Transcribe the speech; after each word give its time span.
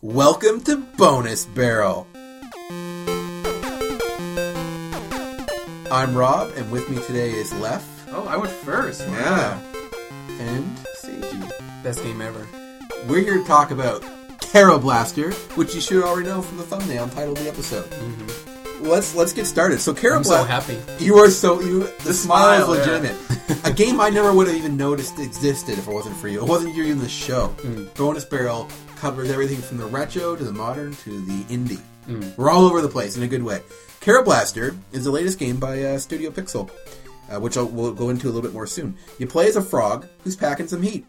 Welcome 0.00 0.60
to 0.60 0.76
Bonus 0.76 1.44
Barrel. 1.44 2.06
I'm 5.90 6.14
Rob, 6.14 6.52
and 6.54 6.70
with 6.70 6.88
me 6.88 7.02
today 7.02 7.32
is 7.32 7.52
Lef. 7.54 7.84
Oh, 8.12 8.24
I 8.28 8.36
went 8.36 8.52
first. 8.52 9.00
Yeah. 9.00 9.60
And 10.38 10.76
Seiji. 11.02 11.82
Best 11.82 12.04
game 12.04 12.20
ever. 12.20 12.46
We're 13.08 13.22
here 13.22 13.38
to 13.38 13.44
talk 13.44 13.72
about 13.72 14.02
Kero 14.38 14.80
Blaster, 14.80 15.32
which 15.56 15.74
you 15.74 15.80
should 15.80 16.04
already 16.04 16.28
know 16.28 16.42
from 16.42 16.58
the 16.58 16.62
thumbnail 16.62 17.02
and 17.02 17.12
title 17.12 17.32
of 17.32 17.42
the 17.42 17.48
episode. 17.48 17.90
Mm-hmm. 17.90 18.84
Let's 18.84 19.16
let's 19.16 19.32
get 19.32 19.46
started. 19.46 19.80
So 19.80 19.92
Caro 19.92 20.18
I'm 20.18 20.22
so 20.22 20.44
happy. 20.44 20.78
you 21.00 21.16
are 21.16 21.28
so 21.28 21.60
you. 21.60 21.88
The, 22.04 22.14
smile, 22.14 22.62
smile, 22.62 22.72
is 22.72 22.78
legitimate. 22.78 23.64
A 23.64 23.72
game 23.72 24.00
I 24.00 24.10
never 24.10 24.32
would 24.32 24.46
have 24.46 24.56
even 24.56 24.76
noticed 24.76 25.18
existed 25.18 25.76
if 25.76 25.88
it 25.88 25.92
wasn't 25.92 26.16
for 26.16 26.28
you. 26.28 26.40
It 26.40 26.48
wasn't 26.48 26.76
you 26.76 26.84
in 26.84 27.00
the 27.00 27.08
show. 27.08 27.48
Mm. 27.58 27.92
Bonus 27.96 28.24
Barrel 28.24 28.68
covers 28.98 29.30
everything 29.30 29.58
from 29.58 29.78
the 29.78 29.86
retro 29.86 30.36
to 30.36 30.44
the 30.44 30.52
modern 30.52 30.94
to 30.96 31.20
the 31.24 31.42
indie. 31.44 31.80
We're 32.36 32.50
all 32.50 32.64
over 32.64 32.80
the 32.80 32.88
place 32.88 33.16
in 33.16 33.22
a 33.22 33.28
good 33.28 33.42
way. 33.42 33.60
Kero 34.00 34.24
Blaster 34.24 34.74
is 34.92 35.04
the 35.04 35.10
latest 35.10 35.38
game 35.38 35.58
by 35.60 35.82
uh, 35.82 35.98
Studio 35.98 36.30
Pixel, 36.30 36.70
uh, 37.30 37.38
which 37.38 37.56
I'll, 37.56 37.66
we'll 37.66 37.92
go 37.92 38.08
into 38.08 38.26
a 38.26 38.30
little 38.30 38.42
bit 38.42 38.54
more 38.54 38.66
soon. 38.66 38.96
You 39.18 39.26
play 39.26 39.46
as 39.48 39.56
a 39.56 39.62
frog 39.62 40.06
who's 40.24 40.34
packing 40.36 40.68
some 40.68 40.82
heat. 40.82 41.04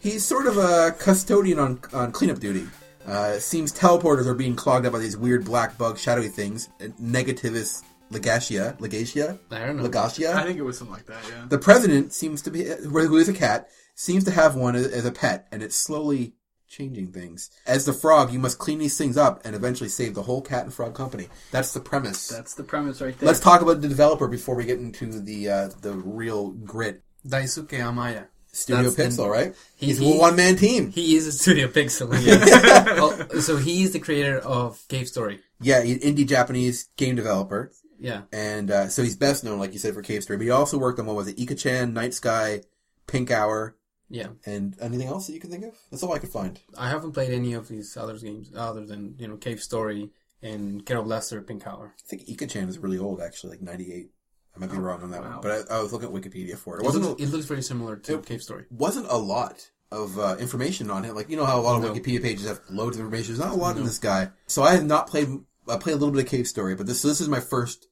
He's 0.00 0.24
sort 0.24 0.46
of 0.46 0.58
a 0.58 0.92
custodian 0.98 1.58
on, 1.58 1.80
on 1.92 2.12
cleanup 2.12 2.40
duty. 2.40 2.66
Uh, 3.06 3.38
seems 3.38 3.72
teleporters 3.72 4.26
are 4.26 4.34
being 4.34 4.54
clogged 4.54 4.86
up 4.86 4.92
by 4.92 4.98
these 4.98 5.16
weird 5.16 5.44
black 5.44 5.76
bug 5.78 5.98
shadowy 5.98 6.28
things. 6.28 6.68
uh, 6.80 6.84
Negativus 7.00 7.82
Legacia. 8.10 8.76
Legacia? 8.78 9.38
I 9.50 9.58
don't 9.66 9.78
know. 9.78 9.84
Legacia? 9.88 10.34
I 10.34 10.44
think 10.44 10.58
it 10.58 10.62
was 10.62 10.76
something 10.78 10.94
like 10.94 11.06
that. 11.06 11.22
Yeah. 11.28 11.46
The 11.48 11.58
president 11.58 12.12
seems 12.12 12.42
to 12.42 12.50
be, 12.50 12.64
who 12.64 13.16
is 13.16 13.28
a 13.28 13.32
cat, 13.34 13.68
seems 13.94 14.24
to 14.24 14.30
have 14.30 14.56
one 14.56 14.76
as 14.76 14.86
as 14.88 15.06
a 15.06 15.12
pet, 15.12 15.46
and 15.52 15.62
it's 15.62 15.76
slowly 15.76 16.34
changing 16.74 17.12
things. 17.12 17.50
As 17.66 17.84
the 17.84 17.92
frog, 17.92 18.32
you 18.32 18.38
must 18.38 18.58
clean 18.58 18.78
these 18.78 18.98
things 18.98 19.16
up 19.16 19.40
and 19.44 19.54
eventually 19.54 19.88
save 19.88 20.14
the 20.14 20.22
whole 20.22 20.42
cat 20.42 20.64
and 20.64 20.74
frog 20.74 20.94
company. 20.94 21.28
That's 21.52 21.72
the 21.72 21.80
premise. 21.80 22.28
That's 22.28 22.54
the 22.54 22.64
premise 22.64 23.00
right 23.00 23.16
there. 23.18 23.26
Let's 23.26 23.40
talk 23.40 23.60
about 23.62 23.80
the 23.80 23.88
developer 23.88 24.26
before 24.28 24.54
we 24.56 24.64
get 24.64 24.78
into 24.78 25.20
the 25.20 25.48
uh, 25.48 25.68
the 25.80 25.92
real 25.92 26.50
grit. 26.50 27.02
Daisuke 27.26 27.68
Amaya. 27.78 28.26
Studio 28.52 28.84
That's 28.90 29.16
the- 29.16 29.22
Pixel, 29.22 29.28
right? 29.28 29.54
he- 29.76 29.86
He's 29.86 29.98
he- 29.98 30.14
a 30.16 30.20
one 30.20 30.36
man 30.36 30.54
team. 30.56 30.90
He 30.92 31.16
is 31.16 31.26
a 31.26 31.32
Studio 31.32 31.66
Pixel. 31.68 32.08
oh, 32.12 33.40
so 33.40 33.56
he's 33.56 33.92
the 33.92 33.98
creator 33.98 34.38
of 34.38 34.80
Cave 34.88 35.08
Story. 35.08 35.40
yeah, 35.60 35.82
he's 35.82 35.98
indie 36.04 36.26
Japanese 36.26 36.88
game 36.96 37.16
developer, 37.16 37.72
Yeah. 37.98 38.22
and 38.32 38.70
uh, 38.70 38.88
so 38.88 39.02
he's 39.02 39.16
best 39.16 39.42
known, 39.42 39.58
like 39.58 39.72
you 39.72 39.78
said, 39.80 39.94
for 39.94 40.02
Cave 40.02 40.22
Story. 40.22 40.36
But 40.36 40.44
he 40.44 40.50
also 40.50 40.78
worked 40.78 41.00
on 41.00 41.06
what 41.06 41.16
was 41.16 41.26
it, 41.28 41.38
Ika-chan, 41.38 41.94
Night 41.94 42.14
Sky, 42.14 42.60
Pink 43.08 43.30
Hour, 43.32 43.74
Yeah. 44.14 44.28
and 44.46 44.76
anything 44.80 45.08
else 45.08 45.26
that 45.26 45.34
you 45.34 45.40
can 45.40 45.50
think 45.50 45.64
of. 45.64 45.74
That's 45.90 46.02
all 46.04 46.12
I 46.14 46.20
could 46.20 46.30
find. 46.30 46.60
I 46.78 46.88
haven't 46.88 47.12
played 47.12 47.32
any 47.32 47.52
of 47.54 47.66
these 47.68 47.96
other 47.96 48.16
games 48.16 48.50
other 48.56 48.84
than, 48.86 49.16
you 49.18 49.26
know, 49.28 49.36
Cave 49.36 49.60
Story 49.60 50.10
and 50.40 50.84
Kero 50.86 51.02
Blaster 51.04 51.40
Pink 51.42 51.66
Hour. 51.66 51.86
I 51.98 52.02
think 52.08 52.28
Ika-chan 52.28 52.68
is 52.68 52.78
really 52.78 52.98
old, 52.98 53.20
actually, 53.20 53.50
like 53.54 53.62
ninety 53.62 53.92
eight. 53.92 54.10
I 54.54 54.60
might 54.60 54.70
be 54.70 54.78
wrong 54.78 55.02
on 55.02 55.10
that 55.10 55.22
one, 55.22 55.40
but 55.42 55.50
I, 55.70 55.78
I 55.78 55.82
was 55.82 55.92
looking 55.92 56.08
at 56.08 56.14
Wikipedia 56.14 56.56
for 56.56 56.76
it. 56.76 56.78
It 56.78 56.82
It 56.82 56.86
wasn't 56.86 57.04
looks, 57.06 57.20
a, 57.20 57.24
it 57.24 57.30
looks 57.30 57.46
very 57.46 57.62
similar 57.62 57.96
to 57.96 58.18
Cave 58.20 58.42
Story. 58.42 58.66
wasn't 58.70 59.06
a 59.10 59.16
lot 59.18 59.68
of 59.90 60.16
uh, 60.18 60.36
information 60.38 60.90
on 60.90 61.02
him. 61.02 61.14
Like 61.16 61.28
you 61.28 61.36
know 61.36 61.44
how 61.44 61.58
a 61.58 61.62
lot 61.62 61.76
of 61.76 61.82
No. 61.82 61.92
Wikipedia 61.92 62.22
pages 62.22 62.46
have 62.46 62.60
loads 62.70 62.96
of 62.96 63.00
information. 63.00 63.34
There's 63.34 63.44
not 63.44 63.56
a 63.58 63.60
lot 63.60 63.76
in 63.76 63.84
this 63.84 63.98
guy. 63.98 64.30
So 64.46 64.62
I 64.62 64.74
have 64.76 64.84
not 64.84 65.08
played. 65.08 65.28
I 65.68 65.76
played 65.78 65.94
a 65.94 65.96
little 65.96 66.12
bit 66.14 66.22
of 66.24 66.30
Cave 66.30 66.46
Story, 66.46 66.74
but 66.76 66.86
this 66.86 67.02
this 67.02 67.20
is 67.20 67.28
my 67.28 67.40
first 67.40 67.88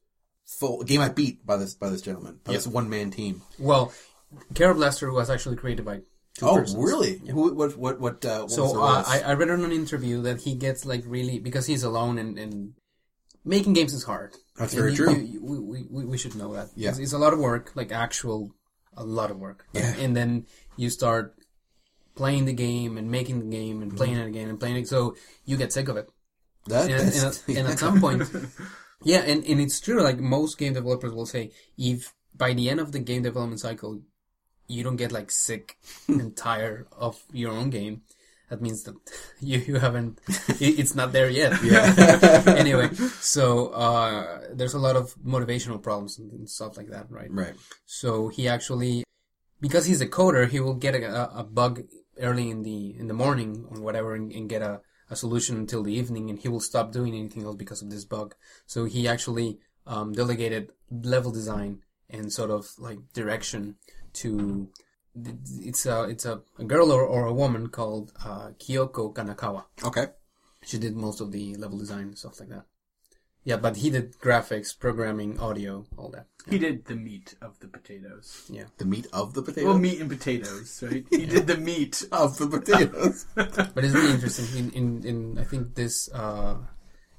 full 0.46 0.82
game 0.84 1.00
I 1.00 1.08
beat 1.08 1.44
by 1.44 1.56
this 1.56 1.74
by 1.74 1.88
this 1.88 2.02
gentleman 2.02 2.38
by 2.44 2.52
this 2.52 2.66
one 2.66 2.88
man 2.88 3.10
team. 3.10 3.42
Well, 3.58 3.92
Kero 4.54 4.74
Blaster 4.76 5.10
was 5.10 5.30
actually 5.30 5.56
created 5.56 5.84
by 5.84 6.02
two 6.38 6.46
Oh, 6.46 6.56
persons. 6.56 6.82
really? 6.82 7.20
Who, 7.30 7.54
what 7.54 7.76
what 7.76 8.00
what? 8.00 8.24
Uh, 8.24 8.40
what 8.40 8.42
was 8.44 8.54
So 8.54 8.82
uh. 8.82 9.04
I, 9.06 9.20
I 9.20 9.32
read 9.34 9.50
on 9.50 9.64
an 9.64 9.72
interview 9.72 10.22
that 10.22 10.40
he 10.42 10.54
gets 10.54 10.84
like 10.84 11.02
really 11.06 11.38
because 11.38 11.66
he's 11.66 11.82
alone 11.82 12.18
and, 12.18 12.38
and 12.38 12.74
making 13.44 13.72
games 13.74 13.92
is 13.92 14.04
hard. 14.04 14.34
That's 14.56 14.72
And 14.72 14.80
very 14.80 14.90
you- 14.92 14.96
true. 14.96 15.14
you- 15.14 15.22
you- 15.34 15.42
we, 15.42 15.82
we, 15.90 16.04
we 16.06 16.18
should 16.18 16.34
know 16.36 16.52
that. 16.54 16.68
Yeah. 16.76 16.90
It's, 16.90 16.98
it's 16.98 17.12
a 17.12 17.18
lot 17.18 17.32
of 17.32 17.38
work, 17.38 17.72
like 17.74 17.90
actual, 17.92 18.54
a 18.96 19.04
lot 19.04 19.30
of 19.30 19.38
work. 19.38 19.66
Yeah. 19.72 19.94
And 19.98 20.16
then 20.16 20.46
you 20.76 20.90
start 20.90 21.34
playing 22.14 22.44
the 22.44 22.52
game 22.52 22.98
and 22.98 23.10
making 23.10 23.40
the 23.40 23.56
game 23.56 23.82
and 23.82 23.96
playing 23.96 24.16
it 24.16 24.26
again 24.26 24.48
and 24.48 24.60
playing 24.60 24.76
it. 24.76 24.88
So 24.88 25.16
you 25.44 25.56
get 25.56 25.72
sick 25.72 25.88
of 25.88 25.96
it. 25.96 26.08
that, 26.66 26.90
And, 26.90 27.00
and, 27.00 27.24
at, 27.24 27.42
and 27.48 27.68
at 27.68 27.78
some 27.78 28.00
point, 28.00 28.22
yeah, 29.02 29.20
and, 29.20 29.44
and 29.44 29.60
it's 29.60 29.80
true. 29.80 30.02
Like 30.02 30.18
most 30.20 30.58
game 30.58 30.74
developers 30.74 31.12
will 31.12 31.26
say, 31.26 31.50
if 31.76 32.12
by 32.36 32.52
the 32.52 32.68
end 32.70 32.80
of 32.80 32.92
the 32.92 32.98
game 33.00 33.22
development 33.22 33.60
cycle, 33.60 34.00
you 34.72 34.82
don't 34.82 34.96
get 34.96 35.12
like 35.12 35.30
sick 35.30 35.76
and 36.08 36.36
tired 36.36 36.86
of 36.96 37.22
your 37.32 37.52
own 37.52 37.70
game, 37.70 38.02
that 38.48 38.60
means 38.60 38.82
that 38.84 38.94
you, 39.40 39.58
you 39.58 39.76
haven't, 39.76 40.20
it's 40.60 40.94
not 40.94 41.12
there 41.12 41.30
yet. 41.30 41.52
Yeah. 41.62 42.44
anyway, 42.46 42.92
so 43.20 43.68
uh, 43.68 44.42
there's 44.52 44.74
a 44.74 44.78
lot 44.78 44.96
of 44.96 45.14
motivational 45.24 45.82
problems 45.82 46.18
and, 46.18 46.48
stuff 46.48 46.76
like 46.76 46.90
that, 46.90 47.10
right? 47.10 47.30
right. 47.30 47.54
So 47.86 48.28
he 48.28 48.48
actually, 48.48 49.04
because 49.60 49.86
he's 49.86 50.00
a 50.00 50.06
coder, 50.06 50.48
he 50.48 50.60
will 50.60 50.74
get 50.74 50.94
a, 50.94 51.38
a 51.38 51.44
bug 51.44 51.84
early 52.20 52.50
in 52.50 52.62
the 52.62 52.94
in 52.98 53.06
the 53.06 53.14
morning 53.14 53.64
or 53.70 53.80
whatever, 53.80 54.14
and, 54.14 54.30
and 54.32 54.50
get 54.50 54.60
a, 54.60 54.80
a 55.08 55.16
solution 55.16 55.56
until 55.56 55.82
the 55.82 55.94
evening, 55.94 56.28
and 56.28 56.38
he 56.38 56.48
will 56.48 56.60
stop 56.60 56.92
doing 56.92 57.14
anything 57.14 57.44
else 57.44 57.56
because 57.56 57.80
of 57.80 57.90
this 57.90 58.04
bug. 58.04 58.34
So 58.66 58.84
he 58.84 59.08
actually 59.08 59.60
um, 59.86 60.12
delegated 60.12 60.72
level 60.90 61.32
design 61.32 61.80
and 62.10 62.32
sort 62.32 62.50
of 62.50 62.70
like 62.78 62.98
direction 63.14 63.76
to. 64.14 64.68
It's 65.14 65.84
a 65.84 66.04
it's 66.04 66.24
a, 66.24 66.40
a 66.58 66.64
girl 66.64 66.90
or, 66.90 67.02
or 67.02 67.26
a 67.26 67.34
woman 67.34 67.68
called 67.68 68.12
uh, 68.24 68.50
Kyoko 68.58 69.12
Kanakawa. 69.14 69.64
Okay. 69.84 70.06
She 70.64 70.78
did 70.78 70.96
most 70.96 71.20
of 71.20 71.32
the 71.32 71.56
level 71.56 71.78
design 71.78 72.08
and 72.08 72.18
stuff 72.18 72.40
like 72.40 72.48
that. 72.48 72.64
Yeah, 73.44 73.56
but 73.56 73.76
he 73.78 73.90
did 73.90 74.18
graphics, 74.18 74.78
programming, 74.78 75.40
audio, 75.40 75.84
all 75.98 76.10
that. 76.10 76.26
he 76.48 76.58
did 76.58 76.84
the 76.84 76.94
meat 76.94 77.34
of 77.42 77.58
the 77.58 77.66
potatoes. 77.66 78.48
Yeah. 78.48 78.66
The 78.78 78.84
meat 78.84 79.08
of 79.12 79.34
the 79.34 79.42
potato. 79.42 79.66
Well, 79.66 79.78
meat 79.78 80.00
and 80.00 80.08
potatoes, 80.08 80.82
right? 80.82 81.04
He 81.10 81.26
did 81.26 81.48
the 81.48 81.56
meat. 81.56 82.04
of 82.12 82.38
the 82.38 82.46
potatoes. 82.46 83.26
But 83.34 83.84
it's 83.84 83.94
really 83.94 84.14
interesting. 84.14 84.46
In, 84.58 84.70
in, 84.72 85.04
in 85.04 85.38
I 85.38 85.44
think 85.44 85.74
this 85.74 86.08
uh, 86.12 86.58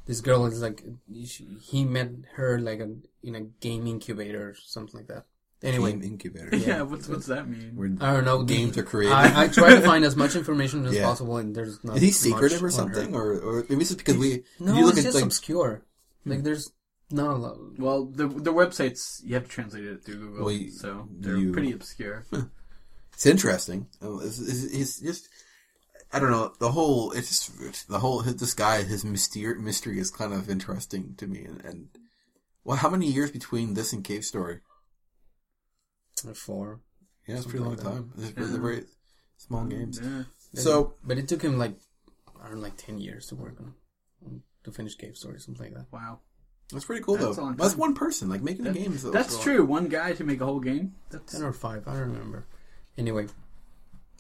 this 0.06 0.22
girl 0.22 0.46
is 0.46 0.62
like 0.62 0.84
she, 1.26 1.46
he 1.62 1.84
met 1.84 2.12
her 2.36 2.58
like 2.58 2.80
a, 2.80 2.96
in 3.22 3.36
a 3.36 3.42
game 3.42 3.86
incubator 3.86 4.50
or 4.50 4.56
something 4.56 4.96
like 4.98 5.08
that. 5.08 5.26
Anyway, 5.64 5.92
Game 5.94 6.04
incubator. 6.04 6.56
Yeah, 6.56 6.82
what's 6.82 7.08
what's 7.08 7.28
that 7.28 7.48
mean? 7.48 7.76
Where 7.76 7.90
I 8.02 8.14
don't 8.14 8.26
know. 8.26 8.44
the- 8.44 8.54
games 8.56 8.78
are 8.78 8.84
created. 8.84 9.14
I, 9.16 9.44
I 9.44 9.48
try 9.48 9.76
to 9.76 9.82
find 9.92 10.04
as 10.04 10.16
much 10.16 10.36
information 10.36 10.86
as 10.86 10.94
Yeah. 10.94 11.06
possible, 11.06 11.38
and 11.38 11.56
there's 11.56 11.82
not. 11.84 11.96
Is 11.98 12.02
he 12.02 12.08
much 12.10 12.16
secretive 12.16 12.62
or 12.64 12.68
on 12.68 12.72
something, 12.72 13.14
her. 13.14 13.20
or 13.40 13.40
or 13.60 13.66
maybe 13.70 13.82
it's 13.82 13.90
just 13.90 13.98
because 14.00 14.18
we? 14.18 14.44
No, 14.60 14.76
you 14.76 14.86
look 14.86 14.92
it's 14.98 15.00
at 15.00 15.04
just 15.06 15.16
like 15.16 15.24
obscure. 15.24 15.84
Like 16.26 16.40
hmm. 16.40 16.44
there's 16.44 16.72
not 17.12 17.32
a 17.36 17.38
lot. 17.38 17.58
Well, 17.80 18.06
the 18.06 18.28
the 18.28 18.52
websites 18.54 19.22
you 19.24 19.36
have 19.36 19.44
to 19.44 19.50
translate 19.50 19.86
it 19.86 20.04
through 20.04 20.16
Google, 20.20 20.46
Well, 20.46 20.54
you- 20.54 20.72
so 20.72 21.08
they're 21.20 21.38
you- 21.38 21.54
pretty 21.54 21.72
obscure. 21.72 22.26
It's 23.14 23.28
interesting. 23.28 23.86
Oh, 24.02 24.20
It's, 24.22 24.40
it's, 24.40 24.64
it's 24.74 25.00
just, 25.00 25.30
I 26.12 26.20
don't 26.20 26.32
know. 26.32 26.52
The 26.60 26.72
whole, 26.72 27.12
it's 27.12 27.28
just 27.30 27.88
the 27.88 28.00
whole. 28.00 28.22
This 28.24 28.56
guy, 28.56 28.82
his 28.82 29.06
mystery, 29.06 29.54
mystery 29.62 30.00
is 30.00 30.10
kind 30.10 30.34
of 30.34 30.50
interesting 30.50 31.14
to 31.18 31.28
me. 31.28 31.46
And, 31.46 31.64
and 31.64 31.88
well, 32.64 32.78
how 32.78 32.90
many 32.90 33.06
years 33.06 33.30
between 33.30 33.76
this 33.76 33.94
and 33.94 34.04
Cave 34.04 34.26
Story? 34.26 34.62
Four. 36.34 36.80
Yeah, 37.28 37.36
it's 37.38 37.46
a 37.46 37.50
pretty 37.50 37.64
long 37.64 37.76
like 37.76 37.84
time. 37.84 38.12
It's, 38.18 38.32
they're 38.32 38.46
very 38.60 38.84
small 39.38 39.66
games. 39.66 40.00
Yeah. 40.04 40.24
So 40.54 40.96
But 41.04 41.18
it 41.18 41.28
took 41.28 41.42
him 41.42 41.58
like 41.58 41.76
I 42.44 42.48
don't 42.48 42.56
know, 42.58 42.62
like 42.62 42.78
ten 42.78 43.00
years 43.00 43.28
to 43.28 43.36
work 43.36 43.56
on, 43.60 43.74
on 44.26 44.42
to 44.64 44.72
finish 44.72 44.96
Cave 44.96 45.16
Story, 45.16 45.40
something 45.40 45.64
like 45.66 45.74
that. 45.76 45.86
Wow, 45.92 46.20
that's 46.72 46.86
pretty 46.86 47.02
cool 47.04 47.16
That's 47.18 47.38
though. 47.38 47.54
That's 47.58 47.76
one 47.76 47.94
person 47.96 48.30
like 48.30 48.42
making 48.42 48.66
That- 48.66 48.74
the 48.74 48.80
games. 48.82 49.04
Though, 49.04 49.12
that's 49.12 49.36
so- 49.38 49.42
true. 49.44 49.66
One 49.66 49.88
guy 49.88 50.14
to 50.14 50.24
make 50.24 50.42
a 50.42 50.46
whole 50.46 50.60
game. 50.60 50.96
That's 51.10 51.32
ten 51.32 51.44
or 51.44 51.54
five, 51.54 51.88
I 51.88 51.94
don't 51.94 52.12
remember. 52.12 52.46
Anyway, 52.98 53.28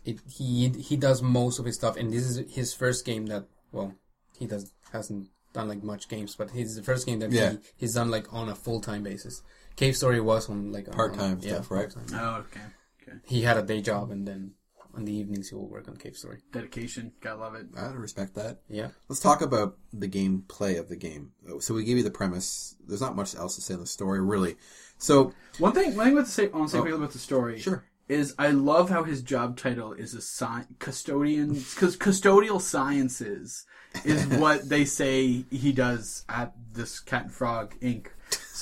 it, 0.05 0.19
he 0.29 0.69
he 0.69 0.95
does 0.97 1.21
most 1.21 1.59
of 1.59 1.65
his 1.65 1.75
stuff, 1.75 1.95
and 1.97 2.11
this 2.11 2.23
is 2.23 2.53
his 2.53 2.73
first 2.73 3.05
game 3.05 3.25
that 3.27 3.45
well, 3.71 3.95
he 4.37 4.45
does 4.47 4.71
hasn't 4.91 5.27
done 5.53 5.67
like 5.67 5.83
much 5.83 6.09
games, 6.09 6.35
but 6.35 6.51
his 6.51 6.75
the 6.75 6.83
first 6.83 7.05
game 7.05 7.19
that 7.19 7.31
Yeah. 7.31 7.51
he, 7.51 7.57
he's 7.77 7.93
done 7.93 8.09
like 8.09 8.31
on 8.33 8.49
a 8.49 8.55
full 8.55 8.81
time 8.81 9.03
basis. 9.03 9.41
Cave 9.75 9.95
Story 9.97 10.21
was 10.21 10.49
on 10.49 10.71
like 10.71 10.87
a- 10.87 10.91
Part-time 10.91 11.33
on- 11.37 11.41
yeah, 11.41 11.53
stuff, 11.55 11.71
right? 11.71 11.93
part-time. 11.93 12.19
oh 12.19 12.39
okay. 12.41 12.61
Okay, 13.01 13.17
He 13.25 13.41
had 13.41 13.57
a 13.57 13.61
day 13.63 13.81
job, 13.81 14.11
and 14.11 14.27
then 14.27 14.53
on 14.95 15.05
the 15.05 15.13
evenings 15.13 15.49
he 15.49 15.55
will 15.55 15.67
work 15.67 15.87
on 15.87 15.97
Cave 15.97 16.15
Story. 16.15 16.39
dedication. 16.51 17.11
Gotta 17.21 17.39
love 17.39 17.55
it. 17.55 17.65
I 17.75 17.87
respect 17.87 18.35
that. 18.35 18.61
Yeah, 18.69 18.89
Let's 19.09 19.19
talk 19.21 19.41
about 19.41 19.77
the 19.91 20.07
gameplay 20.07 20.79
of 20.79 20.87
the 20.89 20.95
game. 20.95 21.31
So 21.59 21.73
we 21.73 21.83
gave 21.83 21.97
you 21.97 22.03
the 22.03 22.11
premise. 22.11 22.75
There's 22.85 23.01
not 23.01 23.15
much 23.15 23.35
else 23.35 23.55
to 23.55 23.61
say 23.61 23.73
in 23.73 23.79
the 23.79 23.87
story, 23.87 24.21
really. 24.21 24.55
So 24.99 25.33
One 25.57 25.73
thing, 25.73 25.95
one 25.95 26.05
thing 26.05 26.13
about 26.13 26.25
the 26.25 26.31
say, 26.31 26.49
I 26.51 26.57
want 26.57 26.69
to 26.69 26.77
say 26.77 26.91
Oh. 26.91 26.95
about 26.95 27.11
the 27.11 27.19
story. 27.19 27.59
Sure. 27.59 27.83
Is 28.07 28.35
I 28.37 28.49
love 28.51 28.89
how 28.89 29.03
his 29.03 29.21
job 29.23 29.57
title 29.57 29.93
is 29.93 30.13
a 30.13 30.21
sci- 30.21 30.67
custodian, 30.77 31.53
because 31.53 31.97
custodial 31.97 32.61
sciences 32.61 33.65
is 34.05 34.25
what 34.39 34.69
they 34.69 34.85
say 34.85 35.45
he 35.49 35.71
does 35.71 36.25
at 36.29 36.53
this 36.73 36.99
Cat 36.99 37.23
and 37.23 37.33
Frog 37.33 37.73
Inc. 37.81 38.07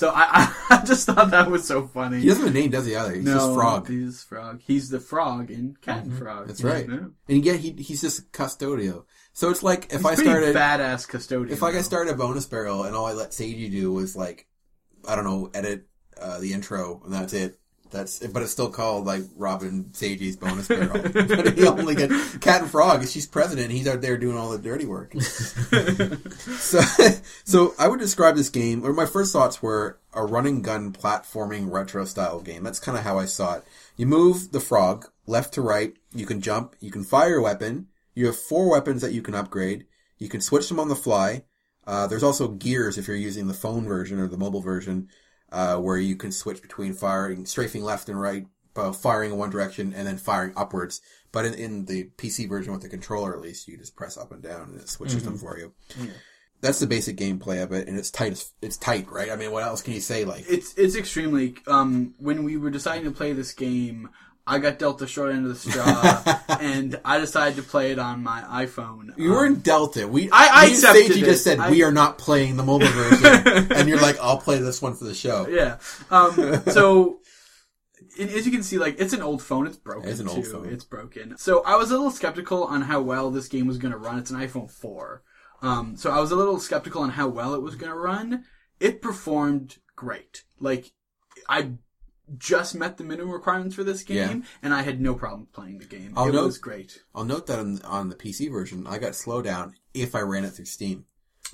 So 0.02 0.10
I, 0.12 0.52
I, 0.70 0.84
just 0.84 1.06
thought 1.06 1.30
that 1.30 1.48
was 1.48 1.64
so 1.64 1.86
funny. 1.86 2.18
He 2.18 2.26
doesn't 2.26 2.44
have 2.44 2.52
a 2.52 2.58
name, 2.58 2.70
does 2.70 2.86
he? 2.86 2.96
Either 2.96 3.14
he's 3.14 3.24
just 3.24 3.54
Frog. 3.54 3.86
He's 3.86 4.24
Frog. 4.24 4.60
He's 4.66 4.88
the 4.88 4.98
frog 4.98 5.48
in 5.48 5.76
Cat 5.80 6.06
and 6.06 6.18
Frog. 6.18 6.48
That's 6.48 6.64
right. 6.64 6.88
Yeah. 6.88 7.06
And 7.28 7.44
yeah, 7.44 7.52
he 7.52 7.70
he's 7.70 8.00
just 8.00 8.32
custodio. 8.32 9.04
So 9.32 9.50
it's 9.50 9.62
like 9.62 9.92
if 9.92 9.98
He's 9.98 10.06
I 10.06 10.14
started 10.16 10.56
badass 10.56 11.06
custodian. 11.06 11.52
if 11.52 11.62
I 11.62 11.70
though. 11.70 11.82
started 11.82 12.14
a 12.14 12.16
bonus 12.16 12.46
barrel 12.46 12.82
and 12.82 12.96
all 12.96 13.06
I 13.06 13.12
let 13.12 13.30
Seiji 13.30 13.70
do 13.70 13.92
was 13.92 14.16
like 14.16 14.48
I 15.06 15.14
don't 15.14 15.24
know 15.24 15.52
edit 15.54 15.86
uh, 16.20 16.40
the 16.40 16.52
intro 16.52 17.00
and 17.04 17.14
that's 17.14 17.32
it. 17.32 17.60
That's 17.92 18.26
but 18.26 18.42
it's 18.42 18.52
still 18.52 18.70
called 18.70 19.06
like 19.06 19.22
Robin 19.36 19.84
Seiji's 19.92 20.36
bonus 20.36 20.66
barrel. 20.66 21.02
but 21.02 21.56
he 21.56 21.66
only 21.66 21.94
get 21.94 22.10
Cat 22.40 22.62
and 22.62 22.70
Frog. 22.70 23.06
She's 23.06 23.26
president. 23.26 23.70
He's 23.70 23.86
out 23.86 24.00
there 24.00 24.16
doing 24.16 24.36
all 24.36 24.50
the 24.50 24.58
dirty 24.58 24.86
work. 24.86 25.12
so, 25.20 26.80
so 27.44 27.74
I 27.78 27.88
would 27.88 28.00
describe 28.00 28.34
this 28.34 28.48
game, 28.48 28.84
or 28.84 28.92
my 28.92 29.06
first 29.06 29.32
thoughts 29.32 29.62
were 29.62 30.00
a 30.14 30.24
running 30.24 30.62
gun 30.62 30.92
platforming 30.92 31.70
retro 31.70 32.04
style 32.04 32.40
game. 32.40 32.64
That's 32.64 32.80
kind 32.80 32.98
of 32.98 33.04
how 33.04 33.18
I 33.18 33.26
saw 33.26 33.56
it. 33.56 33.64
You 33.96 34.06
move 34.06 34.52
the 34.52 34.60
frog 34.60 35.10
left 35.26 35.54
to 35.54 35.62
right. 35.62 35.94
You 36.14 36.26
can 36.26 36.40
jump. 36.40 36.74
You 36.80 36.90
can 36.90 37.04
fire 37.04 37.36
a 37.36 37.42
weapon. 37.42 37.88
You 38.14 38.26
have 38.26 38.36
four 38.36 38.70
weapons 38.70 39.02
that 39.02 39.12
you 39.12 39.22
can 39.22 39.34
upgrade. 39.34 39.86
You 40.18 40.28
can 40.28 40.40
switch 40.40 40.68
them 40.68 40.80
on 40.80 40.88
the 40.88 40.96
fly. 40.96 41.44
Uh, 41.86 42.06
there's 42.06 42.22
also 42.22 42.48
gears 42.48 42.96
if 42.96 43.08
you're 43.08 43.16
using 43.16 43.48
the 43.48 43.54
phone 43.54 43.84
version 43.84 44.18
or 44.18 44.28
the 44.28 44.36
mobile 44.36 44.60
version, 44.60 45.08
uh, 45.52 45.76
where 45.76 45.98
you 45.98 46.16
can 46.16 46.32
switch 46.32 46.62
between 46.62 46.94
firing, 46.94 47.46
strafing 47.46 47.84
left 47.84 48.08
and 48.08 48.20
right, 48.20 48.46
uh, 48.74 48.92
firing 48.92 49.32
in 49.32 49.38
one 49.38 49.50
direction 49.50 49.92
and 49.94 50.06
then 50.06 50.16
firing 50.16 50.52
upwards. 50.56 51.00
But 51.30 51.44
in, 51.44 51.54
in 51.54 51.84
the 51.86 52.10
PC 52.16 52.48
version 52.48 52.72
with 52.72 52.82
the 52.82 52.88
controller, 52.88 53.34
at 53.34 53.40
least, 53.40 53.68
you 53.68 53.76
just 53.78 53.96
press 53.96 54.16
up 54.16 54.32
and 54.32 54.42
down 54.42 54.70
and 54.70 54.80
it 54.80 54.88
switches 54.88 55.22
them 55.24 55.38
for 55.38 55.58
you. 55.58 55.72
That's 56.60 56.78
the 56.78 56.86
basic 56.86 57.16
gameplay 57.16 57.62
of 57.62 57.72
it, 57.72 57.88
and 57.88 57.98
it's 57.98 58.10
tight. 58.10 58.44
It's 58.60 58.76
tight, 58.76 59.10
right? 59.10 59.30
I 59.30 59.36
mean, 59.36 59.50
what 59.50 59.64
else 59.64 59.82
can 59.82 59.94
you 59.94 60.00
say? 60.00 60.24
Like, 60.24 60.44
It's 60.48 60.74
it's 60.74 60.94
extremely. 60.94 61.56
Um, 61.66 62.14
when 62.18 62.44
we 62.44 62.56
were 62.56 62.70
deciding 62.70 63.04
to 63.04 63.10
play 63.10 63.32
this 63.32 63.52
game, 63.52 64.10
I 64.46 64.58
got 64.58 64.78
dealt 64.78 64.98
the 64.98 65.06
short 65.06 65.32
end 65.34 65.46
of 65.46 65.52
the 65.62 65.70
straw, 65.70 66.44
and 66.60 67.00
I 67.04 67.18
decided 67.20 67.56
to 67.56 67.62
play 67.62 67.92
it 67.92 67.98
on 67.98 68.22
my 68.24 68.40
iPhone. 68.66 69.16
you 69.16 69.30
were 69.30 69.46
in 69.46 69.60
Delta. 69.60 70.08
We, 70.08 70.30
I- 70.32 70.48
I 70.52 70.66
me 70.66 70.72
accepted 70.72 71.04
Seiji 71.12 71.22
it. 71.22 71.24
just 71.24 71.44
said 71.44 71.60
I- 71.60 71.70
we 71.70 71.82
are 71.84 71.92
not 71.92 72.18
playing 72.18 72.56
the 72.56 72.64
mobile 72.64 72.88
version, 72.88 73.72
and 73.72 73.88
you're 73.88 74.00
like, 74.00 74.18
I'll 74.20 74.38
play 74.38 74.58
this 74.58 74.82
one 74.82 74.94
for 74.94 75.04
the 75.04 75.14
show. 75.14 75.46
Yeah. 75.48 75.76
Um, 76.10 76.34
so, 76.72 77.20
and 78.18 78.30
as 78.30 78.44
you 78.44 78.52
can 78.52 78.62
see, 78.64 78.78
like 78.78 78.96
it's 78.98 79.12
an 79.12 79.22
old 79.22 79.42
phone. 79.42 79.66
It's 79.66 79.76
broken. 79.76 80.08
It's 80.10 80.20
an 80.20 80.28
old 80.28 80.46
phone. 80.46 80.68
It's 80.68 80.84
broken. 80.84 81.38
So 81.38 81.62
I 81.64 81.76
was 81.76 81.90
a 81.90 81.94
little 81.94 82.10
skeptical 82.10 82.64
on 82.64 82.82
how 82.82 83.00
well 83.00 83.30
this 83.30 83.46
game 83.48 83.66
was 83.68 83.78
going 83.78 83.92
to 83.92 83.98
run. 83.98 84.18
It's 84.18 84.30
an 84.30 84.40
iPhone 84.40 84.70
four. 84.70 85.22
Um, 85.62 85.96
so 85.96 86.10
I 86.10 86.18
was 86.20 86.32
a 86.32 86.36
little 86.36 86.58
skeptical 86.58 87.02
on 87.02 87.10
how 87.10 87.28
well 87.28 87.54
it 87.54 87.62
was 87.62 87.76
going 87.76 87.92
to 87.92 87.96
run. 87.98 88.44
It 88.80 89.00
performed 89.00 89.76
great. 89.94 90.42
Like 90.58 90.90
I 91.48 91.70
just 92.38 92.74
met 92.74 92.96
the 92.96 93.04
minimum 93.04 93.32
requirements 93.32 93.74
for 93.74 93.84
this 93.84 94.02
game, 94.02 94.44
and 94.62 94.72
I 94.74 94.82
had 94.82 95.00
no 95.00 95.14
problem 95.14 95.48
playing 95.52 95.78
the 95.78 95.84
game. 95.84 96.12
I'll 96.16 96.28
it 96.28 96.32
note- 96.32 96.46
was 96.46 96.58
great. 96.58 97.02
I'll 97.14 97.24
note 97.24 97.46
that 97.48 97.58
on, 97.58 97.80
on 97.82 98.08
the 98.08 98.14
PC 98.16 98.50
version, 98.50 98.86
I 98.86 98.98
got 98.98 99.12
slowdown 99.12 99.72
if 99.94 100.14
I 100.14 100.20
ran 100.20 100.44
it 100.44 100.50
through 100.50 100.64
Steam. 100.66 101.04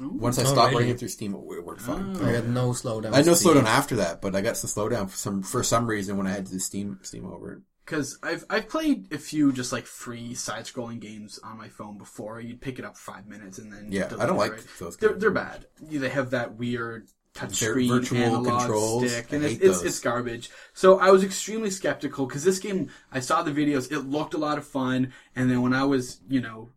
Ooh. 0.01 0.11
Once 0.11 0.39
I 0.39 0.43
Oh, 0.43 0.45
stopped 0.47 0.71
really? 0.71 0.75
running 0.85 0.91
it 0.95 0.99
through 1.01 1.09
Steam, 1.09 1.35
it, 1.35 1.39
it 1.39 1.65
worked 1.65 1.81
fine. 1.81 2.17
Oh. 2.21 2.27
I 2.27 2.33
got 2.33 2.47
no 2.47 2.71
slowdown. 2.71 3.13
I 3.13 3.17
had 3.19 3.27
no 3.27 3.35
speed. 3.35 3.49
slowdown 3.57 3.65
after 3.65 3.97
that, 3.97 4.21
but 4.21 4.37
I 4.37 4.41
got 4.43 4.57
some 4.57 4.71
slowdown 4.71 5.11
for 5.11 5.17
some 5.17 5.43
for 5.43 5.63
some 5.65 5.87
reason 5.87 6.17
when 6.17 6.27
I 6.27 6.31
had 6.31 6.47
to 6.47 6.61
Steam 6.61 6.99
Steam 7.03 7.27
over 7.27 7.53
it. 7.55 7.59
Because 7.85 8.19
I've 8.23 8.45
I've 8.51 8.69
played 8.69 9.13
a 9.15 9.19
few 9.19 9.51
just 9.51 9.73
like 9.73 9.87
free 9.87 10.35
side 10.35 10.67
scrolling 10.67 11.01
games 11.01 11.41
on 11.43 11.57
my 11.57 11.69
phone 11.69 11.97
before. 11.99 12.39
You'd 12.39 12.61
pick 12.61 12.79
it 12.79 12.85
up 12.85 12.97
five 12.99 13.27
minutes 13.27 13.59
and 13.59 13.73
then 13.73 13.89
Yeah, 13.91 14.11
I 14.21 14.27
don't 14.27 14.37
like 14.37 14.53
right? 14.53 14.67
those 14.79 14.97
They're 14.99 15.15
they're 15.15 15.31
bad. 15.31 15.67
Yeah, 15.89 15.99
They 16.01 16.11
have 16.11 16.31
that 16.31 16.57
weird 16.57 17.09
touch 17.35 17.61
They're 17.61 17.71
screen 17.71 17.89
virtual 17.89 18.19
analog 18.19 18.59
controls. 18.61 19.11
stick, 19.11 19.33
and 19.33 19.45
it's, 19.45 19.63
it's 19.63 19.83
it's 19.83 20.01
garbage. 20.01 20.51
So 20.75 20.99
I 20.99 21.11
was 21.11 21.23
extremely 21.25 21.71
skeptical 21.71 22.27
because 22.27 22.45
this 22.45 22.59
game. 22.59 22.91
I 23.13 23.21
saw 23.21 23.43
the 23.43 23.51
videos. 23.53 23.91
It 23.93 24.01
looked 24.01 24.35
a 24.35 24.39
lot 24.39 24.59
of 24.59 24.67
fun, 24.67 25.13
and 25.37 25.51
then 25.51 25.63
when 25.63 25.73
I 25.75 25.85
was 25.85 26.21
you 26.29 26.41
know 26.41 26.71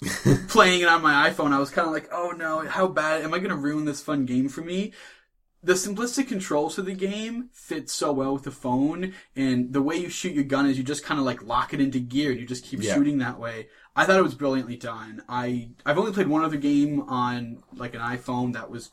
playing 0.48 0.80
it 0.82 0.88
on 0.88 1.02
my 1.02 1.30
iPhone, 1.30 1.52
I 1.52 1.58
was 1.58 1.70
kind 1.70 1.86
of 1.86 1.92
like, 1.92 2.08
oh 2.12 2.30
no, 2.36 2.66
how 2.66 2.86
bad 2.86 3.22
am 3.22 3.34
I 3.34 3.38
going 3.38 3.50
to 3.50 3.56
ruin 3.56 3.84
this 3.84 4.02
fun 4.02 4.26
game 4.26 4.48
for 4.48 4.60
me? 4.60 4.92
The 5.60 5.72
simplistic 5.72 6.28
controls 6.28 6.76
for 6.76 6.82
the 6.82 6.94
game 6.94 7.48
fit 7.52 7.90
so 7.90 8.12
well 8.12 8.32
with 8.32 8.44
the 8.44 8.52
phone, 8.52 9.12
and 9.34 9.72
the 9.72 9.82
way 9.82 9.96
you 9.96 10.08
shoot 10.08 10.32
your 10.32 10.44
gun 10.44 10.66
is 10.68 10.78
you 10.78 10.84
just 10.84 11.04
kind 11.04 11.18
of 11.18 11.26
like 11.26 11.42
lock 11.42 11.74
it 11.74 11.80
into 11.80 11.98
gear 11.98 12.30
and 12.30 12.38
you 12.38 12.46
just 12.46 12.64
keep 12.64 12.80
Yeah. 12.80 12.94
shooting 12.94 13.18
that 13.18 13.40
way. 13.40 13.68
I 13.96 14.04
thought 14.04 14.20
it 14.20 14.22
was 14.22 14.36
brilliantly 14.36 14.76
done. 14.76 15.22
I 15.28 15.70
I've 15.84 15.98
only 15.98 16.12
played 16.12 16.28
one 16.28 16.44
other 16.44 16.56
game 16.58 17.00
on 17.08 17.64
like 17.74 17.94
an 17.94 18.00
iPhone 18.00 18.52
that 18.52 18.70
was 18.70 18.90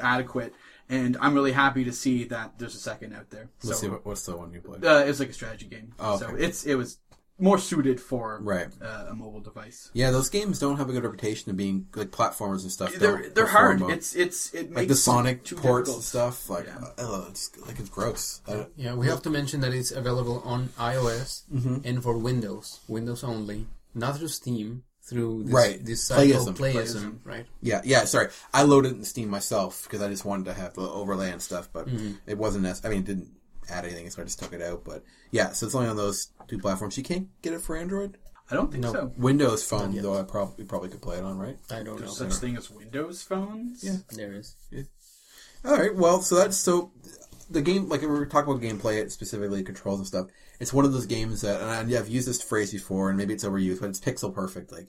adequate, 0.00 0.52
and 0.88 1.16
I'm 1.20 1.34
really 1.34 1.52
happy 1.52 1.84
to 1.84 1.92
see 1.92 2.24
that 2.24 2.58
there's 2.58 2.74
a 2.74 2.78
second 2.78 3.14
out 3.14 3.30
there. 3.30 3.48
Let's 3.64 3.80
see 3.80 3.86
so 3.86 3.92
what, 3.92 4.06
what's 4.06 4.24
the 4.26 4.36
one 4.36 4.52
you 4.52 4.60
played. 4.60 4.84
uh, 4.84 5.04
it's 5.06 5.20
like 5.20 5.30
a 5.30 5.32
strategy 5.34 5.66
game, 5.66 5.92
Oh, 5.98 6.18
so 6.18 6.26
okay. 6.28 6.44
it's 6.44 6.64
it 6.66 6.74
was 6.76 6.98
more 7.38 7.58
suited 7.58 8.00
for 8.00 8.38
Right. 8.42 8.68
uh, 8.80 9.06
a 9.10 9.14
mobile 9.14 9.40
device. 9.40 9.90
Yeah, 9.92 10.10
those 10.10 10.30
games 10.30 10.58
don't 10.58 10.78
have 10.78 10.88
a 10.88 10.92
good 10.92 11.04
reputation 11.04 11.50
of 11.50 11.56
being 11.58 11.86
like 11.94 12.10
platformers 12.10 12.62
and 12.62 12.72
stuff. 12.72 12.94
They're 12.94 13.28
they're 13.28 13.46
hard. 13.46 13.80
well. 13.80 13.90
It's 13.90 14.14
it's 14.16 14.54
it 14.54 14.68
like 14.68 14.74
makes 14.74 14.88
the 14.88 14.94
Sonic 14.96 15.44
too 15.44 15.56
ports 15.56 15.88
difficult. 15.90 15.96
and 15.98 16.04
stuff. 16.04 16.48
Like, 16.48 16.64
Yeah. 16.66 16.88
oh, 16.96 17.26
it's 17.28 17.50
like 17.66 17.78
it's 17.78 17.90
gross. 17.90 18.40
Yeah, 18.76 18.94
we 18.94 19.06
have 19.08 19.20
to 19.22 19.30
mention 19.30 19.60
that 19.60 19.74
it's 19.74 19.90
available 19.92 20.40
on 20.46 20.70
iOS 20.78 21.42
Mm-hmm. 21.52 21.76
and 21.84 22.02
for 22.02 22.16
Windows, 22.16 22.80
Windows 22.88 23.22
only, 23.22 23.66
not 23.94 24.16
through 24.16 24.28
Steam, 24.28 24.84
through 25.08 25.44
this, 25.44 25.52
Right. 25.54 25.84
this 25.84 26.02
site 26.04 26.32
called 26.32 26.56
Playism. 26.56 26.74
Playism, 26.84 27.18
right? 27.24 27.46
yeah, 27.62 27.80
yeah. 27.84 28.04
Sorry, 28.04 28.28
I 28.52 28.62
loaded 28.64 28.92
it 28.92 28.96
in 28.96 29.04
Steam 29.04 29.28
myself 29.30 29.84
because 29.84 30.02
I 30.02 30.08
just 30.08 30.24
wanted 30.24 30.46
to 30.46 30.54
have 30.54 30.74
the 30.74 30.82
overlay 30.82 31.30
and 31.30 31.40
stuff, 31.40 31.68
but 31.72 31.86
Mm-hmm. 31.88 32.12
it 32.26 32.36
wasn't. 32.38 32.66
As, 32.66 32.84
I 32.84 32.88
mean, 32.88 32.98
it 33.00 33.04
didn't 33.06 33.30
add 33.70 33.84
anything, 33.84 34.08
so 34.10 34.20
I 34.22 34.24
just 34.24 34.38
took 34.40 34.52
it 34.52 34.62
out. 34.62 34.84
But 34.84 35.02
yeah, 35.30 35.52
so 35.52 35.66
it's 35.66 35.74
only 35.74 35.88
on 35.88 35.96
those 35.96 36.28
two 36.48 36.58
platforms. 36.58 36.96
You 36.98 37.04
can't 37.04 37.28
get 37.42 37.52
it 37.52 37.60
for 37.60 37.76
Android. 37.76 38.18
I 38.50 38.54
don't 38.54 38.70
think 38.70 38.84
No. 38.84 38.92
so. 38.92 39.12
Windows 39.16 39.64
phone, 39.64 39.94
though, 40.00 40.18
I 40.18 40.22
probably 40.22 40.64
probably 40.64 40.88
could 40.88 41.02
play 41.02 41.18
it 41.18 41.24
on, 41.24 41.36
right? 41.38 41.58
I 41.70 41.76
don't 41.82 41.86
know. 41.86 41.96
There's 41.96 42.16
such 42.16 42.34
thing 42.34 42.56
as 42.56 42.70
Windows 42.70 43.22
phones. 43.22 43.82
Yeah. 43.82 43.96
There 44.10 44.32
is. 44.34 44.54
All 45.64 45.76
right. 45.76 45.94
Well, 45.94 46.20
so 46.22 46.36
that's 46.36 46.56
so 46.56 46.92
the 47.50 47.62
game. 47.62 47.88
Like 47.88 48.00
we 48.02 48.06
were 48.08 48.26
talking 48.26 48.52
about 48.52 48.62
gameplay, 48.62 49.00
it 49.00 49.12
specifically 49.12 49.62
controls 49.62 49.98
and 49.98 50.06
stuff. 50.06 50.26
It's 50.60 50.72
one 50.72 50.84
of 50.84 50.92
those 50.92 51.06
games 51.06 51.42
that, 51.42 51.60
and 51.60 51.94
I've 51.94 52.08
used 52.08 52.26
this 52.28 52.42
phrase 52.42 52.72
before, 52.72 53.08
and 53.08 53.18
maybe 53.18 53.34
it's 53.34 53.44
overused, 53.44 53.80
but 53.80 53.90
it's 53.90 54.00
pixel 54.00 54.34
perfect. 54.34 54.72
Like 54.72 54.88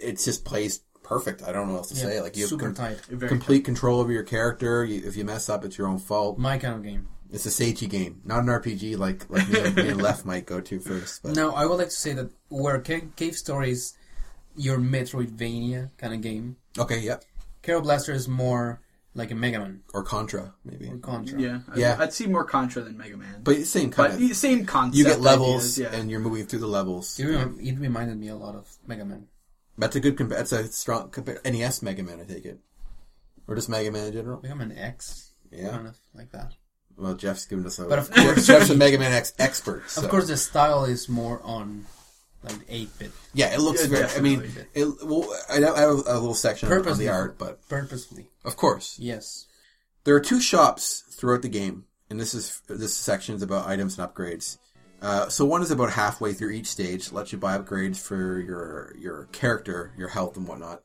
it 0.00 0.18
just 0.18 0.44
plays 0.44 0.80
perfect. 1.02 1.42
I 1.42 1.52
don't 1.52 1.66
know 1.66 1.72
what 1.74 1.78
else 1.80 1.88
to 1.90 1.96
say. 1.96 2.20
Like 2.20 2.36
you 2.36 2.42
have 2.42 2.50
super 2.50 2.66
com- 2.66 2.74
tight. 2.74 3.00
Very 3.06 3.28
complete 3.28 3.64
control 3.64 4.00
over 4.00 4.12
your 4.12 4.22
character. 4.24 4.84
You, 4.84 5.02
if 5.06 5.16
you 5.16 5.24
mess 5.24 5.48
up, 5.48 5.64
it's 5.64 5.78
your 5.78 5.88
own 5.88 5.98
fault. 5.98 6.38
My 6.38 6.58
kind 6.58 6.74
of 6.74 6.82
game. 6.82 7.08
It's 7.30 7.46
a 7.46 7.48
Seiji 7.48 7.88
game, 7.88 8.20
not 8.26 8.40
an 8.40 8.46
RPG 8.46 8.98
like 8.98 9.28
like 9.30 9.48
me, 9.48 9.58
and- 9.60 9.74
me 9.76 9.88
and 9.88 10.02
Left 10.02 10.26
might 10.26 10.44
go 10.44 10.60
to 10.60 10.78
first. 10.80 11.22
But 11.22 11.34
Now, 11.34 11.52
I 11.54 11.64
would 11.64 11.76
like 11.78 11.88
to 11.88 11.94
say 11.94 12.12
that 12.12 12.30
where 12.50 12.78
Ca- 12.80 13.06
Cave 13.16 13.36
Story 13.36 13.70
is 13.70 13.94
your 14.54 14.76
Metroidvania 14.78 15.90
kind 15.96 16.12
of 16.12 16.20
game, 16.20 16.56
okay, 16.78 16.98
yep. 16.98 17.24
Kero 17.62 17.82
Blaster 17.82 18.12
is 18.12 18.28
more 18.28 18.80
like 19.14 19.30
a 19.30 19.34
Mega 19.34 19.58
Man 19.58 19.82
Or 19.92 20.02
Contra, 20.02 20.54
maybe. 20.64 20.88
or 20.88 20.96
Contra. 20.98 21.38
Yeah, 21.40 21.58
I'd, 21.70 21.76
Yeah. 21.78 21.96
I'd 21.98 22.12
see 22.12 22.26
more 22.26 22.44
Contra 22.44 22.82
than 22.82 22.96
Mega 22.96 23.16
Man. 23.16 23.42
But 23.44 23.64
same 23.66 23.90
But 23.90 24.10
kind 24.12 24.30
of. 24.30 24.36
same 24.36 24.64
concept. 24.66 24.96
You 24.96 25.04
get 25.04 25.20
levels, 25.20 25.78
ideas, 25.78 25.78
yeah. 25.78 25.98
and 25.98 26.10
you're 26.10 26.20
moving 26.20 26.46
through 26.46 26.60
the 26.60 26.66
levels. 26.66 27.18
It, 27.18 27.26
rem- 27.26 27.58
it 27.60 27.78
reminded 27.78 28.18
me 28.18 28.28
a 28.28 28.36
lot 28.36 28.54
of 28.54 28.68
Mega 28.86 29.04
Man. 29.04 29.26
That's 29.78 29.96
a 29.96 30.00
good. 30.00 30.16
Compa- 30.16 30.30
that's 30.30 30.52
a 30.52 30.66
strong 30.68 31.10
compare. 31.10 31.40
NES 31.44 31.82
Mega 31.82 32.02
Man, 32.02 32.20
I 32.20 32.24
take 32.24 32.44
it, 32.44 32.60
or 33.46 33.54
just 33.54 33.68
Mega 33.68 33.90
Man 33.90 34.06
in 34.06 34.12
general. 34.12 34.40
Mega 34.42 34.54
Man 34.54 34.72
X, 34.72 35.32
Yeah. 35.50 35.70
kind 35.70 35.86
of 35.88 35.96
like 36.14 36.30
that. 36.32 36.52
Well, 36.96 37.14
Jeff's 37.14 37.46
giving 37.46 37.64
us 37.66 37.78
a. 37.78 37.84
But 37.86 37.98
of 37.98 38.10
course- 38.10 38.46
Jeff's 38.46 38.68
a 38.70 38.76
Mega 38.76 38.98
Man 38.98 39.12
X 39.12 39.32
expert. 39.38 39.84
So. 39.88 40.02
Of 40.04 40.10
course, 40.10 40.28
the 40.28 40.36
style 40.36 40.84
is 40.84 41.08
more 41.08 41.40
on 41.42 41.86
like 42.44 42.56
eight 42.68 42.90
bit, 42.98 43.12
Yeah, 43.34 43.54
it 43.54 43.60
looks 43.60 43.82
Yeah, 43.82 43.88
very. 44.06 44.08
I 44.16 44.20
mean, 44.20 44.50
it. 44.74 44.88
Well, 45.04 45.32
I 45.50 45.54
have 45.60 45.74
I 45.76 45.80
have 45.80 45.90
a 45.90 46.18
little 46.18 46.34
section 46.34 46.68
on 46.70 46.76
purposely. 46.78 47.06
the 47.06 47.12
art, 47.12 47.38
but 47.38 47.66
purposefully. 47.68 48.28
of 48.44 48.56
course, 48.56 48.96
Yes. 48.98 49.46
there 50.04 50.14
are 50.16 50.20
two 50.20 50.40
shops 50.40 51.04
throughout 51.12 51.42
the 51.42 51.48
game, 51.48 51.84
and 52.10 52.18
this 52.20 52.34
is 52.34 52.60
this 52.68 52.94
section 52.96 53.34
is 53.36 53.42
about 53.42 53.66
items 53.68 53.98
and 53.98 54.08
upgrades. 54.08 54.58
Uh, 55.00 55.28
so 55.28 55.44
one 55.44 55.62
is 55.62 55.70
about 55.72 55.90
halfway 55.90 56.32
through 56.32 56.50
each 56.50 56.68
stage, 56.68 57.10
lets 57.12 57.32
you 57.32 57.38
buy 57.38 57.56
upgrades 57.58 57.98
for 57.98 58.38
your 58.40 58.94
your 58.98 59.28
character, 59.32 59.92
your 59.96 60.08
health 60.08 60.36
and 60.36 60.46
whatnot, 60.46 60.82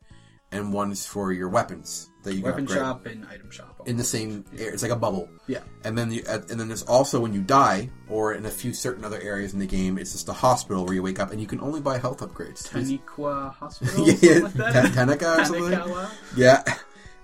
and 0.51 0.71
one 0.73 0.91
is 0.91 1.05
for 1.05 1.31
your 1.33 1.49
weapons 1.49 2.09
that 2.23 2.33
you 2.35 2.41
Weapon 2.43 2.65
can 2.67 2.77
upgrade 2.77 2.85
shop 2.85 3.05
and 3.05 3.25
item 3.27 3.51
shop. 3.51 3.81
in 3.85 3.95
the 3.97 4.03
same. 4.03 4.43
area. 4.57 4.73
It's 4.73 4.81
like 4.83 4.91
a 4.91 4.95
bubble. 4.97 5.29
yeah. 5.47 5.59
And 5.85 5.97
then 5.97 6.11
you, 6.11 6.23
and 6.27 6.43
then 6.59 6.67
there's 6.67 6.83
also 6.83 7.19
when 7.21 7.33
you 7.33 7.41
die, 7.41 7.89
or 8.09 8.33
in 8.33 8.45
a 8.45 8.49
few 8.49 8.73
certain 8.73 9.05
other 9.05 9.19
areas 9.21 9.53
in 9.53 9.59
the 9.59 9.65
game, 9.67 9.97
it's 9.97 10.11
just 10.11 10.27
a 10.27 10.33
hospital 10.33 10.83
where 10.85 10.93
you 10.93 11.01
wake 11.03 11.19
up 11.19 11.31
and 11.31 11.39
you 11.39 11.47
can 11.47 11.61
only 11.61 11.79
buy 11.79 11.97
health 11.97 12.19
upgrades. 12.19 12.67
Taniqua 12.67 13.53
Hospital. 13.55 14.07
yeah, 14.09 14.13
something 14.15 14.43
like 14.43 14.53
that. 14.53 14.73
Ta- 14.73 14.91
Tanaka 14.93 15.31
or 15.41 15.45
something. 15.45 15.63
Tanakawa. 15.63 16.09
Yeah, 16.35 16.63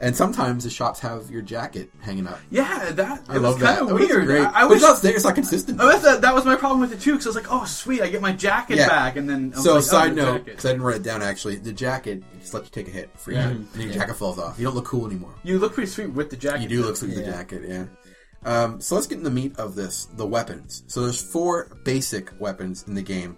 And 0.03 0.13
sometimes 0.15 0.65
the 0.65 0.69
shops 0.69 1.00
have 1.00 1.31
your 1.31 1.41
jacket 1.41 1.89
hanging 2.01 2.27
up. 2.27 2.38
Yeah, 2.51 2.91
that 2.91 3.24
I 3.29 3.38
it 3.38 3.39
love 3.39 3.53
was 3.53 3.62
that. 3.62 3.77
kind 3.77 3.88
That 3.88 3.93
of 3.93 4.00
was 4.01 4.10
weird. 4.10 4.25
great. 4.25 4.41
I, 4.45 4.67
I 4.67 4.72
it's 4.74 4.81
not, 4.81 5.01
there- 5.01 5.15
it's 5.15 5.24
not 5.24 5.36
consistent. 5.36 5.79
I 5.79 5.86
wish 5.86 6.01
that, 6.01 6.22
that 6.22 6.36
was 6.36 6.43
my 6.43 6.55
problem 6.57 6.81
with 6.81 6.91
it 6.91 7.00
too, 7.00 7.13
because 7.13 7.25
I 7.25 7.29
was 7.29 7.36
like, 7.38 7.48
"Oh, 7.50 7.63
sweet, 7.65 8.01
I 8.01 8.10
get 8.10 8.22
my 8.22 8.33
jacket 8.33 8.77
Yeah. 8.77 8.89
back," 8.89 9.15
and 9.15 9.29
then 9.29 9.53
I 9.53 9.55
was 9.55 9.63
So, 9.63 9.72
like, 9.75 9.77
oh, 9.77 9.81
side 9.81 10.12
the 10.12 10.15
note, 10.17 10.31
jacket. 10.39 10.45
because 10.45 10.65
I 10.65 10.69
didn't 10.69 10.83
write 10.83 10.95
it 10.98 11.03
down 11.03 11.22
actually, 11.22 11.55
the 11.55 11.72
jacket 11.72 12.22
just 12.41 12.53
lets 12.53 12.65
you 12.65 12.72
take 12.72 12.89
a 12.89 12.91
hit 12.91 13.10
for 13.17 13.31
Yeah. 13.31 13.50
you, 13.51 13.65
and 13.74 13.81
your 13.83 13.93
jacket 13.93 14.15
falls 14.17 14.38
off. 14.38 14.60
You 14.60 14.65
don't 14.65 14.75
look 14.75 14.86
cool 14.86 15.05
anymore. 15.07 15.33
you 15.43 15.57
look 15.57 15.74
pretty 15.74 15.89
sweet 15.89 16.12
with 16.12 16.29
the 16.29 16.36
jacket. 16.38 16.63
You 16.63 16.67
do 16.67 16.81
though. 16.81 16.88
look 16.89 16.98
sweet 16.98 17.15
with 17.15 17.19
the 17.19 17.24
Yeah. 17.31 17.38
jacket, 17.38 17.62
yeah. 17.65 17.86
Um, 18.45 18.81
so 18.81 18.95
let's 18.95 19.07
get 19.07 19.19
in 19.19 19.24
the 19.24 19.31
meat 19.31 19.57
of 19.57 19.75
this: 19.75 20.10
the 20.17 20.25
weapons. 20.27 20.83
So 20.88 21.01
there's 21.03 21.22
four 21.22 21.69
basic 21.86 22.29
weapons 22.39 22.83
in 22.88 22.93
the 22.95 23.01
game, 23.01 23.38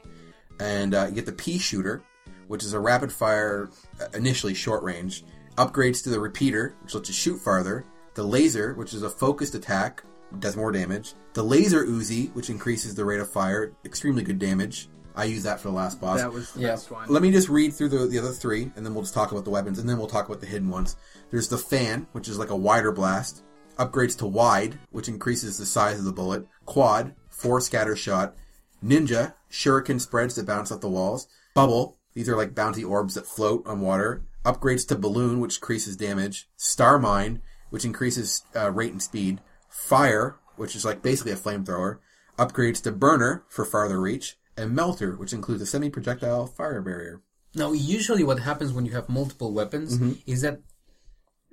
and 0.60 0.96
uh, 0.96 1.06
you 1.10 1.14
get 1.16 1.28
the 1.28 1.32
pea 1.32 1.60
shooter, 1.60 2.02
which 2.48 2.64
is 2.64 2.74
a 2.74 2.80
rapid 2.80 3.12
fire, 3.12 3.70
uh, 4.02 4.06
initially 4.16 4.56
short 4.56 4.82
range. 4.82 5.24
Upgrades 5.58 6.04
to 6.04 6.10
the 6.10 6.20
repeater, 6.20 6.76
which 6.84 6.94
lets 6.96 7.08
you 7.10 7.14
shoot 7.14 7.38
farther. 7.38 7.86
The 8.16 8.24
laser, 8.24 8.74
which 8.74 8.94
is 8.94 9.04
a 9.04 9.10
focused 9.10 9.56
attack, 9.56 10.04
does 10.40 10.56
more 10.58 10.72
damage. 10.72 11.14
The 11.34 11.44
laser 11.44 11.86
Uzi, 11.86 12.34
which 12.34 12.50
increases 12.50 12.96
the 12.96 13.06
rate 13.06 13.20
of 13.20 13.30
fire, 13.30 13.74
extremely 13.86 14.24
good 14.24 14.40
damage. 14.40 14.90
I 15.16 15.26
use 15.26 15.44
that 15.44 15.62
for 15.62 15.70
the 15.70 15.74
last 15.76 16.02
boss. 16.02 16.20
That 16.20 16.34
was 16.34 16.52
the 16.52 16.62
Yeah. 16.62 16.68
best 16.70 16.92
one. 16.92 17.08
Let 17.08 17.22
me 17.22 17.32
just 17.32 17.48
read 17.48 17.74
through 17.74 17.90
the, 17.90 18.06
the 18.06 18.20
other 18.20 18.32
three, 18.34 18.72
and 18.76 18.86
then 18.86 18.94
we'll 18.94 19.04
just 19.04 19.14
talk 19.14 19.32
about 19.32 19.46
the 19.46 19.50
weapons, 19.50 19.80
and 19.80 19.88
then 19.88 19.98
we'll 19.98 20.08
talk 20.08 20.28
about 20.28 20.42
the 20.42 20.48
hidden 20.48 20.70
ones. 20.70 20.98
There's 21.32 21.48
the 21.48 21.58
fan, 21.58 22.08
which 22.12 22.28
is 22.28 22.38
like 22.38 22.50
a 22.50 22.56
wider 22.56 22.92
blast. 22.92 23.44
Upgrades 23.80 24.18
to 24.18 24.26
wide, 24.28 24.78
which 24.92 25.08
increases 25.08 25.58
the 25.58 25.66
size 25.66 26.00
of 26.00 26.06
the 26.06 26.12
bullet. 26.12 26.46
Quad, 26.66 27.14
four 27.30 27.62
scatter 27.62 27.96
shot. 27.96 28.36
Ninja, 28.84 29.34
shuriken 29.50 30.02
spreads 30.02 30.36
that 30.36 30.46
bounce 30.46 30.72
off 30.72 30.82
the 30.82 30.90
walls. 30.90 31.28
Bubble, 31.54 31.98
these 32.14 32.28
are 32.28 32.36
like 32.38 32.54
bounty 32.56 32.84
orbs 32.84 33.14
that 33.16 33.26
float 33.26 33.66
on 33.66 33.80
water. 33.82 34.22
Upgrades 34.46 34.88
to 34.88 34.96
balloon, 34.96 35.40
which 35.40 35.56
increases 35.58 35.98
damage. 35.98 36.48
Star 36.56 37.00
mine, 37.00 37.42
which 37.72 37.84
increases 37.86 38.44
uh, 38.56 38.72
rate 38.72 38.92
and 38.92 39.02
speed. 39.02 39.42
Fire, 39.70 40.38
which 40.56 40.76
is 40.76 40.86
like 40.86 41.02
basically 41.02 41.32
a 41.32 41.36
flamethrower. 41.36 41.98
Upgrades 42.38 42.82
to 42.84 42.92
burner 42.92 43.44
for 43.50 43.66
farther 43.66 44.00
reach. 44.00 44.38
And 44.58 44.74
melter, 44.74 45.16
which 45.18 45.34
includes 45.34 45.62
a 45.62 45.66
semi-projectile 45.66 46.48
fire 46.48 46.82
barrier. 46.82 47.22
Now, 47.56 47.74
usually 47.74 48.24
what 48.24 48.40
happens 48.40 48.72
when 48.72 48.86
you 48.86 48.94
have 48.94 49.10
multiple 49.10 49.52
weapons 49.54 49.98
Mm-hmm. 49.98 50.14
is 50.26 50.42
that 50.42 50.62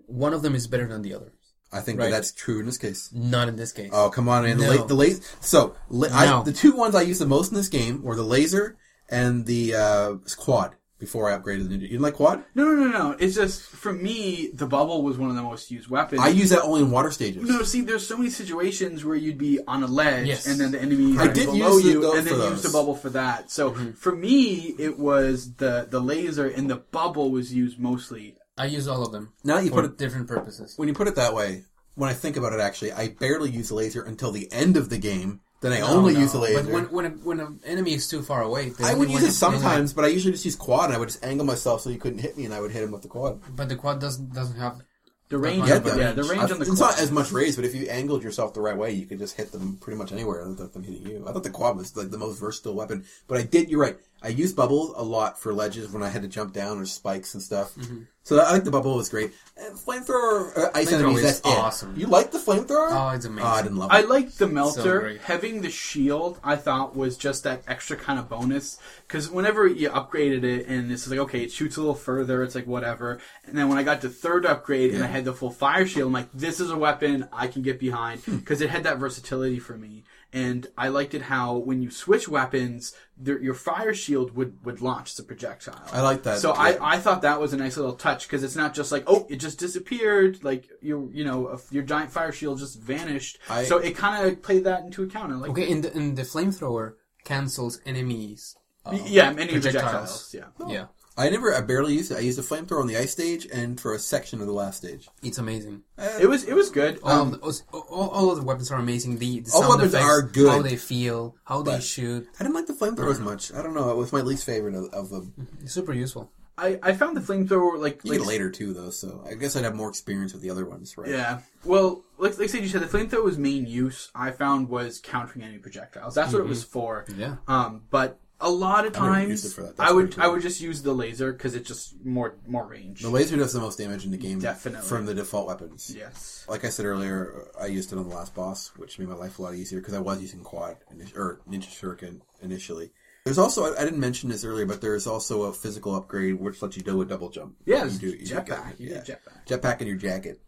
one 0.07 0.33
of 0.35 0.43
them 0.43 0.55
is 0.55 0.67
better 0.69 0.87
than 0.87 1.03
the 1.03 1.15
other. 1.15 1.33
I 1.73 1.81
think 1.81 1.99
Right. 1.99 2.11
that 2.11 2.17
that's 2.17 2.33
true 2.33 2.61
in 2.61 2.67
this 2.67 2.77
case. 2.79 3.09
Not 3.13 3.49
in 3.49 3.57
this 3.57 3.73
case. 3.73 3.91
Oh 3.93 4.11
come 4.11 4.29
on! 4.29 4.43
The, 4.45 4.55
No. 4.55 4.71
la- 4.73 4.85
the 4.85 4.95
laser. 4.95 5.23
So 5.41 5.75
la- 5.89 6.09
I, 6.13 6.43
the 6.43 6.53
two 6.53 6.73
ones 6.73 6.95
I 6.95 7.01
used 7.03 7.21
the 7.21 7.27
most 7.27 7.51
in 7.51 7.57
this 7.57 7.69
game 7.69 8.03
were 8.03 8.15
the 8.15 8.23
laser 8.23 8.77
and 9.09 9.47
the 9.47 9.75
uh, 9.75 10.15
quad. 10.37 10.77
Before 11.03 11.29
I 11.29 11.37
upgraded 11.37 11.69
the 11.69 11.75
ninja, 11.75 11.81
you 11.83 11.89
didn't 11.89 12.03
like 12.03 12.15
quad? 12.15 12.45
No, 12.55 12.65
no, 12.65 12.75
no, 12.77 12.87
no. 12.97 13.17
It's 13.19 13.35
just 13.35 13.61
for 13.63 13.93
me, 13.93 14.51
the 14.55 14.67
bubble 14.67 15.03
was 15.03 15.19
one 15.19 15.31
of 15.31 15.35
the 15.35 15.43
most 15.43 15.69
used 15.69 15.89
weapons. 15.91 16.21
I 16.21 16.29
use 16.29 16.51
that 16.51 16.63
only 16.63 16.81
in 16.83 16.93
water 16.93 17.11
stages. 17.11 17.43
No, 17.43 17.63
see, 17.65 17.81
there's 17.81 18.07
so 18.07 18.17
many 18.17 18.31
situations 18.31 19.05
where 19.05 19.17
you'd 19.17 19.37
be 19.37 19.59
on 19.67 19.83
a 19.83 19.89
ledge, 19.89 20.29
Yes. 20.29 20.47
and 20.47 20.61
then 20.61 20.71
the 20.71 20.81
enemy 20.81 21.19
I 21.19 21.27
is 21.27 21.35
did 21.35 21.47
below 21.47 21.75
use 21.75 21.83
the- 21.85 21.91
you, 21.91 22.01
those 22.03 22.19
and 22.19 22.29
for 22.29 22.37
then 22.37 22.51
use 22.53 22.63
the 22.63 22.69
those. 22.69 22.73
bubble 22.73 22.95
for 22.95 23.11
that. 23.11 23.51
So 23.51 23.73
Mm-hmm. 23.73 23.91
for 23.93 24.15
me, 24.15 24.77
it 24.79 24.97
was 24.97 25.55
the 25.55 25.89
the 25.91 25.99
laser, 26.01 26.47
and 26.47 26.71
the 26.71 26.77
bubble 26.77 27.33
was 27.33 27.53
used 27.53 27.81
mostly. 27.81 28.37
I 28.57 28.67
use 28.67 28.87
all 28.87 29.05
of 29.05 29.11
them 29.11 29.33
Now 29.43 29.57
that 29.57 29.65
you 29.65 29.71
for 29.71 29.83
put 29.83 29.85
it 29.87 29.99
different 29.99 30.29
purposes. 30.29 30.75
when 30.77 30.87
you 30.87 30.95
put 30.95 31.09
it 31.09 31.17
that 31.17 31.35
way, 31.35 31.65
when 31.97 32.11
I 32.11 32.15
think 32.15 32.37
about 32.37 32.53
it, 32.53 32.61
actually, 32.61 32.93
I 32.93 33.09
barely 33.09 33.51
use 33.51 33.71
the 33.71 33.75
laser 33.75 34.03
until 34.03 34.31
the 34.31 34.47
end 34.53 34.77
of 34.77 34.89
the 34.89 34.99
game. 34.99 35.41
Then 35.62 35.73
I 35.73 35.78
No, 35.81 35.87
only 35.87 36.12
no. 36.14 36.21
use 36.21 36.33
the 36.33 36.38
laser. 36.38 36.62
But 36.62 36.71
when 36.73 36.85
when, 36.92 37.04
a, 37.07 37.11
when 37.11 37.40
an 37.40 37.61
enemy 37.64 37.95
is 37.95 38.07
too 38.09 38.21
far 38.23 38.42
away, 38.42 38.69
the 38.71 38.85
I 38.85 38.95
would 38.95 39.11
use 39.11 39.23
it 39.23 39.33
sometimes, 39.33 39.92
but 39.95 40.04
I 40.04 40.09
usually 40.09 40.33
just 40.33 40.45
use 40.45 40.57
quad, 40.57 40.87
and 40.87 40.95
I 40.95 40.99
would 40.99 41.09
just 41.09 41.25
angle 41.25 41.47
myself 41.47 41.81
so 41.81 41.88
you 41.90 41.99
couldn't 41.99 42.19
hit 42.19 42.37
me, 42.37 42.45
and 42.45 42.52
I 42.52 42.61
would 42.61 42.73
hit 42.73 42.83
him 42.83 42.90
with 42.90 43.02
the 43.02 43.09
quad. 43.09 43.40
But 43.57 43.69
the 43.71 43.76
quad 43.76 44.00
doesn't 44.00 44.35
doesn't 44.35 44.59
have. 44.59 44.83
The 45.28 45.38
range, 45.38 45.66
Yeah, 45.66 45.78
the 45.78 45.97
yeah, 45.99 46.12
the 46.12 46.25
range 46.25 46.50
I- 46.50 46.52
on 46.52 46.59
the 46.59 46.66
it's 46.66 46.76
quad. 46.78 46.90
not 46.90 46.99
as 47.00 47.11
much 47.11 47.33
raise, 47.33 47.57
but 47.57 47.64
if 47.64 47.75
you 47.75 47.87
angled 47.87 48.23
yourself 48.23 48.52
the 48.52 48.61
right 48.61 48.76
way, 48.76 48.90
you 48.92 49.07
could 49.07 49.19
just 49.19 49.35
hit 49.35 49.50
them 49.50 49.78
pretty 49.81 49.97
much 49.97 50.12
anywhere 50.12 50.47
without 50.47 50.75
them 50.75 50.83
hitting 50.83 51.07
you. 51.07 51.25
I 51.26 51.33
thought 51.33 51.42
the 51.45 51.49
quad 51.49 51.75
was 51.78 51.97
like 51.97 52.11
the 52.11 52.19
most 52.19 52.38
versatile 52.38 52.75
weapon, 52.75 53.07
but 53.28 53.38
I 53.38 53.42
did. 53.42 53.71
You're 53.71 53.81
right. 53.81 53.97
I 54.21 54.28
used 54.28 54.57
bubbles 54.57 54.92
a 54.95 55.02
lot 55.02 55.40
for 55.40 55.54
ledges 55.54 55.90
when 55.90 56.02
I 56.02 56.11
had 56.11 56.21
to 56.21 56.28
jump 56.28 56.52
down 56.52 56.78
or 56.81 56.85
spikes 56.87 57.33
and 57.33 57.42
stuff. 57.42 57.75
Mm-hmm. 57.76 58.02
So 58.25 58.41
I 58.41 58.52
think 58.52 58.64
the 58.64 58.71
bubble 58.71 58.97
was 58.97 59.09
great. 59.09 59.33
And 59.57 59.76
flamethrower, 59.76 60.57
uh, 60.57 60.71
ice 60.75 60.91
Flamethrower 60.91 60.95
enemies. 61.00 61.19
is 61.19 61.41
That's 61.41 61.41
it. 61.41 61.59
awesome. 61.61 61.95
You 61.97 62.07
like 62.07 62.31
the 62.31 62.38
flamethrower? 62.38 62.88
Oh, 62.93 63.12
it's 63.14 63.25
amazing. 63.25 63.45
Oh, 63.50 63.52
I 63.52 63.62
didn't 63.62 63.79
love 63.79 63.91
it. 63.91 63.95
I 63.95 64.00
liked 64.02 64.38
the 64.38 64.47
melter. 64.47 65.00
great. 65.00 65.21
Having 65.23 65.62
the 65.62 65.71
shield, 65.71 66.38
I 66.45 66.55
thought 66.57 66.95
was 66.97 67.17
just 67.17 67.43
that 67.45 67.62
extra 67.67 67.97
kind 67.97 68.19
of 68.21 68.29
bonus. 68.29 68.79
Because 69.07 69.29
whenever 69.29 69.67
you 69.67 69.91
upgraded 69.91 70.45
it, 70.45 70.67
and 70.69 70.91
it's 70.93 71.09
like, 71.09 71.19
okay, 71.19 71.43
it 71.43 71.52
shoots 71.52 71.76
a 71.76 71.81
little 71.81 71.95
further, 71.97 72.43
it's 72.45 72.55
like 72.55 72.67
whatever. 72.67 73.19
And 73.45 73.59
then 73.59 73.69
when 73.69 73.76
I 73.76 73.83
got 73.83 74.00
to 74.02 74.09
third 74.09 74.47
upgrade 74.47 74.95
and 74.95 75.02
I 75.02 75.09
had 75.09 75.25
the 75.25 75.33
full 75.35 75.50
fire 75.50 75.85
shield, 75.87 76.07
I'm 76.07 76.12
like, 76.12 76.31
this 76.33 76.61
is 76.61 76.71
a 76.71 76.76
weapon 76.79 77.29
I 77.33 77.49
can 77.49 77.62
get 77.62 77.79
behind 77.81 78.21
Hmm. 78.21 78.37
because 78.37 78.61
it 78.61 78.71
had 78.71 78.85
that 78.85 78.99
versatility 78.99 79.59
for 79.59 79.76
me. 79.76 80.05
And 80.35 80.67
I 80.79 80.89
liked 80.89 81.12
it 81.12 81.23
how 81.23 81.57
when 81.59 81.83
you 81.83 81.91
switch 81.91 82.27
weapons, 82.27 82.95
there, 83.19 83.39
your 83.39 83.53
fire 83.53 83.93
shield 83.93 84.35
would, 84.35 84.65
would 84.65 84.81
launch 84.81 85.15
the 85.17 85.23
projectile. 85.23 85.83
I 85.93 86.01
like 86.01 86.23
that. 86.23 86.39
So 86.39 86.55
yeah. 86.55 86.61
I, 86.81 86.95
I 86.95 86.99
thought 86.99 87.21
that 87.23 87.39
was 87.39 87.53
a 87.53 87.59
nice 87.59 87.77
little 87.77 87.93
touch 87.93 88.27
because 88.27 88.43
it's 88.43 88.57
not 88.57 88.73
just 88.73 88.91
like 88.93 89.05
oh 89.07 89.27
it 89.29 89.37
just 89.37 89.59
disappeared 89.59 90.43
like 90.43 90.71
you 90.81 91.11
you 91.12 91.25
know 91.25 91.49
a- 91.49 91.61
your 91.71 91.83
giant 91.83 92.11
fire 92.11 92.33
shield 92.33 92.59
just 92.61 92.81
vanished. 92.81 93.39
I- 93.51 93.65
so 93.65 93.77
it 93.77 93.95
kind 93.95 94.27
of 94.27 94.43
played 94.43 94.65
that 94.65 94.85
into 94.85 95.03
account. 95.03 95.33
I 95.33 95.37
like 95.37 95.51
Okay, 95.51 95.69
in 95.69 95.83
the 95.83 95.95
in 95.95 96.15
the 96.15 96.23
flamethrower 96.23 96.95
cancels 97.25 97.81
enemies. 97.85 98.57
uh, 98.87 98.99
yeah 99.05 99.33
many 99.33 99.53
projectiles. 99.53 100.31
projectiles. 100.31 100.35
Yeah. 100.35 100.75
Yeah, 100.75 100.87
I 101.16 101.28
never, 101.28 101.54
I 101.54 101.61
barely 101.61 101.95
used 101.95 102.11
it. 102.11 102.16
I 102.16 102.21
used 102.21 102.38
a 102.38 102.42
flamethrower 102.42 102.81
on 102.81 102.87
the 102.87 102.97
ice 102.97 103.12
stage 103.12 103.47
and 103.52 103.78
for 103.81 103.95
a 103.95 103.99
section 103.99 104.40
of 104.40 104.47
the 104.47 104.52
last 104.52 104.78
stage. 104.78 105.09
it's 105.23 105.38
amazing. 105.38 105.83
It 106.21 106.28
was 106.28 106.45
it 106.45 106.54
was 106.54 106.71
good. 106.71 106.99
All, 107.02 107.11
Um, 107.11 107.35
of 107.35 107.40
the, 107.42 107.62
all, 107.73 108.09
all 108.09 108.31
of 108.31 108.38
the 108.38 108.45
weapons 108.45 108.71
are 108.73 108.78
amazing. 108.78 109.19
The, 109.19 109.40
the 109.40 109.50
All 109.54 109.61
sound 109.62 109.75
weapons 109.75 109.95
effects, 109.95 110.09
are 110.11 110.23
good, 110.23 110.50
How 110.50 110.62
they 110.62 110.76
feel, 110.76 111.37
how 111.45 111.62
they 111.62 111.81
shoot. 111.81 112.26
I 112.40 112.45
didn't 112.45 112.54
like 112.54 112.66
the 112.66 112.73
flamethrower 112.73 113.11
as 113.11 113.21
much. 113.21 113.52
I 113.52 113.62
don't 113.62 113.75
know. 113.75 113.90
It 113.90 113.97
was 113.97 114.12
my 114.12 114.21
least 114.23 114.45
favorite 114.45 114.75
of, 114.75 114.87
of 114.92 115.11
them. 115.11 115.49
It's 115.62 115.73
super 115.73 115.92
useful. 115.92 116.31
I, 116.59 116.78
I 116.83 116.92
found 116.92 117.16
the 117.16 117.21
flamethrower 117.23 117.78
like 117.78 118.04
You 118.04 118.19
like 118.19 118.26
later 118.26 118.50
too, 118.50 118.73
though. 118.75 118.90
So 118.90 119.25
I 119.28 119.35
guess 119.35 119.57
I'd 119.57 119.64
have 119.64 119.75
more 119.75 119.88
experience 119.88 120.33
with 120.35 120.42
the 120.42 120.50
other 120.50 120.66
ones, 120.66 120.97
right? 120.99 121.09
Yeah. 121.09 121.40
Well, 121.64 122.04
like, 122.19 122.38
like 122.38 122.45
I 122.45 122.47
said, 122.52 122.62
you 122.62 122.69
said 122.69 122.83
the 122.83 122.87
flamethrower's 122.99 123.38
main 123.38 123.66
use 123.66 124.11
I 124.14 124.31
found 124.33 124.69
was 124.69 125.00
countering 125.00 125.45
enemy 125.45 125.59
projectiles. 125.61 126.14
That's 126.14 126.33
what 126.33 126.40
it 126.40 126.49
was 126.49 126.62
for. 126.62 127.07
Yeah. 127.16 127.37
Um, 127.49 127.83
but 127.90 128.19
a 128.43 128.51
lot 128.51 128.87
of 128.87 128.95
never 128.95 129.21
used 129.21 129.47
it 129.47 129.57
times 129.63 129.77
that. 129.77 129.83
I 129.83 129.93
would 129.93 130.15
cool. 130.15 130.25
I 130.25 130.27
would 130.27 130.43
just 130.43 130.61
use 130.61 130.83
the 130.83 130.93
laser 130.93 131.33
because 131.33 131.55
it's 131.55 131.67
just 131.67 132.05
more 132.05 132.35
more 132.47 132.67
range. 132.67 133.01
The 133.01 133.09
laser 133.09 133.37
does 133.37 133.53
the 133.53 133.61
most 133.61 133.79
damage 133.79 134.05
in 134.05 134.11
the 134.11 134.17
game, 134.19 134.41
Definitely. 134.41 134.87
from 134.87 135.07
the 135.07 135.15
default 135.15 135.47
weapons. 135.47 135.95
yes. 135.97 136.45
Like 136.49 136.65
I 136.65 136.69
said 136.69 136.85
earlier, 136.85 137.49
I 137.61 137.67
used 137.67 137.93
it 137.93 137.99
on 137.99 138.09
the 138.09 138.15
last 138.15 138.35
boss, 138.35 138.73
which 138.77 138.99
made 138.99 139.09
my 139.09 139.15
life 139.15 139.39
a 139.39 139.43
lot 139.43 139.55
easier 139.55 139.81
because 139.81 139.95
I 139.95 140.01
was 140.01 140.21
using 140.21 140.41
quad 140.41 140.77
or 141.17 141.41
ninja 141.49 141.69
shuriken 141.69 142.21
initially. 142.43 142.91
There's 143.25 143.39
also 143.39 143.75
I, 143.75 143.85
didn't 143.85 144.01
mention 144.01 144.29
this 144.31 144.45
earlier, 144.45 144.67
but 144.67 144.81
there's 144.81 145.07
also 145.07 145.43
a 145.43 145.53
physical 145.53 145.95
upgrade 145.95 146.41
which 146.41 146.61
lets 146.61 146.77
you 146.77 146.83
do 146.83 147.01
a 147.01 147.05
double 147.05 147.31
jump. 147.31 147.55
Yeah, 147.65 147.85
you 147.85 147.99
do 147.99 148.07
you 148.09 148.27
do 148.27 148.35
jetpack. 148.35 148.81
You 148.81 148.91
yeah. 148.91 149.01
jetpack. 149.01 149.47
jetpack 149.47 149.81
in 149.81 149.87
your 149.87 149.97
jacket. 149.97 150.41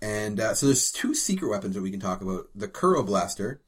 And 0.00 0.40
uh, 0.40 0.54
so 0.54 0.66
there's 0.66 0.90
two 0.90 1.14
secret 1.14 1.48
weapons 1.48 1.74
that 1.74 1.82
we 1.82 1.90
can 1.90 2.00
talk 2.00 2.22
about: 2.22 2.46
the 2.54 2.68
Kuro 2.68 3.02
Blaster 3.02 3.60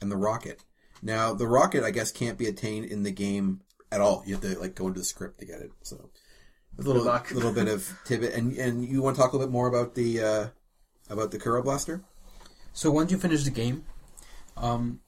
and 0.00 0.10
the 0.10 0.16
rocket. 0.16 0.64
Now, 1.04 1.34
the 1.34 1.46
rocket, 1.46 1.84
I 1.84 1.90
guess, 1.92 2.10
can't 2.10 2.38
be 2.38 2.46
attained 2.46 2.86
in 2.86 3.02
the 3.04 3.12
game 3.12 3.60
at 3.92 4.00
all. 4.00 4.22
You 4.26 4.34
have 4.34 4.42
to 4.42 4.58
like 4.58 4.74
go 4.74 4.86
into 4.88 4.98
the 5.00 5.04
script 5.04 5.38
to 5.40 5.44
get 5.46 5.60
it. 5.60 5.70
So, 5.82 6.10
a 6.78 6.82
little 6.82 7.04
luck. 7.04 7.30
little 7.30 7.52
bit 7.52 7.68
of 7.68 7.92
tidbit. 8.04 8.32
And 8.34 8.56
and 8.56 8.84
you 8.84 9.02
want 9.02 9.14
to 9.16 9.22
talk 9.22 9.32
a 9.32 9.36
little 9.36 9.46
bit 9.46 9.52
more 9.52 9.68
about 9.68 9.94
the 9.94 10.20
uh, 10.20 10.46
about 11.10 11.30
the 11.30 11.38
Kuro 11.38 11.62
Blaster? 11.62 12.02
So 12.72 12.90
once 12.90 13.12
you 13.12 13.18
finish 13.18 13.44
the 13.44 13.50
game, 13.50 13.84
um, 14.56 15.00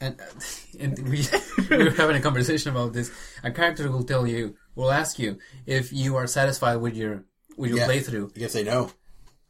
and 0.00 0.18
and 0.80 0.98
we 1.08 1.24
we 1.70 1.84
were 1.84 1.90
having 1.90 2.16
a 2.16 2.20
conversation 2.20 2.70
about 2.70 2.94
this. 2.94 3.10
A 3.44 3.50
character 3.50 3.90
will 3.92 4.04
tell 4.04 4.26
you, 4.26 4.56
will 4.74 4.90
ask 4.90 5.18
you 5.18 5.38
if 5.66 5.92
you 5.92 6.16
are 6.16 6.26
satisfied 6.26 6.76
with 6.76 6.96
your 6.96 7.24
with 7.58 7.70
your 7.70 7.80
Yeah. 7.80 7.88
playthrough. 7.88 8.34
You 8.34 8.40
can 8.40 8.48
say 8.48 8.64
no. 8.64 8.90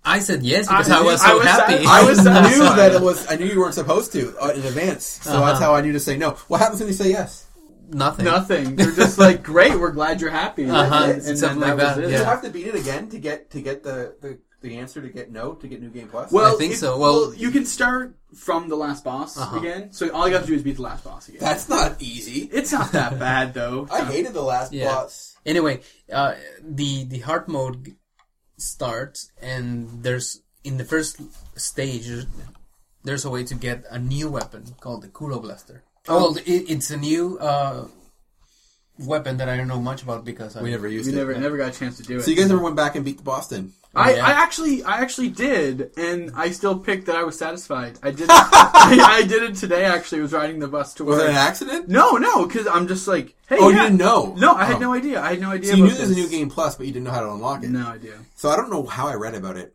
I 0.07 0.21
said 0.21 0.43
yes 0.43 0.69
because 0.69 0.89
I, 0.91 0.99
I- 1.01 1.03
was 1.03 1.21
I 1.23 1.29
so 1.29 1.37
was 1.39 1.47
happy. 1.47 1.73
sad- 1.75 1.87
I 1.87 2.01
I 2.01 2.05
was 2.05 2.19
knew 2.25 2.65
that 2.77 2.93
it 2.95 3.03
was. 3.03 3.27
I 3.31 3.37
knew 3.37 3.47
you 3.47 3.61
weren't 3.61 3.75
supposed 3.75 4.13
to 4.13 4.37
uh, 4.41 4.51
in 4.51 4.63
advance, 4.63 5.05
so 5.05 5.31
that's 5.41 5.59
Uh-huh. 5.59 5.65
how 5.65 5.75
I 5.75 5.81
knew 5.81 5.93
to 5.93 6.01
say 6.01 6.17
no. 6.17 6.31
What 6.49 6.61
happens 6.61 6.81
when 6.81 6.89
you 6.89 6.95
say 6.95 7.11
yes? 7.11 7.45
Nothing. 7.89 8.25
Nothing. 8.25 8.77
They're 8.77 8.91
just 8.93 9.17
like, 9.19 9.43
great. 9.45 9.79
We're 9.79 9.93
glad 9.93 10.21
you're 10.21 10.31
happy. 10.31 10.65
And, 10.65 10.73
Uh-huh, 10.73 11.05
and, 11.05 11.23
and 11.23 11.39
something 11.39 11.61
then 11.61 11.71
like 11.71 11.79
that 11.79 11.97
that, 11.97 12.03
was 12.03 12.09
it. 12.09 12.17
Do 12.17 12.19
you 12.19 12.25
have 12.25 12.43
to 12.43 12.51
beat 12.51 12.67
it 12.67 12.75
again 12.75 13.09
to 13.11 13.19
get 13.19 13.51
to 13.51 13.61
get 13.61 13.83
the 13.85 14.15
the, 14.21 14.39
the 14.61 14.79
answer 14.79 15.01
to 15.01 15.09
get 15.09 15.31
no 15.31 15.55
to 15.55 15.69
get 15.69 15.81
New 15.83 15.91
Game 15.91 16.09
Plus? 16.09 16.33
Well, 16.33 16.55
I 16.55 16.59
think 16.59 16.73
if- 16.73 16.79
so. 16.79 16.99
Well- 16.99 17.35
you 17.35 17.51
can 17.51 17.65
start 17.65 18.17
from 18.35 18.69
the 18.69 18.77
last 18.77 19.05
boss 19.05 19.39
Uh-huh. 19.39 19.59
again. 19.59 19.93
So 19.93 20.11
all 20.11 20.27
you 20.29 20.35
have 20.35 20.43
to 20.43 20.49
do 20.49 20.55
is 20.55 20.63
beat 20.63 20.77
the 20.77 20.83
last 20.83 21.05
boss 21.05 21.29
again. 21.29 21.41
that's 21.41 21.69
not 21.69 21.97
easy. 22.03 22.49
it's 22.53 22.73
not 22.73 22.91
that 22.93 23.19
bad 23.19 23.55
though. 23.55 23.87
I 23.93 24.03
hated 24.05 24.35
the 24.35 24.43
last 24.43 24.73
Yeah. 24.73 24.93
boss. 24.93 25.37
Anyway, 25.47 25.81
uh, 26.13 26.35
the 26.63 27.05
the 27.05 27.21
hard 27.21 27.47
mode 27.47 27.95
starts, 28.57 29.31
and 29.41 30.03
there's 30.03 30.43
in 30.65 30.79
the 30.79 30.85
first 30.85 31.21
stage, 31.59 32.09
there's 33.05 33.25
a 33.25 33.31
way 33.31 33.45
to 33.45 33.55
get 33.55 33.85
a 33.91 33.99
new 33.99 34.29
weapon 34.29 34.75
called 34.81 35.03
the 35.03 35.09
Kuro 35.09 35.39
Blaster. 35.39 35.83
Oh, 36.09 36.33
well, 36.33 36.37
it, 36.39 36.71
it's 36.71 36.91
a 36.91 36.97
new 36.97 37.39
uh, 37.39 37.87
weapon 38.99 39.37
that 39.39 39.49
I 39.49 39.57
don't 39.57 39.69
know 39.69 39.81
much 39.81 40.03
about 40.03 40.25
because 40.25 40.57
I 40.57 40.63
We 40.63 40.71
never 40.71 40.89
used 40.89 41.07
We 41.07 41.13
it. 41.13 41.17
never 41.17 41.35
never 41.39 41.57
got 41.57 41.75
a 41.75 41.79
chance 41.79 41.97
to 41.99 42.03
do 42.03 42.19
it. 42.19 42.23
So 42.23 42.31
you 42.31 42.37
guys 42.37 42.49
never 42.49 42.63
went 42.63 42.77
back 42.77 42.97
and 42.97 43.05
beat 43.05 43.19
the 43.19 43.23
boss? 43.23 43.53
I, 43.53 43.57
oh, 43.59 43.63
Yeah. 44.17 44.27
I 44.27 44.31
actually 44.33 44.83
I 44.85 44.99
actually 45.01 45.29
did, 45.31 45.91
and 45.97 46.33
I 46.35 46.51
still 46.51 46.79
picked 46.79 47.07
that 47.07 47.17
I 47.17 47.23
was 47.25 47.39
satisfied. 47.39 47.99
I 48.03 48.11
did 48.11 48.23
it, 48.25 48.31
I, 48.31 49.19
I 49.23 49.27
did 49.27 49.43
it 49.43 49.55
today. 49.57 49.85
Actually, 49.85 50.19
I 50.21 50.23
was 50.23 50.33
riding 50.33 50.59
the 50.59 50.69
bus 50.69 50.95
to 50.95 51.05
Was 51.05 51.19
it 51.19 51.31
an 51.31 51.37
accident? 51.37 51.89
No, 51.89 52.13
no, 52.13 52.47
because 52.47 52.67
I'm 52.67 52.89
just 52.89 53.07
like, 53.09 53.35
hey, 53.49 53.57
Oh, 53.59 53.69
you 53.69 53.77
yeah. 53.77 53.85
didn't 53.85 53.99
know? 53.99 54.35
No, 54.39 54.55
I 54.55 54.65
had 54.65 54.77
Oh. 54.77 54.81
no 54.81 54.93
idea. 54.95 55.21
I 55.21 55.31
had 55.31 55.41
no 55.41 55.51
idea. 55.51 55.71
So 55.71 55.77
you 55.77 55.83
knew 55.85 55.89
about 55.91 55.99
there's 55.99 56.11
a 56.11 56.15
this. 56.15 56.25
new 56.25 56.29
game 56.39 56.51
plus, 56.51 56.77
but 56.77 56.87
you 56.87 56.93
didn't 56.93 57.05
know 57.05 57.13
how 57.13 57.21
to 57.21 57.31
unlock 57.33 57.63
it. 57.65 57.71
No 57.71 57.87
idea. 57.89 58.19
So 58.35 58.49
I 58.51 58.57
don't 58.57 58.71
know 58.71 58.85
how 58.87 59.09
I 59.09 59.15
read 59.15 59.35
about 59.35 59.57
it. 59.57 59.75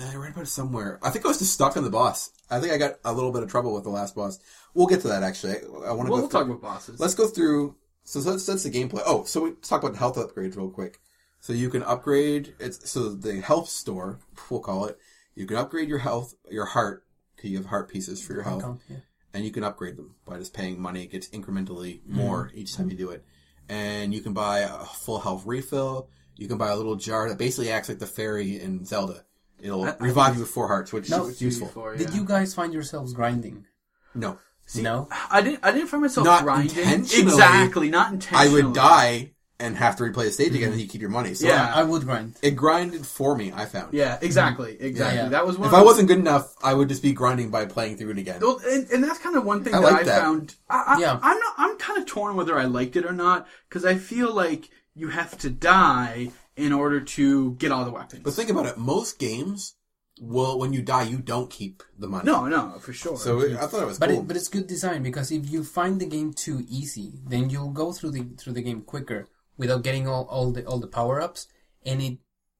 I 0.00 0.14
read 0.14 0.30
about 0.32 0.42
it 0.44 0.46
somewhere. 0.48 0.98
I 1.02 1.10
think 1.10 1.24
I 1.24 1.28
was 1.28 1.38
just 1.38 1.52
stuck 1.52 1.76
on 1.76 1.82
the 1.84 1.90
boss. 1.90 2.30
I 2.50 2.60
think 2.60 2.72
I 2.72 2.78
got 2.78 2.94
a 3.04 3.12
little 3.12 3.32
bit 3.32 3.42
of 3.42 3.50
trouble 3.50 3.74
with 3.74 3.82
the 3.84 3.90
last 3.90 4.14
boss. 4.14 4.38
We'll 4.72 4.86
get 4.86 5.00
to 5.02 5.08
that 5.08 5.22
actually. 5.24 5.54
I, 5.56 5.56
I 5.56 5.60
want 5.60 5.72
to 5.72 5.86
Well, 5.88 6.06
go. 6.06 6.10
we'll 6.12 6.20
through- 6.28 6.28
talk 6.40 6.46
about 6.48 6.62
bosses. 6.62 7.00
Let's 7.00 7.14
go 7.14 7.26
through. 7.26 7.74
So 8.08 8.22
that's 8.22 8.46
that's 8.46 8.62
the 8.62 8.70
gameplay. 8.70 9.02
Oh, 9.04 9.24
so 9.24 9.42
we 9.42 9.50
let's 9.50 9.68
talk 9.68 9.82
about 9.82 9.96
health 9.96 10.16
upgrades 10.16 10.56
real 10.56 10.70
quick. 10.70 10.98
So 11.40 11.52
you 11.52 11.68
can 11.68 11.82
upgrade. 11.82 12.54
It's 12.58 12.90
so 12.90 13.10
the 13.10 13.42
health 13.42 13.68
store. 13.68 14.18
We'll 14.48 14.60
call 14.60 14.86
it. 14.86 14.98
You 15.34 15.44
can 15.44 15.58
upgrade 15.58 15.90
your 15.90 15.98
health, 15.98 16.34
your 16.50 16.64
heart. 16.64 17.04
'cause 17.36 17.50
You 17.50 17.58
have 17.58 17.66
heart 17.66 17.90
pieces 17.90 18.20
for 18.24 18.32
your 18.32 18.42
health, 18.42 18.62
Count, 18.62 18.80
yeah. 18.88 18.96
and 19.34 19.44
you 19.44 19.50
can 19.50 19.62
upgrade 19.62 19.96
them 19.98 20.14
by 20.24 20.38
just 20.38 20.54
paying 20.54 20.80
money. 20.80 21.04
It 21.04 21.10
gets 21.10 21.28
incrementally 21.28 22.00
more 22.06 22.46
mm-hmm. 22.46 22.58
each 22.58 22.74
time 22.74 22.88
you 22.90 22.96
do 22.96 23.10
it, 23.10 23.24
and 23.68 24.14
you 24.14 24.22
can 24.22 24.32
buy 24.32 24.60
a 24.60 24.84
full 24.86 25.20
health 25.20 25.44
refill. 25.44 26.08
You 26.36 26.48
can 26.48 26.56
buy 26.56 26.70
a 26.70 26.76
little 26.76 26.96
jar 26.96 27.28
that 27.28 27.36
basically 27.36 27.70
acts 27.70 27.90
like 27.90 27.98
the 27.98 28.06
fairy 28.06 28.58
in 28.58 28.86
Zelda. 28.86 29.26
It'll 29.60 29.84
I- 29.84 29.90
I 29.90 29.96
revive 30.00 30.34
you 30.34 30.40
with 30.40 30.50
four 30.50 30.66
hearts, 30.66 30.94
which 30.94 31.10
No, 31.10 31.26
is 31.26 31.42
useful. 31.42 31.66
Before, 31.66 31.94
Did 31.94 32.14
you 32.14 32.24
guys 32.24 32.54
find 32.54 32.72
yourselves 32.72 33.12
grinding? 33.12 33.66
No, 34.14 34.38
no. 34.76 35.08
I 35.30 35.42
didn't. 35.42 35.60
I 35.62 35.72
didn't 35.72 35.88
find 35.88 36.02
myself 36.02 36.24
Not 36.24 36.42
grinding. 36.44 36.76
intentionally. 36.78 37.22
Exactly, 37.32 37.88
not 37.90 38.12
intentionally. 38.12 38.60
I 38.60 38.64
would 38.64 38.74
die 38.74 39.32
and 39.60 39.76
have 39.76 39.96
to 39.96 40.04
replay 40.04 40.24
the 40.26 40.30
stage 40.30 40.54
again, 40.54 40.70
and 40.70 40.80
you 40.80 40.86
keep 40.86 41.00
your 41.00 41.10
money. 41.10 41.34
So 41.34 41.46
Yeah. 41.48 41.72
I 41.74 41.82
would 41.82 42.02
grind. 42.04 42.36
it 42.42 42.52
grinded 42.52 43.04
for 43.04 43.36
me. 43.36 43.52
I 43.52 43.64
found. 43.64 43.92
Yeah, 43.92 44.16
exactly, 44.22 44.74
mm-hmm. 44.74 44.84
exactly. 44.84 45.18
Yeah. 45.18 45.28
That 45.30 45.46
was 45.46 45.58
one. 45.58 45.66
If 45.66 45.72
of 45.72 45.78
I 45.78 45.80
the- 45.80 45.86
wasn't 45.86 46.08
good 46.08 46.18
enough, 46.18 46.54
I 46.62 46.74
would 46.74 46.88
just 46.88 47.02
be 47.02 47.12
grinding 47.12 47.50
by 47.50 47.66
playing 47.66 47.96
through 47.96 48.10
it 48.10 48.18
again. 48.18 48.40
Well, 48.40 48.60
and, 48.64 48.88
and 48.90 49.02
that's 49.02 49.18
kind 49.18 49.34
of 49.36 49.44
one 49.44 49.64
thing 49.64 49.74
I 49.74 49.80
that 49.80 49.84
like 49.92 50.00
I 50.02 50.04
that. 50.04 50.20
found. 50.22 50.54
I, 50.70 50.84
I, 50.96 51.00
Yeah. 51.00 51.18
I'm 51.20 51.38
not. 51.38 51.54
I'm 51.56 51.76
kind 51.78 51.98
of 51.98 52.06
torn 52.06 52.36
whether 52.36 52.56
I 52.58 52.66
liked 52.66 52.94
it 52.96 53.04
or 53.04 53.12
not 53.12 53.48
because 53.68 53.84
I 53.84 53.96
feel 53.96 54.32
like 54.32 54.68
you 54.94 55.08
have 55.08 55.36
to 55.38 55.50
die 55.50 56.30
in 56.56 56.72
order 56.72 57.00
to 57.00 57.52
get 57.54 57.70
all 57.72 57.84
the 57.84 57.90
weapons. 57.92 58.22
But 58.24 58.34
think 58.34 58.50
about 58.50 58.66
it. 58.66 58.76
Most 58.78 59.18
games, 59.18 59.74
well, 60.22 60.58
when 60.58 60.72
you 60.72 60.82
die, 60.82 61.02
you 61.04 61.18
don't 61.18 61.50
keep 61.50 61.82
the 61.98 62.08
money. 62.08 62.24
no, 62.24 62.46
no, 62.46 62.78
for 62.80 62.92
sure. 62.92 63.16
So 63.16 63.40
it, 63.40 63.56
I 63.56 63.66
thought 63.66 63.82
it 63.82 63.86
was 63.86 63.98
But 63.98 64.10
cool. 64.10 64.20
it, 64.20 64.28
but 64.28 64.36
it's 64.36 64.48
good 64.48 64.66
design 64.66 65.02
because 65.02 65.30
if 65.32 65.50
you 65.50 65.64
find 65.64 66.00
the 66.00 66.06
game 66.06 66.32
too 66.32 66.64
easy, 66.68 67.20
then 67.26 67.50
you'll 67.50 67.70
go 67.70 67.92
through 67.92 68.12
the 68.12 68.24
through 68.38 68.52
the 68.54 68.62
game 68.62 68.82
quicker 68.82 69.28
without 69.56 69.82
getting 69.82 70.06
all, 70.08 70.24
all 70.30 70.50
the 70.52 70.64
all 70.66 70.78
the 70.78 70.86
power 70.86 71.20
ups, 71.20 71.46
and 71.84 72.00
it, 72.02 72.18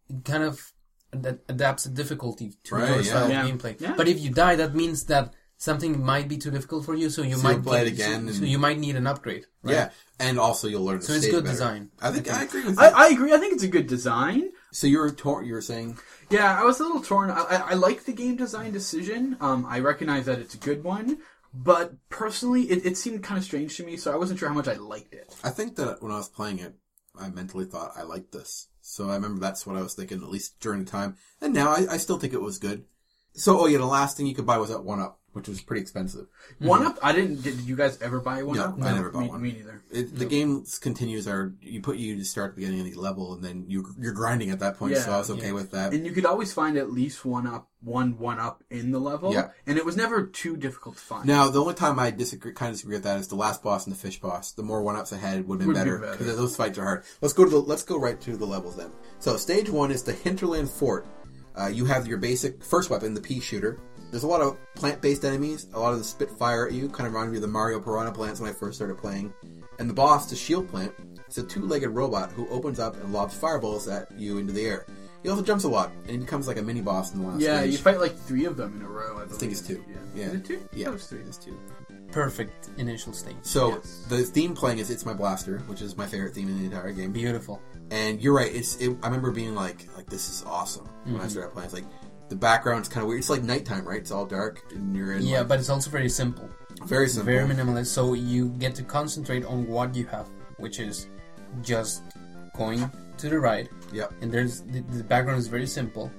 it 0.09 0.25
kind 0.25 0.43
of 0.43 0.73
ad- 1.12 1.41
adapts 1.49 1.85
the 1.85 1.91
difficulty 1.91 2.55
to 2.65 2.75
Right, 2.75 2.88
your 2.88 2.97
yeah. 3.00 3.03
style 3.11 3.31
Yeah. 3.31 3.45
of 3.47 3.50
gameplay. 3.50 3.81
Yeah. 3.81 3.95
But 3.97 4.09
if 4.09 4.19
you 4.21 4.31
die, 4.31 4.57
that 4.57 4.75
means 4.75 5.05
that 5.05 5.33
something 5.61 6.00
might 6.05 6.29
be 6.29 6.37
too 6.38 6.50
difficult 6.53 6.85
for 6.85 6.95
you, 6.95 7.11
so 7.11 7.23
you 7.23 7.37
So 7.37 7.43
might 7.43 7.62
play 7.62 7.79
get- 7.79 7.87
it 7.88 7.93
again 7.95 8.21
So, 8.23 8.29
and- 8.29 8.37
so 8.37 8.45
you 8.45 8.59
might 8.59 8.79
need 8.79 8.97
an 8.97 9.07
upgrade. 9.07 9.47
Right? 9.62 9.75
Yeah, 9.75 9.91
and 10.21 10.38
also 10.38 10.69
you'll 10.69 10.85
learn. 10.85 11.00
The 11.00 11.05
So 11.07 11.12
it's 11.15 11.27
good 11.27 11.45
better. 11.45 11.53
design. 11.55 11.91
I 12.00 12.11
think 12.12 12.31
I 12.33 12.45
agree 12.45 12.65
with 12.65 12.77
you. 12.79 12.83
I, 12.85 12.88
I 13.05 13.07
agree. 13.09 13.33
I 13.33 13.38
think 13.38 13.55
it's 13.55 13.65
a 13.65 13.69
good 13.69 13.87
design. 13.88 14.50
So 14.73 14.87
you 14.87 14.99
were 14.99 15.11
tor- 15.11 15.43
you 15.43 15.55
were 15.55 15.61
saying 15.63 15.99
Yeah, 16.31 16.59
I 16.59 16.65
was 16.65 16.81
a 16.81 16.85
little 16.85 17.03
torn. 17.03 17.31
I, 17.31 17.43
I, 17.43 17.57
I 17.71 17.75
like 17.75 18.05
the 18.05 18.13
game 18.13 18.37
design 18.37 18.73
decision. 18.73 19.37
Um, 19.41 19.67
I 19.67 19.81
recognize 19.81 20.27
that 20.27 20.39
it's 20.39 20.55
a 20.55 20.59
good 20.59 20.85
one, 20.85 21.19
but 21.55 21.95
personally, 22.09 22.63
it, 22.63 22.85
it 22.85 22.97
seemed 22.97 23.23
kind 23.23 23.39
of 23.39 23.45
strange 23.45 23.77
to 23.77 23.85
me, 23.85 23.97
so 23.97 24.13
I 24.13 24.17
wasn't 24.17 24.39
sure 24.39 24.49
how 24.49 24.55
much 24.55 24.69
I 24.69 24.75
liked 24.75 25.15
it. 25.15 25.35
I 25.43 25.51
think 25.51 25.77
that 25.77 26.03
when 26.03 26.13
I 26.13 26.17
was 26.17 26.29
playing 26.29 26.59
it, 26.59 26.75
I 27.19 27.29
mentally 27.31 27.65
thought 27.65 27.93
I 27.97 28.03
liked 28.03 28.33
this. 28.33 28.69
So 28.81 29.11
I 29.11 29.15
remember 29.15 29.41
that's 29.41 29.67
what 29.67 29.77
I 29.77 29.83
was 29.83 29.95
thinking 29.95 30.23
at 30.23 30.31
least 30.31 30.61
during 30.61 30.85
the 30.85 30.91
time, 30.91 31.17
and 31.41 31.53
now 31.53 31.71
I, 31.71 31.87
I 31.91 31.97
still 31.97 32.19
think 32.19 32.33
it 32.33 32.41
was 32.41 32.59
good. 32.59 32.85
So 33.35 33.61
oh 33.61 33.67
yeah, 33.67 33.79
the 33.79 33.87
last 33.87 34.17
thing 34.17 34.27
you 34.27 34.35
could 34.35 34.47
buy 34.47 34.59
was 34.59 34.71
that 34.71 34.85
one 34.85 35.01
up, 35.01 35.18
which 35.32 35.47
was 35.49 35.61
pretty 35.61 35.82
expensive. 35.82 36.26
One 36.58 36.85
up, 36.85 36.99
I 37.02 37.12
didn't. 37.12 37.42
Did 37.42 37.61
you 37.61 37.76
guys 37.76 38.00
ever 38.02 38.18
buy 38.20 38.42
one 38.42 38.56
No, 38.56 38.64
up? 38.64 38.75
I 38.82 38.92
never 38.94 39.11
bought 39.11 39.20
me, 39.23 39.28
one. 39.28 39.42
Me 39.42 39.52
neither. 39.52 39.82
It, 39.90 40.18
The 40.18 40.25
game 40.25 40.64
continues 40.80 41.28
are 41.28 41.52
you 41.62 41.80
put 41.80 41.97
you 41.97 42.16
to 42.16 42.25
start 42.25 42.50
at 42.50 42.56
the 42.56 42.62
beginning 42.62 42.87
of 42.87 42.92
the 42.94 43.00
level, 43.00 43.35
and 43.35 43.44
then 43.44 43.64
you 43.68 43.87
you're 43.99 44.12
grinding 44.14 44.50
at 44.50 44.61
that 44.61 44.78
point. 44.78 44.97
so 44.97 45.12
I 45.12 45.18
was 45.18 45.30
okay 45.30 45.52
with 45.52 45.70
that. 45.73 45.92
And 45.92 46.04
you 46.06 46.12
could 46.12 46.26
always 46.26 46.52
find 46.52 46.76
at 46.76 46.90
least 46.90 47.25
one 47.25 47.47
up, 47.47 47.68
one 47.82 48.18
one 48.18 48.38
up 48.40 48.64
in 48.70 48.90
the 48.90 48.99
level. 48.99 49.32
Yeah. 49.32 49.50
And 49.66 49.78
it 49.78 49.85
was 49.85 49.97
never 49.97 50.26
too 50.26 50.56
difficult 50.56 50.97
to 50.97 51.02
find. 51.02 51.26
Now, 51.26 51.49
the 51.50 51.61
only 51.61 51.75
time 51.75 51.99
I 51.99 52.11
disagree, 52.11 52.52
kind 52.52 52.70
of 52.70 52.75
disagree 52.76 52.97
with 52.97 53.04
that 53.04 53.20
is 53.20 53.28
the 53.28 53.37
last 53.37 53.62
boss 53.62 53.87
and 53.87 53.94
the 53.94 54.00
fish 54.00 54.20
boss. 54.20 54.52
The 54.52 54.62
more 54.62 54.82
one 54.82 54.97
ups 54.97 55.12
I 55.12 55.18
had 55.18 55.47
would 55.47 55.61
have 55.61 55.68
been 55.68 55.68
Would 55.68 55.75
be 55.75 55.78
better 55.78 55.99
better. 55.99 56.12
because 56.18 56.37
those 56.37 56.56
fights 56.56 56.78
are 56.78 56.85
hard. 56.85 57.04
Let's 57.20 57.35
go 57.35 57.44
to 57.44 57.50
the 57.50 57.61
let's 57.61 57.82
go 57.85 57.99
right 57.99 58.20
to 58.23 58.37
the 58.37 58.47
levels 58.47 58.76
then. 58.76 58.90
So 59.20 59.37
stage 59.37 59.70
one 59.70 59.90
is 59.90 60.02
the 60.02 60.12
Hinterland 60.12 60.70
Fort. 60.70 61.06
Uh, 61.58 61.66
you 61.66 61.85
have 61.87 62.06
your 62.06 62.18
basic 62.18 62.62
first 62.62 62.88
weapon, 62.88 63.14
the 63.14 63.20
pea 63.20 63.40
shooter. 63.40 63.80
There's 64.10 64.23
a 64.23 64.26
lot 64.26 64.40
of 64.40 64.56
plant-based 64.75 65.25
enemies. 65.25 65.66
A 65.75 65.78
lot 65.78 65.90
of 65.92 65.97
them 65.97 66.04
spit 66.04 66.30
fire 66.30 66.66
at 66.66 66.73
you. 66.73 66.88
Kind 66.88 67.06
of 67.06 67.12
reminded 67.12 67.32
me 67.32 67.36
of 67.38 67.42
the 67.42 67.49
Mario 67.49 67.78
Piranha 67.80 68.12
plants 68.12 68.40
when 68.40 68.49
I 68.50 68.52
first 68.52 68.76
started 68.76 68.97
playing. 68.99 69.32
And 69.78 69.88
the 69.88 69.94
boss, 69.94 70.28
the 70.30 70.36
shield 70.36 70.68
plant, 70.68 70.92
it's 71.26 71.38
a 71.38 71.42
two-legged 71.42 71.90
robot 71.90 72.32
who 72.32 72.49
opens 72.49 72.78
up 72.80 72.97
and 73.02 73.12
lobs 73.12 73.34
fireballs 73.34 73.86
at 73.86 74.10
you 74.18 74.38
into 74.38 74.52
the 74.52 74.64
air. 74.64 74.86
He 75.23 75.28
also 75.28 75.42
jumps 75.42 75.64
a 75.64 75.68
lot, 75.68 75.90
and 76.02 76.10
he 76.10 76.16
becomes 76.18 76.47
like 76.49 76.56
a 76.58 76.62
mini 76.62 76.80
boss 76.80 77.12
in 77.12 77.21
the 77.23 77.28
last 77.28 77.40
yeah, 77.40 77.58
stage. 77.58 77.73
you 77.73 77.78
fight 77.78 77.99
like 78.00 78.16
three 78.16 78.44
of 78.44 78.56
them 78.56 78.76
in 78.76 78.82
a 78.86 78.88
row. 78.88 79.18
I, 79.18 79.25
believe. 79.25 79.38
think 79.38 79.52
it's 79.52 79.60
two. 79.60 79.84
Yeah. 79.88 79.97
Yeah. 80.14 80.25
Is 80.28 80.34
it 80.34 80.44
two? 80.44 80.68
Yeah, 80.73 80.84
That 80.86 80.92
was 80.94 81.06
three. 81.06 81.21
It's 81.21 81.36
two. 81.36 81.58
Perfect 82.12 82.71
initial 82.78 83.12
stage. 83.12 83.36
So 83.42 83.71
Yes. 83.71 84.04
the 84.08 84.23
theme 84.23 84.54
playing 84.54 84.78
is 84.78 84.90
"It's 84.90 85.04
My 85.04 85.12
Blaster," 85.12 85.58
which 85.66 85.82
is 85.82 85.97
my 85.97 86.06
favorite 86.06 86.34
theme 86.34 86.49
in 86.49 86.58
the 86.58 86.64
entire 86.64 86.92
game. 86.92 87.12
Beautiful. 87.12 87.60
And 87.90 88.21
you're 88.23 88.34
right. 88.34 88.50
It's. 88.54 88.76
It, 88.76 88.97
I 89.02 89.06
remember 89.08 89.30
being 89.30 89.54
like, 89.54 89.86
like 89.97 90.08
this 90.08 90.28
is 90.30 90.42
awesome 90.47 90.86
when 91.04 91.16
Mm-hmm. 91.16 91.25
I 91.25 91.28
started 91.28 91.52
playing. 91.52 91.64
It's 91.66 91.75
like 91.75 91.84
the 92.28 92.36
background's 92.36 92.88
kind 92.88 93.02
of 93.02 93.08
weird. 93.08 93.21
It's 93.21 93.30
like 93.30 93.43
nighttime, 93.43 93.84
right? 93.86 93.99
It's 94.00 94.10
all 94.10 94.26
dark, 94.26 94.62
and 94.73 94.95
you're 94.97 95.14
in. 95.14 95.23
Yeah, 95.23 95.38
like, 95.41 95.49
but 95.49 95.58
it's 95.60 95.69
also 95.71 95.91
very 95.91 96.08
simple. 96.08 96.49
very 96.84 97.08
simple. 97.08 97.32
Very 97.32 97.47
minimalist, 97.49 97.86
so 97.86 98.14
you 98.14 98.49
get 98.50 98.75
to 98.76 98.82
concentrate 98.82 99.45
on 99.45 99.67
what 99.67 99.95
you 99.95 100.06
have, 100.06 100.28
which 100.58 100.78
is 100.80 101.08
just 101.62 102.02
going 102.56 102.91
to 103.19 103.28
the 103.28 103.38
right, 103.38 103.69
Yeah. 103.93 104.06
and 104.21 104.30
there's 104.30 104.60
the, 104.62 104.80
the 104.80 105.02
background 105.04 105.38
is 105.41 105.49
very 105.49 105.67
simple, 105.67 106.10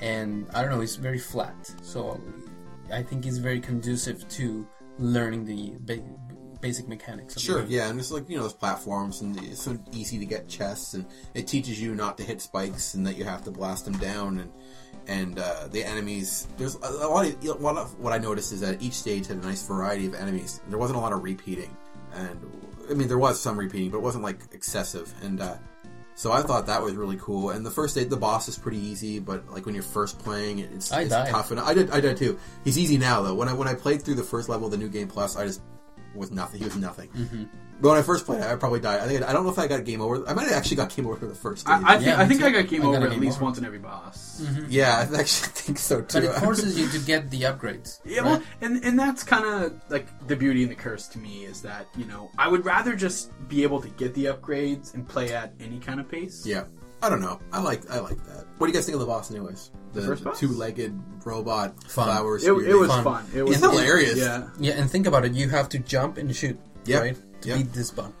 and 0.00 0.46
I 0.54 0.62
don't 0.62 0.70
know, 0.70 0.80
it's 0.80 0.96
very 0.96 1.18
flat. 1.18 1.70
So 1.82 2.20
I 2.92 3.02
think 3.02 3.26
it's 3.26 3.36
very 3.38 3.60
conducive 3.60 4.26
to 4.30 4.66
learning 4.98 5.44
the 5.44 5.74
ba- 5.80 6.02
basic 6.60 6.88
mechanics. 6.88 7.36
Of 7.36 7.42
Sure. 7.42 7.64
Yeah, 7.68 7.88
and 7.88 7.98
it's 8.00 8.10
like 8.10 8.28
you 8.30 8.36
know, 8.36 8.42
there's 8.44 8.54
platforms, 8.54 9.20
and 9.20 9.36
it's 9.44 9.62
so 9.62 9.78
easy 9.92 10.18
to 10.18 10.24
get 10.24 10.48
chests, 10.48 10.94
and 10.94 11.04
it 11.34 11.46
teaches 11.46 11.80
you 11.82 11.94
not 11.94 12.16
to 12.18 12.24
hit 12.24 12.40
spikes, 12.40 12.94
and 12.94 13.06
that 13.06 13.16
you 13.18 13.24
have 13.24 13.44
to 13.44 13.50
blast 13.50 13.84
them 13.84 13.98
down, 13.98 14.38
and 14.38 14.50
and 15.08 15.38
uh, 15.38 15.68
the 15.70 15.82
enemies. 15.82 16.46
There's 16.56 16.76
a, 16.76 17.08
lot. 17.08 17.26
Of, 17.26 17.44
a 17.44 17.52
lot 17.54 17.76
of 17.76 17.98
what 17.98 18.12
I 18.12 18.18
noticed 18.18 18.52
is 18.52 18.60
that 18.60 18.80
each 18.80 18.92
stage 18.92 19.26
had 19.26 19.38
a 19.38 19.40
nice 19.40 19.66
variety 19.66 20.06
of 20.06 20.14
enemies. 20.14 20.60
There 20.68 20.78
wasn't 20.78 20.98
a 20.98 21.00
lot 21.00 21.12
of 21.12 21.22
repeating, 21.22 21.76
and 22.12 22.38
I 22.90 22.94
mean 22.94 23.08
there 23.08 23.18
was 23.18 23.40
some 23.40 23.58
repeating, 23.58 23.90
but 23.90 23.98
it 23.98 24.02
wasn't 24.02 24.24
like 24.24 24.40
excessive. 24.52 25.12
And 25.22 25.40
uh, 25.40 25.56
so 26.14 26.32
I 26.32 26.42
thought 26.42 26.66
that 26.66 26.82
was 26.82 26.94
really 26.94 27.16
cool. 27.16 27.50
And 27.50 27.64
the 27.64 27.70
first 27.70 27.94
stage, 27.94 28.08
the 28.08 28.16
boss 28.16 28.48
is 28.48 28.58
pretty 28.58 28.78
easy, 28.78 29.18
but 29.18 29.48
like 29.50 29.66
when 29.66 29.74
you're 29.74 29.84
first 29.84 30.18
playing, 30.18 30.58
it's, 30.58 30.92
it's 30.92 31.10
tough. 31.10 31.50
And 31.52 31.60
I 31.60 31.74
did, 31.74 31.90
I 31.90 32.00
did 32.00 32.16
too. 32.16 32.38
He's 32.64 32.78
easy 32.78 32.98
now 32.98 33.22
though. 33.22 33.34
When 33.34 33.48
I 33.48 33.52
when 33.52 33.68
I 33.68 33.74
played 33.74 34.02
through 34.02 34.16
the 34.16 34.24
first 34.24 34.48
level 34.48 34.66
of 34.66 34.72
the 34.72 34.78
new 34.78 34.88
game 34.88 35.08
plus, 35.08 35.36
I 35.36 35.46
just 35.46 35.62
was 36.14 36.30
nothing. 36.30 36.58
He 36.60 36.64
was 36.64 36.76
nothing. 36.76 37.08
Mm-hmm. 37.10 37.44
But 37.80 37.90
when 37.90 37.98
I 37.98 38.02
first 38.02 38.26
played 38.26 38.40
it, 38.40 38.46
I 38.46 38.56
probably 38.56 38.80
died. 38.80 39.00
I 39.00 39.06
think 39.06 39.22
I 39.22 39.32
don't 39.32 39.44
know 39.44 39.50
if 39.50 39.58
I 39.58 39.68
got 39.68 39.84
game 39.84 40.00
over. 40.00 40.28
I 40.28 40.34
might 40.34 40.48
have 40.48 40.52
actually 40.52 40.78
got 40.78 40.94
game 40.94 41.06
over 41.06 41.14
for 41.14 41.26
the 41.26 41.34
first 41.34 41.60
stage. 41.60 41.80
I, 41.84 41.94
I 41.94 41.98
think 41.98 42.18
I 42.18 42.26
think. 42.26 42.42
I 42.42 42.50
got 42.50 42.66
game 42.68 42.82
I 42.82 42.86
got 42.86 42.96
over 42.96 43.06
a 43.06 43.12
at 43.12 43.20
least 43.20 43.36
over. 43.36 43.44
once 43.44 43.58
in 43.58 43.64
every 43.64 43.78
boss. 43.78 44.44
yeah, 44.68 44.96
I 44.98 45.02
actually 45.02 45.20
think 45.52 45.78
so 45.78 46.00
too. 46.00 46.20
But 46.20 46.24
it 46.24 46.32
forces 46.40 46.78
you 46.78 46.88
to 46.88 47.06
get 47.06 47.30
the 47.30 47.42
upgrades. 47.42 48.00
Yeah, 48.04 48.22
right? 48.22 48.24
well, 48.26 48.42
and 48.60 48.84
and 48.84 48.98
that's 48.98 49.22
kind 49.22 49.44
of 49.44 49.80
like 49.90 50.06
the 50.26 50.34
beauty 50.34 50.62
and 50.62 50.72
the 50.72 50.76
curse 50.76 51.06
to 51.08 51.18
me 51.20 51.44
is 51.44 51.62
that 51.62 51.86
you 51.96 52.04
know 52.06 52.30
I 52.36 52.48
would 52.48 52.64
rather 52.64 52.96
just 52.96 53.30
be 53.48 53.62
able 53.62 53.80
to 53.80 53.88
get 53.90 54.12
the 54.14 54.24
upgrades 54.26 54.94
and 54.94 55.08
play 55.08 55.32
at 55.32 55.54
any 55.60 55.78
kind 55.78 56.00
of 56.00 56.08
pace. 56.08 56.44
yeah, 56.44 56.64
I 57.02 57.08
don't 57.08 57.20
know. 57.20 57.38
I 57.52 57.60
like 57.62 57.88
I 57.90 58.00
like 58.00 58.16
that. 58.26 58.44
What 58.58 58.66
do 58.66 58.72
you 58.72 58.74
guys 58.74 58.86
think 58.86 58.94
of 58.94 59.00
the 59.00 59.06
boss, 59.06 59.30
anyways? 59.30 59.70
The, 59.92 60.02
first 60.02 60.24
boss? 60.24 60.38
two-legged 60.40 60.98
robot 61.24 61.74
Fun. 61.84 62.04
flowers. 62.06 62.44
It, 62.44 62.52
it 62.52 62.74
was 62.74 62.88
Fun. 62.90 63.04
fun. 63.04 63.26
It 63.34 63.42
was 63.42 63.56
It's 63.56 63.64
hilarious. 63.64 64.18
Yeah. 64.18 64.48
Yeah, 64.58 64.72
and 64.74 64.90
think 64.90 65.06
about 65.06 65.24
it. 65.24 65.32
You 65.32 65.48
have 65.48 65.68
to 65.70 65.78
jump 65.78 66.18
and 66.18 66.34
shoot, 66.34 66.58
Yep. 66.86 67.02
right, 67.02 67.16
to 67.42 67.48
Yep. 67.48 67.58
beat 67.58 67.72
this 67.72 67.90
button. 67.92 68.12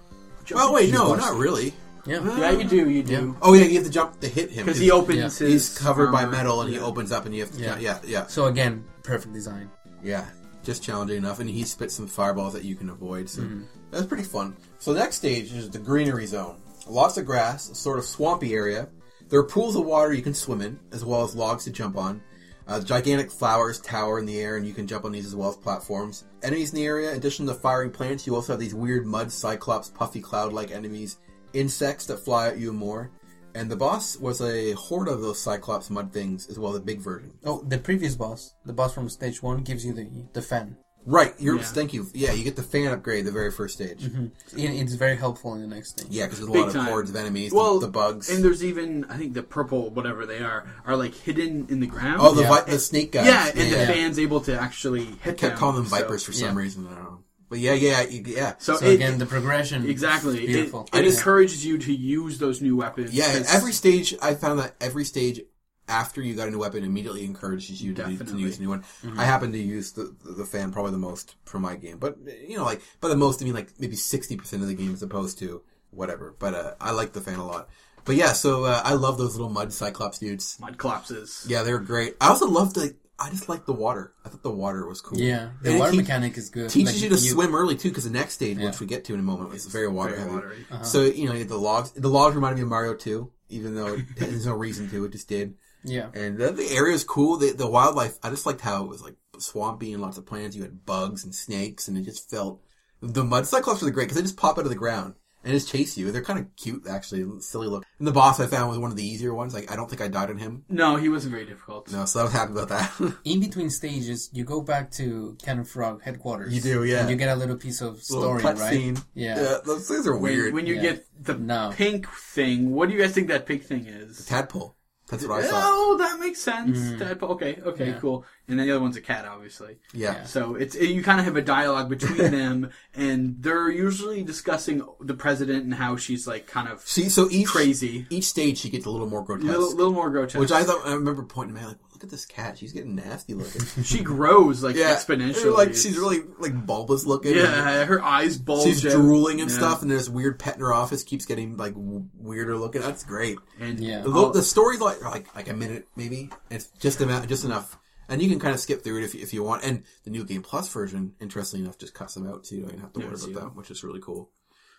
Well, 0.52 0.72
wait, 0.72 0.92
no, 0.92 1.08
boss. 1.08 1.18
not 1.18 1.34
really. 1.36 1.74
Yeah. 2.06 2.22
Yeah, 2.38 2.50
you 2.52 2.64
do. 2.64 2.88
You 2.88 3.02
do. 3.02 3.36
Oh 3.42 3.52
yeah, 3.52 3.64
you 3.64 3.74
have 3.74 3.84
to 3.84 3.90
jump 3.90 4.20
to 4.20 4.28
hit 4.28 4.50
him 4.50 4.64
Because 4.64 4.78
he 4.80 4.90
opens 4.90 5.18
Yeah. 5.18 5.24
his. 5.24 5.38
He's 5.68 5.78
covered 5.78 6.10
by 6.12 6.24
metal 6.24 6.62
and 6.62 6.70
he 6.72 6.78
opens 6.78 7.12
up 7.12 7.26
and 7.26 7.34
you 7.34 7.42
have 7.42 7.52
to. 7.52 7.60
Yeah. 7.60 7.78
Yeah, 7.78 7.98
yeah, 8.06 8.26
So 8.28 8.46
again, 8.46 8.84
perfect 9.02 9.34
design. 9.34 9.68
yeah. 10.02 10.24
Just 10.64 10.82
challenging 10.82 11.16
enough, 11.16 11.38
and 11.40 11.48
he 11.48 11.64
spits 11.64 11.94
some 11.94 12.06
fireballs 12.06 12.52
that 12.52 12.64
you 12.64 12.76
can 12.76 12.90
avoid. 12.90 13.28
So 13.28 13.42
Mm-hmm. 13.42 13.62
that's 13.90 14.06
pretty 14.06 14.22
fun. 14.24 14.56
So 14.78 14.92
the 14.92 15.00
next 15.00 15.16
stage 15.16 15.52
is 15.52 15.68
the 15.70 15.78
greenery 15.78 16.26
zone. 16.26 16.56
Lots 16.88 17.18
of 17.18 17.26
grass, 17.26 17.68
a 17.68 17.74
sort 17.74 17.98
of 17.98 18.04
swampy 18.06 18.54
area. 18.54 18.88
There 19.28 19.38
are 19.38 19.44
pools 19.44 19.76
of 19.76 19.84
water 19.84 20.14
you 20.14 20.22
can 20.22 20.32
swim 20.32 20.62
in, 20.62 20.80
as 20.90 21.04
well 21.04 21.22
as 21.22 21.34
logs 21.34 21.64
to 21.64 21.70
jump 21.70 21.98
on. 21.98 22.22
Uh, 22.66 22.80
gigantic 22.80 23.30
flowers 23.30 23.78
tower 23.80 24.18
in 24.18 24.24
the 24.24 24.40
air, 24.40 24.56
and 24.56 24.66
you 24.66 24.72
can 24.72 24.86
jump 24.86 25.04
on 25.04 25.12
these 25.12 25.26
as 25.26 25.36
well 25.36 25.50
as 25.50 25.56
platforms. 25.56 26.24
Enemies 26.42 26.70
in 26.70 26.76
the 26.76 26.86
area, 26.86 27.10
in 27.10 27.16
addition 27.16 27.46
to 27.46 27.54
firing 27.54 27.90
plants, 27.90 28.26
you 28.26 28.34
also 28.34 28.54
have 28.54 28.60
these 28.60 28.74
weird 28.74 29.06
mud 29.06 29.30
cyclops, 29.30 29.90
puffy 29.90 30.20
cloud-like 30.20 30.70
enemies, 30.70 31.18
insects 31.52 32.06
that 32.06 32.24
fly 32.24 32.48
at 32.48 32.58
you 32.58 32.70
and 32.70 32.78
more. 32.78 33.10
And 33.54 33.70
the 33.70 33.76
boss 33.76 34.18
was 34.18 34.40
a 34.40 34.72
horde 34.72 35.08
of 35.08 35.20
those 35.20 35.40
cyclops 35.40 35.90
mud 35.90 36.12
things, 36.12 36.48
as 36.48 36.58
well 36.58 36.72
as 36.72 36.78
a 36.78 36.84
big 36.84 37.00
version. 37.00 37.32
Oh, 37.44 37.62
the 37.66 37.78
previous 37.78 38.14
boss, 38.14 38.54
the 38.64 38.72
boss 38.72 38.94
from 38.94 39.08
stage 39.08 39.42
one, 39.42 39.62
gives 39.62 39.84
you 39.84 39.92
the 39.92 40.08
the 40.32 40.42
fan. 40.42 40.76
Right, 41.10 41.34
you're, 41.38 41.56
Yeah. 41.56 41.62
thank 41.62 41.94
you. 41.94 42.06
Yeah, 42.12 42.32
you 42.32 42.44
get 42.44 42.56
the 42.56 42.62
fan 42.62 42.92
upgrade 42.92 43.24
the 43.24 43.32
very 43.32 43.50
first 43.50 43.74
stage. 43.74 44.00
Mm-hmm. 44.02 44.58
It- 44.58 44.80
It's 44.82 44.92
very 44.94 45.16
helpful 45.16 45.54
in 45.54 45.62
the 45.62 45.66
next 45.66 45.88
stage. 45.90 46.08
Yeah, 46.10 46.26
because 46.26 46.40
there's 46.40 46.50
a 46.50 46.52
Big 46.52 46.60
lot 46.60 46.68
of 46.68 46.74
time. 46.74 46.84
hordes 46.86 47.08
of 47.10 47.16
enemies, 47.16 47.50
Well, 47.52 47.78
the, 47.78 47.86
the 47.86 47.92
bugs. 47.92 48.28
And 48.28 48.44
there's 48.44 48.62
even 48.62 49.04
I 49.08 49.16
think 49.16 49.32
the 49.32 49.42
purple 49.42 49.88
whatever 49.90 50.26
they 50.26 50.40
are 50.40 50.66
are 50.84 50.96
like 50.96 51.14
hidden 51.14 51.66
in 51.70 51.80
the 51.80 51.86
ground. 51.86 52.18
oh, 52.20 52.34
the 52.34 52.42
Yeah. 52.42 52.48
vi- 52.64 52.70
the 52.72 52.78
snake 52.78 53.12
guys. 53.12 53.26
yeah, 53.26 53.46
and 53.48 53.72
the 53.72 53.86
fans 53.92 54.18
able 54.18 54.40
to 54.42 54.60
actually 54.60 55.06
hit 55.06 55.16
I 55.22 55.30
kept 55.30 55.40
them, 55.40 55.56
calling 55.56 55.76
them 55.76 55.86
so- 55.86 55.96
vipers 55.96 56.24
for 56.24 56.32
some 56.32 56.48
yeah. 56.56 56.62
reason. 56.62 56.86
I 56.86 56.94
don't 56.94 57.04
know. 57.04 57.18
But 57.50 57.60
yeah, 57.60 57.72
yeah, 57.72 58.02
yeah. 58.02 58.54
So, 58.58 58.76
So 58.76 58.84
it, 58.84 58.96
again, 58.96 59.16
the 59.16 59.24
progression 59.24 59.88
exactly, 59.88 60.34
is 60.36 60.40
it, 60.44 60.46
beautiful. 60.48 60.86
it 60.92 60.98
It 60.98 61.04
is- 61.06 61.16
encourages 61.16 61.64
you 61.64 61.78
to 61.78 61.94
use 61.94 62.36
those 62.38 62.60
new 62.60 62.76
weapons. 62.76 63.14
Yeah, 63.14 63.32
'cause- 63.32 63.46
every 63.54 63.72
stage 63.72 64.14
I 64.20 64.34
found 64.34 64.58
that 64.58 64.74
every 64.82 65.06
stage 65.06 65.40
after 65.88 66.20
you 66.22 66.34
got 66.34 66.48
a 66.48 66.50
new 66.50 66.58
weapon 66.58 66.84
immediately 66.84 67.24
encourages 67.24 67.82
you 67.82 67.94
to, 67.94 68.02
to 68.16 68.38
use 68.38 68.58
a 68.58 68.60
new 68.60 68.68
one. 68.68 68.84
I 69.16 69.24
happen 69.24 69.52
to 69.52 69.58
use 69.58 69.92
the 69.92 70.14
the 70.24 70.44
fan 70.44 70.70
probably 70.72 70.92
the 70.92 70.98
most 70.98 71.36
for 71.44 71.58
my 71.58 71.76
game, 71.76 71.98
but 71.98 72.16
you 72.46 72.56
know, 72.56 72.64
like 72.64 72.82
by 73.00 73.08
the 73.08 73.16
most 73.16 73.40
I 73.42 73.44
mean 73.44 73.54
like 73.54 73.68
maybe 73.78 73.96
sixty 73.96 74.36
percent 74.36 74.62
of 74.62 74.68
the 74.68 74.74
game 74.74 74.92
as 74.92 75.02
opposed 75.02 75.38
to 75.40 75.62
whatever. 75.90 76.34
But 76.38 76.54
uh, 76.54 76.74
I 76.80 76.90
like 76.92 77.12
the 77.12 77.20
fan 77.20 77.38
a 77.38 77.46
lot. 77.46 77.68
But 78.04 78.16
yeah, 78.16 78.32
so 78.32 78.64
uh, 78.64 78.80
I 78.84 78.94
love 78.94 79.18
those 79.18 79.34
little 79.34 79.50
mud 79.50 79.72
cyclops 79.72 80.18
dudes. 80.18 80.56
mud 80.60 80.78
collapses. 80.78 81.44
Yeah, 81.48 81.62
they're 81.62 81.78
great. 81.78 82.16
I 82.20 82.28
also 82.28 82.46
love 82.48 82.74
the. 82.74 82.94
I 83.20 83.30
just 83.30 83.48
like 83.48 83.66
the 83.66 83.72
water. 83.72 84.12
I 84.24 84.28
thought 84.28 84.44
the 84.44 84.50
water 84.50 84.86
was 84.86 85.00
cool. 85.00 85.18
Yeah, 85.18 85.50
the 85.60 85.70
And 85.70 85.78
water 85.80 85.90
teach- 85.90 86.00
mechanic 86.02 86.38
is 86.38 86.50
good. 86.50 86.70
teaches 86.70 86.94
Like, 86.94 87.02
you 87.02 87.08
to 87.10 87.16
swim 87.16 87.52
early 87.52 87.74
too, 87.76 87.88
because 87.88 88.04
the 88.04 88.10
next 88.10 88.34
stage, 88.34 88.58
Yeah. 88.58 88.66
which 88.66 88.78
we 88.78 88.86
get 88.86 89.04
to 89.06 89.14
in 89.14 89.18
a 89.18 89.24
moment, 89.24 89.52
is 89.54 89.66
very 89.66 89.88
water 89.88 90.10
Very 90.12 90.22
heavy. 90.22 90.34
watery. 90.36 90.66
So 90.84 91.02
you 91.02 91.28
know 91.28 91.42
the 91.42 91.56
logs. 91.58 91.90
The 91.90 92.08
logs 92.08 92.36
reminded 92.36 92.56
me 92.58 92.62
of 92.62 92.68
Mario 92.68 92.94
2, 92.94 93.28
even 93.48 93.74
though 93.74 93.88
it, 93.94 94.04
there's 94.16 94.46
no 94.46 94.52
reason 94.54 94.88
to. 94.90 95.04
It 95.04 95.10
just 95.12 95.28
did. 95.28 95.54
Yeah, 95.84 96.08
And 96.14 96.36
the, 96.38 96.50
the 96.50 96.68
area 96.74 96.94
is 96.94 97.04
cool. 97.04 97.36
The, 97.38 97.52
the 97.52 97.68
wildlife, 97.70 98.18
I 98.22 98.30
just 98.30 98.46
liked 98.46 98.60
how 98.60 98.82
it 98.84 98.88
was 98.88 99.02
like 99.02 99.14
swampy 99.38 99.92
and 99.92 100.02
lots 100.02 100.18
of 100.18 100.26
plants. 100.26 100.56
You 100.56 100.62
had 100.62 100.84
bugs 100.84 101.24
and 101.24 101.34
snakes, 101.34 101.88
and 101.88 101.96
it 101.96 102.02
just 102.02 102.28
felt. 102.30 102.60
The 103.00 103.24
mud 103.24 103.46
cyclops 103.46 103.82
are 103.82 103.90
great 103.90 104.04
because 104.04 104.16
they 104.16 104.22
just 104.22 104.36
pop 104.36 104.58
out 104.58 104.64
of 104.64 104.70
the 104.70 104.74
ground 104.76 105.14
and 105.44 105.52
just 105.52 105.68
chase 105.68 105.96
you. 105.96 106.10
They're 106.10 106.20
kind 106.24 106.40
of 106.40 106.46
cute, 106.56 106.84
actually, 106.90 107.24
silly 107.40 107.68
look. 107.68 107.84
And 108.00 108.08
the 108.08 108.12
boss 108.12 108.40
I 108.40 108.46
found 108.48 108.70
was 108.70 108.78
one 108.80 108.90
of 108.90 108.96
the 108.96 109.06
easier 109.06 109.32
ones. 109.32 109.54
Like 109.54 109.70
I 109.70 109.76
don't 109.76 109.88
think 109.88 110.02
I 110.02 110.08
died 110.08 110.30
on 110.30 110.38
him. 110.38 110.64
No, 110.68 110.96
he 110.96 111.08
wasn't 111.08 111.32
very 111.32 111.46
difficult. 111.46 111.92
No, 111.92 112.04
so 112.06 112.18
I 112.18 112.22
was 112.24 112.32
happy 112.32 112.50
about 112.52 112.70
that. 112.70 113.14
in 113.24 113.38
between 113.38 113.70
stages, 113.70 114.30
you 114.32 114.42
go 114.44 114.60
back 114.60 114.90
to 114.92 115.36
Cat 115.40 115.58
and 115.58 115.68
Frog 115.68 116.02
headquarters. 116.02 116.52
You 116.52 116.60
do, 116.60 116.82
yeah. 116.84 117.02
And 117.02 117.10
you 117.10 117.14
get 117.14 117.28
a 117.28 117.36
little 117.36 117.56
piece 117.56 117.80
of 117.80 118.02
story, 118.02 118.42
right? 118.42 118.58
scene. 118.58 118.96
Yeah. 119.14 119.58
those 119.64 119.86
things 119.86 120.08
are 120.08 120.16
weird. 120.18 120.52
when 120.54 120.66
you 120.66 120.74
Yeah. 120.74 120.82
get 120.82 121.06
the 121.20 121.34
No. 121.38 121.70
pink 121.72 122.08
thing, 122.08 122.72
what 122.72 122.88
do 122.88 122.96
you 122.96 123.00
guys 123.00 123.12
think 123.12 123.28
that 123.28 123.46
pink 123.46 123.62
thing 123.64 123.86
is? 123.86 124.26
Tadpole. 124.26 124.74
That's 125.10 125.26
what 125.26 125.42
I 125.42 125.46
thought. 125.46 125.62
Oh, 125.64 125.96
that 125.98 126.20
makes 126.20 126.38
sense. 126.40 126.78
Mm. 126.78 126.98
Tadpole. 126.98 127.30
Okay, 127.30 127.58
okay, 127.64 127.88
Yeah. 127.88 127.98
cool. 127.98 128.26
And 128.46 128.58
then 128.58 128.66
the 128.66 128.72
other 128.74 128.82
one's 128.82 128.96
a 128.96 129.00
cat, 129.00 129.24
obviously. 129.24 129.78
Yeah. 129.94 130.24
So 130.24 130.54
it's 130.54 130.74
you 130.74 131.02
kind 131.02 131.18
of 131.18 131.24
have 131.24 131.36
a 131.36 131.42
dialogue 131.42 131.88
between 131.88 132.30
them, 132.30 132.70
and 132.94 133.36
they're 133.40 133.70
usually 133.70 134.22
discussing 134.22 134.82
the 135.00 135.14
president 135.14 135.64
and 135.64 135.74
how 135.74 135.96
she's 135.96 136.26
like 136.26 136.46
kind 136.46 136.68
of 136.68 136.80
See, 136.86 137.08
so 137.08 137.28
each 137.30 137.46
crazy, 137.48 138.06
each 138.10 138.24
stage 138.24 138.58
she 138.58 138.68
gets 138.70 138.84
a 138.86 138.90
little 138.90 139.08
more 139.08 139.24
grotesque. 139.24 139.48
little, 139.48 139.74
little 139.74 139.92
more 139.92 140.10
grotesque. 140.10 140.38
Which 140.38 140.52
I 140.52 140.62
thought 140.64 140.86
I 140.86 140.92
remember 140.94 141.22
pointing 141.22 141.56
at 141.56 141.62
me 141.62 141.68
like, 141.68 141.76
look 141.98 142.04
at 142.04 142.10
this 142.10 142.24
cat. 142.26 142.56
She's 142.58 142.72
getting 142.72 142.94
nasty 142.94 143.34
looking. 143.34 143.62
she 143.82 144.02
grows 144.04 144.62
like 144.62 144.76
yeah, 144.76 144.94
exponentially. 144.94 145.52
Like 145.54 145.68
It's- 145.70 145.82
she's 145.82 145.98
really 145.98 146.20
like 146.38 146.64
bulbous 146.66 147.04
looking. 147.04 147.34
yeah, 147.34 147.84
her 147.84 148.00
eyes 148.02 148.38
bulge. 148.38 148.64
She's 148.64 148.86
out. 148.86 148.92
drooling 148.92 149.40
and 149.40 149.50
Yeah. 149.50 149.56
stuff, 149.56 149.82
and 149.82 149.90
this 149.90 150.08
weird 150.08 150.38
pet 150.38 150.54
in 150.54 150.60
her 150.60 150.72
office 150.72 151.02
keeps 151.02 151.26
getting 151.26 151.56
like 151.56 151.74
weirder 151.76 152.56
looking. 152.56 152.82
That's 152.82 153.02
great. 153.04 153.38
And 153.58 153.80
Yeah. 153.80 154.02
The, 154.02 154.10
I'll- 154.10 154.30
the 154.30 154.42
story's 154.42 154.80
like 154.80 155.02
like 155.02 155.34
like 155.34 155.48
a 155.48 155.54
minute 155.54 155.88
maybe. 155.96 156.30
It's 156.50 156.66
just 156.78 157.00
amount, 157.00 157.28
just 157.28 157.44
enough, 157.44 157.76
and 158.08 158.22
you 158.22 158.28
can 158.28 158.38
kind 158.38 158.54
of 158.54 158.60
skip 158.60 158.84
through 158.84 158.98
it 158.98 159.04
if 159.04 159.14
if 159.16 159.34
you 159.34 159.42
want. 159.42 159.64
And 159.64 159.82
the 160.04 160.10
new 160.10 160.24
game 160.24 160.42
plus 160.42 160.72
version, 160.72 161.14
interestingly 161.20 161.64
enough, 161.64 161.78
just 161.78 161.94
cuts 161.94 162.14
them 162.14 162.28
out, 162.28 162.46
so 162.46 162.54
you 162.54 162.60
don't 162.62 162.70
even 162.70 162.80
have 162.82 162.92
to 162.92 163.00
Never 163.00 163.12
worry 163.14 163.22
about 163.32 163.34
them. 163.34 163.48
that, 163.50 163.56
which 163.56 163.70
is 163.72 163.82
really 163.82 164.00
cool. 164.00 164.30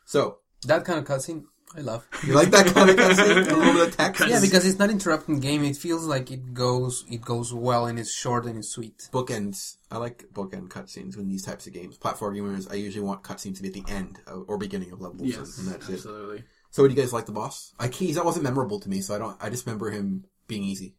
So 0.05 0.37
That 0.65 0.83
kind 0.85 0.99
of 0.99 1.05
cutscene, 1.05 1.43
I 1.77 1.81
love. 1.81 2.07
you 2.25 2.33
like 2.33 2.49
that 2.51 2.67
kind 2.67 2.89
of 2.89 2.95
cutscene? 2.95 3.47
a 3.51 3.55
little 3.55 3.73
bit 3.73 3.87
of 3.89 3.97
text. 3.97 4.27
Yeah, 4.27 4.41
because 4.41 4.65
it's 4.65 4.79
not 4.79 4.89
interrupting 4.89 5.39
game. 5.39 5.63
It 5.63 5.77
feels 5.77 6.05
like 6.05 6.31
it 6.31 6.53
goes, 6.53 7.05
it 7.09 7.21
goes 7.21 7.53
well, 7.53 7.85
and 7.85 7.99
it's 7.99 8.13
short 8.13 8.45
and 8.45 8.57
it's 8.57 8.69
sweet. 8.69 9.07
bookends. 9.11 9.77
I 9.91 9.97
like 9.97 10.25
bookend 10.33 10.69
cutscenes 10.69 11.17
in 11.17 11.27
these 11.27 11.43
types 11.43 11.67
of 11.67 11.73
games. 11.73 11.97
Platform 11.97 12.35
gamers, 12.35 12.71
I 12.71 12.75
usually 12.75 13.05
want 13.05 13.23
cutscenes 13.23 13.57
to 13.57 13.61
be 13.61 13.67
at 13.67 13.73
the 13.73 13.85
end 13.87 14.19
of, 14.25 14.45
or 14.47 14.57
beginning 14.57 14.91
of 14.91 15.01
levels, 15.01 15.21
yes, 15.21 15.57
and 15.59 15.67
that's 15.67 15.89
it. 15.89 15.93
absolutely. 15.93 16.43
So, 16.71 16.83
would 16.83 16.91
you 16.91 16.97
guys 16.97 17.13
like 17.13 17.25
the 17.25 17.31
boss? 17.31 17.73
I 17.79 17.87
can't, 17.87 18.13
that 18.15 18.25
wasn't 18.25 18.43
memorable 18.43 18.79
to 18.79 18.89
me, 18.89 19.01
so 19.01 19.15
I 19.15 19.19
don't. 19.19 19.37
I 19.39 19.49
just 19.49 19.65
remember 19.65 19.91
him 19.91 20.25
being 20.47 20.63
easy. 20.63 20.95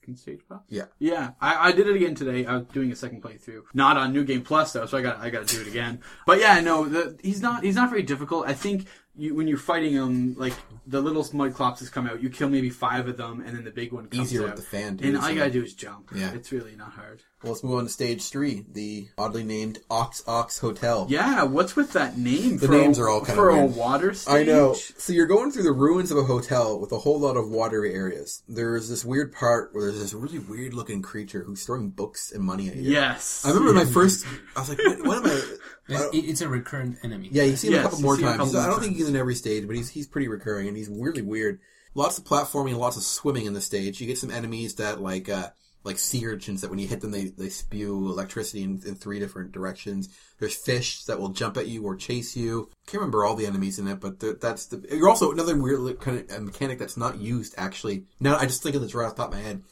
Second 0.00 0.16
stage 0.16 0.40
boss. 0.48 0.62
Yeah. 0.68 0.86
Yeah, 0.98 1.32
I, 1.40 1.68
I 1.68 1.72
did 1.72 1.86
it 1.86 1.94
again 1.94 2.14
today. 2.14 2.46
I 2.46 2.56
was 2.56 2.66
doing 2.72 2.90
a 2.90 2.96
second 2.96 3.22
playthrough, 3.22 3.62
not 3.74 3.98
on 3.98 4.12
New 4.14 4.24
Game 4.24 4.42
Plus 4.42 4.72
though, 4.72 4.86
so 4.86 4.96
I 4.96 5.02
got 5.02 5.18
I 5.18 5.28
got 5.28 5.46
to 5.46 5.54
do 5.54 5.60
it 5.60 5.68
again. 5.68 6.00
But 6.26 6.40
yeah, 6.40 6.60
no, 6.60 6.86
the, 6.86 7.18
he's 7.22 7.42
not 7.42 7.64
he's 7.64 7.76
not 7.76 7.90
very 7.90 8.02
difficult. 8.02 8.46
I 8.46 8.54
think 8.54 8.86
you, 9.16 9.34
when 9.34 9.48
you're 9.48 9.58
fighting 9.58 9.92
him, 9.92 10.34
like 10.38 10.54
the 10.86 11.00
little 11.00 11.26
mud 11.32 11.54
clopses 11.54 11.90
come 11.90 12.06
out, 12.06 12.22
you 12.22 12.30
kill 12.30 12.48
maybe 12.48 12.70
five 12.70 13.08
of 13.08 13.16
them, 13.16 13.40
and 13.44 13.56
then 13.56 13.64
the 13.64 13.70
big 13.70 13.92
one 13.92 14.06
comes 14.06 14.18
out. 14.20 14.24
Easier 14.24 14.42
out. 14.42 14.46
with 14.54 14.56
the 14.56 14.62
fan, 14.62 14.96
too, 14.96 15.08
and 15.08 15.16
all 15.18 15.28
you 15.30 15.36
gotta 15.38 15.50
do 15.50 15.62
is 15.62 15.74
jump. 15.74 16.10
Yeah. 16.14 16.32
it's 16.32 16.52
really 16.52 16.76
not 16.76 16.92
hard. 16.92 17.22
Well, 17.42 17.52
let's 17.52 17.64
move 17.64 17.74
on 17.78 17.84
to 17.84 17.88
stage 17.90 18.28
three, 18.28 18.66
the 18.70 19.08
oddly 19.16 19.42
named 19.44 19.78
Ox 19.90 20.22
Ox 20.26 20.58
Hotel. 20.58 21.06
Yeah, 21.08 21.42
what's 21.44 21.74
with 21.74 21.92
that 21.94 22.18
name? 22.18 22.58
The 22.58 22.66
for 22.66 22.72
names 22.72 22.98
a, 22.98 23.02
are 23.02 23.08
all 23.08 23.20
kinda 23.20 23.34
for 23.34 23.48
a 23.50 23.64
weird. 23.64 23.76
water 23.76 24.12
stage. 24.14 24.34
I 24.34 24.42
know. 24.42 24.74
So 24.74 25.12
you're 25.14 25.26
going 25.26 25.50
through 25.50 25.62
the 25.62 25.72
ruins 25.72 26.10
of 26.10 26.18
a 26.18 26.24
hotel 26.24 26.78
with 26.78 26.92
a 26.92 26.98
whole 26.98 27.18
lot 27.18 27.36
of 27.38 27.48
watery 27.48 27.94
areas. 27.94 28.42
There's 28.46 28.88
this 28.90 29.04
weird 29.06 29.32
part 29.32 29.74
where 29.74 29.86
there's 29.86 29.98
this 30.00 30.12
really 30.12 30.38
weird 30.38 30.74
looking 30.74 31.00
creature 31.00 31.42
who's 31.42 31.64
throwing 31.64 31.88
books 31.90 32.30
and 32.30 32.44
money 32.44 32.68
at 32.68 32.76
you. 32.76 32.92
Yes, 32.92 33.42
I 33.46 33.50
remember 33.50 33.72
my 33.72 33.84
first. 33.86 34.26
I 34.54 34.60
was 34.60 34.68
like, 34.68 34.78
what, 34.78 35.06
what 35.06 35.16
am 35.18 35.26
I? 35.26 35.30
I 35.30 36.08
It's, 36.12 36.28
it's 36.28 36.40
a 36.42 36.48
recurrent 36.48 36.98
enemy. 37.02 37.30
Yeah, 37.32 37.44
you 37.44 37.56
see 37.56 37.68
him 37.68 37.72
Yes, 37.74 37.80
a 37.80 37.82
couple 37.84 37.98
you 38.00 38.04
more 38.04 38.16
see 38.16 38.22
him 38.22 38.28
a 38.28 38.30
times. 38.36 38.38
couple 38.38 38.52
He's- 38.52 38.62
I 38.62 38.66
more 38.66 38.70
don't 38.76 38.80
think 38.84 38.96
times. 38.98 38.99
He's 39.00 39.08
in 39.08 39.16
every 39.16 39.34
stage, 39.34 39.66
but 39.66 39.76
he's 39.76 39.90
he's 39.90 40.06
pretty 40.06 40.28
recurring 40.28 40.68
and 40.68 40.76
he's 40.76 40.88
really 40.88 41.22
weird. 41.22 41.60
Lots 41.94 42.18
of 42.18 42.24
platforming 42.24 42.70
and 42.70 42.78
lots 42.78 42.96
of 42.96 43.02
swimming 43.02 43.46
in 43.46 43.52
the 43.52 43.60
stage. 43.60 44.00
You 44.00 44.06
get 44.06 44.18
some 44.18 44.30
enemies 44.30 44.76
that 44.76 45.00
like 45.00 45.28
uh 45.28 45.50
like 45.82 45.98
sea 45.98 46.26
urchins 46.26 46.60
that 46.60 46.68
when 46.68 46.78
you 46.78 46.86
hit 46.86 47.00
them 47.00 47.10
they, 47.10 47.26
they 47.26 47.48
spew 47.48 48.10
electricity 48.10 48.62
in, 48.62 48.82
in 48.86 48.94
three 48.94 49.18
different 49.18 49.52
directions. 49.52 50.08
There's 50.38 50.54
fish 50.54 51.04
that 51.04 51.18
will 51.18 51.30
jump 51.30 51.56
at 51.56 51.68
you 51.68 51.84
or 51.84 51.96
chase 51.96 52.36
you. 52.36 52.68
I 52.70 52.90
can't 52.90 53.00
remember 53.00 53.24
all 53.24 53.34
the 53.34 53.46
enemies 53.46 53.78
in 53.78 53.88
it, 53.88 54.00
but 54.00 54.20
th- 54.20 54.36
that's 54.40 54.66
the. 54.66 54.84
You're 54.94 55.08
also 55.08 55.32
another 55.32 55.56
weird 55.56 56.00
kind 56.00 56.30
of 56.30 56.42
mechanic 56.42 56.78
that's 56.78 56.96
not 56.96 57.18
used 57.18 57.54
actually. 57.56 58.04
Now 58.20 58.36
I 58.36 58.44
just 58.44 58.62
think 58.62 58.76
of 58.76 58.82
this 58.82 58.94
right 58.94 59.06
off 59.06 59.16
the 59.16 59.22
top 59.22 59.32
of 59.32 59.38
my 59.38 59.42
head. 59.42 59.62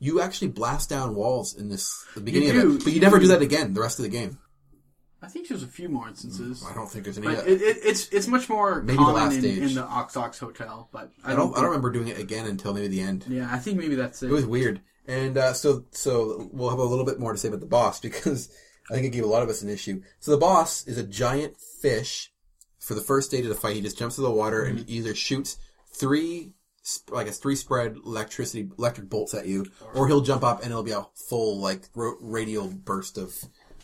You 0.00 0.20
actually 0.20 0.48
blast 0.48 0.90
down 0.90 1.14
walls 1.14 1.54
in 1.54 1.68
this 1.68 2.04
the 2.14 2.20
beginning 2.20 2.50
of 2.50 2.56
it, 2.56 2.78
but 2.78 2.86
you 2.88 2.94
you 2.94 3.00
never 3.00 3.18
do. 3.18 3.26
do 3.26 3.28
that 3.28 3.42
again 3.42 3.72
the 3.72 3.80
rest 3.80 4.00
of 4.00 4.02
the 4.02 4.08
game. 4.08 4.38
I 5.22 5.28
think 5.28 5.48
there's 5.48 5.62
a 5.62 5.68
few 5.68 5.88
more 5.88 6.08
instances. 6.08 6.64
I 6.68 6.74
don't 6.74 6.90
think 6.90 7.04
there's 7.04 7.16
any. 7.18 7.28
But 7.28 7.46
it, 7.46 7.62
it, 7.62 7.76
it's 7.84 8.08
it's 8.08 8.26
much 8.26 8.48
more 8.48 8.82
Maybe 8.82 8.96
the 8.96 9.04
common 9.04 9.14
last 9.14 9.34
in, 9.34 9.40
stage. 9.40 9.58
in 9.62 9.74
the 9.74 9.84
Ox 9.84 10.16
Ox 10.16 10.38
Hotel, 10.38 10.88
but 10.92 11.10
I 11.24 11.32
I 11.32 11.36
don't. 11.36 11.46
don't. 11.50 11.58
I 11.58 11.60
don't 11.60 11.66
remember 11.70 11.90
doing 11.92 12.08
it 12.08 12.18
again 12.18 12.46
until 12.46 12.74
maybe 12.74 12.88
the 12.88 13.00
end. 13.00 13.24
Yeah, 13.28 13.48
I 13.50 13.58
think 13.58 13.78
maybe 13.78 13.94
that's 13.94 14.22
it. 14.22 14.30
It 14.30 14.32
was 14.32 14.46
weird, 14.46 14.80
and 15.06 15.38
uh, 15.38 15.52
so 15.52 15.84
so 15.92 16.48
we'll 16.52 16.70
have 16.70 16.78
a 16.80 16.84
little 16.84 17.04
bit 17.04 17.20
more 17.20 17.32
to 17.32 17.38
say 17.38 17.48
about 17.48 17.60
the 17.60 17.66
boss 17.66 18.00
because 18.08 18.52
I 18.90 18.94
think 18.94 19.06
it 19.06 19.10
gave 19.10 19.24
a 19.24 19.28
lot 19.28 19.42
of 19.44 19.48
us 19.48 19.62
an 19.62 19.68
issue. 19.68 20.02
So 20.20 20.32
the 20.32 20.38
boss 20.38 20.86
is 20.86 20.98
a 20.98 21.04
giant 21.04 21.56
fish. 21.80 22.30
For 22.80 22.94
the 22.94 23.00
first 23.00 23.28
stage 23.28 23.44
of 23.44 23.48
the 23.48 23.54
fight, 23.54 23.76
he 23.76 23.80
just 23.80 23.96
jumps 23.96 24.16
to 24.16 24.22
the 24.22 24.30
water 24.30 24.64
and 24.64 24.84
either 24.90 25.14
shoots 25.14 25.56
three, 25.94 26.54
sp- 26.82 27.12
like 27.12 27.28
a 27.28 27.30
three 27.30 27.54
spread 27.54 27.94
electricity 28.04 28.68
electric 28.76 29.08
bolts 29.08 29.34
at 29.34 29.46
you, 29.46 29.66
or 29.94 30.08
he'll 30.08 30.20
jump 30.20 30.42
up 30.42 30.62
and 30.62 30.72
it'll 30.72 30.82
be 30.82 30.90
a 30.90 31.06
full 31.14 31.60
like 31.60 31.88
ro- 31.94 32.16
radial 32.20 32.66
burst 32.66 33.18
of 33.18 33.36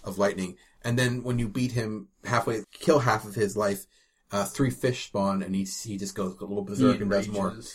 of 0.02 0.18
lightning. 0.18 0.56
And 0.84 0.98
then 0.98 1.22
when 1.22 1.38
you 1.38 1.48
beat 1.48 1.72
him 1.72 2.08
halfway, 2.24 2.62
kill 2.72 3.00
half 3.00 3.24
of 3.24 3.34
his 3.34 3.56
life. 3.56 3.86
Uh, 4.30 4.44
three 4.44 4.68
fish 4.68 5.06
spawn, 5.06 5.42
and 5.42 5.54
he 5.54 5.64
he 5.64 5.96
just 5.96 6.14
goes 6.14 6.36
a 6.38 6.44
little 6.44 6.62
berserk 6.62 6.96
He 6.96 7.00
and 7.02 7.10
does 7.10 7.28
more. 7.28 7.48
enrages. 7.48 7.74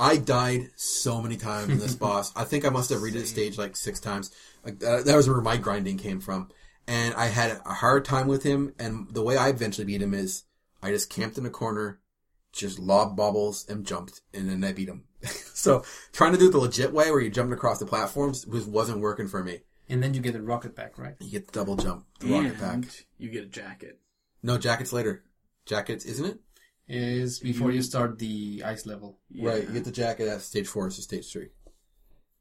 I 0.00 0.16
died 0.16 0.70
so 0.74 1.22
many 1.22 1.36
times 1.36 1.68
in 1.70 1.78
this 1.78 1.94
boss. 2.06 2.32
I 2.34 2.42
think 2.42 2.64
I 2.66 2.70
must 2.70 2.90
have 2.90 3.02
read 3.02 3.14
the 3.14 3.24
stage 3.24 3.56
like 3.56 3.76
six 3.76 4.00
times. 4.00 4.32
Like 4.64 4.80
that, 4.80 5.04
that 5.04 5.14
was 5.14 5.28
where 5.28 5.40
my 5.40 5.58
grinding 5.58 5.98
came 5.98 6.18
from, 6.18 6.48
and 6.88 7.14
I 7.14 7.26
had 7.26 7.60
a 7.64 7.74
hard 7.74 8.04
time 8.04 8.26
with 8.26 8.42
him. 8.42 8.74
And 8.80 9.14
the 9.14 9.22
way 9.22 9.36
I 9.36 9.50
eventually 9.50 9.84
beat 9.84 10.02
him 10.02 10.12
is 10.12 10.42
I 10.82 10.90
just 10.90 11.08
camped 11.08 11.38
in 11.38 11.46
a 11.46 11.50
corner, 11.50 12.00
just 12.52 12.80
lobbed 12.80 13.16
bobbles 13.16 13.64
and 13.68 13.86
jumped, 13.86 14.22
and 14.34 14.50
then 14.50 14.64
I 14.64 14.72
beat 14.72 14.88
him. 14.88 15.04
so 15.54 15.84
trying 16.10 16.32
to 16.32 16.38
do 16.38 16.48
it 16.48 16.50
the 16.50 16.58
legit 16.58 16.92
way, 16.92 17.12
where 17.12 17.20
you're 17.20 17.30
jumping 17.30 17.52
across 17.54 17.78
the 17.78 17.86
platforms, 17.86 18.44
was 18.44 18.66
wasn't 18.66 18.98
working 18.98 19.28
for 19.28 19.44
me. 19.44 19.60
And 19.92 20.02
then 20.02 20.14
you 20.14 20.20
get 20.20 20.32
the 20.32 20.42
rocket 20.42 20.74
back, 20.74 20.98
right? 20.98 21.14
You 21.20 21.30
get 21.30 21.46
the 21.46 21.52
double 21.52 21.76
jump, 21.76 22.06
the 22.20 22.28
rocket 22.32 22.58
pack. 22.58 22.78
You 23.18 23.28
get 23.28 23.44
a 23.44 23.46
jacket. 23.46 24.00
No 24.42 24.56
jackets 24.56 24.92
later. 24.92 25.22
Jackets, 25.66 26.04
isn't 26.06 26.24
it? 26.24 26.38
Is 26.88 27.38
before 27.38 27.70
you 27.70 27.82
start 27.82 28.18
the 28.18 28.62
ice 28.64 28.86
level. 28.86 29.18
Yeah. 29.30 29.50
Right. 29.50 29.62
You 29.66 29.74
get 29.74 29.84
the 29.84 29.92
jacket 29.92 30.28
at 30.28 30.40
stage 30.40 30.66
four, 30.66 30.90
so 30.90 31.02
stage 31.02 31.30
three. 31.30 31.48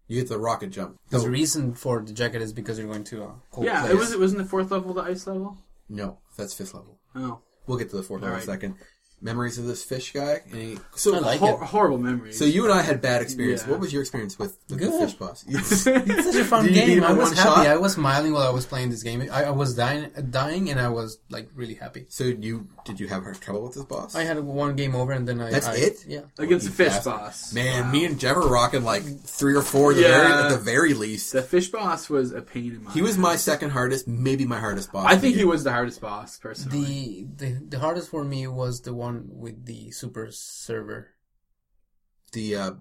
You 0.08 0.20
get 0.22 0.30
the 0.30 0.40
rocket 0.40 0.70
jump. 0.72 0.98
The 1.10 1.20
So- 1.20 1.28
reason 1.28 1.74
for 1.74 2.02
the 2.02 2.14
jacket 2.14 2.42
is 2.42 2.54
because 2.54 2.78
you're 2.80 2.88
going 2.88 3.04
to 3.06 3.24
a 3.24 3.36
cold 3.52 3.66
Yeah, 3.66 3.82
place. 3.82 3.94
it 3.94 3.98
was. 3.98 4.12
It 4.14 4.20
was 4.20 4.32
in 4.32 4.38
the 4.40 4.46
fourth 4.46 4.72
level, 4.72 4.94
the 4.94 5.02
ice 5.04 5.28
level. 5.28 5.58
no, 5.90 6.20
that's 6.38 6.54
fifth 6.54 6.74
level. 6.74 7.00
Oh, 7.16 7.42
We'll 7.68 7.78
get 7.78 7.90
to 7.92 7.98
the 7.98 8.04
fourth 8.04 8.22
level 8.22 8.36
in 8.38 8.42
a 8.42 8.44
Alright. 8.44 8.62
second. 8.62 8.76
Memories 9.24 9.58
of 9.60 9.66
this 9.66 9.84
fish 9.84 10.14
guy. 10.14 10.42
And 10.52 10.62
he, 10.62 10.78
so 10.96 11.16
I 11.16 11.20
like 11.20 11.40
Hor- 11.40 11.62
it. 11.62 11.68
horrible 11.68 12.00
memories. 12.00 12.40
So 12.40 12.46
you 12.46 12.64
and 12.64 12.74
I 12.74 12.82
had 12.82 13.02
bad 13.02 13.22
experience. 13.22 13.64
Yeah. 13.64 13.72
What 13.72 13.80
was 13.80 13.94
your 13.94 14.02
experience 14.02 14.40
with, 14.40 14.58
with 14.70 14.80
the 14.80 14.92
fish 14.92 15.14
boss? 15.14 15.46
It's 15.48 15.82
such 15.84 16.36
a 16.36 16.44
fun 16.46 16.66
Did 16.66 16.76
you 16.76 16.82
beat 16.82 16.88
game. 16.96 17.04
I 17.04 17.14
was 17.14 17.30
happy. 17.34 17.42
shot? 17.44 17.68
I 17.68 17.78
was 17.78 17.94
smiling 17.94 18.34
while 18.34 18.48
I 18.48 18.50
was 18.52 18.66
playing 18.66 18.90
this 18.90 19.04
game. 19.04 19.22
I, 19.32 19.44
I 19.46 19.50
was 19.52 19.76
dying, 19.76 20.10
dying, 20.32 20.70
and 20.72 20.80
I 20.80 20.90
was 20.90 21.20
like 21.30 21.50
really 21.56 21.76
happy. 21.76 22.06
so 22.10 22.24
you 22.24 22.68
did 22.86 23.00
you 23.00 23.08
have 23.10 23.24
trouble 23.40 23.62
with 23.64 23.76
this 23.76 23.84
boss? 23.86 24.16
I 24.16 24.24
had 24.24 24.40
one 24.40 24.76
game 24.76 24.96
over, 24.96 25.12
and 25.12 25.28
then 25.28 25.40
I. 25.40 25.52
That's 25.52 25.68
I- 25.68 25.76
it? 25.76 26.04
Yeah. 26.08 26.22
against 26.40 26.66
the 26.66 26.72
fish 26.72 26.94
bastard. 26.94 27.14
boss. 27.14 27.54
Man, 27.54 27.86
Wow. 27.86 27.92
me 27.92 28.06
and 28.06 28.20
Jeff 28.20 28.36
were 28.38 28.48
rocking 28.50 28.84
like 28.84 29.04
three 29.24 29.54
or 29.56 29.62
four 29.62 29.92
at 29.92 29.98
the, 29.98 30.02
Yeah. 30.02 30.08
very, 30.22 30.34
at 30.46 30.50
the 30.50 30.58
very 30.58 30.94
least. 30.96 31.32
the 31.34 31.44
fish 31.44 31.70
boss 31.70 32.10
was 32.10 32.32
a 32.32 32.42
pain 32.42 32.72
in 32.76 32.84
my. 32.86 32.92
He 32.92 33.02
was 33.04 33.18
my 33.20 33.36
second 33.36 33.70
hardest, 33.70 34.08
maybe 34.08 34.46
my 34.46 34.60
hardest 34.60 34.92
boss. 34.92 35.06
I 35.06 35.16
think 35.18 35.36
he 35.36 35.46
was 35.46 35.64
the 35.64 35.72
hardest 35.72 36.02
boss 36.02 36.40
personally. 36.40 37.28
The, 37.38 37.46
the 37.46 37.66
the 37.74 37.80
hardest 37.80 38.10
for 38.10 38.24
me 38.24 38.48
was 38.48 38.82
the 38.82 38.94
one 38.96 39.11
with 39.12 39.66
the 39.66 39.92
super 39.92 40.28
server, 40.32 41.10
the 42.34 42.56
uh, 42.56 42.72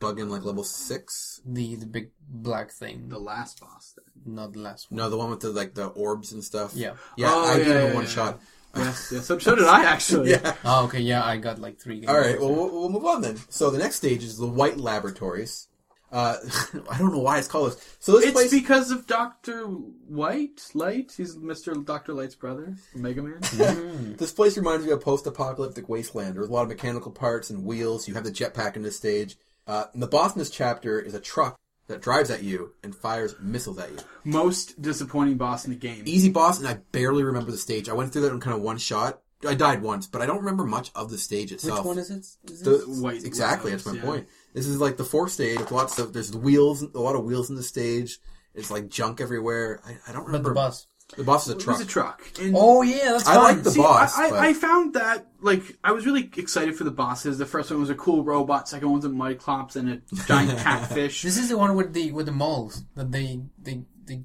bug 0.00 0.18
in 0.20 0.28
like 0.28 0.44
level 0.44 0.64
six. 0.64 1.40
the 1.46 1.76
the 1.76 1.86
big 1.86 2.10
black 2.28 2.70
thing, 2.70 3.08
The 3.08 3.18
last 3.18 3.60
boss. 3.60 3.96
Then. 3.96 4.34
not 4.34 4.52
the 4.52 4.60
last 4.60 4.90
one. 4.90 4.98
No, 4.98 5.10
the 5.10 5.16
one 5.16 5.30
with 5.30 5.40
the 5.40 5.50
like 5.50 5.74
the 5.74 5.86
orbs 5.86 6.32
and 6.32 6.42
stuff. 6.44 6.72
Yeah. 6.74 6.94
yeah. 7.16 7.28
Oh, 7.30 7.44
I 7.52 7.58
yeah, 7.58 7.64
gave 7.64 7.76
him 7.76 7.88
yeah, 7.88 7.94
one 7.94 8.04
yeah. 8.04 8.10
shot. 8.10 8.40
Yes, 8.76 9.10
yes. 9.12 9.26
So, 9.26 9.38
so 9.38 9.54
did 9.54 9.66
I 9.66 9.84
actually. 9.84 10.30
Yeah. 10.34 10.54
Oh, 10.64 10.84
okay. 10.86 11.00
Yeah, 11.00 11.24
I 11.24 11.36
got 11.36 11.60
like 11.60 11.78
three. 11.78 12.00
Games 12.00 12.08
All 12.08 12.18
right. 12.18 12.36
over. 12.36 12.46
Well, 12.46 12.54
we'll, 12.54 12.80
we'll 12.80 12.88
move 12.90 13.04
on 13.06 13.22
then. 13.22 13.36
So 13.48 13.70
the 13.70 13.78
next 13.78 13.96
stage 13.96 14.24
is 14.24 14.36
the 14.36 14.46
White 14.48 14.78
Laboratories. 14.78 15.68
Uh, 16.14 16.36
I 16.90 16.96
don't 16.98 17.12
know 17.12 17.18
why 17.18 17.38
it's 17.38 17.48
called 17.48 17.72
this. 17.72 17.96
So 17.98 18.12
this 18.12 18.26
It's 18.26 18.32
place. 18.32 18.50
because 18.52 18.92
of 18.92 19.06
Doctor 19.08 19.62
White, 19.64 20.62
Light. 20.72 21.12
He's 21.16 21.36
Mister 21.36 21.74
Doctor 21.74 22.14
Light's 22.14 22.36
brother, 22.36 22.76
Mega 22.94 23.20
Man. 23.22 24.14
This 24.16 24.30
place 24.32 24.56
reminds 24.56 24.86
me 24.86 24.92
of 24.92 24.98
a 24.98 25.02
post-apocalyptic 25.02 25.88
wasteland. 25.88 26.36
There's 26.36 26.48
a 26.48 26.52
lot 26.52 26.62
of 26.62 26.68
mechanical 26.68 27.10
parts 27.10 27.50
and 27.50 27.64
wheels. 27.64 28.06
You 28.06 28.14
have 28.14 28.22
the 28.24 28.30
jetpack 28.30 28.76
in 28.76 28.82
this 28.82 28.96
stage. 28.96 29.36
Uh, 29.66 29.86
and 29.92 30.00
the 30.02 30.06
boss 30.06 30.34
in 30.34 30.38
this 30.38 30.50
chapter 30.50 31.00
is 31.00 31.14
a 31.14 31.20
truck 31.20 31.58
that 31.88 32.00
drives 32.00 32.30
at 32.30 32.42
you 32.44 32.74
and 32.84 32.94
fires 32.94 33.34
missiles 33.40 33.78
at 33.78 33.90
you. 33.90 33.98
Most 34.24 34.80
disappointing 34.80 35.36
boss 35.36 35.64
in 35.64 35.70
the 35.72 35.76
game. 35.78 36.02
Easy 36.06 36.30
boss, 36.30 36.58
and 36.60 36.68
I 36.68 36.74
barely 36.92 37.24
remember 37.24 37.50
the 37.50 37.58
stage. 37.58 37.88
I 37.88 37.92
went 37.92 38.12
through 38.12 38.22
that 38.22 38.32
in 38.32 38.40
kind 38.40 38.56
of 38.56 38.62
one 38.62 38.78
shot. 38.78 39.20
I 39.46 39.54
died 39.54 39.82
once, 39.82 40.06
but 40.06 40.22
I 40.22 40.26
don't 40.26 40.38
remember 40.38 40.64
much 40.64 40.90
of 40.94 41.10
the 41.10 41.18
stage 41.18 41.50
itself. 41.52 41.84
Which 41.84 41.98
itself. 41.98 42.10
one 42.12 42.20
is 42.20 42.46
it? 42.46 42.52
Is 42.52 42.60
The, 42.62 42.74
it? 42.82 42.88
White 42.88 43.24
exactly, 43.24 43.72
Labs, 43.72 43.84
that's 43.84 43.96
my 43.96 44.02
yeah. 44.02 44.06
point. 44.08 44.28
This 44.54 44.66
is 44.66 44.80
like 44.80 44.96
the 44.96 45.04
fourth 45.04 45.32
stage 45.32 45.58
with 45.58 45.72
lots 45.72 45.98
of 45.98 46.12
there's 46.14 46.34
wheels, 46.34 46.82
a 46.82 46.98
lot 47.00 47.16
of 47.16 47.24
wheels 47.24 47.50
in 47.50 47.56
the 47.56 47.62
stage. 47.62 48.18
It's 48.54 48.70
like 48.70 48.88
junk 48.88 49.20
everywhere. 49.20 49.80
I, 49.84 49.96
I 50.08 50.12
don't 50.12 50.22
But 50.22 50.26
remember. 50.28 50.48
the 50.50 50.54
boss. 50.54 50.86
The 51.18 51.24
boss 51.24 51.46
is 51.46 51.52
a 51.54 51.56
It 51.56 51.60
truck. 51.60 51.78
was 51.78 51.86
a 51.86 51.90
truck. 51.90 52.22
And 52.40 52.54
Oh 52.56 52.80
yeah, 52.82 53.12
that's 53.12 53.26
I 53.28 53.34
fine. 53.34 53.42
like 53.44 53.62
the 53.62 53.70
See, 53.72 53.80
boss, 53.80 54.16
I, 54.16 54.30
but- 54.30 54.38
I, 54.38 54.48
I 54.48 54.52
found 54.54 54.94
that 54.94 55.26
like 55.42 55.62
I 55.84 55.92
was 55.92 56.06
really 56.06 56.30
excited 56.36 56.76
for 56.76 56.84
the 56.84 56.90
bosses. 56.90 57.36
The 57.36 57.44
first 57.46 57.70
one 57.70 57.80
was 57.80 57.90
a 57.90 57.94
cool 57.94 58.24
robot. 58.24 58.68
Second 58.68 58.90
one's 58.90 59.04
a 59.04 59.10
mud 59.10 59.38
clops 59.38 59.76
and 59.76 59.90
a 59.90 60.02
giant 60.26 60.58
catfish. 60.60 61.20
This 61.22 61.36
is 61.36 61.48
the 61.50 61.58
one 61.58 61.74
with 61.76 61.92
the 61.92 62.12
with 62.12 62.26
the 62.26 62.32
moles 62.32 62.84
that 62.94 63.12
they 63.12 63.40
they 63.60 63.82
they 64.06 64.22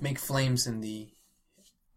make 0.00 0.18
flames 0.18 0.66
in 0.66 0.80
the 0.80 1.08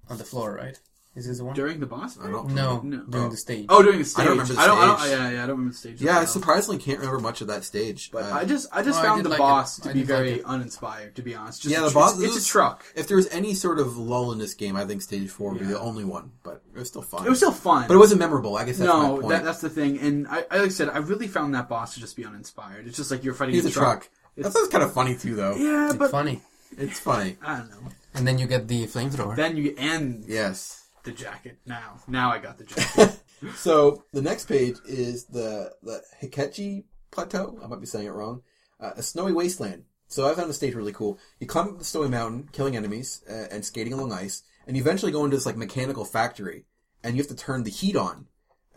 on 0.10 0.18
the 0.18 0.26
floor, 0.26 0.54
right? 0.56 0.78
Is 1.16 1.28
this 1.28 1.40
the 1.40 1.44
one? 1.46 1.56
During 1.56 1.80
the 1.80 1.86
boss? 1.88 2.18
I 2.20 2.30
don't 2.30 2.52
No, 2.54 2.80
No. 2.82 3.00
during 3.10 3.28
Oh. 3.28 3.30
the 3.30 3.36
stage. 3.38 3.66
Oh, 3.68 3.82
during 3.82 3.98
the 4.00 4.06
stage. 4.06 4.22
I 4.22 4.24
don't 4.26 4.38
remember 4.38 4.54
the 4.54 4.60
I 4.62 4.68
don't, 4.68 4.78
I 4.78 4.86
don't- 4.86 5.00
stage. 5.00 5.12
yeah, 5.12 5.18
yeah, 5.32 5.44
I 5.44 5.48
don't 5.48 5.50
remember 5.58 5.72
the 5.72 5.78
stage. 5.78 6.02
Yeah, 6.02 6.18
I 6.18 6.20
No. 6.22 6.26
surprisingly 6.28 6.78
can't 6.78 7.00
remember 7.00 7.20
much 7.20 7.42
of 7.42 7.48
that 7.48 7.64
stage. 7.66 8.12
But 8.12 8.24
Uh, 8.26 8.36
I 8.36 8.46
just, 8.46 8.68
I 8.72 8.84
just 8.84 9.00
Oh, 9.00 9.02
I 9.02 9.06
found 9.06 9.18
did 9.20 9.26
the 9.26 9.30
like 9.32 9.40
boss 9.40 9.80
it. 9.80 9.82
to 9.82 9.90
I 9.90 9.94
be 9.94 10.00
did 10.00 10.08
very 10.08 10.32
like 10.34 10.40
it. 10.42 10.46
uninspired. 10.46 11.16
To 11.16 11.22
be 11.24 11.36
honest, 11.36 11.64
just 11.64 11.74
Yeah, 11.74 11.82
the 11.82 11.90
tr- 11.90 11.94
boss- 11.96 12.14
It's, 12.14 12.24
it's 12.24 12.36
this- 12.36 12.46
a 12.46 12.48
truck. 12.48 12.86
if 12.96 13.08
there 13.08 13.18
was 13.18 13.28
any 13.32 13.54
sort 13.56 13.80
of 13.80 13.98
lull 13.98 14.32
in 14.32 14.38
this 14.38 14.54
game, 14.54 14.76
I 14.76 14.86
think 14.86 15.02
stage 15.02 15.30
four 15.32 15.50
would 15.52 15.60
be 15.60 15.66
Yeah. 15.66 15.72
the 15.72 15.80
only 15.80 16.06
one. 16.06 16.32
But 16.44 16.62
it 16.76 16.80
was 16.80 16.88
still 16.90 17.02
fun. 17.02 17.26
It 17.26 17.30
was 17.30 17.40
still 17.40 17.52
fun, 17.52 17.86
but 17.88 17.96
it 17.96 17.98
wasn't 17.98 18.20
memorable. 18.20 18.56
I 18.56 18.64
guess 18.66 18.78
that's 18.78 18.88
my 18.88 19.08
no, 19.08 19.16
point. 19.18 19.30
that, 19.30 19.44
that's 19.44 19.62
the 19.62 19.70
thing. 19.70 19.98
And 20.00 20.28
I, 20.28 20.46
I, 20.52 20.58
like 20.58 20.66
I 20.66 20.68
said, 20.70 20.90
I 20.90 21.00
really 21.00 21.28
found 21.28 21.54
that 21.56 21.68
boss 21.68 21.96
to 21.96 22.00
just 22.00 22.16
be 22.16 22.24
uninspired. 22.24 22.88
It's 22.88 22.96
just 22.98 23.10
like 23.12 23.24
you're 23.24 23.34
fighting 23.34 23.56
He's 23.56 23.66
a 23.66 23.70
a 23.70 23.72
truck. 23.72 24.02
That 24.38 24.42
It's- 24.42 24.54
sounds 24.54 24.70
kind 24.70 24.84
of 24.84 24.94
funny 24.94 25.16
too, 25.16 25.36
though. 25.36 25.56
Yeah, 25.56 25.88
It's 25.88 25.96
but 25.98 26.12
funny. 26.12 26.42
It's 26.78 27.00
funny. 27.00 27.36
I 27.44 27.58
don't 27.58 27.72
know. 27.72 27.90
And 28.14 28.28
then 28.28 28.38
you 28.38 28.46
get 28.48 28.68
the 28.68 28.86
flamethrower. 28.86 29.36
Then 29.36 29.58
you 29.58 29.74
end 29.78 30.26
Yes. 30.28 30.76
The 31.04 31.12
jacket. 31.12 31.60
Now, 31.66 32.00
now 32.08 32.32
I 32.32 32.40
got 32.40 32.58
the 32.58 32.66
jacket. 32.66 33.20
So 33.56 34.04
the 34.12 34.22
next 34.22 34.48
page 34.48 34.76
is 34.86 35.24
the 35.26 35.72
the 35.82 36.04
Hikechi 36.22 36.84
Plateau. 37.10 37.58
I 37.64 37.68
might 37.68 37.80
be 37.80 37.86
saying 37.86 38.08
it 38.08 38.12
wrong. 38.12 38.42
Uh, 38.82 38.92
a 38.98 39.02
snowy 39.02 39.32
wasteland. 39.32 39.86
So 40.08 40.30
I 40.30 40.34
found 40.36 40.50
the 40.50 40.54
stage 40.54 40.74
really 40.74 40.92
cool. 40.92 41.20
You 41.40 41.48
climb 41.48 41.70
up 41.70 41.78
the 41.78 41.86
snowy 41.86 42.10
mountain, 42.10 42.50
killing 42.52 42.76
enemies 42.76 43.24
uh, 43.30 43.46
and 43.52 43.64
skating 43.64 43.94
along 43.94 44.12
ice, 44.12 44.44
and 44.68 44.76
you 44.76 44.84
eventually 44.84 45.12
go 45.12 45.24
into 45.24 45.38
this 45.38 45.46
like 45.46 45.56
mechanical 45.56 46.04
factory, 46.04 46.66
and 47.04 47.16
you 47.16 47.22
have 47.22 47.30
to 47.30 47.36
turn 47.36 47.64
the 47.64 47.70
heat 47.70 47.96
on. 47.96 48.28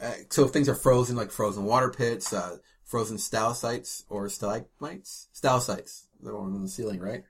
Uh, 0.01 0.13
so 0.31 0.47
things 0.47 0.69
are 0.69 0.75
frozen, 0.75 1.17
like 1.17 1.31
frozen 1.31 1.65
water 1.65 1.91
pits, 1.91 2.33
uh, 2.33 2.59
frozen 2.85 3.19
stalactites 3.19 4.05
or 4.09 4.29
stalagmites, 4.29 5.29
stalactites, 5.33 6.09
the 6.21 6.35
one 6.35 6.55
on 6.55 6.63
the 6.63 6.69
ceiling, 6.69 7.01
right? 7.01 7.25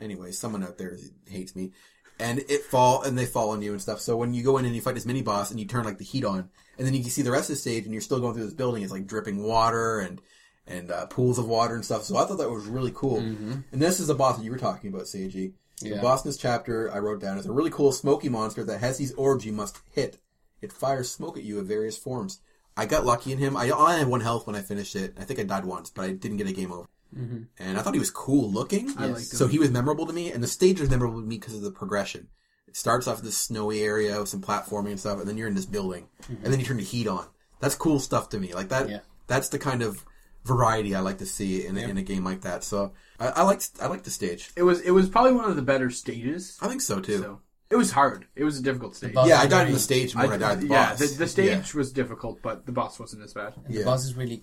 Anyway, 0.00 0.32
someone 0.32 0.62
out 0.62 0.78
there 0.78 0.96
hates 1.26 1.54
me, 1.54 1.72
and 2.18 2.38
it 2.48 2.62
fall 2.62 3.02
and 3.02 3.18
they 3.18 3.26
fall 3.26 3.50
on 3.50 3.62
you 3.62 3.72
and 3.72 3.80
stuff. 3.80 4.00
So 4.00 4.16
when 4.16 4.34
you 4.34 4.42
go 4.42 4.58
in 4.58 4.64
and 4.64 4.74
you 4.74 4.80
fight 4.80 4.94
this 4.94 5.06
mini 5.06 5.22
boss 5.22 5.50
and 5.50 5.60
you 5.60 5.66
turn 5.66 5.84
like 5.84 5.98
the 5.98 6.04
heat 6.04 6.24
on, 6.24 6.48
and 6.78 6.86
then 6.86 6.94
you 6.94 7.02
can 7.02 7.10
see 7.10 7.22
the 7.22 7.30
rest 7.30 7.50
of 7.50 7.56
the 7.56 7.60
stage 7.60 7.84
and 7.84 7.92
you're 7.92 8.02
still 8.02 8.20
going 8.20 8.34
through 8.34 8.44
this 8.44 8.54
building, 8.54 8.82
it's 8.82 8.92
like 8.92 9.06
dripping 9.06 9.42
water 9.42 10.00
and 10.00 10.20
and 10.66 10.90
uh, 10.90 11.06
pools 11.06 11.38
of 11.38 11.46
water 11.46 11.74
and 11.74 11.84
stuff. 11.84 12.02
So 12.02 12.16
I 12.16 12.24
thought 12.24 12.38
that 12.38 12.50
was 12.50 12.66
really 12.66 12.92
cool. 12.94 13.20
And 13.20 13.64
this 13.82 14.00
is 14.00 14.08
the 14.08 14.14
boss 14.14 14.36
that 14.36 14.44
you 14.44 14.50
were 14.50 14.58
talking 14.58 14.90
about, 14.90 15.04
Seiji. 15.06 15.52
The 15.80 15.90
Yeah. 15.90 16.00
boss 16.00 16.24
in 16.24 16.28
this 16.28 16.38
chapter 16.38 16.90
I 16.92 16.98
wrote 16.98 17.20
down 17.20 17.38
is 17.38 17.46
a 17.46 17.52
really 17.52 17.70
cool 17.70 17.92
smoky 17.92 18.28
monster 18.28 18.64
that 18.64 18.80
has 18.80 18.96
these 18.98 19.12
orbs 19.12 19.44
you 19.44 19.52
must 19.52 19.78
hit. 19.92 20.18
It 20.62 20.72
fires 20.72 21.10
smoke 21.10 21.36
at 21.36 21.44
you 21.44 21.58
in 21.58 21.66
various 21.66 21.98
forms. 21.98 22.40
I 22.76 22.86
got 22.86 23.06
lucky 23.06 23.30
in 23.32 23.38
him. 23.38 23.56
I 23.56 23.70
only 23.70 23.98
had 23.98 24.08
one 24.08 24.22
health 24.22 24.46
when 24.46 24.56
I 24.56 24.60
finished 24.62 24.96
it. 24.96 25.14
I 25.18 25.24
think 25.24 25.38
I 25.38 25.44
died 25.44 25.64
once, 25.64 25.90
but 25.90 26.04
I 26.04 26.12
didn't 26.12 26.38
get 26.38 26.48
a 26.48 26.52
game 26.52 26.72
over. 26.72 26.86
Mm-hmm. 27.14 27.42
And 27.58 27.78
I 27.78 27.82
thought 27.82 27.94
he 27.94 28.00
was 28.00 28.10
cool 28.10 28.50
looking. 28.50 28.92
I 28.98 29.06
liked. 29.06 29.26
So 29.26 29.46
he 29.46 29.58
was 29.58 29.70
memorable 29.70 30.06
to 30.06 30.12
me, 30.12 30.32
and 30.32 30.42
the 30.42 30.46
stage 30.48 30.80
was 30.80 30.90
memorable 30.90 31.20
to 31.20 31.26
me 31.26 31.38
because 31.38 31.54
of 31.54 31.62
the 31.62 31.70
progression. 31.70 32.28
It 32.68 32.76
starts 32.76 33.06
off 33.06 33.22
this 33.22 33.36
snowy 33.38 33.82
area 33.82 34.18
with 34.18 34.28
some 34.28 34.40
platforming 34.42 34.90
and 34.90 35.00
stuff, 35.00 35.18
and 35.18 35.28
then 35.28 35.36
you're 35.36 35.48
in 35.48 35.54
this 35.54 35.66
building, 35.66 36.08
and 36.28 36.44
then 36.52 36.58
you 36.60 36.66
turn 36.66 36.76
the 36.78 36.82
heat 36.82 37.06
on. 37.06 37.26
That's 37.60 37.74
cool 37.74 38.00
stuff 38.00 38.28
to 38.30 38.38
me. 38.40 38.54
Like 38.54 38.68
that. 38.68 38.82
Mm-hmm. 38.84 38.92
Yeah. 38.92 39.00
That's 39.28 39.48
the 39.48 39.58
kind 39.58 39.82
of 39.82 40.04
variety 40.44 40.94
I 40.94 41.00
like 41.00 41.18
to 41.18 41.26
see 41.26 41.66
in, 41.66 41.76
a 41.76 41.80
in 41.80 41.96
a 41.96 42.02
game 42.02 42.24
like 42.24 42.42
that. 42.42 42.62
So 42.64 42.92
I, 43.18 43.28
I 43.28 43.42
liked 43.42 43.70
I 43.80 43.86
liked 43.86 44.04
the 44.04 44.10
stage. 44.10 44.50
it 44.56 44.62
was, 44.62 44.80
it 44.82 44.90
was 44.92 45.08
probably 45.08 45.32
one 45.32 45.44
of 45.50 45.56
the 45.56 45.62
better 45.62 45.90
stages. 45.90 46.56
I 46.62 46.68
think 46.68 46.80
so 46.80 47.00
too. 47.00 47.18
So 47.18 47.40
it 47.70 47.76
was 47.76 47.90
hard. 47.90 48.26
It 48.36 48.44
was 48.44 48.58
a 48.60 48.62
difficult 48.62 48.94
stage. 48.94 49.14
boss- 49.14 49.28
yeah, 49.28 49.38
I 49.40 49.42
died 49.46 49.50
very- 49.50 49.68
in 49.68 49.74
the 49.74 49.80
stage 49.80 50.14
more 50.14 50.28
than 50.28 50.42
I, 50.42 50.48
died 50.54 50.58
in 50.62 50.68
the 50.68 50.74
yeah, 50.74 50.94
the, 50.94 51.06
the 51.06 51.26
stage 51.26 51.48
Yeah. 51.74 51.78
was 51.78 51.92
difficult, 51.92 52.40
but 52.42 52.64
the 52.66 52.70
boss 52.72 53.00
wasn't 53.00 53.24
as 53.24 53.32
bad. 53.34 53.54
And 53.64 53.74
Yeah. 53.74 53.80
The 53.80 53.84
boss 53.86 54.04
is 54.04 54.14
really 54.14 54.36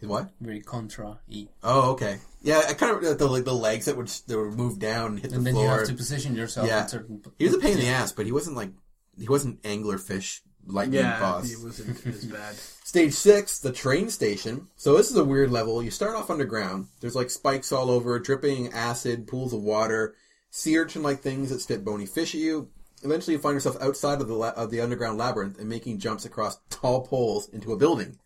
contra 0.00 0.08
What? 0.08 0.30
very 0.40 0.60
contra 0.60 1.18
e. 1.28 1.48
Oh, 1.62 1.90
okay. 1.92 2.18
Yeah, 2.42 2.62
I 2.68 2.74
kind 2.74 3.04
of 3.04 3.18
the 3.18 3.26
like 3.26 3.44
the 3.44 3.54
legs 3.54 3.86
that 3.86 3.96
would 3.96 4.08
that 4.08 4.38
would 4.38 4.54
move 4.54 4.78
down 4.78 5.12
and 5.12 5.20
hit 5.20 5.30
the 5.30 5.36
floor. 5.36 5.38
And 5.38 5.46
the 5.46 5.52
then 5.52 5.60
you 5.62 5.68
have 5.68 5.86
to 5.88 5.94
position 5.94 6.34
yourself 6.36 6.68
Yeah. 6.68 6.82
in 6.82 6.88
certain. 6.88 7.22
He 7.38 7.44
was 7.46 7.54
a 7.54 7.58
pain 7.58 7.72
in 7.72 7.80
the 7.80 7.88
ass, 7.88 8.12
but 8.12 8.26
he 8.26 8.32
wasn't 8.32 8.56
like 8.56 8.70
he 9.18 9.28
wasn't 9.28 9.62
anglerfish 9.62 10.40
lightning 10.66 11.00
Yeah, 11.00 11.18
boss. 11.20 11.50
it 11.50 11.62
wasn't 11.62 12.06
as 12.06 12.24
bad. 12.26 12.54
Stage 12.84 13.12
six, 13.14 13.58
the 13.58 13.72
train 13.72 14.08
station. 14.08 14.68
So 14.76 14.96
this 14.96 15.10
is 15.10 15.16
a 15.16 15.24
weird 15.24 15.50
level. 15.50 15.82
You 15.82 15.90
start 15.90 16.14
off 16.16 16.30
underground. 16.30 16.86
There's 17.00 17.14
like 17.16 17.30
spikes 17.30 17.72
all 17.72 17.90
over, 17.90 18.18
dripping 18.18 18.72
acid, 18.72 19.26
pools 19.26 19.52
of 19.52 19.62
water, 19.62 20.14
sea 20.50 20.78
urchin 20.78 21.02
like 21.02 21.20
things 21.20 21.50
that 21.50 21.60
spit 21.60 21.84
bony 21.84 22.06
fish 22.06 22.34
at 22.34 22.40
you. 22.40 22.68
Eventually, 23.02 23.34
you 23.36 23.40
find 23.40 23.54
yourself 23.54 23.76
outside 23.80 24.20
of 24.20 24.26
the 24.28 24.34
la- 24.34 24.50
of 24.50 24.70
the 24.70 24.80
underground 24.80 25.18
labyrinth 25.18 25.58
and 25.58 25.68
making 25.68 25.98
jumps 25.98 26.24
across 26.24 26.58
tall 26.70 27.06
poles 27.06 27.48
into 27.50 27.72
a 27.72 27.76
building. 27.76 28.18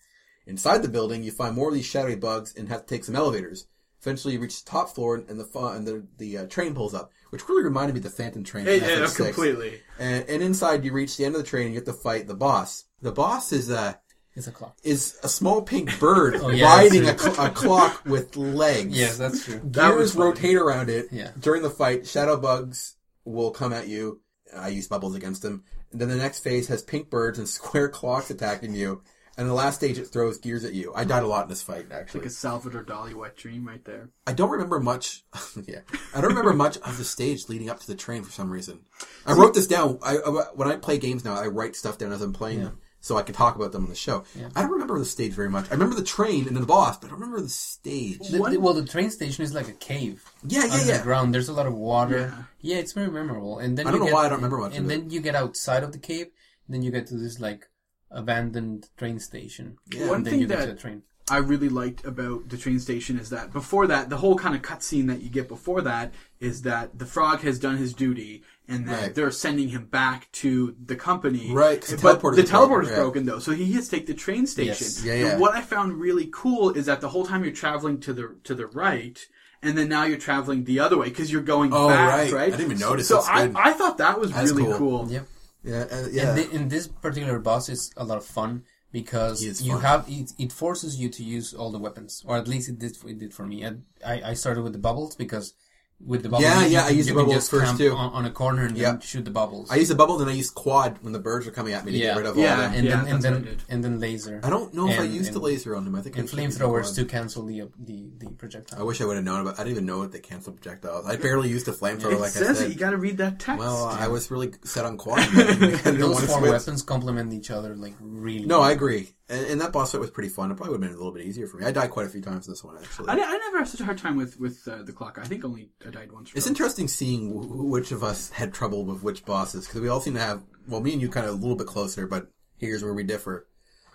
Inside 0.46 0.83
the 0.83 0.88
building, 0.88 1.22
you 1.22 1.31
find 1.31 1.55
more 1.55 1.68
of 1.68 1.74
these 1.74 1.87
shadowy 1.87 2.16
bugs 2.16 2.55
and 2.57 2.68
have 2.68 2.83
to 2.87 2.87
take 2.94 3.05
some 3.05 3.16
elevators. 3.16 3.66
Eventually, 4.00 4.35
you 4.35 4.40
reach 4.40 4.64
the 4.64 4.70
top 4.70 4.92
floor 4.94 5.14
and 5.16 5.38
the 5.38 5.44
fu- 5.44 5.64
and 5.68 5.87
the 5.87 6.05
the 6.18 6.38
uh, 6.38 6.46
train 6.46 6.74
pulls 6.74 6.92
up, 6.94 7.12
which 7.31 7.48
really 7.48 7.62
reminded 7.62 7.94
me 7.94 7.98
of 7.98 8.05
the 8.05 8.11
Phantom 8.11 8.42
Train. 8.42 8.66
It, 8.66 8.83
yeah, 8.83 9.07
completely. 9.14 9.81
And, 9.98 10.28
and 10.28 10.42
inside, 10.42 10.85
you 10.85 10.92
reach 10.92 11.16
the 11.16 11.24
end 11.24 11.37
of 11.37 11.42
the 11.42 11.46
train 11.46 11.66
and 11.66 11.74
you 11.74 11.78
have 11.81 11.87
to 11.87 11.92
fight 11.92 12.26
the 12.26 12.35
boss. 12.35 12.85
The 13.00 13.12
boss 13.12 13.52
is 13.52 13.70
a 13.70 14.00
It's 14.35 14.48
a 14.48 14.50
clock. 14.52 14.76
is 14.83 15.16
a 15.22 15.28
small 15.28 15.62
pink 15.62 16.00
bird 16.00 16.35
Oh, 16.42 16.48
yeah, 16.48 16.66
riding 16.66 17.09
a, 17.09 17.16
cl- 17.16 17.46
a 17.46 17.50
clock 17.50 18.05
with 18.05 18.37
legs. 18.37 18.98
Yes, 18.98 19.18
that's 19.18 19.44
true. 19.44 19.61
That 19.62 19.94
was 19.94 20.14
Gears 20.14 20.16
rotate 20.24 20.57
around 20.57 20.90
it. 20.90 21.07
Yeah. 21.12 21.31
During 21.38 21.62
the 21.62 21.70
fight, 21.70 22.05
shadow 22.09 22.37
bugs 22.37 22.96
will 23.24 23.52
come 23.52 23.72
at 23.72 23.87
you. 23.87 24.20
I 24.57 24.68
use 24.68 24.88
bubbles 24.88 25.14
against 25.14 25.42
them. 25.42 25.62
And 25.92 26.00
then 26.00 26.09
the 26.09 26.16
next 26.16 26.40
phase 26.40 26.66
has 26.66 26.83
pink 26.83 27.09
birds 27.09 27.38
and 27.38 27.48
square 27.59 27.88
clocks 27.88 28.31
attacking 28.31 28.74
you. 28.74 29.02
And 29.38 29.48
the 29.48 29.54
last 29.54 29.76
stage, 29.76 29.98
it 29.98 30.06
throws 30.08 30.36
gears 30.38 30.62
at 30.64 30.74
you. 30.74 30.92
I 30.94 31.04
died 31.04 31.22
a 31.22 31.26
lot 31.26 31.44
in 31.44 31.48
this 31.48 31.62
fight, 31.62 31.86
actually. 31.90 32.20
Like 32.20 32.26
a 32.26 32.30
Salvador 32.30 32.84
Dali 32.84 33.14
wet 33.14 33.34
dream 33.36 33.66
right 33.66 33.82
there. 33.84 34.10
I 34.26 34.34
don't 34.34 34.50
remember 34.50 34.78
much. 34.78 35.24
yeah, 35.66 35.80
I 36.14 36.20
don't 36.20 36.30
remember 36.30 36.52
much 36.52 36.76
of 36.78 36.98
the 36.98 37.04
stage 37.04 37.48
leading 37.48 37.70
up 37.70 37.80
to 37.80 37.86
the 37.86 37.94
train 37.94 38.22
for 38.24 38.30
some 38.32 38.50
reason. 38.50 38.80
I 39.26 39.32
wrote 39.32 39.54
this 39.54 39.66
down. 39.66 39.98
I, 40.02 40.18
I 40.18 40.28
when 40.54 40.68
I 40.68 40.76
play 40.76 40.98
games 40.98 41.24
now, 41.24 41.34
I 41.34 41.46
write 41.46 41.76
stuff 41.76 41.96
down 41.98 42.12
as 42.12 42.20
I'm 42.20 42.32
playing 42.34 42.62
them. 42.62 42.78
so 43.00 43.16
I 43.16 43.22
can 43.22 43.34
talk 43.34 43.56
about 43.56 43.72
them 43.72 43.84
on 43.84 43.88
the 43.88 43.96
show. 43.96 44.22
I 44.54 44.60
don't 44.62 44.70
remember 44.70 44.98
the 44.98 45.04
stage 45.06 45.32
very 45.32 45.48
much. 45.50 45.66
I 45.70 45.74
remember 45.74 45.96
the 45.96 46.04
train 46.04 46.46
and 46.46 46.54
then 46.54 46.60
the 46.60 46.66
boss, 46.66 46.98
but 46.98 47.06
I 47.06 47.10
don't 47.10 47.20
remember 47.20 47.40
the 47.40 47.48
stage. 47.48 48.18
The- 48.28 48.38
the- 48.38 48.60
well, 48.60 48.74
the 48.74 48.84
train 48.84 49.10
station 49.10 49.42
is 49.44 49.54
like 49.54 49.66
a 49.68 49.72
cave. 49.72 50.22
Yeah, 50.46 50.66
yeah, 50.66 50.84
yeah. 50.84 50.96
the 50.98 51.02
ground. 51.04 51.34
There's 51.34 51.48
a 51.48 51.52
lot 51.54 51.66
of 51.66 51.74
water. 51.74 52.46
Yeah, 52.60 52.76
it's 52.76 52.92
very 52.92 53.10
memorable. 53.10 53.58
And 53.60 53.78
then 53.78 53.86
I 53.86 53.90
don't 53.90 54.00
you 54.00 54.04
know 54.04 54.10
get- 54.10 54.14
why 54.14 54.26
I 54.26 54.28
don't 54.28 54.38
remember 54.38 54.58
much 54.58 54.76
And 54.76 54.84
of 54.84 54.90
it. 54.92 55.00
then 55.00 55.10
you 55.10 55.20
get 55.20 55.34
outside 55.34 55.82
of 55.82 55.92
the 55.92 55.98
cave. 55.98 56.26
And 56.68 56.74
then 56.76 56.82
you 56.82 56.90
get 56.92 57.08
to 57.08 57.14
this 57.16 57.40
like 57.40 57.68
abandoned 58.12 58.88
train 58.96 59.18
station. 59.18 59.77
Yeah. 59.92 60.07
One 60.09 60.16
and 60.16 60.27
then 60.27 60.31
thing 60.33 60.40
you 60.40 60.46
get 60.46 60.59
that- 60.59 60.66
to 60.66 60.72
the 60.75 60.79
train. 60.81 61.03
I 61.31 61.37
really 61.38 61.68
liked 61.68 62.05
about 62.05 62.48
the 62.48 62.57
train 62.59 62.81
station 62.81 63.16
is 63.16 63.31
that 63.31 63.53
before 63.53 63.87
that, 63.87 64.11
the 64.11 64.16
whole 64.16 64.35
kind 64.37 64.57
of 64.57 64.61
cutscene 64.62 65.07
that 65.07 65.22
you 65.22 65.31
get 65.31 65.46
before 65.48 65.81
that 65.83 66.12
is 66.40 66.62
that 66.62 66.98
the 66.98 67.07
frog 67.07 67.40
has 67.42 67.61
done 67.61 67.77
his 67.77 67.94
duty 67.94 68.42
and 68.68 68.88
that 68.88 69.01
Right. 69.01 69.14
they're 69.14 69.31
sending 69.31 69.68
him 69.68 69.85
back 69.87 70.31
to 70.33 70.75
the 70.85 70.96
company. 70.96 71.53
Right, 71.53 71.81
the 71.81 71.96
But 71.96 72.20
teleporter's 72.20 72.37
the 72.37 72.42
broken, 72.42 72.44
teleporter's 72.46 72.88
yeah. 72.90 72.94
broken 72.96 73.25
though, 73.27 73.38
so 73.38 73.53
he 73.53 73.72
has 73.75 73.85
to 73.88 73.96
take 73.96 74.07
the 74.07 74.14
train 74.14 74.46
station. 74.48 74.75
Yes. 74.88 75.05
Yeah, 75.05 75.14
yeah. 75.14 75.38
what 75.38 75.55
I 75.55 75.62
found 75.62 75.94
really 76.01 76.29
cool 76.33 76.70
is 76.70 76.87
that 76.87 77.01
the 77.01 77.09
whole 77.11 77.25
time 77.25 77.44
you're 77.44 77.53
traveling 77.53 78.01
to 78.01 78.12
the 78.12 78.35
to 78.42 78.55
the 78.55 78.66
right. 78.66 79.18
And 79.64 79.79
then 79.79 79.88
now 79.88 80.03
you're 80.03 80.18
traveling 80.18 80.64
the 80.64 80.81
other 80.81 80.98
way 80.98 81.09
because 81.09 81.31
you're 81.31 81.40
going 81.40 81.70
Oh, 81.72 81.88
back, 81.88 82.09
right. 82.09 82.33
right? 82.33 82.53
I 82.53 82.57
didn't 82.57 82.72
even 82.72 82.79
notice. 82.81 83.07
So 83.07 83.20
I. 83.20 83.48
I 83.55 83.72
thought 83.72 83.98
that 83.98 84.18
was 84.18 84.33
That's 84.33 84.51
really 84.51 84.64
cool. 84.64 84.77
cool. 85.05 85.09
Yep. 85.09 85.29
Yeah, 85.64 85.87
uh, 85.90 86.09
yeah. 86.11 86.35
And 86.35 86.53
in 86.53 86.68
this 86.68 86.88
particular 86.88 87.38
boss 87.38 87.68
is 87.68 87.92
a 87.96 88.05
lot 88.05 88.18
of 88.18 88.25
fun 88.25 88.64
because 88.90 89.62
you 89.62 89.79
have 89.79 90.05
it, 90.09 90.33
it 90.38 90.53
forces 90.53 90.96
you 90.96 91.09
to 91.09 91.22
use 91.22 91.55
all 91.55 91.70
the 91.70 91.79
weapons, 91.79 92.22
or 92.27 92.37
at 92.37 92.48
least 92.48 92.68
it 92.68 92.79
did 92.79 92.96
it 93.07 93.18
did 93.18 93.33
for 93.33 93.46
me. 93.46 93.62
And 93.62 93.85
I, 94.05 94.31
I 94.31 94.35
started 94.35 94.62
with 94.62 94.72
the 94.72 94.79
bubbles 94.79 95.16
because 95.16 95.55
with 96.04 96.22
the 96.22 96.28
bubbles, 96.28 96.42
Yeah, 96.44 96.64
you 96.66 96.72
yeah, 96.72 96.80
can- 96.82 96.88
I 96.88 96.96
used 96.96 97.08
the 97.08 97.14
can 97.14 97.26
bubbles 97.26 97.48
first, 97.48 97.76
too. 97.78 97.92
on, 97.92 98.12
on 98.12 98.24
a 98.24 98.30
corner 98.30 98.64
and 98.66 98.76
Yeah. 98.76 98.92
then 98.92 99.00
shoot 99.00 99.24
the 99.24 99.30
bubbles. 99.30 99.70
I 99.70 99.76
used 99.76 99.90
the 99.90 99.94
bubble, 99.94 100.18
then 100.18 100.28
I 100.28 100.32
used 100.32 100.54
quad 100.54 100.98
when 101.02 101.12
the 101.12 101.18
birds 101.20 101.46
were 101.46 101.52
coming 101.52 101.74
at 101.74 101.84
me 101.84 101.92
to 101.92 101.98
Yeah. 101.98 102.04
get 102.14 102.16
rid 102.18 102.26
of 102.26 102.36
all 102.36 102.42
Yeah. 102.42 102.56
them. 102.56 102.74
and 102.74 102.84
Yeah, 102.84 102.90
then 102.90 102.98
and 103.00 103.22
that's 103.22 103.24
what 103.24 103.32
I 103.32 103.44
then 103.44 103.56
and 103.68 103.84
then 103.84 104.00
laser. 104.00 104.40
I 104.42 104.50
don't 104.50 104.74
know 104.74 104.88
if 104.88 104.98
I 104.98 105.04
And- 105.04 105.14
used 105.14 105.32
the 105.32 105.38
laser 105.38 105.76
on 105.76 105.84
them. 105.84 105.94
I 105.94 106.00
think 106.00 106.16
and 106.18 106.28
should 106.28 106.38
use 106.40 106.58
flamethrowers 106.58 106.94
to 106.96 107.04
cancel 107.04 107.44
the 107.44 107.62
the 107.78 108.10
the 108.18 108.26
projectile. 108.30 108.80
I 108.80 108.82
wish 108.82 109.00
I 109.00 109.04
would 109.04 109.16
have 109.16 109.24
known 109.24 109.40
about. 109.42 109.54
I 109.54 109.64
didn't 109.64 109.72
even 109.72 109.86
know 109.86 110.02
that 110.02 110.12
they 110.12 110.18
cancel 110.20 110.52
projectiles. 110.52 111.06
I 111.06 111.16
barely 111.16 111.48
used 111.48 111.66
the 111.66 111.72
flamethrower, 111.72 112.12
It 112.12 112.20
like 112.20 112.30
I 112.36 112.40
says 112.40 112.58
said. 112.58 112.66
it. 112.66 112.72
You 112.72 112.78
got 112.78 112.90
to 112.90 112.96
read 112.98 113.18
that 113.18 113.38
text. 113.38 113.58
Well, 113.60 113.84
I 113.86 114.08
was 114.08 114.30
really 114.30 114.52
set 114.64 114.84
on 114.84 114.96
quad. 114.96 115.20
I 115.20 115.54
didn't 115.54 115.98
Those 116.00 116.24
four 116.24 116.40
weapons 116.40 116.82
complement 116.82 117.32
each 117.32 117.50
other 117.50 117.76
like 117.76 117.94
really. 118.00 118.46
No, 118.46 118.60
I 118.60 118.72
agree. 118.72 119.10
And, 119.32 119.46
and 119.46 119.60
that 119.62 119.72
boss 119.72 119.92
fight 119.92 120.00
was 120.00 120.10
pretty 120.10 120.28
fun. 120.28 120.50
It 120.50 120.56
probably 120.56 120.72
would 120.72 120.82
have 120.82 120.90
been 120.90 120.94
a 120.94 121.00
little 121.00 121.12
bit 121.12 121.24
easier 121.24 121.46
for 121.46 121.56
me. 121.56 121.64
I 121.64 121.72
died 121.72 121.90
quite 121.90 122.06
a 122.06 122.10
few 122.10 122.20
times 122.20 122.46
in 122.46 122.52
this 122.52 122.62
one, 122.62 122.76
actually. 122.76 123.08
I, 123.08 123.12
I 123.14 123.38
never 123.38 123.58
had 123.58 123.68
such 123.68 123.80
a 123.80 123.84
hard 123.84 123.96
time 123.96 124.16
with 124.16 124.38
with 124.38 124.68
uh, 124.68 124.82
the 124.82 124.92
clock. 124.92 125.18
I 125.20 125.24
think 125.24 125.42
only 125.44 125.70
I 125.86 125.90
died 125.90 126.12
once. 126.12 126.30
It's 126.34 126.44
really. 126.44 126.50
interesting 126.50 126.86
seeing 126.86 127.30
wh- 127.30 127.64
which 127.70 127.92
of 127.92 128.04
us 128.04 128.30
had 128.30 128.52
trouble 128.52 128.84
with 128.84 129.02
which 129.02 129.24
bosses 129.24 129.66
because 129.66 129.80
we 129.80 129.88
all 129.88 130.00
seem 130.00 130.14
to 130.14 130.20
have. 130.20 130.42
Well, 130.68 130.80
me 130.80 130.92
and 130.92 131.00
you 131.00 131.08
kind 131.08 131.26
of 131.26 131.32
a 131.32 131.38
little 131.38 131.56
bit 131.56 131.66
closer, 131.66 132.06
but 132.06 132.28
here's 132.58 132.84
where 132.84 132.94
we 132.94 133.04
differ. 133.04 133.48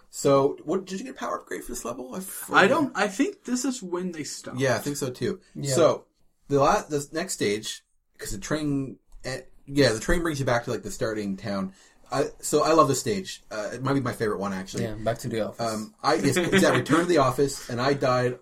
So, 0.09 0.57
what 0.63 0.85
did 0.85 0.99
you 0.99 1.05
get 1.05 1.15
a 1.15 1.19
power 1.19 1.39
upgrade 1.39 1.63
for 1.63 1.71
this 1.71 1.85
level? 1.85 2.15
I. 2.15 2.63
I 2.63 2.67
don't. 2.67 2.91
I 2.95 3.07
think 3.07 3.43
this 3.43 3.63
is 3.63 3.83
when 3.83 4.13
they 4.13 4.23
stop. 4.23 4.55
Yeah, 4.57 4.75
I 4.75 4.79
think 4.79 4.97
so 4.97 5.11
too. 5.11 5.39
Yeah. 5.53 5.75
So 5.75 6.05
the 6.47 6.59
last, 6.59 6.89
the 6.89 7.07
next 7.11 7.33
stage, 7.33 7.83
because 8.13 8.31
the 8.31 8.39
train, 8.39 8.97
eh, 9.23 9.41
yeah, 9.67 9.91
the 9.91 9.99
train 9.99 10.21
brings 10.23 10.39
you 10.39 10.45
back 10.45 10.63
to 10.63 10.71
like 10.71 10.83
the 10.83 10.91
starting 10.91 11.37
town. 11.37 11.73
I, 12.11 12.25
so 12.41 12.63
I 12.63 12.73
love 12.73 12.87
this 12.87 12.99
stage. 12.99 13.43
Uh, 13.51 13.69
it 13.73 13.83
might 13.83 13.93
be 13.93 13.99
my 14.01 14.13
favorite 14.13 14.39
one 14.39 14.53
actually. 14.53 14.83
Yeah, 14.83 14.95
back 14.95 15.19
to 15.19 15.29
the 15.29 15.47
office. 15.47 15.59
Um, 15.59 15.93
I 16.01 16.15
it's, 16.15 16.37
it's 16.37 16.61
that 16.61 16.75
Return 16.75 16.99
to 16.99 17.05
the 17.05 17.17
Office, 17.17 17.69
and 17.69 17.81
I 17.81 17.93
died 17.93 18.39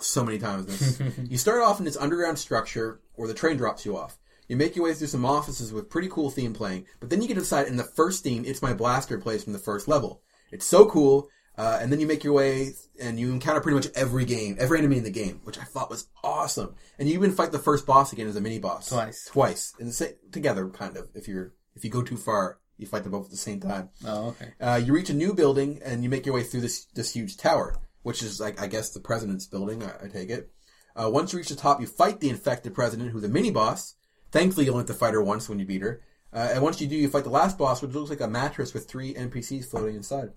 so 0.00 0.24
many 0.24 0.38
times. 0.38 0.66
This. 0.66 1.02
you 1.30 1.38
start 1.38 1.62
off 1.62 1.78
in 1.78 1.84
this 1.84 1.96
underground 1.96 2.38
structure 2.38 3.00
where 3.14 3.28
the 3.28 3.34
train 3.34 3.56
drops 3.56 3.84
you 3.84 3.96
off. 3.96 4.18
You 4.48 4.56
make 4.56 4.76
your 4.76 4.86
way 4.86 4.94
through 4.94 5.08
some 5.08 5.26
offices 5.26 5.72
with 5.72 5.90
pretty 5.90 6.08
cool 6.08 6.30
theme 6.30 6.54
playing, 6.54 6.86
but 7.00 7.10
then 7.10 7.20
you 7.20 7.28
get 7.28 7.34
to 7.34 7.40
decide 7.40 7.66
in 7.66 7.76
the 7.76 7.84
first 7.84 8.24
theme, 8.24 8.44
it's 8.46 8.62
my 8.62 8.72
blaster 8.72 9.18
plays 9.18 9.44
from 9.44 9.52
the 9.52 9.58
first 9.58 9.88
level. 9.88 10.22
It's 10.50 10.64
so 10.64 10.86
cool. 10.86 11.28
Uh, 11.58 11.76
and 11.82 11.90
then 11.90 11.98
you 11.98 12.06
make 12.06 12.22
your 12.22 12.32
way 12.32 12.70
and 13.00 13.18
you 13.18 13.32
encounter 13.32 13.60
pretty 13.60 13.74
much 13.74 13.88
every 13.96 14.24
game, 14.24 14.56
every 14.60 14.78
enemy 14.78 14.96
in 14.96 15.02
the 15.02 15.10
game, 15.10 15.40
which 15.42 15.58
I 15.58 15.64
thought 15.64 15.90
was 15.90 16.06
awesome. 16.22 16.76
And 17.00 17.08
you 17.08 17.14
even 17.14 17.32
fight 17.32 17.50
the 17.50 17.58
first 17.58 17.84
boss 17.84 18.12
again 18.12 18.28
as 18.28 18.36
a 18.36 18.40
mini 18.40 18.60
boss. 18.60 18.90
Twice. 18.90 19.24
Twice. 19.24 19.74
And 19.80 19.88
the 19.88 19.92
sa- 19.92 20.06
together, 20.30 20.68
kind 20.68 20.96
of. 20.96 21.08
If 21.14 21.26
you're, 21.26 21.52
if 21.74 21.84
you 21.84 21.90
go 21.90 22.02
too 22.02 22.16
far, 22.16 22.58
you 22.78 22.86
fight 22.86 23.02
them 23.02 23.12
both 23.12 23.26
at 23.26 23.30
the 23.30 23.36
same 23.36 23.60
time. 23.60 23.90
oh, 24.06 24.28
okay. 24.28 24.52
Uh, 24.60 24.80
you 24.82 24.92
reach 24.92 25.10
a 25.10 25.14
new 25.14 25.34
building 25.34 25.80
and 25.84 26.02
you 26.02 26.08
make 26.08 26.24
your 26.24 26.34
way 26.34 26.42
through 26.42 26.60
this 26.60 26.86
this 26.94 27.12
huge 27.12 27.36
tower, 27.36 27.76
which 28.02 28.22
is 28.22 28.40
like 28.40 28.60
I 28.60 28.66
guess 28.66 28.90
the 28.90 29.00
president's 29.00 29.46
building. 29.46 29.82
I, 29.82 30.04
I 30.04 30.08
take 30.08 30.30
it. 30.30 30.50
Uh, 30.96 31.10
once 31.10 31.32
you 31.32 31.38
reach 31.38 31.48
the 31.48 31.56
top, 31.56 31.80
you 31.80 31.86
fight 31.86 32.20
the 32.20 32.30
infected 32.30 32.74
president, 32.74 33.10
who's 33.10 33.24
a 33.24 33.28
mini 33.28 33.50
boss. 33.50 33.94
Thankfully, 34.30 34.66
you 34.66 34.72
only 34.72 34.82
have 34.82 34.88
to 34.88 34.94
fight 34.94 35.14
her 35.14 35.22
once 35.22 35.48
when 35.48 35.58
you 35.58 35.66
beat 35.66 35.82
her. 35.82 36.02
Uh, 36.32 36.50
and 36.52 36.62
once 36.62 36.80
you 36.80 36.86
do, 36.86 36.96
you 36.96 37.08
fight 37.08 37.24
the 37.24 37.30
last 37.30 37.56
boss, 37.56 37.80
which 37.80 37.92
looks 37.92 38.10
like 38.10 38.20
a 38.20 38.28
mattress 38.28 38.74
with 38.74 38.88
three 38.88 39.14
NPCs 39.14 39.66
floating 39.66 39.96
inside. 39.96 40.30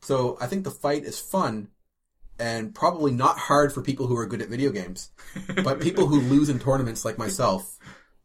So 0.00 0.36
I 0.40 0.46
think 0.46 0.64
the 0.64 0.70
fight 0.70 1.04
is 1.04 1.18
fun 1.18 1.68
and 2.38 2.74
probably 2.74 3.12
not 3.12 3.38
hard 3.38 3.72
for 3.72 3.82
people 3.82 4.06
who 4.06 4.16
are 4.16 4.26
good 4.26 4.42
at 4.42 4.48
video 4.48 4.70
games, 4.70 5.10
but 5.64 5.80
people 5.80 6.06
who 6.06 6.20
lose 6.20 6.48
in 6.48 6.58
tournaments 6.58 7.04
like 7.04 7.18
myself. 7.18 7.78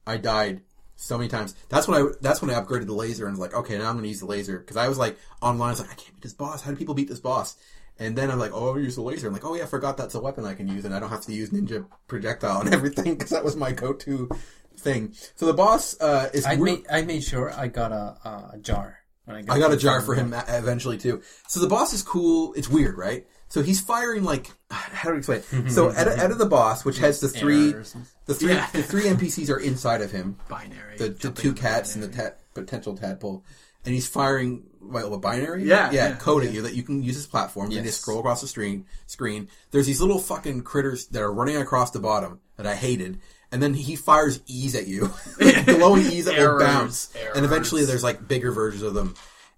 I 0.07 0.17
died 0.17 0.61
so 0.95 1.17
many 1.17 1.29
times. 1.29 1.55
That's 1.69 1.87
when 1.87 2.01
I 2.01 2.07
that's 2.21 2.41
when 2.41 2.51
I 2.51 2.59
upgraded 2.59 2.87
the 2.87 2.93
laser 2.93 3.25
and 3.25 3.33
was 3.33 3.39
like, 3.39 3.53
okay, 3.53 3.77
now 3.77 3.89
I'm 3.89 3.95
going 3.95 4.03
to 4.03 4.09
use 4.09 4.19
the 4.19 4.25
laser 4.25 4.59
because 4.59 4.77
I 4.77 4.87
was 4.87 4.97
like 4.97 5.17
online. 5.41 5.67
I 5.67 5.71
was 5.71 5.81
like, 5.81 5.91
I 5.91 5.95
can't 5.95 6.15
beat 6.15 6.23
this 6.23 6.33
boss. 6.33 6.61
How 6.61 6.71
do 6.71 6.77
people 6.77 6.95
beat 6.95 7.09
this 7.09 7.19
boss? 7.19 7.57
And 7.97 8.17
then 8.17 8.29
I'm 8.29 8.39
like, 8.39 8.51
oh, 8.53 8.69
I'll 8.69 8.79
use 8.79 8.95
the 8.95 9.01
laser. 9.01 9.27
I'm 9.27 9.33
like, 9.33 9.45
oh 9.45 9.55
yeah, 9.55 9.63
I 9.63 9.67
forgot 9.67 9.97
that's 9.97 10.15
a 10.15 10.19
weapon 10.19 10.45
I 10.45 10.53
can 10.53 10.67
use, 10.67 10.83
and 10.83 10.93
I 10.93 10.99
don't 10.99 11.09
have 11.09 11.21
to 11.25 11.33
use 11.33 11.49
ninja 11.51 11.85
projectile 12.07 12.61
and 12.61 12.73
everything 12.73 13.15
because 13.15 13.29
that 13.29 13.43
was 13.43 13.55
my 13.55 13.71
go-to 13.71 14.29
thing. 14.77 15.13
So 15.35 15.45
the 15.45 15.53
boss 15.53 15.99
uh, 16.01 16.29
is. 16.33 16.45
I 16.45 16.53
re- 16.53 16.59
made 16.59 16.85
I 16.89 17.01
made 17.03 17.23
sure 17.23 17.53
I 17.53 17.67
got 17.67 17.91
a 17.91 18.17
a, 18.27 18.51
a 18.53 18.57
jar. 18.59 18.99
When 19.25 19.37
I 19.37 19.59
got 19.59 19.73
a 19.73 19.77
jar 19.77 20.01
for 20.01 20.13
him 20.13 20.35
eventually 20.47 20.99
too. 20.99 21.21
So 21.47 21.59
the 21.59 21.67
boss 21.67 21.93
is 21.93 22.03
cool. 22.03 22.53
It's 22.53 22.69
weird, 22.69 22.95
right? 22.95 23.25
So 23.49 23.61
he's 23.61 23.79
firing 23.79 24.23
like 24.23 24.51
how 24.71 25.09
do 25.09 25.15
I 25.15 25.17
explain? 25.19 25.39
it? 25.39 25.45
Mm-hmm. 25.45 25.69
so 25.69 25.91
out 25.91 26.07
of, 26.07 26.19
out 26.19 26.31
of 26.31 26.37
the 26.37 26.45
boss, 26.45 26.83
which 26.85 26.99
has 26.99 27.19
the 27.19 27.27
three, 27.29 27.69
Error 27.71 27.79
or 27.79 27.83
something. 27.83 28.09
the 28.25 28.33
three, 28.33 28.53
Yeah. 28.53 28.67
the 28.71 28.83
three 28.83 29.03
NPCs 29.03 29.49
are 29.49 29.59
inside 29.59 30.01
of 30.01 30.11
him. 30.11 30.37
binary. 30.49 30.97
The, 30.97 31.09
the 31.09 31.31
two 31.31 31.49
on 31.49 31.55
cats 31.55 31.95
and 31.95 32.03
the 32.03 32.07
ta- 32.09 32.35
potential 32.53 32.95
tadpole, 32.97 33.43
and 33.85 33.93
he's 33.93 34.07
firing 34.07 34.63
well, 34.81 35.13
a 35.13 35.17
binary. 35.19 35.63
Yeah, 35.63 35.89
yeah, 35.91 36.09
yeah, 36.09 36.15
code 36.15 36.43
at 36.43 36.53
you 36.53 36.61
that 36.63 36.75
you 36.75 36.83
can 36.83 37.01
use 37.01 37.17
as 37.17 37.25
platforms 37.27 37.75
and 37.75 37.83
Yes. 37.85 37.93
just 37.95 38.01
scroll 38.01 38.19
across 38.19 38.41
the 38.41 38.47
screen. 38.47 38.85
Screen. 39.07 39.47
There's 39.71 39.87
these 39.87 39.99
little 40.01 40.19
fucking 40.19 40.61
critters 40.61 41.07
that 41.07 41.21
are 41.23 41.33
running 41.33 41.57
across 41.57 41.89
the 41.91 41.99
bottom 41.99 42.39
that 42.57 42.67
I 42.67 42.75
hated. 42.75 43.19
And 43.51 43.63
then 43.63 43.73
he 43.73 43.95
fires 43.95 44.41
E's 44.47 44.75
at 44.75 44.85
you, 44.87 45.11
glowing 45.65 46.03
E's 46.05 46.25
that 46.25 46.35
will 46.35 46.41
Errors, 46.43 46.61
bounce. 46.63 47.13
And 47.35 47.45
eventually, 47.45 47.85
there's 47.85 48.03
like 48.03 48.27
bigger 48.27 48.51
versions 48.51 48.83
of 48.83 48.93
them, 48.93 49.15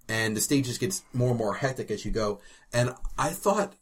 and 0.08 0.36
the 0.36 0.40
stage 0.40 0.66
just 0.66 0.80
gets 0.80 1.02
more 1.12 1.30
and 1.30 1.38
more 1.38 1.54
hectic 1.54 1.90
as 1.90 2.04
you 2.04 2.10
go. 2.10 2.40
And 2.72 2.94
I 3.18 3.30
thought 3.30 3.74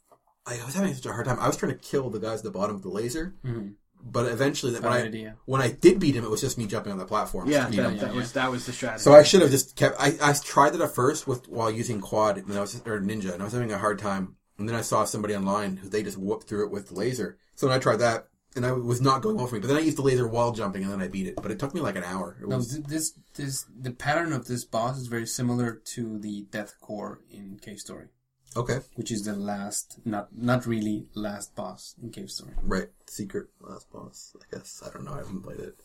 I 0.45 0.63
was 0.65 0.75
having 0.75 0.93
such 0.93 1.05
a 1.05 1.11
hard 1.11 1.25
time. 1.25 1.39
I 1.39 1.47
was 1.47 1.57
trying 1.57 1.73
to 1.73 1.77
kill 1.77 2.09
the 2.09 2.19
guys 2.19 2.39
at 2.39 2.43
the 2.43 2.51
bottom 2.51 2.75
with 2.75 2.83
the 2.83 2.89
laser, 2.89 3.35
mm-hmm. 3.45 3.69
but 4.03 4.27
eventually, 4.27 4.71
that 4.73 4.83
when 4.83 4.91
Bad 4.93 5.03
I 5.03 5.07
idea. 5.07 5.35
when 5.45 5.61
I 5.61 5.71
did 5.71 5.99
beat 5.99 6.15
him, 6.15 6.23
it 6.23 6.29
was 6.29 6.41
just 6.41 6.57
me 6.57 6.67
jumping 6.67 6.91
on 6.91 6.97
the 6.97 7.05
platform. 7.05 7.49
Yeah, 7.49 7.65
to 7.65 7.71
beat 7.71 7.77
that, 7.77 7.91
him. 7.91 7.97
that 7.99 8.13
was 8.13 8.31
that 8.33 8.51
was 8.51 8.65
the 8.65 8.73
strategy. 8.73 9.03
So 9.03 9.13
I 9.13 9.23
should 9.23 9.41
have 9.41 9.51
just 9.51 9.75
kept. 9.75 9.95
I, 9.99 10.13
I 10.21 10.33
tried 10.33 10.71
that 10.71 10.81
at 10.81 10.95
first 10.95 11.27
with 11.27 11.47
while 11.47 11.71
using 11.71 12.01
quad 12.01 12.37
and 12.37 12.53
I 12.53 12.61
was 12.61 12.75
or 12.85 12.99
ninja, 12.99 13.33
and 13.33 13.41
I 13.41 13.45
was 13.45 13.53
having 13.53 13.71
a 13.71 13.77
hard 13.77 13.99
time. 13.99 14.35
And 14.57 14.67
then 14.67 14.75
I 14.75 14.81
saw 14.81 15.03
somebody 15.05 15.35
online 15.35 15.77
who 15.77 15.87
they 15.87 16.01
just 16.01 16.17
whooped 16.17 16.47
through 16.47 16.65
it 16.65 16.71
with 16.71 16.87
the 16.87 16.95
laser. 16.95 17.37
So 17.53 17.67
then 17.67 17.75
I 17.75 17.79
tried 17.79 17.97
that, 17.97 18.27
and 18.57 18.65
I 18.65 18.71
was 18.73 18.99
not 19.01 19.21
going 19.21 19.37
well 19.37 19.47
for 19.47 19.55
me. 19.55 19.61
But 19.61 19.67
then 19.67 19.77
I 19.77 19.81
used 19.81 19.97
the 19.97 20.01
laser 20.01 20.27
while 20.27 20.51
jumping, 20.51 20.83
and 20.83 20.91
then 20.91 21.01
I 21.01 21.07
beat 21.07 21.27
it. 21.27 21.35
But 21.41 21.51
it 21.51 21.59
took 21.59 21.73
me 21.73 21.81
like 21.81 21.95
an 21.95 22.03
hour. 22.03 22.37
It 22.41 22.47
No, 22.49 22.57
was, 22.57 22.73
th- 22.73 22.85
this 22.87 23.13
this 23.35 23.65
the 23.79 23.91
pattern 23.91 24.33
of 24.33 24.47
this 24.47 24.65
boss 24.65 24.97
is 24.97 25.07
very 25.07 25.27
similar 25.27 25.81
to 25.95 26.19
the 26.19 26.45
Death 26.51 26.75
Core 26.81 27.21
in 27.31 27.59
Cave 27.61 27.79
Story, 27.79 28.07
okay, 28.55 28.79
which 28.95 29.11
is 29.11 29.23
the 29.23 29.35
last, 29.35 29.99
not 30.03 30.27
not 30.35 30.65
really 30.65 31.07
last 31.13 31.55
boss 31.55 31.95
in 32.01 32.09
Cave 32.11 32.29
Story. 32.31 32.53
right. 32.63 32.89
Secret 33.07 33.47
last 33.61 33.89
boss. 33.91 34.35
I 34.41 34.55
guess 34.55 34.83
I 34.85 34.89
don't 34.91 35.05
know. 35.05 35.13
I 35.13 35.17
haven't 35.19 35.43
played 35.43 35.59
it. 35.59 35.75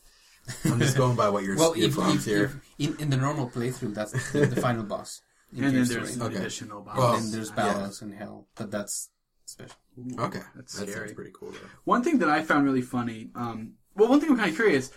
I'm 0.65 0.79
just 0.79 0.97
going 0.97 1.15
by 1.15 1.29
what 1.29 1.43
your 1.43 1.55
Well, 1.61 1.77
your 1.77 1.87
if, 1.87 1.93
prompts 1.95 2.27
if, 2.27 2.33
here. 2.33 2.43
if 2.45 2.55
in, 2.77 2.99
in 2.99 3.09
the 3.09 3.17
normal 3.17 3.49
playthrough, 3.49 3.93
that's 3.95 4.11
the, 4.33 4.45
the 4.45 4.59
final 4.59 4.83
boss. 4.83 5.21
In 5.55 5.63
and 5.63 5.73
then 5.77 5.85
Cave 5.85 5.89
there's 5.93 6.11
Story. 6.15 6.25
an 6.27 6.31
Okay. 6.33 6.41
additional 6.43 6.81
boss. 6.81 6.97
Well, 6.97 7.13
and 7.13 7.23
then 7.23 7.31
there's 7.31 7.49
yeah. 7.51 7.55
Battles 7.55 8.01
in 8.01 8.11
Hell, 8.11 8.47
but 8.55 8.69
that's 8.71 9.09
special. 9.45 9.75
okay, 10.19 10.41
that's 10.55 10.77
that 10.79 10.87
scary. 10.89 11.07
sounds 11.07 11.13
pretty 11.13 11.31
cool 11.33 11.51
though. 11.51 11.57
One 11.83 12.03
thing 12.03 12.19
that 12.19 12.29
I 12.29 12.43
found 12.43 12.65
really 12.65 12.81
funny. 12.81 13.29
Um, 13.35 13.73
well, 13.95 14.09
one 14.09 14.19
thing 14.19 14.29
I'm 14.31 14.37
kind 14.37 14.49
of 14.49 14.55
curious. 14.55 14.91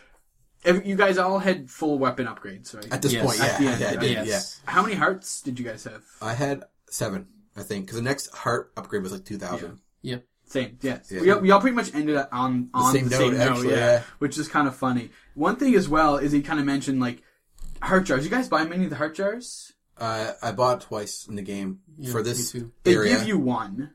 If 0.65 0.85
you 0.87 0.97
guys 0.97 1.19
all 1.19 1.39
had 1.39 1.71
full 1.71 1.99
weapon 1.99 2.27
upgrades, 2.27 2.75
right? 2.75 2.91
At 2.93 3.03
this 3.03 3.13
Yes. 3.13 3.25
point, 3.27 3.41
At 3.41 3.47
yeah, 3.47 3.59
the 3.67 3.71
end, 3.73 3.81
yeah, 3.81 3.87
I 3.87 3.91
right? 3.91 4.01
did, 4.01 4.27
Yes. 4.27 4.61
yeah. 4.65 4.71
How 4.73 4.83
many 4.83 4.95
hearts 4.95 5.43
did 5.43 5.59
you 5.59 5.65
guys 5.65 5.85
have? 5.85 6.03
I 6.21 6.33
had 6.33 6.65
seven, 6.91 7.29
I 7.57 7.63
think, 7.63 7.85
because 7.87 7.97
the 7.97 8.03
next 8.03 8.35
heart 8.35 8.73
upgrade 8.77 9.03
was 9.03 9.13
like 9.13 9.25
two 9.25 9.39
thousand. 9.39 9.81
Yep. 10.03 10.25
Same, 10.49 10.79
yes. 10.81 11.11
Yeah. 11.11 11.21
We, 11.21 11.31
all, 11.31 11.41
we 11.41 11.51
all 11.51 11.61
pretty 11.61 11.75
much 11.77 11.93
ended 11.95 12.17
up 12.17 12.29
on 12.33 12.71
on 12.73 12.93
same 12.95 13.05
the 13.09 13.11
note, 13.11 13.19
same 13.19 13.33
note, 13.39 13.51
actually, 13.51 13.71
yeah, 13.71 13.77
yeah. 13.77 14.03
which 14.19 14.39
is 14.39 14.49
kind 14.49 14.67
of 14.69 14.75
funny. 14.77 15.11
One 15.35 15.57
thing 15.57 15.75
as 15.75 15.89
well 15.89 16.17
is 16.19 16.33
he 16.33 16.41
kind 16.41 16.59
of 16.61 16.67
mentioned 16.67 17.01
like 17.01 17.23
heart 17.83 18.05
jars. 18.05 18.25
You 18.25 18.31
guys 18.31 18.49
buy 18.49 18.65
many 18.65 18.85
of 18.85 18.91
the 18.91 18.97
heart 18.97 19.15
jars? 19.17 19.73
Uh, 19.99 20.33
I 20.43 20.53
bought 20.53 20.83
twice 20.83 21.27
in 21.29 21.37
the 21.37 21.43
game 21.43 21.81
Yeah, 21.99 22.13
for 22.13 22.23
this 22.23 22.55
me 22.55 22.61
too. 22.61 22.73
They 22.85 22.95
give 22.95 23.27
you 23.27 23.39
one 23.39 23.93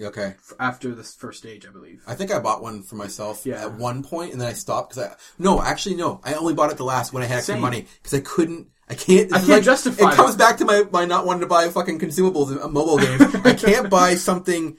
okay. 0.00 0.34
after 0.58 0.94
this 0.94 1.14
first 1.14 1.38
stage, 1.38 1.66
I 1.66 1.70
believe. 1.70 2.02
I 2.06 2.14
think 2.14 2.32
I 2.32 2.38
bought 2.38 2.62
one 2.62 2.82
for 2.82 2.96
myself 2.96 3.44
Yeah. 3.46 3.62
at 3.64 3.74
one 3.74 4.02
point, 4.02 4.32
and 4.32 4.40
then 4.40 4.48
I 4.48 4.52
stopped 4.52 4.90
because 4.94 5.10
I 5.10 5.16
no, 5.38 5.62
actually 5.62 5.96
no, 5.96 6.20
I 6.24 6.34
only 6.34 6.54
bought 6.54 6.70
it 6.70 6.76
the 6.76 6.84
last 6.84 7.12
when 7.12 7.22
I 7.22 7.26
had 7.26 7.38
extra 7.38 7.54
Same. 7.54 7.62
money 7.62 7.86
because 8.02 8.14
I 8.18 8.20
couldn't. 8.20 8.68
I 8.88 8.94
can't. 8.94 9.32
I 9.32 9.40
can't 9.40 9.64
justify 9.64 10.10
It 10.12 10.14
comes 10.16 10.36
back 10.36 10.58
to 10.58 10.64
my 10.64 10.84
my 10.92 11.04
not 11.06 11.24
wanting 11.26 11.40
to 11.40 11.46
buy 11.46 11.68
fucking 11.68 11.98
consumables 11.98 12.52
in 12.52 12.60
uh, 12.60 12.68
mobile 12.68 12.98
games. 12.98 13.22
I 13.44 13.54
can't 13.66 13.88
buy 13.88 14.14
something 14.14 14.76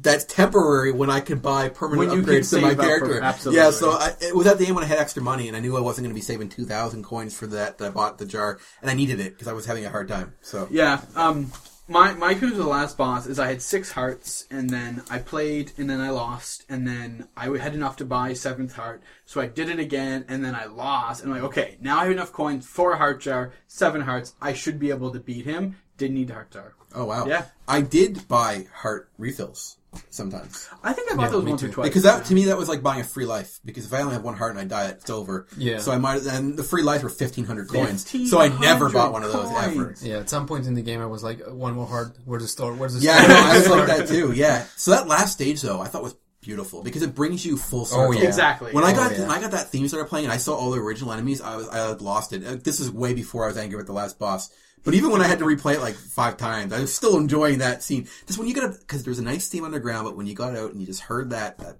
that's 0.00 0.24
temporary 0.26 0.92
when 0.92 1.10
I 1.10 1.18
can 1.18 1.40
buy 1.40 1.68
permanent 1.70 2.10
When 2.10 2.18
you 2.20 2.24
can 2.24 2.34
upgrades 2.34 2.50
to 2.50 2.60
my 2.60 2.76
for- 2.76 2.82
character. 2.82 3.20
absolutely. 3.20 3.60
Yeah, 3.60 3.70
so 3.72 3.90
I, 3.90 4.12
it 4.20 4.32
was 4.36 4.46
at 4.46 4.56
the 4.58 4.66
end 4.66 4.76
when 4.76 4.84
I 4.84 4.86
had 4.86 4.98
extra 5.00 5.24
money 5.24 5.48
and 5.48 5.56
I 5.56 5.60
knew 5.60 5.76
I 5.76 5.80
wasn't 5.80 6.04
going 6.04 6.14
to 6.14 6.14
be 6.14 6.20
saving 6.20 6.50
two 6.50 6.64
thousand 6.66 7.02
coins 7.02 7.36
for 7.36 7.48
that. 7.48 7.78
That 7.78 7.86
I 7.88 7.90
bought 7.90 8.18
the 8.18 8.26
jar 8.26 8.60
and 8.80 8.88
I 8.88 8.94
needed 8.94 9.18
it 9.18 9.32
because 9.32 9.48
I 9.48 9.54
was 9.54 9.66
having 9.66 9.84
a 9.84 9.90
hard 9.90 10.06
time. 10.06 10.34
So 10.40 10.68
Yeah. 10.70 11.00
Um. 11.16 11.50
My 11.90 12.12
my 12.12 12.32
experience 12.32 12.58
with 12.58 12.66
the 12.66 12.70
last 12.70 12.98
boss 12.98 13.26
is 13.26 13.38
I 13.38 13.48
had 13.48 13.62
six 13.62 13.92
hearts 13.92 14.46
and 14.50 14.68
then 14.68 15.02
I 15.08 15.18
played 15.20 15.72
and 15.78 15.88
then 15.88 16.02
I 16.02 16.10
lost 16.10 16.66
and 16.68 16.86
then 16.86 17.28
I 17.34 17.48
had 17.56 17.74
enough 17.74 17.96
to 17.96 18.04
buy 18.04 18.34
seventh 18.34 18.74
heart 18.74 19.02
so 19.24 19.40
I 19.40 19.46
did 19.46 19.70
it 19.70 19.78
again 19.78 20.26
and 20.28 20.44
then 20.44 20.54
I 20.54 20.66
lost 20.66 21.22
and 21.22 21.32
I'm 21.32 21.40
like 21.40 21.48
okay 21.50 21.78
now 21.80 21.98
I 21.98 22.02
have 22.02 22.12
enough 22.12 22.30
coins 22.30 22.66
for 22.66 22.92
a 22.92 22.98
heart 22.98 23.22
jar 23.22 23.54
seven 23.66 24.02
hearts 24.02 24.34
I 24.38 24.52
should 24.52 24.78
be 24.78 24.90
able 24.90 25.12
to 25.12 25.18
beat 25.18 25.46
him 25.46 25.76
didn't 25.96 26.16
need 26.16 26.28
the 26.28 26.34
heart 26.34 26.50
jar 26.50 26.74
oh 26.94 27.06
wow, 27.06 27.24
Yeah. 27.26 27.46
I 27.66 27.80
did 27.80 28.28
buy 28.28 28.66
heart 28.74 29.08
refills 29.16 29.77
sometimes. 30.10 30.68
I 30.82 30.92
think 30.92 31.10
I 31.12 31.16
bought 31.16 31.22
Yeah, 31.24 31.28
those 31.30 31.44
me 31.44 31.50
once 31.52 31.62
or 31.62 31.66
too. 31.68 31.72
twice 31.72 31.88
Because 31.88 32.02
that 32.04 32.24
to 32.26 32.34
me 32.34 32.44
that 32.46 32.56
was 32.58 32.68
like 32.68 32.82
buying 32.82 33.00
a 33.00 33.04
free 33.04 33.24
life. 33.26 33.60
Because 33.64 33.86
if 33.86 33.92
I 33.92 34.00
only 34.02 34.14
have 34.14 34.22
one 34.24 34.36
heart 34.36 34.50
and 34.52 34.60
I 34.60 34.64
die, 34.64 34.88
it's 34.88 35.10
over. 35.10 35.46
Yeah. 35.56 35.78
So 35.78 35.92
I 35.92 35.98
might 35.98 36.22
and 36.22 36.56
the 36.56 36.64
free 36.64 36.82
life 36.82 37.02
were 37.02 37.08
fifteen 37.08 37.44
hundred 37.44 37.68
coins. 37.68 38.08
So 38.30 38.38
I 38.40 38.48
never 38.60 38.90
bought 38.90 39.12
one 39.12 39.24
of 39.24 39.32
those 39.32 39.50
ever. 39.50 39.84
coins. 39.86 40.06
Yeah, 40.06 40.18
at 40.18 40.28
some 40.30 40.46
point 40.46 40.66
in 40.66 40.74
the 40.74 40.82
game, 40.82 41.00
I 41.00 41.06
was 41.06 41.22
like, 41.22 41.40
one 41.46 41.74
more 41.74 41.86
heart. 41.86 42.16
Where's 42.24 42.42
the 42.42 42.48
store? 42.48 42.74
Where's 42.74 42.94
the 42.94 43.00
Yeah, 43.00 43.16
I 43.16 43.22
store? 43.22 43.28
know. 43.28 43.40
I 43.42 43.56
was 43.58 43.68
like 43.68 43.86
that 43.86 44.08
too. 44.08 44.32
Yeah. 44.32 44.64
So 44.76 44.90
that 44.92 45.06
last 45.08 45.32
stage 45.32 45.62
though, 45.62 45.80
I 45.80 45.86
thought 45.88 46.02
was 46.02 46.14
beautiful 46.40 46.82
because 46.82 47.02
it 47.02 47.14
brings 47.14 47.44
you 47.44 47.56
full 47.56 47.84
circle. 47.84 48.14
yeah. 48.14 48.22
exactly 48.22 48.72
When 48.72 48.84
I 48.84 48.92
Oh, 48.92 48.96
got 48.96 49.12
yeah. 49.12 49.22
when 49.22 49.30
I 49.30 49.40
got 49.40 49.50
that 49.50 49.70
theme 49.70 49.88
started 49.88 50.08
playing 50.08 50.26
and 50.26 50.32
I 50.32 50.36
saw 50.36 50.54
all 50.54 50.70
the 50.70 50.78
original 50.80 51.12
enemies, 51.12 51.40
I 51.40 51.56
was 51.56 51.68
I 51.68 51.88
had 51.88 52.00
lost 52.00 52.32
it. 52.32 52.46
Uh, 52.46 52.56
This 52.62 52.78
is 52.80 52.90
way 52.90 53.14
before 53.14 53.44
I 53.44 53.48
was 53.48 53.56
angry 53.56 53.76
with 53.76 53.86
the 53.86 53.92
last 53.92 54.18
boss. 54.18 54.50
But 54.84 54.94
even 54.94 55.10
when 55.10 55.20
I 55.20 55.26
had 55.26 55.38
to 55.40 55.44
replay 55.44 55.74
it 55.74 55.80
like 55.80 55.94
five 55.94 56.36
times, 56.36 56.72
I 56.72 56.80
was 56.80 56.94
still 56.94 57.16
enjoying 57.16 57.58
that 57.58 57.82
scene. 57.82 58.06
Just 58.26 58.38
when 58.38 58.48
you 58.48 58.54
got 58.54 58.78
because 58.78 59.04
there's 59.04 59.18
a 59.18 59.22
nice 59.24 59.48
theme 59.48 59.64
underground, 59.64 60.04
but 60.06 60.16
when 60.16 60.26
you 60.26 60.34
got 60.34 60.56
out 60.56 60.70
and 60.72 60.80
you 60.80 60.86
just 60.86 61.02
heard 61.02 61.30
that, 61.30 61.58
that 61.58 61.78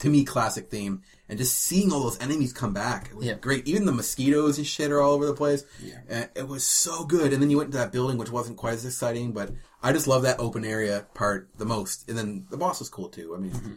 to 0.00 0.08
me 0.10 0.24
classic 0.24 0.68
theme, 0.70 1.02
and 1.28 1.38
just 1.38 1.58
seeing 1.58 1.90
all 1.90 2.02
those 2.02 2.20
enemies 2.20 2.52
come 2.52 2.74
back, 2.74 3.08
it 3.10 3.16
was 3.16 3.26
Yeah. 3.26 3.34
great. 3.34 3.66
Even 3.66 3.86
the 3.86 3.92
mosquitoes 3.92 4.58
and 4.58 4.66
shit 4.66 4.90
are 4.90 5.00
all 5.00 5.12
over 5.12 5.24
the 5.26 5.32
place. 5.34 5.64
Yeah. 5.82 6.26
it 6.34 6.46
was 6.46 6.64
so 6.64 7.04
good. 7.04 7.32
And 7.32 7.40
then 7.42 7.50
you 7.50 7.56
went 7.56 7.68
into 7.68 7.78
that 7.78 7.92
building, 7.92 8.18
which 8.18 8.30
wasn't 8.30 8.58
quite 8.58 8.74
as 8.74 8.84
exciting, 8.84 9.32
but 9.32 9.52
I 9.82 9.92
just 9.92 10.06
love 10.06 10.22
that 10.24 10.38
open 10.38 10.64
area 10.64 11.06
part 11.14 11.48
the 11.56 11.64
most. 11.64 12.08
And 12.08 12.16
then 12.18 12.46
the 12.50 12.56
boss 12.58 12.78
was 12.78 12.88
cool 12.90 13.08
too. 13.08 13.34
I 13.34 13.38
mean. 13.38 13.52
Mm-hmm. 13.52 13.72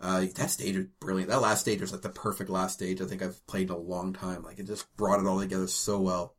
Uh, 0.00 0.26
that 0.34 0.50
stage 0.50 0.76
was 0.76 0.86
brilliant. 1.00 1.30
That 1.30 1.40
last 1.40 1.60
stage 1.60 1.80
was 1.80 1.92
like 1.92 2.02
the 2.02 2.10
perfect 2.10 2.50
last 2.50 2.74
stage 2.74 3.00
I 3.00 3.06
think 3.06 3.22
I've 3.22 3.46
played 3.46 3.68
in 3.70 3.74
a 3.74 3.78
long 3.78 4.12
time. 4.12 4.42
Like 4.42 4.58
it 4.58 4.66
just 4.66 4.94
brought 4.96 5.20
it 5.20 5.24
all 5.26 5.40
together 5.40 5.66
so 5.68 5.98
well. 5.98 6.34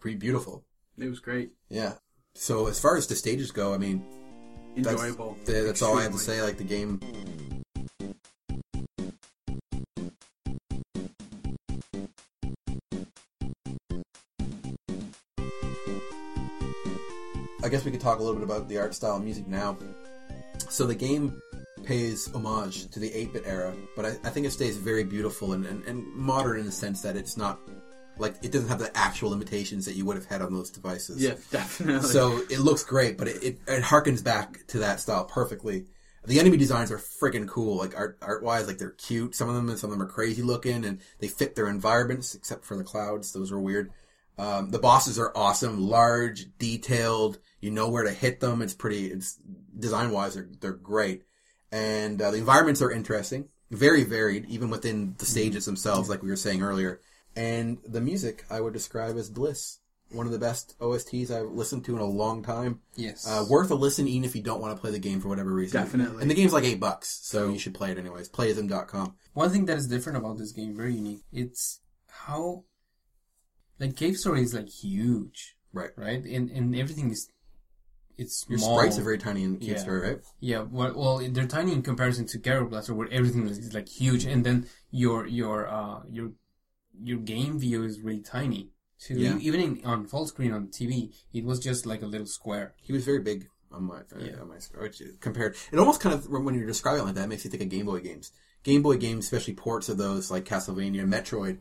Pretty 0.00 0.18
beautiful. 0.18 0.66
It 1.00 1.08
was 1.08 1.20
great 1.20 1.50
Yeah. 1.68 1.94
So 2.34 2.68
as 2.68 2.78
far 2.78 2.96
as 2.96 3.06
the 3.06 3.16
stages 3.16 3.50
go, 3.50 3.74
I 3.74 3.78
mean, 3.78 4.04
that's, 4.76 4.88
enjoyable 4.88 5.36
th- 5.46 5.66
that's 5.66 5.82
all 5.82 5.98
I 5.98 6.04
have 6.04 6.12
to 6.12 6.18
say. 6.18 6.42
Like 6.42 6.58
the 6.58 6.64
game. 6.64 7.00
I 17.62 17.68
guess 17.68 17.84
we 17.84 17.90
could 17.90 18.00
talk 18.00 18.20
a 18.20 18.22
little 18.22 18.36
bit 18.36 18.44
about 18.44 18.68
the 18.68 18.78
art 18.78 18.94
style 18.94 19.16
and 19.16 19.24
music 19.24 19.46
now. 19.46 19.76
So 20.70 20.86
the 20.86 20.94
game 20.94 21.40
pays 21.84 22.32
homage 22.34 22.88
to 22.90 23.00
the 23.00 23.10
8-bit 23.10 23.42
era, 23.44 23.74
but 23.96 24.06
I, 24.06 24.08
I 24.24 24.30
think 24.30 24.46
it 24.46 24.50
stays 24.50 24.76
very 24.76 25.04
beautiful 25.04 25.52
and, 25.52 25.66
and, 25.66 25.84
and 25.84 26.06
modern 26.14 26.60
in 26.60 26.66
the 26.66 26.72
sense 26.72 27.02
that 27.02 27.16
it's 27.16 27.36
not 27.36 27.60
like 28.20 28.36
it 28.42 28.52
doesn't 28.52 28.68
have 28.68 28.78
the 28.78 28.96
actual 28.96 29.30
limitations 29.30 29.86
that 29.86 29.94
you 29.94 30.04
would 30.04 30.16
have 30.16 30.26
had 30.26 30.42
on 30.42 30.52
those 30.52 30.70
devices. 30.70 31.22
yeah 31.22 31.34
definitely 31.50 32.08
So 32.08 32.38
it 32.50 32.60
looks 32.60 32.84
great, 32.84 33.18
but 33.18 33.28
it, 33.28 33.42
it, 33.42 33.58
it 33.66 33.82
harkens 33.82 34.22
back 34.22 34.66
to 34.68 34.78
that 34.80 35.00
style 35.00 35.24
perfectly. 35.24 35.86
The 36.26 36.38
enemy 36.38 36.58
designs 36.58 36.92
are 36.92 36.98
freaking 36.98 37.48
cool, 37.48 37.78
like 37.78 37.96
art 37.96 38.18
art 38.20 38.42
wise, 38.42 38.66
like 38.66 38.76
they're 38.76 38.90
cute. 38.90 39.34
Some 39.34 39.48
of 39.48 39.54
them 39.54 39.70
and 39.70 39.78
some 39.78 39.90
of 39.90 39.98
them 39.98 40.06
are 40.06 40.10
crazy 40.10 40.42
looking, 40.42 40.84
and 40.84 41.00
they 41.18 41.28
fit 41.28 41.56
their 41.56 41.66
environments, 41.66 42.34
except 42.34 42.66
for 42.66 42.76
the 42.76 42.84
clouds; 42.84 43.32
those 43.32 43.50
are 43.50 43.58
weird. 43.58 43.90
Um, 44.36 44.70
the 44.70 44.78
bosses 44.78 45.18
are 45.18 45.32
awesome, 45.34 45.80
large, 45.80 46.46
detailed. 46.58 47.38
You 47.60 47.70
know 47.70 47.88
where 47.88 48.04
to 48.04 48.12
hit 48.12 48.40
them. 48.40 48.60
It's 48.60 48.74
pretty. 48.74 49.06
It's 49.06 49.38
design 49.78 50.10
wise, 50.10 50.34
they're 50.34 50.48
they're 50.60 50.72
great, 50.72 51.22
and 51.72 52.20
uh, 52.20 52.30
the 52.30 52.36
environments 52.36 52.82
are 52.82 52.92
interesting, 52.92 53.48
very 53.70 54.04
varied, 54.04 54.44
even 54.50 54.68
within 54.68 55.14
the 55.16 55.24
stages 55.24 55.64
themselves, 55.64 56.10
like 56.10 56.22
we 56.22 56.28
were 56.28 56.36
saying 56.36 56.62
earlier. 56.62 57.00
And 57.36 57.78
the 57.86 58.00
music 58.00 58.44
I 58.50 58.60
would 58.60 58.72
describe 58.72 59.16
as 59.16 59.30
bliss. 59.30 59.78
One 60.12 60.26
of 60.26 60.32
the 60.32 60.40
best 60.40 60.76
OSTs 60.80 61.30
I've 61.30 61.52
listened 61.52 61.84
to 61.84 61.94
in 61.94 62.00
a 62.02 62.04
long 62.04 62.42
time. 62.42 62.80
Yes. 62.96 63.24
Uh, 63.28 63.44
worth 63.48 63.70
a 63.70 63.76
listen 63.76 64.08
even 64.08 64.24
if 64.24 64.34
you 64.34 64.42
don't 64.42 64.60
want 64.60 64.74
to 64.76 64.80
play 64.80 64.90
the 64.90 64.98
game 64.98 65.20
for 65.20 65.28
whatever 65.28 65.54
reason. 65.54 65.80
Definitely. 65.80 66.22
And 66.22 66.28
the 66.30 66.34
game's 66.34 66.52
like 66.52 66.64
eight 66.64 66.80
bucks, 66.80 67.20
so 67.22 67.48
you 67.48 67.60
should 67.60 67.74
play 67.74 67.92
it 67.92 67.98
anyways. 67.98 68.28
Playism.com. 68.28 69.14
One 69.34 69.50
thing 69.50 69.66
that 69.66 69.78
is 69.78 69.86
different 69.86 70.18
about 70.18 70.36
this 70.38 70.50
game, 70.50 70.74
very 70.76 70.94
unique, 70.96 71.22
it's 71.32 71.80
how 72.08 72.64
like 73.78 73.94
Cave 73.96 74.16
Story 74.16 74.42
is 74.42 74.52
like 74.52 74.68
huge, 74.68 75.54
Right. 75.72 75.90
right? 75.96 76.24
And 76.24 76.50
and 76.50 76.74
everything 76.74 77.12
is 77.12 77.28
it's 78.18 78.44
Your 78.48 78.58
small. 78.58 78.78
sprites 78.80 78.98
are 78.98 79.02
very 79.02 79.16
tiny 79.18 79.44
in 79.44 79.58
Cave 79.58 79.68
Yeah. 79.70 79.78
Story, 79.78 80.00
right? 80.00 80.18
Yeah, 80.40 80.60
well, 80.68 80.92
well, 80.94 81.18
they're 81.30 81.46
tiny 81.46 81.72
in 81.72 81.82
comparison 81.82 82.26
to 82.26 82.38
Kero 82.40 82.68
Blaster, 82.68 82.94
where 82.94 83.08
everything 83.12 83.46
is, 83.46 83.58
is 83.58 83.72
like 83.74 83.88
huge, 83.88 84.24
and 84.24 84.44
then 84.44 84.66
your 84.90 85.26
your 85.26 85.68
uh 85.68 86.00
your 86.10 86.32
your 87.02 87.18
game 87.18 87.58
view 87.58 87.84
is 87.84 88.00
really 88.00 88.20
tiny. 88.20 88.70
Yeah. 89.08 89.38
even 89.40 89.60
in, 89.60 89.80
on 89.84 90.06
full 90.06 90.26
screen 90.26 90.52
on 90.52 90.66
TV, 90.68 91.14
it 91.32 91.44
was 91.44 91.58
just 91.58 91.86
like 91.86 92.02
a 92.02 92.06
little 92.06 92.26
square. 92.26 92.74
He 92.82 92.92
was 92.92 93.02
very 93.04 93.20
big 93.20 93.48
on 93.72 93.84
my, 93.84 94.00
uh, 94.00 94.18
Yeah. 94.18 94.40
on 94.42 94.48
my 94.48 94.56
which 94.78 95.00
compared. 95.20 95.56
It 95.72 95.78
almost 95.78 96.00
kind 96.02 96.14
of 96.14 96.28
when 96.28 96.54
you're 96.54 96.66
describing 96.66 97.02
it 97.02 97.06
like 97.06 97.14
that, 97.14 97.28
makes 97.28 97.44
you 97.44 97.50
think 97.50 97.62
of 97.62 97.70
Game 97.70 97.86
Boy 97.86 98.00
games. 98.00 98.30
Game 98.62 98.82
Boy 98.82 98.98
games, 98.98 99.24
especially 99.24 99.54
ports 99.54 99.88
of 99.88 99.96
those 99.96 100.30
like 100.30 100.44
Castlevania, 100.44 101.08
Metroid. 101.08 101.58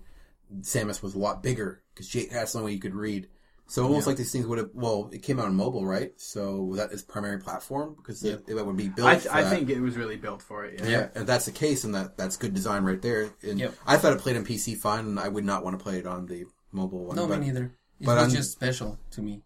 Samus 0.61 1.01
was 1.01 1.13
a 1.15 1.19
lot 1.19 1.41
bigger 1.43 1.81
because 1.93 2.09
she 2.09 2.25
had 2.27 2.49
something 2.49 2.73
you 2.73 2.79
could 2.79 2.95
read. 2.95 3.29
So 3.69 3.83
almost 3.83 4.07
like 4.07 4.17
these 4.17 4.31
things 4.31 4.47
would 4.47 4.57
have. 4.57 4.69
Well, 4.73 5.09
it 5.13 5.19
came 5.21 5.39
out 5.39 5.45
on 5.45 5.55
mobile, 5.55 5.85
right? 5.85 6.11
So 6.17 6.55
was 6.63 6.79
that 6.79 6.91
its 6.91 7.03
primary 7.03 7.39
platform 7.39 7.93
because 7.95 8.23
it, 8.23 8.43
it 8.47 8.55
would 8.55 8.75
be 8.75 8.89
built. 8.89 9.07
I, 9.07 9.19
for 9.19 9.31
I 9.31 9.43
think 9.43 9.69
it 9.69 9.79
was 9.79 9.95
really 9.95 10.17
built 10.17 10.41
for 10.41 10.65
it. 10.65 10.79
Yeah. 10.79 10.87
Yeah, 10.89 11.07
if 11.15 11.27
that's 11.27 11.45
the 11.45 11.51
case, 11.51 11.83
and 11.83 11.93
that 11.93 12.17
that's 12.17 12.35
good 12.35 12.55
design 12.55 12.83
right 12.83 13.01
there. 13.01 13.29
And 13.43 13.59
Yep. 13.59 13.75
I 13.85 13.97
thought 13.97 14.13
it 14.13 14.19
played 14.19 14.37
on 14.37 14.43
PC 14.45 14.75
fine, 14.75 15.05
and 15.05 15.19
I 15.19 15.27
would 15.27 15.45
not 15.45 15.63
want 15.63 15.77
to 15.77 15.83
play 15.83 15.99
it 15.99 16.07
on 16.07 16.25
the 16.25 16.45
mobile 16.71 17.05
one. 17.05 17.15
No, 17.15 17.27
but, 17.27 17.39
me 17.39 17.45
neither. 17.45 17.65
It 17.99 18.05
but 18.05 18.15
was 18.15 18.23
I'm- 18.23 18.31
just 18.31 18.51
special 18.53 18.97
to 19.11 19.21
me. 19.21 19.43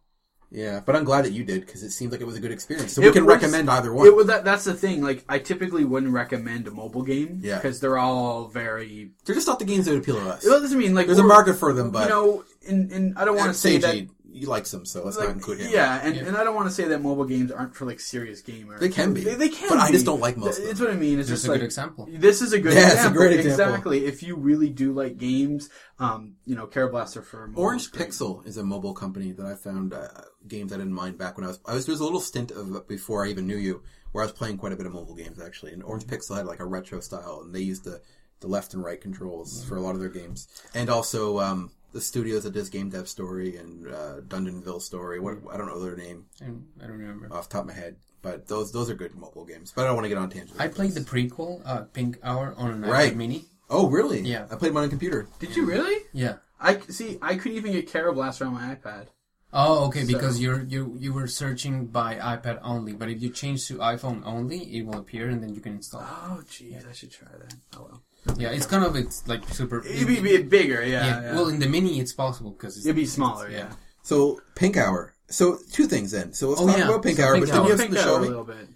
Yeah, 0.54 0.82
but 0.86 0.96
I'm 0.96 1.04
glad 1.04 1.26
that 1.26 1.32
you 1.34 1.44
did 1.44 1.66
because 1.66 1.82
it 1.82 1.90
seemed 1.90 2.12
like 2.12 2.22
it 2.22 2.28
was 2.28 2.36
a 2.38 2.40
good 2.40 2.52
experience. 2.52 2.94
So 2.94 3.02
It 3.02 3.06
we 3.08 3.12
can 3.12 3.26
was- 3.26 3.36
recommend 3.36 3.70
either 3.72 3.92
one. 3.92 4.06
It, 4.06 4.16
was- 4.16 4.28
that, 4.28 4.46
that's 4.46 4.64
the 4.66 4.76
thing. 4.76 5.02
Like, 5.02 5.26
I 5.28 5.40
typically 5.40 5.84
wouldn't 5.84 6.14
recommend 6.14 6.68
a 6.68 6.72
mobile 6.72 7.02
game 7.02 7.40
Yeah. 7.42 7.56
because 7.56 7.80
they're 7.80 7.98
all 7.98 8.46
very. 8.48 9.12
They're 9.26 9.34
just 9.36 9.48
not 9.48 9.58
the 9.58 9.66
games 9.66 9.86
that 9.86 9.92
would 9.92 10.02
appeal 10.04 10.16
to 10.18 10.30
us. 10.30 10.46
Well, 10.46 10.62
doesn't 10.62 10.78
mean 10.78 10.94
like 10.94 11.08
There's 11.08 11.18
a 11.18 11.24
market 11.24 11.56
for 11.56 11.74
them, 11.74 11.90
but 11.90 12.04
you 12.04 12.10
know, 12.10 12.44
and 12.70 12.92
and 12.92 13.18
I 13.18 13.26
don't 13.26 13.36
want 13.36 13.52
to 13.52 13.58
say 13.58 13.78
that. 13.80 14.08
Seiji, 14.34 14.48
likes 14.48 14.72
them, 14.72 14.86
so 14.86 15.04
let's 15.04 15.18
not 15.18 15.28
Like, 15.28 15.36
include 15.36 15.60
him. 15.60 15.72
yeah, 15.72 16.00
and, 16.04 16.16
Yeah. 16.16 16.24
and 16.26 16.36
I 16.38 16.44
don't 16.44 16.56
want 16.56 16.68
to 16.68 16.74
say 16.74 16.86
that 16.88 17.02
mobile 17.02 17.26
games 17.26 17.52
aren't 17.52 17.76
for 17.76 17.86
like 17.86 18.00
serious 18.00 18.42
gamers. 18.42 18.80
They 18.80 18.90
can 18.90 19.14
be. 19.14 19.22
They, 19.24 19.36
they 19.36 19.50
can, 19.50 19.70
But 19.70 19.80
I 19.80 19.92
just 19.92 20.06
don't 20.06 20.20
like 20.20 20.38
most 20.38 20.52
of 20.52 20.56
Th- 20.58 20.66
them. 20.68 20.72
It's 20.72 20.80
what 20.82 20.90
I 20.90 20.96
mean. 20.96 21.20
It's 21.20 21.30
Just 21.30 21.44
just 21.44 21.48
a 21.48 21.52
like 21.52 21.60
good 21.62 21.66
example. 21.66 22.08
This 22.12 22.42
is 22.42 22.54
a 22.54 22.60
good 22.60 22.74
Yeah, 22.76 22.80
it's 22.86 22.94
a 22.94 22.98
example. 22.98 23.22
great 23.22 23.40
example. 23.40 23.66
Exactly. 23.76 24.06
If 24.06 24.24
you 24.24 24.36
really 24.36 24.70
do 24.70 24.94
like 24.94 25.18
games, 25.18 25.70
um, 26.00 26.34
you 26.46 26.56
know, 26.56 26.68
Kero 26.68 26.90
Blaster 26.92 27.22
for 27.22 27.48
mobile 27.48 27.62
Orange 27.64 27.84
is. 27.84 27.90
Pixel 27.90 28.46
is 28.48 28.58
a 28.58 28.64
mobile 28.64 28.94
company 28.94 29.32
that 29.34 29.46
I 29.46 29.56
found 29.56 29.94
uh, 29.94 30.08
games 30.48 30.74
I 30.74 30.78
didn't 30.78 30.94
mind 30.94 31.18
back 31.18 31.38
when 31.38 31.46
I 31.46 31.50
was. 31.50 31.60
I 31.66 31.74
was 31.74 31.86
there 31.86 31.94
was 31.94 32.02
a 32.02 32.06
little 32.06 32.20
stint 32.22 32.52
of 32.52 32.88
before 32.88 33.26
I 33.26 33.30
even 33.30 33.48
knew 33.48 33.58
you 33.58 33.82
where 34.12 34.24
I 34.24 34.26
was 34.28 34.34
playing 34.34 34.58
quite 34.58 34.72
a 34.74 34.76
bit 34.76 34.86
of 34.86 34.94
mobile 34.94 35.16
games 35.16 35.40
actually. 35.42 35.74
And 35.74 35.84
Orange 35.84 36.06
Pixel 36.06 36.36
had 36.36 36.46
like 36.46 36.60
a 36.60 36.66
retro 36.66 37.00
style, 37.00 37.42
and 37.44 37.54
they 37.54 37.62
used 37.62 37.84
the 37.84 38.02
the 38.42 38.48
left 38.48 38.74
and 38.74 38.84
right 38.84 39.00
controls 39.00 39.64
for 39.64 39.78
a 39.78 39.82
lot 39.82 39.96
of 39.96 40.02
their 40.02 40.10
games, 40.10 40.48
and 40.74 40.90
also 40.90 41.40
um, 41.40 41.72
the 41.94 42.02
studios 42.02 42.44
that 42.44 42.54
does 42.54 42.70
Game 42.70 42.90
Dev 42.90 43.08
Story 43.08 43.56
and 43.56 43.88
uh, 43.88 44.16
Dungeonville 44.28 44.82
Story. 44.82 45.20
What 45.20 45.38
I 45.52 45.58
don't 45.58 45.68
know 45.68 45.80
their 45.80 45.96
name 45.96 46.26
And 46.42 46.66
I 46.82 46.88
don't 46.88 46.98
remember. 46.98 47.32
off 47.34 47.48
the 47.50 47.54
top 47.54 47.62
of 47.62 47.68
my 47.68 47.74
head, 47.74 47.96
but 48.22 48.48
those 48.48 48.72
those 48.72 48.90
are 48.90 48.96
good 48.96 49.16
mobile 49.16 49.46
games. 49.46 49.72
But 49.76 49.84
I 49.84 49.86
don't 49.88 49.96
want 49.96 50.06
to 50.06 50.10
get 50.10 50.18
on 50.18 50.30
tangents. 50.30 50.60
I 50.60 50.68
played 50.68 50.92
the 50.92 51.02
prequel, 51.02 51.62
uh, 51.66 51.82
Pink 51.94 52.18
Hour, 52.24 52.54
on 52.58 52.72
an 52.72 52.82
Right. 52.82 53.14
iPad 53.14 53.16
Mini. 53.16 53.46
Oh 53.70 53.88
really? 53.90 54.22
Yeah. 54.22 54.46
I 54.52 54.56
played 54.56 54.74
mine 54.74 54.84
on 54.84 54.88
a 54.88 54.90
computer. 54.90 55.28
Did 55.40 55.56
you 55.56 55.66
really? 55.66 56.04
Yeah. 56.14 56.36
I 56.60 56.80
see. 56.90 57.18
I 57.22 57.36
couldn't 57.36 57.58
even 57.58 57.72
get 57.74 57.90
Kero 57.92 58.14
Blaster 58.14 58.46
on 58.46 58.54
my 58.54 58.76
iPad. 58.76 59.08
Oh, 59.56 59.86
okay. 59.88 60.04
Because 60.06 60.40
you're 60.42 60.64
you 60.64 60.96
you 61.00 61.14
were 61.14 61.28
searching 61.28 61.86
by 61.88 62.16
iPad 62.16 62.60
only, 62.64 62.94
but 62.94 63.10
if 63.10 63.22
you 63.22 63.30
change 63.30 63.68
to 63.68 63.76
iPhone 63.78 64.22
only, 64.26 64.60
it 64.78 64.86
will 64.86 64.98
appear 64.98 65.30
and 65.30 65.44
then 65.44 65.54
you 65.54 65.62
can 65.62 65.74
install. 65.74 66.02
it. 66.02 66.08
Oh, 66.10 66.42
jeez, 66.50 66.90
I 66.90 66.92
should 66.94 67.12
try 67.12 67.28
that. 67.38 67.54
Oh 67.78 67.88
well. 67.90 68.02
Yeah, 68.38 68.50
it's 68.52 68.66
kind 68.66 68.84
of 68.86 68.96
it's 68.96 69.28
like 69.28 69.48
super. 69.50 69.86
It'd 69.86 70.08
be, 70.08 70.20
be 70.22 70.42
bigger, 70.44 70.82
yeah. 70.86 71.06
yeah, 71.06 71.22
yeah. 71.22 71.34
Well, 71.36 71.48
in 71.50 71.60
the 71.60 71.68
Mini, 71.68 72.00
it's 72.00 72.14
possible 72.14 72.52
because 72.52 72.78
it'd 72.86 72.96
be 72.96 73.06
smaller, 73.06 73.50
yeah. 73.50 73.72
So 74.02 74.40
Pink 74.56 74.78
Hour. 74.78 75.14
So 75.30 75.58
two 75.72 75.88
things 75.88 76.12
then. 76.12 76.34
So 76.34 76.50
let's 76.50 76.62
Oh, 76.62 76.68
talk 76.68 76.78
yeah. 76.78 76.86
about 76.90 77.04
Pink 77.04 77.18
So 77.18 77.24
Hour. 77.26 77.34
Pink 77.36 77.48
but 77.48 77.56
Hour. 77.56 77.62
did 77.62 77.66
you 77.66 77.72
have 77.72 77.80
something 77.80 77.96
to 77.96 78.00
out 78.02 78.04
show 78.06 78.16
a 78.16 78.22
me? 78.22 78.28
little 78.28 78.44
bit. 78.44 78.68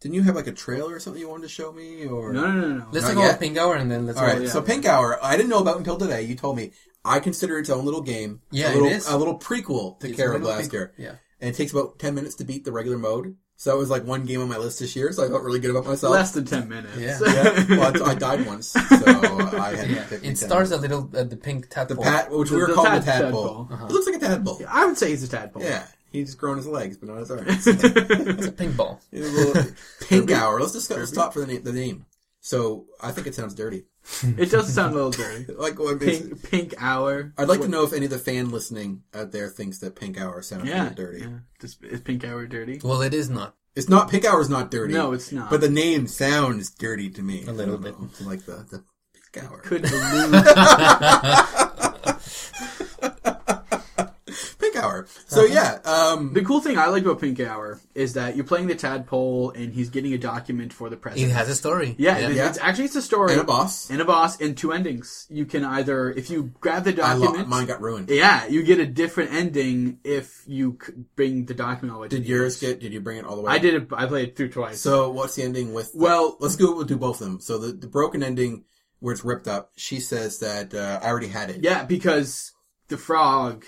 Didn't 0.00 0.14
you 0.14 0.22
have 0.22 0.36
like 0.36 0.46
a 0.46 0.52
trailer 0.52 0.94
or 0.94 1.00
something 1.00 1.20
you 1.20 1.28
wanted 1.28 1.42
to 1.44 1.48
show 1.48 1.72
me? 1.72 2.04
Or 2.06 2.32
No, 2.32 2.40
no, 2.52 2.52
no, 2.60 2.68
no. 2.78 2.86
Let's 2.92 3.06
talk 3.06 3.16
about 3.16 3.40
Pink 3.40 3.56
Hour 3.58 3.76
and 3.76 3.90
then 3.90 4.06
let's 4.06 4.18
All 4.18 4.26
go- 4.26 4.40
yeah. 4.40 4.48
so 4.48 4.60
Pink 4.62 4.84
Hour, 4.86 5.18
I 5.24 5.36
didn't 5.36 5.50
know 5.50 5.58
about 5.60 5.78
until 5.78 5.96
today. 5.96 6.22
You 6.22 6.34
told 6.34 6.56
me. 6.56 6.72
I 7.04 7.20
consider 7.20 7.56
its 7.60 7.70
own 7.70 7.84
little 7.84 8.00
game. 8.02 8.40
Yeah, 8.50 8.72
a 8.72 8.74
little, 8.74 8.88
it 8.88 8.92
is. 8.96 9.08
a 9.08 9.16
little 9.16 9.38
prequel 9.38 10.00
to 10.00 10.08
It's 10.08 10.14
a 10.14 10.16
Carol 10.16 10.40
little 10.40 10.48
Blaster. 10.56 10.88
pink- 10.96 11.06
Yeah. 11.06 11.14
and 11.40 11.50
it 11.50 11.56
takes 11.56 11.70
about 11.70 12.00
ten 12.00 12.16
minutes 12.16 12.34
to 12.36 12.44
beat 12.44 12.64
the 12.64 12.72
regular 12.72 12.98
mode. 12.98 13.36
So 13.58 13.74
it 13.74 13.78
was 13.78 13.88
like 13.88 14.04
one 14.04 14.24
game 14.26 14.42
on 14.42 14.48
my 14.48 14.58
list 14.58 14.80
this 14.80 14.94
year. 14.94 15.10
So 15.12 15.24
I 15.24 15.28
felt 15.28 15.42
really 15.42 15.58
good 15.60 15.70
about 15.70 15.86
myself. 15.86 16.12
Less 16.12 16.32
than 16.32 16.44
10 16.44 16.68
minutes. 16.68 16.96
Yeah. 16.98 17.18
yeah, 17.26 17.64
well, 17.78 18.02
I, 18.06 18.10
I 18.10 18.14
died 18.14 18.44
once, 18.46 18.68
so 18.68 18.78
I 18.80 19.74
had 19.74 19.90
Yeah. 19.90 20.02
to 20.04 20.08
pick 20.10 20.18
It 20.18 20.26
10 20.26 20.36
stars 20.36 20.70
a 20.72 20.76
little 20.76 21.10
uh, 21.16 21.24
the 21.24 21.36
pink 21.36 21.68
the 21.70 21.74
tadpole. 21.74 22.04
pat, 22.04 22.30
which 22.30 22.50
we 22.50 22.56
The- 22.56 22.60
were 22.62 22.66
the 22.68 22.74
calling 22.74 22.92
the 22.92 23.00
tad- 23.00 23.22
tadpole. 23.22 23.64
tadpole. 23.66 23.86
It 23.88 23.92
looks 23.92 24.06
like 24.06 24.16
a 24.16 24.18
tadpole. 24.18 24.60
I 24.68 24.84
would 24.84 24.98
say 24.98 25.08
he's 25.10 25.22
a 25.22 25.28
tadpole. 25.28 25.62
Yeah, 25.62 25.86
he's 26.12 26.34
grown 26.34 26.58
his 26.58 26.66
legs, 26.66 26.98
but 26.98 27.08
not 27.08 27.18
his 27.18 27.30
arms. 27.30 27.66
It's 27.66 28.46
a 28.46 28.52
pink 28.52 28.76
ball. 28.76 29.00
He's 29.10 29.26
a 29.26 29.32
little- 29.32 29.72
Pink 30.08 30.30
hour. 30.32 30.60
Let's 30.60 30.72
discuss. 30.72 30.98
Let's 30.98 31.10
stop 31.12 31.32
for 31.32 31.40
the 31.40 31.46
name. 31.46 31.62
The 31.62 31.72
name. 31.72 32.04
So 32.46 32.86
I 33.02 33.10
think 33.10 33.26
it 33.26 33.34
sounds 33.34 33.54
dirty. 33.56 33.86
It 34.38 34.52
does 34.52 34.72
sound 34.72 34.92
a 34.92 34.94
little 34.94 35.10
dirty. 35.10 35.52
Like 35.58 35.80
what 35.80 35.98
Pink, 35.98 36.48
pink 36.48 36.74
hour. 36.78 37.32
I'd 37.36 37.48
like 37.48 37.60
to 37.62 37.66
know 37.68 37.82
if 37.82 37.92
any 37.92 38.04
of 38.04 38.12
the 38.12 38.20
fan 38.20 38.50
listening 38.50 39.02
out 39.12 39.32
there 39.32 39.48
thinks 39.48 39.78
that 39.78 39.96
pink 39.96 40.16
hour 40.20 40.42
sounds 40.42 40.68
Yeah. 40.68 40.84
really 40.84 40.94
dirty. 40.94 41.20
yeah. 41.22 41.38
Does- 41.58 41.76
Is 41.82 42.00
pink 42.02 42.22
hour 42.24 42.46
dirty? 42.46 42.80
Well, 42.84 43.02
it 43.02 43.12
is 43.14 43.28
not. 43.28 43.56
It's 43.74 43.88
not 43.88 44.08
pink 44.08 44.24
hour 44.24 44.40
is 44.40 44.48
not 44.48 44.70
dirty. 44.70 44.94
No, 44.94 45.12
it's 45.12 45.32
not. 45.32 45.50
But 45.50 45.60
the 45.60 45.68
name 45.68 46.06
sounds 46.06 46.70
dirty 46.70 47.10
to 47.10 47.22
me. 47.22 47.44
A 47.46 47.52
little 47.52 47.78
bit. 47.78 47.98
know. 47.98 48.08
like 48.20 48.44
the 48.46 48.64
the 48.70 48.84
pink 49.12 49.44
hour. 49.44 49.58
Could 49.62 49.84
allude. 49.92 50.44
Pink 54.60 54.76
hour. 54.76 55.06
So 55.28 55.44
yeah, 55.44 55.78
um, 55.84 56.32
the 56.34 56.44
cool 56.44 56.60
thing 56.60 56.78
I 56.78 56.86
like 56.86 57.02
about 57.02 57.20
Pink 57.20 57.40
Hour 57.40 57.80
is 57.96 58.12
that 58.14 58.36
you're 58.36 58.44
playing 58.44 58.68
the 58.68 58.76
tadpole 58.76 59.50
and 59.50 59.72
he's 59.72 59.90
getting 59.90 60.12
a 60.14 60.18
document 60.18 60.72
for 60.72 60.88
the 60.88 60.94
It 60.94 61.02
president. 61.02 61.32
has 61.32 61.48
a 61.48 61.54
story. 61.56 61.96
yeah, 61.98 62.16
It's, 62.18 62.36
Yeah. 62.36 62.48
it's 62.48 62.58
actually 62.58 62.84
it's 62.84 62.94
a 62.96 63.02
story 63.02 63.32
and 63.32 63.40
a 63.40 63.44
boss. 63.44 63.90
and 63.90 64.00
a 64.00 64.04
boss 64.04 64.40
and 64.40 64.56
two 64.56 64.72
endings. 64.72 65.26
You 65.28 65.44
can 65.44 65.64
either 65.64 66.10
if 66.12 66.30
you 66.30 66.52
grab 66.60 66.84
the 66.84 67.02
I 67.02 67.14
lo- 67.14 67.24
document, 67.26 67.48
mine 67.48 67.66
got 67.66 67.80
ruined. 67.82 68.08
yeah, 68.08 68.46
you 68.46 68.62
get 68.62 68.78
a 68.78 68.86
different 68.86 69.32
ending 69.32 69.98
if 70.04 70.44
you 70.46 70.78
c- 70.84 70.92
bring 71.16 71.46
the 71.46 71.54
document 71.54 71.92
all 71.92 71.98
the 71.98 72.02
way. 72.02 72.08
Did 72.08 72.26
yours 72.26 72.62
end. 72.62 72.74
get? 72.74 72.80
Did 72.80 72.92
you 72.92 73.00
bring 73.00 73.18
it 73.18 73.24
all 73.24 73.34
the 73.34 73.42
way? 73.42 73.52
I 73.52 73.58
did 73.58 73.74
it. 73.74 73.88
I 73.92 74.06
played 74.06 74.28
it 74.28 74.36
through 74.36 74.50
twice. 74.50 74.80
So 74.80 75.10
what's 75.10 75.34
the 75.34 75.42
ending 75.42 75.74
with? 75.74 75.90
well, 75.94 76.36
let's 76.38 76.54
go. 76.56 76.72
We'll 76.74 76.84
do 76.84 76.96
both 76.96 77.20
of 77.20 77.26
them. 77.26 77.40
So 77.40 77.58
the 77.58 77.72
the 77.72 77.88
broken 77.88 78.22
ending 78.22 78.64
where 79.00 79.12
it's 79.12 79.24
ripped 79.24 79.48
up. 79.48 79.72
She 79.76 79.98
says 79.98 80.38
that 80.38 80.72
uh, 80.72 81.00
I 81.02 81.08
already 81.08 81.28
had 81.28 81.50
it. 81.50 81.64
Yeah, 81.64 81.84
because 81.84 82.52
the 82.88 82.96
frog, 82.96 83.64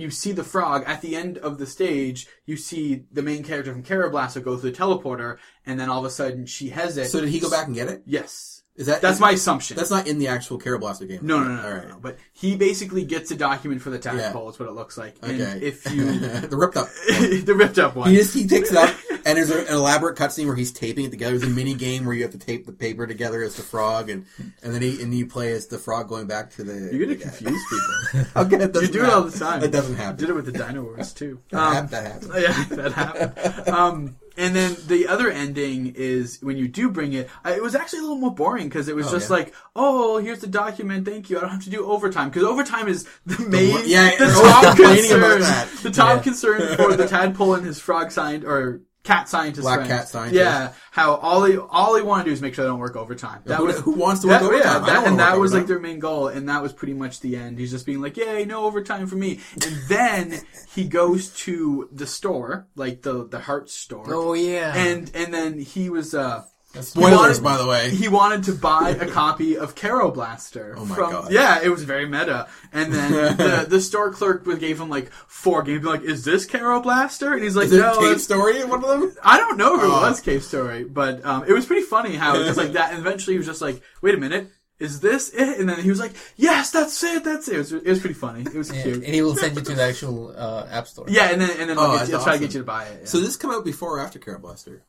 you 0.00 0.10
see 0.10 0.32
the 0.32 0.44
frog 0.44 0.84
at 0.86 1.00
the 1.00 1.16
end 1.16 1.38
of 1.38 1.58
the 1.58 1.66
stage. 1.66 2.26
You 2.46 2.56
see 2.56 3.04
the 3.12 3.22
main 3.22 3.42
character 3.42 3.72
from 3.72 3.82
Carablast 3.82 4.42
go 4.42 4.56
through 4.56 4.70
the 4.70 4.76
teleporter, 4.76 5.38
and 5.66 5.78
then 5.78 5.88
all 5.88 5.98
of 5.98 6.04
a 6.04 6.10
sudden 6.10 6.46
she 6.46 6.70
has 6.70 6.96
it. 6.96 7.06
So 7.06 7.20
did 7.20 7.30
he 7.30 7.40
go 7.40 7.50
back 7.50 7.66
and 7.66 7.74
get 7.74 7.88
it? 7.88 8.02
Yes, 8.06 8.57
Is 8.78 8.86
that 8.86 9.02
that's 9.02 9.18
my 9.18 9.32
assumption. 9.32 9.76
That's 9.76 9.90
not 9.90 10.06
in 10.06 10.18
the 10.18 10.28
actual 10.28 10.58
Kero 10.58 10.78
Blaster 10.78 11.04
game. 11.04 11.18
no, 11.22 11.42
no, 11.42 11.48
no, 11.48 11.56
All 11.62 11.68
no, 11.70 11.76
right. 11.76 11.88
no, 11.88 11.98
But 12.00 12.16
he 12.32 12.54
basically 12.56 13.04
gets 13.04 13.30
a 13.32 13.36
document 13.36 13.82
for 13.82 13.90
the 13.90 13.98
tadpole. 13.98 14.44
Yeah. 14.44 14.50
Is 14.50 14.58
what 14.60 14.68
it 14.68 14.72
looks 14.72 14.96
like. 14.96 15.16
Okay. 15.22 15.42
And 15.42 15.62
if 15.62 15.90
you 15.92 16.04
the 16.18 16.56
ripped 16.56 16.76
up. 16.76 16.88
the 17.08 17.54
ripped 17.58 17.78
up 17.80 17.96
one, 17.96 18.08
He 18.10 18.16
just 18.16 18.32
he 18.34 18.46
takes 18.46 18.70
it 18.70 18.76
up, 18.76 18.94
and 19.26 19.36
there's 19.36 19.50
an 19.50 19.66
elaborate 19.66 20.16
cutscene 20.16 20.46
where 20.46 20.54
he's 20.54 20.70
taping 20.70 21.06
it 21.06 21.10
together. 21.10 21.36
There's 21.36 21.50
a 21.50 21.54
mini 21.54 21.74
game 21.74 22.04
where 22.04 22.14
you 22.14 22.22
have 22.22 22.30
to 22.32 22.38
tape 22.38 22.66
the 22.66 22.72
paper 22.72 23.04
together 23.06 23.42
as 23.42 23.56
the 23.56 23.62
frog, 23.62 24.10
and 24.10 24.26
and 24.62 24.72
then 24.72 24.80
he 24.80 25.02
and 25.02 25.12
you 25.12 25.26
play 25.26 25.50
as 25.52 25.66
the 25.66 25.78
frog 25.78 26.08
going 26.08 26.28
back 26.28 26.50
to 26.52 26.62
the. 26.62 26.94
you're 26.94 27.04
gonna 27.06 27.18
confuse 27.18 27.60
people. 27.68 28.26
Okay, 28.44 28.60
You 28.80 28.88
do 28.92 29.02
it 29.02 29.10
all 29.10 29.22
the 29.22 29.36
time. 29.36 29.62
It 29.64 29.72
doesn't 29.72 29.96
I 29.96 30.02
happen. 30.04 30.20
did 30.20 30.30
it 30.30 30.34
with 30.34 30.46
the 30.46 30.52
Dino 30.52 30.84
Wars 30.84 31.12
too. 31.12 31.40
That, 31.50 31.76
Um, 31.78 31.86
that 31.88 32.04
happens. 32.12 32.30
yeah, 32.36 32.64
that 32.76 32.92
happened. 32.92 33.68
Um, 33.68 34.16
and 34.38 34.54
then 34.56 34.76
the 34.86 35.08
other 35.08 35.30
ending 35.30 35.92
is 35.96 36.38
when 36.40 36.56
you 36.56 36.68
do 36.68 36.88
bring 36.90 37.12
it. 37.12 37.28
I, 37.44 37.54
it 37.54 37.62
was 37.62 37.74
actually 37.74 37.98
a 37.98 38.02
little 38.02 38.16
more 38.18 38.34
boring 38.34 38.68
because 38.68 38.88
it 38.88 38.96
was 38.96 39.08
Oh, 39.08 39.10
just 39.10 39.28
yeah. 39.28 39.36
like, 39.36 39.54
oh, 39.76 40.16
here's 40.18 40.40
the 40.40 40.46
document. 40.46 41.04
Thank 41.06 41.28
you. 41.28 41.36
I 41.36 41.40
don't 41.42 41.50
have 41.50 41.64
to 41.64 41.70
do 41.70 41.84
overtime 41.84 42.30
because 42.30 42.44
overtime 42.44 42.88
is 42.88 43.06
the 43.26 43.38
main, 43.48 43.72
wor- 43.72 43.80
yeah, 43.82 44.16
the 44.16 44.26
top 44.26 44.76
concern, 44.76 45.40
that. 45.40 45.68
the 45.82 45.90
top 45.90 46.16
Yeah. 46.16 46.22
concern 46.22 46.76
for 46.76 46.94
the 46.96 47.06
tadpole 47.08 47.54
and 47.54 47.66
his 47.66 47.78
frog 47.80 48.10
scientist 48.10 48.48
or 48.48 48.80
cat 49.08 49.28
scientist, 49.28 49.62
Black 49.62 49.78
friend. 49.78 49.90
cat 49.90 50.08
scientist. 50.08 50.38
Yeah, 50.38 50.72
how 50.90 51.14
all 51.16 51.40
they 51.40 51.56
all 51.56 51.94
they 51.94 52.02
want 52.02 52.24
to 52.24 52.30
do 52.30 52.32
is 52.34 52.42
make 52.42 52.54
sure 52.54 52.64
they 52.64 52.70
don't 52.70 52.78
work 52.78 52.94
overtime. 52.96 53.40
That 53.46 53.56
who, 53.58 53.64
was 53.64 53.78
who 53.80 53.92
wants 53.92 54.20
to 54.20 54.28
work 54.28 54.40
that, 54.40 54.46
overtime? 54.46 54.82
yeah, 54.84 54.92
that, 54.94 55.06
and 55.06 55.18
that 55.18 55.32
work 55.32 55.40
was 55.40 55.54
like 55.54 55.66
their 55.66 55.78
main 55.78 55.98
goal, 55.98 56.28
and 56.28 56.48
that 56.48 56.62
was 56.62 56.72
pretty 56.72 56.94
much 56.94 57.20
the 57.20 57.36
end. 57.36 57.58
He's 57.58 57.70
just 57.70 57.86
being 57.86 58.00
like, 58.02 58.16
"Yay, 58.16 58.44
no 58.44 58.64
overtime 58.64 59.06
for 59.06 59.16
me!" 59.16 59.40
And 59.54 59.76
then 59.88 60.40
he 60.74 60.86
goes 60.86 61.30
to 61.44 61.88
the 61.90 62.06
store, 62.06 62.66
like 62.76 63.02
the 63.02 63.26
the 63.26 63.40
Heart 63.40 63.70
store, 63.70 64.04
Oh 64.08 64.34
yeah. 64.34 64.74
and 64.76 65.10
and 65.14 65.32
then 65.32 65.58
he 65.58 65.88
was 65.90 66.14
uh 66.14 66.44
Spoilers, 66.82 67.40
wanted- 67.40 67.42
by 67.42 67.56
the 67.58 67.66
way. 67.66 67.90
he 67.90 68.08
wanted 68.08 68.44
to 68.44 68.52
buy 68.52 68.90
a 68.90 69.06
copy 69.10 69.56
of 69.56 69.74
Kero 69.74 70.12
Blaster. 70.12 70.74
Oh 70.76 70.84
my 70.84 70.94
from, 70.94 71.10
God. 71.12 71.32
Yeah, 71.32 71.60
it 71.62 71.68
was 71.68 71.84
very 71.84 72.06
meta. 72.08 72.48
And 72.72 72.92
then 72.92 73.12
the 73.36 73.66
the 73.68 73.80
store 73.80 74.10
clerk 74.12 74.44
gave 74.60 74.80
him 74.80 74.88
like 74.88 75.10
four 75.12 75.62
games, 75.62 75.84
like, 75.84 76.02
"Is 76.02 76.24
this 76.24 76.46
Kero 76.46 76.82
Blaster?" 76.82 77.32
And 77.34 77.42
he's 77.42 77.56
like, 77.56 77.66
Is 77.66 77.72
"No." 77.74 77.98
Cave 77.98 78.20
Story? 78.20 78.64
One 78.64 78.84
of 78.84 78.88
them. 79.00 79.14
I 79.22 79.38
don't 79.38 79.56
know 79.58 79.76
if 79.76 79.82
it 79.82 79.86
Oh. 79.86 80.00
was 80.02 80.20
Cave 80.20 80.42
Story, 80.44 80.84
but 80.84 81.24
um, 81.24 81.44
it 81.46 81.52
was 81.52 81.66
pretty 81.66 81.82
funny 81.82 82.14
how 82.16 82.36
it 82.36 82.46
was 82.46 82.56
like 82.56 82.72
that. 82.72 82.90
And 82.92 83.00
eventually, 83.00 83.34
he 83.34 83.38
was 83.38 83.46
just 83.46 83.60
like, 83.62 83.82
"Wait 84.02 84.14
a 84.14 84.18
minute, 84.18 84.48
is 84.78 85.00
this 85.00 85.30
it?" 85.30 85.58
And 85.58 85.68
then 85.68 85.80
he 85.80 85.90
was 85.90 85.98
like, 86.00 86.12
"Yes, 86.36 86.70
that's 86.70 87.02
it. 87.02 87.24
That's 87.24 87.48
it." 87.48 87.54
It 87.54 87.58
was, 87.58 87.72
it 87.72 87.86
was 87.86 87.98
pretty 88.00 88.14
funny. 88.14 88.42
It 88.42 88.54
was 88.54 88.70
Yeah, 88.72 88.82
cute. 88.82 88.96
and 89.04 89.14
he 89.14 89.22
will 89.22 89.34
send 89.36 89.56
you 89.56 89.62
to 89.62 89.74
the 89.74 89.82
actual 89.90 90.34
uh, 90.36 90.66
app 90.70 90.86
store. 90.86 91.06
Yeah, 91.08 91.30
and 91.30 91.40
then 91.40 91.50
and 91.58 91.70
then 91.70 91.78
Oh, 91.78 91.82
they'll, 91.82 91.90
get 91.92 91.98
that's 91.98 92.08
you, 92.10 92.16
they'll 92.16 92.24
try 92.24 92.32
to 92.34 92.38
get 92.40 92.54
you 92.54 92.60
to 92.60 92.66
buy 92.66 92.84
it. 92.86 92.98
yeah. 93.02 93.06
So 93.06 93.20
this 93.20 93.36
come 93.36 93.50
out 93.50 93.64
before 93.64 93.98
or 93.98 94.00
after 94.00 94.18
Kero 94.18 94.40
Blaster? 94.40 94.82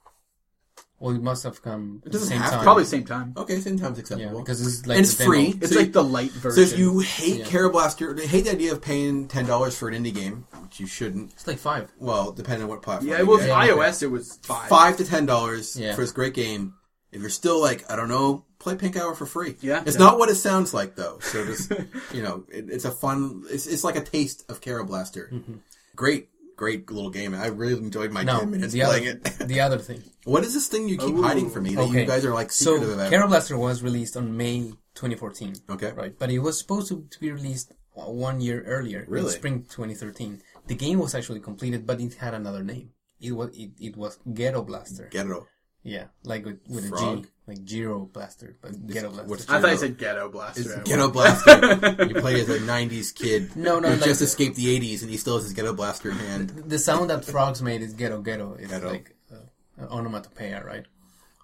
Well, 0.99 1.15
it 1.15 1.21
must 1.21 1.43
have 1.43 1.61
come 1.61 2.01
at 2.05 2.11
the 2.11 2.17
doesn't 2.17 2.27
same 2.29 2.41
have 2.41 2.51
time. 2.51 2.63
probably 2.63 2.83
same 2.83 3.05
time. 3.05 3.33
Okay, 3.37 3.59
same 3.61 3.79
time's 3.79 3.97
Yeah, 3.97 4.01
acceptable. 4.01 4.39
because 4.39 4.65
it's 4.65 4.85
like 4.85 4.97
And 4.97 5.05
it's 5.05 5.15
the 5.15 5.23
demo. 5.23 5.31
free. 5.33 5.57
It's 5.61 5.71
So 5.71 5.77
like 5.79 5.87
you- 5.87 5.91
the 5.93 6.03
light 6.03 6.31
version. 6.31 6.51
so 6.51 6.61
version. 6.61 6.73
if 6.73 6.79
you 6.79 6.99
hate 6.99 7.37
Yeah. 7.39 7.45
Kero 7.45 7.71
Blaster, 7.71 8.13
hate 8.15 8.41
the 8.45 8.51
idea 8.51 8.73
of 8.73 8.81
paying 8.81 9.27
ten 9.29 9.45
dollars 9.45 9.77
for 9.77 9.87
an 9.87 9.95
indie 10.03 10.13
game, 10.13 10.45
which 10.61 10.79
you 10.81 10.87
shouldn't. 10.87 11.31
It's 11.31 11.47
like 11.47 11.57
five. 11.57 11.89
Well, 11.99 12.31
depending 12.33 12.63
on 12.63 12.69
what 12.69 12.81
platform. 12.81 13.09
yeah, 13.09 13.19
you 13.19 13.25
well, 13.27 13.37
get. 13.37 13.47
for 13.47 13.53
iOS 13.53 14.03
it 14.03 14.07
was 14.11 14.39
five. 14.43 14.67
five 14.67 14.97
to 14.97 15.05
ten 15.05 15.25
dollars 15.25 15.77
Yeah. 15.77 15.95
for 15.95 16.01
this 16.01 16.11
great 16.11 16.33
game. 16.33 16.73
If 17.11 17.21
you're 17.21 17.29
still 17.31 17.59
like, 17.59 17.89
I 17.89 17.95
don't 17.95 18.09
know, 18.09 18.45
play 18.59 18.75
Pink 18.75 18.95
Hour 18.97 19.15
for 19.15 19.25
free. 19.25 19.55
Yeah. 19.61 19.81
it's 19.85 19.95
Yeah. 19.95 20.03
not 20.03 20.19
what 20.19 20.29
it 20.29 20.35
sounds 20.35 20.73
like 20.73 20.95
though. 20.95 21.17
So 21.21 21.45
just 21.45 21.71
you 22.13 22.21
know, 22.21 22.43
it, 22.49 22.65
it's 22.69 22.85
a 22.85 22.91
fun. 22.91 23.45
It's, 23.49 23.65
it's 23.67 23.83
like 23.85 23.95
a 23.95 24.03
taste 24.03 24.43
of 24.49 24.59
Kero 24.61 24.85
Blaster. 24.85 25.29
Mm-hmm. 25.33 25.53
Great, 25.95 26.29
great 26.59 26.91
little 26.91 27.09
game. 27.19 27.31
I 27.33 27.47
really 27.47 27.77
enjoyed 27.87 28.11
my 28.11 28.23
No, 28.23 28.39
ten 28.39 28.51
minutes 28.51 28.73
the 28.73 28.81
playing 28.81 29.07
other, 29.09 29.19
it. 29.39 29.47
the 29.53 29.59
other 29.65 29.79
thing. 29.87 30.01
what 30.33 30.43
is 30.43 30.53
this 30.53 30.67
thing 30.67 30.89
you 30.89 30.97
keep 30.97 31.15
Ooh. 31.15 31.23
hiding 31.29 31.49
from 31.49 31.63
me 31.63 31.71
that 31.75 31.81
Okay. 31.87 32.01
you 32.01 32.05
guys 32.13 32.25
are 32.25 32.33
like 32.41 32.51
So, 32.51 32.73
secretive 32.73 32.95
about? 32.99 33.11
Kero 33.11 33.27
Blaster 33.31 33.57
was 33.57 33.81
released 33.89 34.15
on 34.17 34.25
May 34.35 34.57
2014. 34.95 35.55
Okay. 35.75 35.91
Right, 36.01 36.13
but 36.21 36.29
it 36.29 36.39
was 36.39 36.59
supposed 36.59 36.87
to, 36.89 36.95
to 37.13 37.19
be 37.19 37.31
released 37.31 37.71
one 37.93 38.41
year 38.41 38.59
earlier, 38.75 39.01
in 39.19 39.29
spring 39.29 39.63
2013. 39.63 40.41
The 40.67 40.75
game 40.75 40.99
was 40.99 41.15
actually 41.15 41.39
completed, 41.49 41.87
but 41.87 41.99
it 42.01 42.13
had 42.15 42.33
another 42.33 42.63
name. 42.63 42.91
It 43.19 43.33
was 43.39 43.49
it, 43.57 43.71
it 43.79 43.95
was 43.97 44.19
Ghetto 44.33 44.61
Blaster. 44.69 45.07
Get 45.11 45.25
it 45.27 45.31
all. 45.31 45.47
Yeah, 45.83 46.05
like 46.23 46.45
with, 46.45 46.59
with 46.67 46.85
a 46.85 46.89
Frog? 46.89 47.23
G, 47.23 47.29
like 47.49 47.65
Giro 47.65 48.05
Blaster, 48.05 48.55
but 48.61 48.71
Ghetto 48.87 49.09
Blaster. 49.09 49.27
what's 49.29 49.49
I 49.49 49.59
thought 49.59 49.71
you 49.71 49.77
said 49.77 49.97
Ghetto 49.97 50.29
Blaster. 50.29 50.61
It's 50.61 50.89
Ghetto 50.89 51.09
Blaster. 51.09 52.05
you 52.07 52.15
play 52.15 52.39
as 52.41 52.49
a 52.49 52.59
'90s 52.59 53.13
kid. 53.13 53.55
No, 53.55 53.79
no, 53.79 53.89
who 53.89 53.95
like- 53.95 54.05
just 54.05 54.21
escaped 54.21 54.55
the 54.55 54.79
'80s, 54.79 55.01
and 55.01 55.11
he 55.11 55.17
still 55.17 55.35
has 55.35 55.43
his 55.43 55.53
Ghetto 55.53 55.73
Blaster 55.73 56.09
in 56.11 56.17
hand. 56.17 56.49
the 56.67 56.79
sound 56.79 57.09
that 57.09 57.25
frogs 57.25 57.61
made 57.61 57.81
is 57.81 57.93
Ghetto 57.93 58.21
Ghetto. 58.21 58.55
It's 58.57 58.71
Ghetto. 58.71 58.89
like 58.89 59.15
uh, 59.31 59.35
an 59.77 59.87
onomatopoeia, 59.89 60.63
right? 60.63 60.85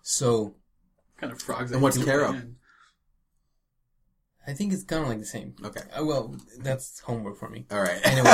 So 0.03 0.55
kind 1.17 1.33
of 1.33 1.41
frogs. 1.41 1.71
And 1.71 1.81
what's 1.81 1.97
Kero? 1.97 2.53
I 4.47 4.53
think 4.53 4.73
it's 4.73 4.83
kind 4.83 5.01
of 5.03 5.09
like 5.09 5.19
the 5.19 5.25
same. 5.25 5.55
Okay. 5.63 5.81
Uh, 5.99 6.05
well, 6.05 6.35
that's 6.59 6.99
homework 6.99 7.37
for 7.37 7.49
me. 7.49 7.65
All 7.71 7.81
right. 7.81 7.99
Anyway. 8.05 8.31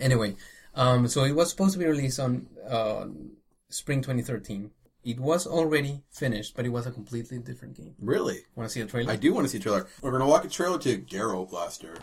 Anyway, 0.00 0.36
um, 0.74 1.08
so 1.08 1.24
it 1.24 1.32
was 1.32 1.48
supposed 1.48 1.72
to 1.72 1.78
be 1.78 1.86
released 1.86 2.20
on 2.20 2.46
uh, 2.68 3.06
spring 3.70 4.02
2013. 4.02 4.70
It 5.06 5.20
was 5.20 5.46
already 5.46 6.02
finished, 6.10 6.56
but 6.56 6.66
it 6.66 6.70
was 6.70 6.84
a 6.84 6.90
completely 6.90 7.38
different 7.38 7.76
game. 7.76 7.94
really? 8.00 8.40
Want 8.56 8.68
to 8.68 8.74
see 8.74 8.80
a 8.80 8.86
trailer? 8.86 9.12
I 9.12 9.14
do 9.14 9.32
want 9.32 9.44
to 9.44 9.48
see 9.48 9.58
a 9.58 9.60
trailer. 9.60 9.86
We're 10.02 10.10
gonna 10.10 10.26
walk 10.26 10.44
a 10.44 10.48
trailer 10.48 10.80
to 10.80 10.96
Gero 10.96 11.46
Blaster. 11.46 11.94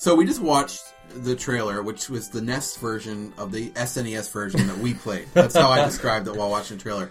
So 0.00 0.14
we 0.14 0.24
just 0.24 0.40
watched 0.40 0.82
the 1.14 1.36
trailer, 1.36 1.82
which 1.82 2.08
was 2.08 2.30
the 2.30 2.40
NES 2.40 2.78
version 2.78 3.34
of 3.36 3.52
the 3.52 3.68
SNES 3.72 4.32
version 4.32 4.66
that 4.66 4.78
we 4.78 4.94
played. 4.94 5.26
That's 5.34 5.54
how 5.54 5.68
I 5.68 5.84
described 5.84 6.26
it 6.26 6.34
while 6.34 6.48
watching 6.48 6.78
the 6.78 6.82
trailer. 6.82 7.10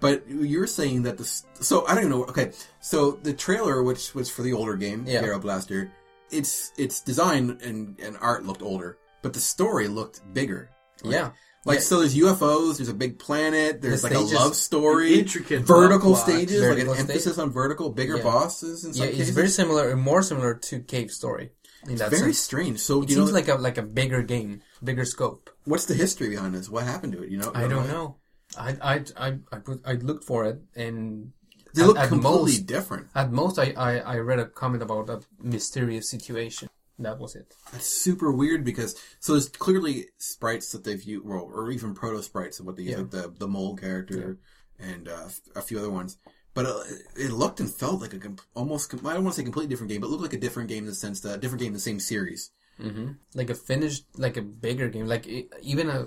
But 0.00 0.24
you're 0.26 0.66
saying 0.66 1.02
that 1.02 1.18
this. 1.18 1.44
So 1.60 1.86
I 1.86 1.90
don't 1.94 2.04
even 2.04 2.10
know. 2.12 2.24
Okay, 2.24 2.52
so 2.80 3.18
the 3.22 3.34
trailer, 3.34 3.82
which 3.82 4.14
was 4.14 4.30
for 4.30 4.40
the 4.40 4.54
older 4.54 4.74
game, 4.76 5.04
Yeah. 5.06 5.20
Gero 5.20 5.38
Blaster, 5.38 5.92
its 6.30 6.72
its 6.78 7.02
design 7.02 7.58
and, 7.62 8.00
and 8.00 8.16
art 8.22 8.46
looked 8.46 8.62
older, 8.62 8.96
but 9.20 9.34
the 9.34 9.40
story 9.40 9.86
looked 9.88 10.22
bigger. 10.32 10.70
Like, 11.02 11.12
yeah. 11.12 11.30
Like 11.66 11.80
Yeah. 11.80 11.82
so, 11.82 11.98
there's 11.98 12.16
UFOs. 12.16 12.78
There's 12.78 12.88
a 12.88 12.94
big 12.94 13.18
planet. 13.18 13.82
There's 13.82 14.00
The 14.00 14.08
like 14.08 14.16
a 14.16 14.20
love 14.20 14.56
story, 14.56 15.18
intricate 15.18 15.60
vertical 15.64 16.14
plot. 16.14 16.26
stages, 16.26 16.58
Vertical 16.62 16.92
like 16.92 17.00
an 17.00 17.04
stage. 17.04 17.16
emphasis 17.16 17.36
on 17.36 17.50
vertical, 17.50 17.90
bigger 17.90 18.16
Yeah. 18.16 18.22
bosses. 18.22 18.86
In 18.86 18.94
some 18.94 19.04
Yeah, 19.04 19.12
it's 19.12 19.28
very 19.28 19.50
similar, 19.50 19.90
and 19.90 20.00
more 20.00 20.22
similar 20.22 20.54
to 20.54 20.80
Cave 20.80 21.10
Story. 21.10 21.50
That 21.86 22.10
very 22.10 22.32
sense. 22.34 22.38
strange. 22.38 22.78
So 22.80 23.02
It 23.02 23.10
you 23.10 23.16
know, 23.16 23.22
seems 23.24 23.32
like 23.32 23.48
a 23.48 23.54
like 23.54 23.78
a 23.78 23.82
bigger 23.82 24.22
game, 24.22 24.60
bigger 24.84 25.04
scope. 25.04 25.50
what's 25.64 25.86
the 25.86 25.94
history 25.94 26.28
behind 26.28 26.54
this? 26.54 26.68
What 26.68 26.84
happened 26.84 27.12
to 27.14 27.22
it? 27.22 27.30
You 27.30 27.38
know, 27.38 27.52
I 27.54 27.66
don't 27.68 27.88
know. 27.88 28.16
I 28.58 28.76
I 28.82 28.94
I 29.16 29.38
I, 29.52 29.56
put, 29.58 29.80
I 29.86 29.92
looked 29.94 30.24
for 30.24 30.44
it 30.44 30.60
and 30.74 31.32
They 31.74 31.82
at- 31.82 31.88
look 31.88 31.98
at 31.98 32.08
completely 32.08 32.52
most- 32.58 32.66
different. 32.66 33.06
At 33.14 33.32
most, 33.32 33.58
I, 33.58 33.72
I, 33.76 33.92
I 33.98 34.16
read 34.18 34.40
a 34.40 34.46
comment 34.46 34.82
about 34.82 35.08
a 35.08 35.20
mysterious 35.42 36.10
situation. 36.10 36.68
That 36.98 37.18
was 37.18 37.34
it. 37.34 37.54
That's 37.72 37.86
super 37.86 38.30
weird 38.30 38.62
because 38.64 38.94
so 39.20 39.32
there's 39.32 39.48
clearly 39.48 40.08
sprites 40.18 40.72
that 40.72 40.84
they've 40.84 41.02
used, 41.02 41.24
well, 41.24 41.48
or 41.54 41.70
even 41.70 41.94
proto 41.94 42.22
sprites 42.22 42.60
of 42.60 42.66
what 42.66 42.76
they 42.76 42.82
use, 42.82 42.92
Yeah. 42.92 42.98
like 42.98 43.10
the 43.10 43.34
the 43.38 43.48
mole 43.48 43.74
character 43.76 44.38
and 44.78 45.08
uh, 45.08 45.28
a 45.56 45.62
few 45.62 45.78
other 45.78 45.90
ones. 45.90 46.18
But 46.52 46.66
uh, 46.66 46.82
it 47.16 47.30
looked 47.30 47.60
and 47.60 47.72
felt 47.72 48.00
like 48.00 48.12
a 48.12 48.18
com- 48.18 48.36
almost 48.54 48.90
com- 48.90 49.06
I 49.06 49.14
don't 49.14 49.22
want 49.24 49.34
to 49.36 49.40
say 49.40 49.44
completely 49.44 49.68
different 49.70 49.90
game, 49.92 50.00
but 50.00 50.08
it 50.08 50.10
looked 50.10 50.22
like 50.24 50.32
a 50.32 50.38
different 50.38 50.68
game 50.68 50.84
in 50.84 50.86
the 50.90 50.94
sense 50.94 51.20
that 51.20 51.34
a 51.36 51.38
different 51.38 51.60
game 51.60 51.68
in 51.68 51.74
the 51.74 51.80
same 51.80 52.00
series. 52.00 52.50
hmm 52.80 53.12
Like 53.34 53.50
a 53.50 53.54
finished, 53.54 54.06
like 54.16 54.36
a 54.36 54.42
bigger 54.42 54.88
game, 54.88 55.06
like 55.06 55.26
even 55.62 55.88
a, 55.88 56.06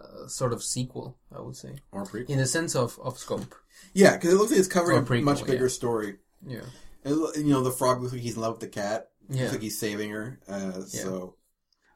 a 0.00 0.28
sort 0.28 0.52
of 0.52 0.62
sequel, 0.64 1.16
I 1.36 1.40
would 1.40 1.56
say, 1.56 1.76
Or 1.92 2.04
prequel. 2.04 2.28
in 2.30 2.38
the 2.38 2.46
sense 2.46 2.74
of, 2.74 2.98
of 3.02 3.18
scope. 3.18 3.54
Yeah, 3.94 4.16
because 4.16 4.32
it 4.32 4.36
looks 4.36 4.50
like 4.50 4.58
it's 4.60 4.68
covering 4.68 4.98
Or 4.98 5.02
a 5.02 5.04
prequel, 5.06 5.22
much 5.24 5.46
bigger 5.46 5.64
yeah. 5.64 5.68
story. 5.68 6.16
Yeah. 6.46 6.60
It 7.04 7.36
you 7.38 7.44
know, 7.52 7.62
the 7.62 7.70
frog 7.70 8.00
looks 8.00 8.12
like 8.12 8.22
he's 8.22 8.34
in 8.36 8.42
love 8.42 8.54
with 8.54 8.60
the 8.62 8.68
cat. 8.68 9.10
Yeah. 9.28 9.42
Looks 9.42 9.52
like 9.52 9.62
he's 9.62 9.78
saving 9.78 10.10
her. 10.10 10.40
Uh, 10.48 10.82
So, 10.82 11.36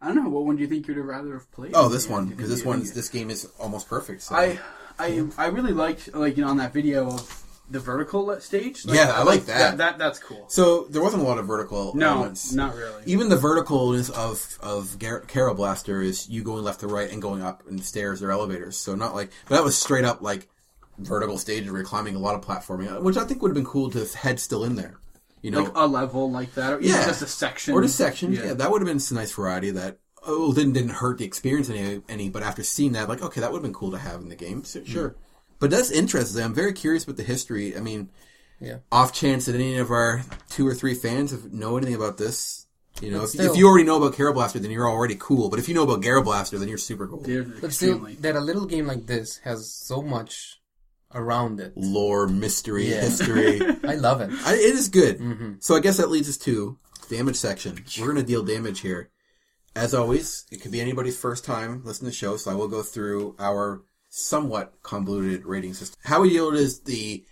I 0.01 0.07
don't 0.07 0.17
know. 0.23 0.31
What 0.31 0.47
one 0.47 0.57
do 0.57 0.63
you 0.63 0.69
think 0.69 0.87
you'd 0.87 0.97
rather 0.99 1.33
have 1.35 1.51
played? 1.51 1.73
oh, 1.75 1.89
this 1.89 2.07
Yeah, 2.07 2.13
one 2.13 2.27
because 2.29 2.49
this 2.49 2.61
you- 2.61 2.67
one's 2.69 2.93
this 2.93 3.09
game 3.09 3.29
is 3.31 3.47
almost 3.59 3.89
perfect. 3.89 4.23
So. 4.23 4.35
I 4.37 4.59
I 4.99 5.27
I 5.37 5.47
really 5.47 5.73
liked 5.73 6.15
like 6.15 6.37
you 6.37 6.45
know 6.45 6.51
on 6.51 6.59
that 6.59 6.73
video 6.73 7.09
of 7.09 7.40
the 7.71 7.79
vertical 7.81 8.39
stage. 8.41 8.85
Yeah, 8.85 9.13
I 9.15 9.23
like 9.23 9.47
that. 9.47 9.79
That 9.79 9.99
that's 9.99 10.19
cool. 10.19 10.45
so 10.49 10.85
there 10.91 11.03
wasn't 11.03 11.23
a 11.23 11.27
lot 11.27 11.39
of 11.39 11.47
vertical 11.47 11.95
No, 11.95 12.09
elements. 12.15 12.53
not 12.53 12.75
really. 12.75 13.03
Even 13.07 13.29
the 13.29 13.37
verticalness 13.37 14.11
of 14.11 14.59
of 14.61 14.99
Gar- 14.99 15.23
Kero 15.23 15.55
Blaster 15.57 16.03
is 16.03 16.29
you 16.29 16.43
going 16.43 16.65
left 16.65 16.81
to 16.81 16.87
right 16.89 17.11
and 17.11 17.23
going 17.23 17.43
up 17.43 17.63
and 17.69 17.83
stairs 17.85 18.23
or 18.23 18.31
elevators. 18.31 18.77
So 18.77 18.95
not 18.95 19.15
like, 19.15 19.31
but 19.49 19.55
that 19.57 19.65
was 19.65 19.77
straight 19.79 20.05
up 20.05 20.21
like 20.23 20.49
vertical 20.99 21.39
stage 21.39 21.67
where 21.67 21.77
you're 21.77 21.87
climbing 21.87 22.15
a 22.17 22.19
lot 22.19 22.35
of 22.35 22.43
platforming, 22.45 22.95
uh, 22.95 23.01
which 23.01 23.17
I 23.17 23.25
think 23.25 23.41
would 23.43 23.49
have 23.51 23.55
been 23.55 23.65
cool 23.65 23.91
to 23.91 23.99
have 24.01 24.13
had 24.15 24.39
still 24.41 24.65
in 24.65 24.75
there. 24.77 24.97
You 25.43 25.51
know, 25.51 25.63
like 25.63 25.73
a 25.75 25.87
level 25.87 26.31
like 26.31 26.55
that, 26.57 26.75
or 26.75 26.81
Yeah. 26.81 27.07
just 27.07 27.23
a 27.23 27.27
section, 27.27 27.73
or 27.73 27.81
just 27.81 27.97
sections. 27.97 28.37
Yeah. 28.39 28.53
that 28.53 28.71
would 28.71 28.83
have 28.83 28.87
been 28.87 29.01
some 29.01 29.17
nice 29.17 29.33
variety. 29.33 29.71
That 29.71 29.99
oh, 30.27 30.53
didn't 30.53 30.75
didn't 30.75 30.91
hurt 30.91 31.17
the 31.17 31.25
experience 31.25 31.71
any 31.71 32.03
any. 32.11 32.29
But 32.29 32.43
after 32.43 32.63
seeing 32.63 32.93
that, 32.93 33.09
like 33.09 33.23
okay, 33.23 33.41
that 33.41 33.51
would 33.51 33.59
have 33.59 33.63
been 33.63 33.73
cool 33.73 33.91
to 33.93 33.99
have 33.99 34.21
in 34.21 34.29
the 34.29 34.37
game. 34.37 34.65
So, 34.65 34.85
sure, 34.85 35.15
but 35.61 35.71
that's 35.71 35.91
interesting. 35.91 36.43
I'm 36.43 36.55
very 36.55 36.73
curious 36.73 37.07
with 37.07 37.17
the 37.17 37.23
history. 37.23 37.77
I 37.77 37.81
mean, 37.81 38.11
Yeah. 38.61 38.79
off 38.91 39.13
chance 39.13 39.47
that 39.47 39.55
any 39.55 39.77
of 39.79 39.91
our 39.91 40.23
two 40.49 40.67
or 40.67 40.75
three 40.75 40.95
fans 40.95 41.31
have 41.31 41.53
know 41.53 41.77
anything 41.77 41.95
about 41.95 42.17
this. 42.19 42.67
You 43.01 43.11
know, 43.13 43.23
if, 43.23 43.31
still- 43.31 43.51
if 43.53 43.57
you 43.57 43.67
already 43.69 43.85
know 43.85 43.97
about 43.97 44.15
Kero 44.15 44.35
Blaster, 44.35 44.59
then 44.59 44.71
you're 44.71 44.89
already 44.91 45.17
cool. 45.19 45.49
But 45.49 45.59
if 45.61 45.69
you 45.69 45.75
know 45.75 45.85
about 45.85 46.03
Gero 46.03 46.23
Blaster, 46.23 46.59
then 46.59 46.69
you're 46.69 46.77
super 46.77 47.07
cool. 47.07 47.21
They're 47.23 47.45
But 47.45 47.73
still, 47.73 47.99
that 48.21 48.35
a 48.37 48.41
little 48.41 48.67
game 48.67 48.87
like 48.87 49.07
this 49.07 49.39
has 49.45 49.73
so 49.73 50.03
much 50.03 50.61
around 51.15 51.61
it. 51.61 51.73
Lore, 51.77 52.27
mystery, 52.27 52.91
Yeah. 52.91 53.01
history. 53.01 53.61
I 53.85 53.95
love 53.95 54.21
it. 54.21 54.31
I, 54.45 54.55
it 54.55 54.75
is 54.75 54.89
good. 54.89 55.19
Mm-hmm. 55.19 55.53
So 55.61 55.77
I 55.77 55.81
guess 55.81 55.97
that 55.97 56.11
leads 56.11 56.29
us 56.29 56.37
to 56.39 56.79
damage 57.09 57.37
section. 57.37 57.83
We're 57.99 58.07
going 58.13 58.17
to 58.19 58.23
deal 58.23 58.43
damage 58.45 58.81
here. 58.81 59.11
As 59.75 59.95
always, 59.95 60.47
it 60.51 60.61
could 60.61 60.73
be 60.73 60.81
anybody's 60.81 61.17
first 61.17 61.45
time 61.45 61.83
listening 61.85 62.11
to 62.11 62.15
the 62.15 62.17
show, 62.19 62.37
so 62.37 62.51
I 62.51 62.55
will 62.55 62.69
go 62.69 62.83
through 62.83 63.37
our 63.39 63.83
somewhat 64.11 64.75
convoluted 64.83 65.47
rating 65.47 65.73
system. 65.73 65.99
How 66.05 66.21
we 66.21 66.31
deal 66.31 66.49
it 66.51 66.57
is 66.57 66.81
the 66.81 67.25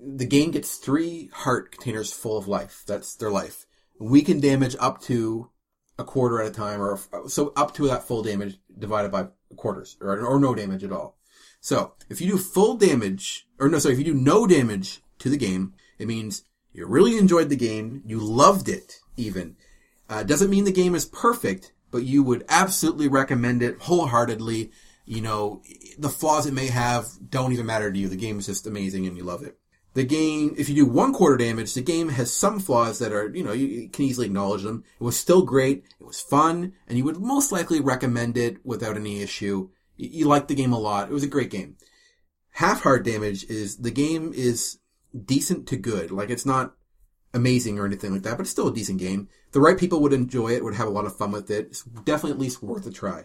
the 0.00 0.26
game 0.26 0.52
gets 0.52 0.76
three 0.76 1.28
heart 1.32 1.72
containers 1.72 2.12
full 2.12 2.38
of 2.38 2.46
life. 2.46 2.84
That's 2.86 3.16
their 3.16 3.30
life. 3.30 3.66
We 3.98 4.22
can 4.22 4.38
damage 4.38 4.76
up 4.78 5.00
to 5.02 5.50
a 5.98 6.04
quarter 6.04 6.40
at 6.40 6.46
a 6.46 6.54
time, 6.54 6.80
or 6.80 7.00
so 7.26 7.52
up 7.56 7.74
to 7.74 7.88
that 7.88 8.04
full 8.04 8.22
damage 8.22 8.58
divided 8.78 9.10
by 9.10 9.28
quarters, 9.56 9.96
or, 10.00 10.20
or 10.20 10.38
no 10.38 10.54
damage 10.54 10.84
at 10.84 10.92
all. 10.92 11.18
So 11.60 11.94
if 12.08 12.20
you 12.20 12.30
do 12.30 12.38
full 12.38 12.76
damage, 12.76 13.48
or 13.58 13.68
no, 13.68 13.80
sorry, 13.80 13.94
if 13.94 13.98
you 13.98 14.04
do 14.04 14.14
no 14.14 14.46
damage 14.46 15.02
to 15.18 15.28
the 15.28 15.36
game, 15.36 15.74
it 15.98 16.06
means 16.06 16.44
you 16.72 16.86
really 16.86 17.18
enjoyed 17.18 17.48
the 17.48 17.56
game, 17.56 18.02
you 18.06 18.20
loved 18.20 18.68
it 18.68 19.00
even. 19.16 19.56
Uh, 20.08 20.22
doesn't 20.22 20.50
mean 20.50 20.64
the 20.64 20.72
game 20.72 20.94
is 20.94 21.04
perfect, 21.04 21.72
but 21.90 22.04
you 22.04 22.22
would 22.22 22.44
absolutely 22.48 23.08
recommend 23.08 23.62
it 23.62 23.82
wholeheartedly. 23.82 24.70
You 25.08 25.22
know, 25.22 25.62
the 25.98 26.10
flaws 26.10 26.44
it 26.44 26.52
may 26.52 26.66
have 26.66 27.06
don't 27.30 27.54
even 27.54 27.64
matter 27.64 27.90
to 27.90 27.98
you. 27.98 28.08
The 28.08 28.16
game 28.16 28.38
is 28.38 28.44
just 28.44 28.66
amazing 28.66 29.06
and 29.06 29.16
you 29.16 29.24
love 29.24 29.42
it. 29.42 29.58
The 29.94 30.04
game, 30.04 30.54
if 30.58 30.68
you 30.68 30.74
do 30.74 30.84
one 30.84 31.14
quarter 31.14 31.38
damage, 31.38 31.72
the 31.72 31.80
game 31.80 32.10
has 32.10 32.30
some 32.30 32.60
flaws 32.60 32.98
that 32.98 33.10
are, 33.10 33.34
you 33.34 33.42
know, 33.42 33.52
you, 33.52 33.88
can 33.88 34.04
easily 34.04 34.26
acknowledge 34.26 34.64
them. 34.64 34.84
It 35.00 35.02
was 35.02 35.16
still 35.16 35.46
great. 35.46 35.84
It 35.98 36.04
was 36.04 36.20
fun 36.20 36.74
and 36.86 36.98
you 36.98 37.04
would 37.04 37.16
most 37.16 37.52
likely 37.52 37.80
recommend 37.80 38.36
it 38.36 38.58
without 38.66 38.96
any 38.96 39.22
issue. 39.22 39.70
You, 39.96 40.10
you 40.10 40.24
liked 40.26 40.48
the 40.48 40.54
game 40.54 40.74
a 40.74 40.78
lot. 40.78 41.08
It 41.08 41.14
was 41.14 41.24
a 41.24 41.28
great 41.28 41.50
game. 41.50 41.78
Half 42.50 42.82
heart 42.82 43.02
damage 43.02 43.44
is 43.44 43.78
the 43.78 43.90
game 43.90 44.34
is 44.34 44.78
decent 45.24 45.66
to 45.68 45.78
good. 45.78 46.10
Like 46.10 46.28
it's 46.28 46.44
not 46.44 46.74
amazing 47.32 47.78
or 47.78 47.86
anything 47.86 48.12
like 48.12 48.24
that, 48.24 48.36
but 48.36 48.42
it's 48.42 48.50
still 48.50 48.68
a 48.68 48.74
decent 48.74 48.98
game. 48.98 49.28
The 49.52 49.60
right 49.60 49.78
people 49.78 50.02
would 50.02 50.12
enjoy 50.12 50.48
it, 50.48 50.62
would 50.62 50.74
have 50.74 50.88
a 50.88 50.90
lot 50.90 51.06
of 51.06 51.16
fun 51.16 51.32
with 51.32 51.50
it. 51.50 51.68
It's 51.68 51.82
definitely 51.82 52.32
at 52.32 52.38
least 52.38 52.62
worth 52.62 52.86
a 52.86 52.90
try. 52.90 53.24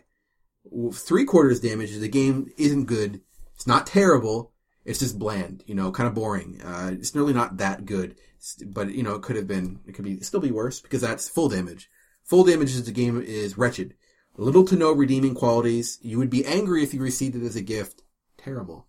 Three 0.93 1.25
quarters 1.25 1.59
damage 1.59 1.95
the 1.97 2.07
game 2.07 2.51
isn't 2.57 2.85
good. 2.85 3.21
It's 3.55 3.67
not 3.67 3.87
terrible. 3.87 4.51
It's 4.85 4.99
just 4.99 5.19
bland, 5.19 5.63
you 5.65 5.75
know, 5.75 5.91
kind 5.91 6.07
of 6.07 6.13
boring. 6.15 6.61
Uh, 6.63 6.91
it's 6.93 7.15
really 7.15 7.33
not 7.33 7.57
that 7.57 7.85
good, 7.85 8.15
but 8.65 8.93
you 8.93 9.03
know, 9.03 9.15
it 9.15 9.21
could 9.21 9.35
have 9.35 9.47
been, 9.47 9.79
it 9.87 9.93
could 9.93 10.03
be, 10.03 10.19
still 10.21 10.39
be 10.41 10.51
worse 10.51 10.81
because 10.81 11.01
that's 11.01 11.29
full 11.29 11.47
damage. 11.49 11.89
Full 12.23 12.43
damage 12.43 12.69
is 12.71 12.83
the 12.85 12.91
game 12.91 13.21
is 13.21 13.57
wretched. 13.57 13.93
Little 14.35 14.65
to 14.65 14.75
no 14.75 14.91
redeeming 14.91 15.35
qualities. 15.35 15.99
You 16.01 16.17
would 16.17 16.29
be 16.29 16.45
angry 16.45 16.83
if 16.83 16.93
you 16.93 17.01
received 17.01 17.35
it 17.35 17.43
as 17.45 17.55
a 17.55 17.61
gift. 17.61 18.01
Terrible. 18.37 18.87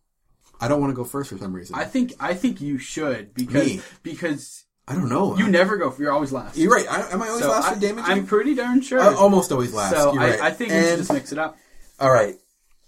I 0.60 0.68
don't 0.68 0.80
want 0.80 0.90
to 0.90 0.96
go 0.96 1.04
first 1.04 1.30
for 1.30 1.38
some 1.38 1.52
reason. 1.52 1.76
I 1.76 1.80
I, 1.80 1.84
think 1.84 2.12
I 2.18 2.34
think 2.34 2.60
you 2.60 2.78
should 2.78 3.34
because 3.34 3.66
Me? 3.66 3.80
because 4.02 4.64
I 4.88 4.94
don't 4.94 5.08
know. 5.08 5.36
you 5.36 5.48
never 5.48 5.76
go. 5.76 5.94
You're 5.98 6.12
always 6.12 6.32
last. 6.32 6.56
You're 6.56 6.72
right. 6.72 6.86
I, 6.90 7.10
am 7.10 7.22
I 7.22 7.28
always 7.28 7.44
So 7.44 7.50
last 7.50 7.68
I, 7.68 7.74
for 7.74 7.80
damage? 7.80 8.04
I'm 8.06 8.26
pretty 8.26 8.54
darn 8.54 8.80
sure. 8.80 9.00
I 9.00 9.14
almost 9.14 9.52
always 9.52 9.74
last. 9.74 9.94
so 9.94 10.12
You're 10.14 10.22
I, 10.22 10.30
right. 10.30 10.40
I 10.40 10.50
think 10.50 10.70
we 10.70 10.76
And- 10.76 10.86
should 10.86 10.98
just 10.98 11.12
mix 11.12 11.32
it 11.32 11.38
up. 11.38 11.56
All 12.00 12.10
right. 12.10 12.36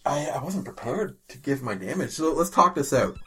I, 0.04 0.26
I 0.26 0.42
wasn't 0.42 0.64
prepared 0.64 1.16
to 1.28 1.38
give 1.38 1.62
my 1.62 1.74
damage, 1.74 2.10
so 2.10 2.32
let's 2.32 2.50
talk 2.50 2.74
this 2.74 2.92
out. 2.92 3.18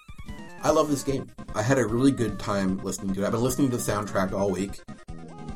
I 0.64 0.72
love 0.72 0.90
this 0.90 1.04
game. 1.04 1.30
I 1.56 1.62
had 1.62 1.78
a 1.78 1.86
really 1.86 2.12
good 2.12 2.40
time 2.40 2.78
listening 2.80 3.14
to 3.16 3.24
it. 3.24 3.26
I've 3.26 3.32
been 3.32 3.42
listening 3.42 3.70
to 3.72 3.78
the 3.78 3.84
soundtrack 3.92 4.34
all 4.34 4.50
week. 4.50 4.80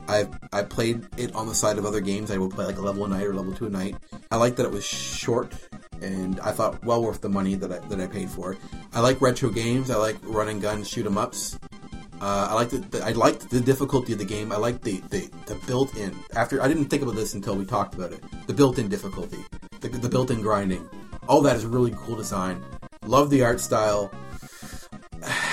I 0.07 0.27
I 0.51 0.63
played 0.63 1.05
it 1.17 1.33
on 1.33 1.47
the 1.47 1.55
side 1.55 1.77
of 1.77 1.85
other 1.85 2.01
games. 2.01 2.29
I 2.29 2.37
would 2.37 2.51
play 2.51 2.65
like 2.65 2.77
a 2.77 2.81
level 2.81 3.05
a 3.05 3.07
night 3.07 3.25
or 3.25 3.33
level 3.33 3.53
two 3.53 3.67
a 3.67 3.69
night. 3.69 3.95
I 4.31 4.35
like 4.37 4.55
that 4.57 4.65
it 4.65 4.71
was 4.71 4.85
short, 4.85 5.53
and 6.01 6.39
I 6.41 6.51
thought 6.51 6.83
well 6.83 7.01
worth 7.03 7.21
the 7.21 7.29
money 7.29 7.55
that 7.55 7.71
I, 7.71 7.79
that 7.87 7.99
I 8.01 8.07
paid 8.07 8.29
for. 8.29 8.53
it. 8.53 8.59
I 8.93 8.99
like 8.99 9.21
retro 9.21 9.49
games. 9.49 9.89
I 9.89 9.95
like 9.95 10.17
run 10.23 10.49
and 10.49 10.61
gun 10.61 10.83
shoot 10.83 11.05
'em 11.05 11.17
ups. 11.17 11.57
Uh, 12.23 12.47
I 12.51 12.53
liked 12.53 12.71
the, 12.71 12.77
the 12.77 13.05
I 13.05 13.11
liked 13.11 13.49
the 13.49 13.59
difficulty 13.59 14.13
of 14.13 14.19
the 14.19 14.23
game. 14.23 14.53
I 14.53 14.55
liked 14.55 14.81
the, 14.81 15.01
the, 15.09 15.29
the 15.45 15.55
built-in. 15.67 16.17
After 16.37 16.63
I 16.63 16.69
didn't 16.69 16.85
think 16.85 17.03
about 17.03 17.15
this 17.15 17.33
until 17.33 17.53
we 17.57 17.65
talked 17.65 17.95
about 17.95 18.13
it. 18.13 18.23
The 18.47 18.53
built-in 18.53 18.87
difficulty, 18.87 19.39
the, 19.81 19.89
the 19.89 20.07
built-in 20.07 20.41
grinding, 20.41 20.87
all 21.27 21.41
that 21.41 21.57
is 21.57 21.65
really 21.65 21.93
cool 21.97 22.15
design. 22.15 22.63
Love 23.05 23.29
the 23.29 23.43
art 23.43 23.59
style. 23.59 24.09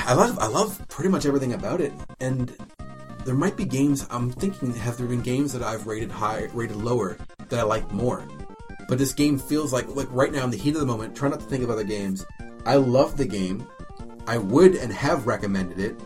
I 0.07 0.15
love 0.15 0.39
I 0.39 0.47
love 0.47 0.81
pretty 0.89 1.11
much 1.11 1.27
everything 1.27 1.55
about 1.55 1.81
it. 1.81 1.93
And 2.21 2.57
there 3.25 3.35
might 3.35 3.57
be 3.57 3.65
games 3.65 4.07
I'm 4.09 4.31
thinking 4.31 4.73
have 4.75 4.97
there 4.97 5.09
been 5.09 5.23
games 5.23 5.53
that 5.55 5.65
I've 5.65 5.89
rated 5.89 6.13
high, 6.13 6.51
rated 6.53 6.77
lower 6.77 7.19
that 7.49 7.59
I 7.59 7.65
like 7.65 7.91
more. 7.91 8.25
But 8.89 8.99
this 8.99 9.13
game 9.13 9.41
feels 9.41 9.73
like 9.73 9.89
like 9.97 10.07
right 10.13 10.31
now 10.31 10.45
in 10.45 10.51
the 10.51 10.57
heat 10.57 10.75
of 10.75 10.81
the 10.81 10.87
moment. 10.87 11.17
Try 11.17 11.31
not 11.31 11.41
to 11.41 11.47
think 11.47 11.65
of 11.65 11.71
other 11.71 11.83
games. 11.83 12.25
I 12.65 12.77
love 12.77 13.17
the 13.17 13.27
game. 13.27 13.67
I 14.29 14.39
would 14.39 14.77
and 14.77 14.93
have 14.93 15.27
recommended 15.27 15.81
it. 15.81 16.01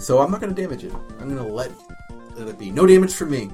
So 0.00 0.18
I'm 0.20 0.30
not 0.30 0.40
going 0.40 0.54
to 0.54 0.60
damage 0.60 0.82
it. 0.84 0.92
I'm 1.20 1.34
going 1.34 1.36
to 1.36 1.42
let 1.52 1.70
let 2.36 2.48
it 2.48 2.58
be. 2.58 2.70
No 2.70 2.86
damage 2.86 3.12
for 3.14 3.26
me. 3.26 3.50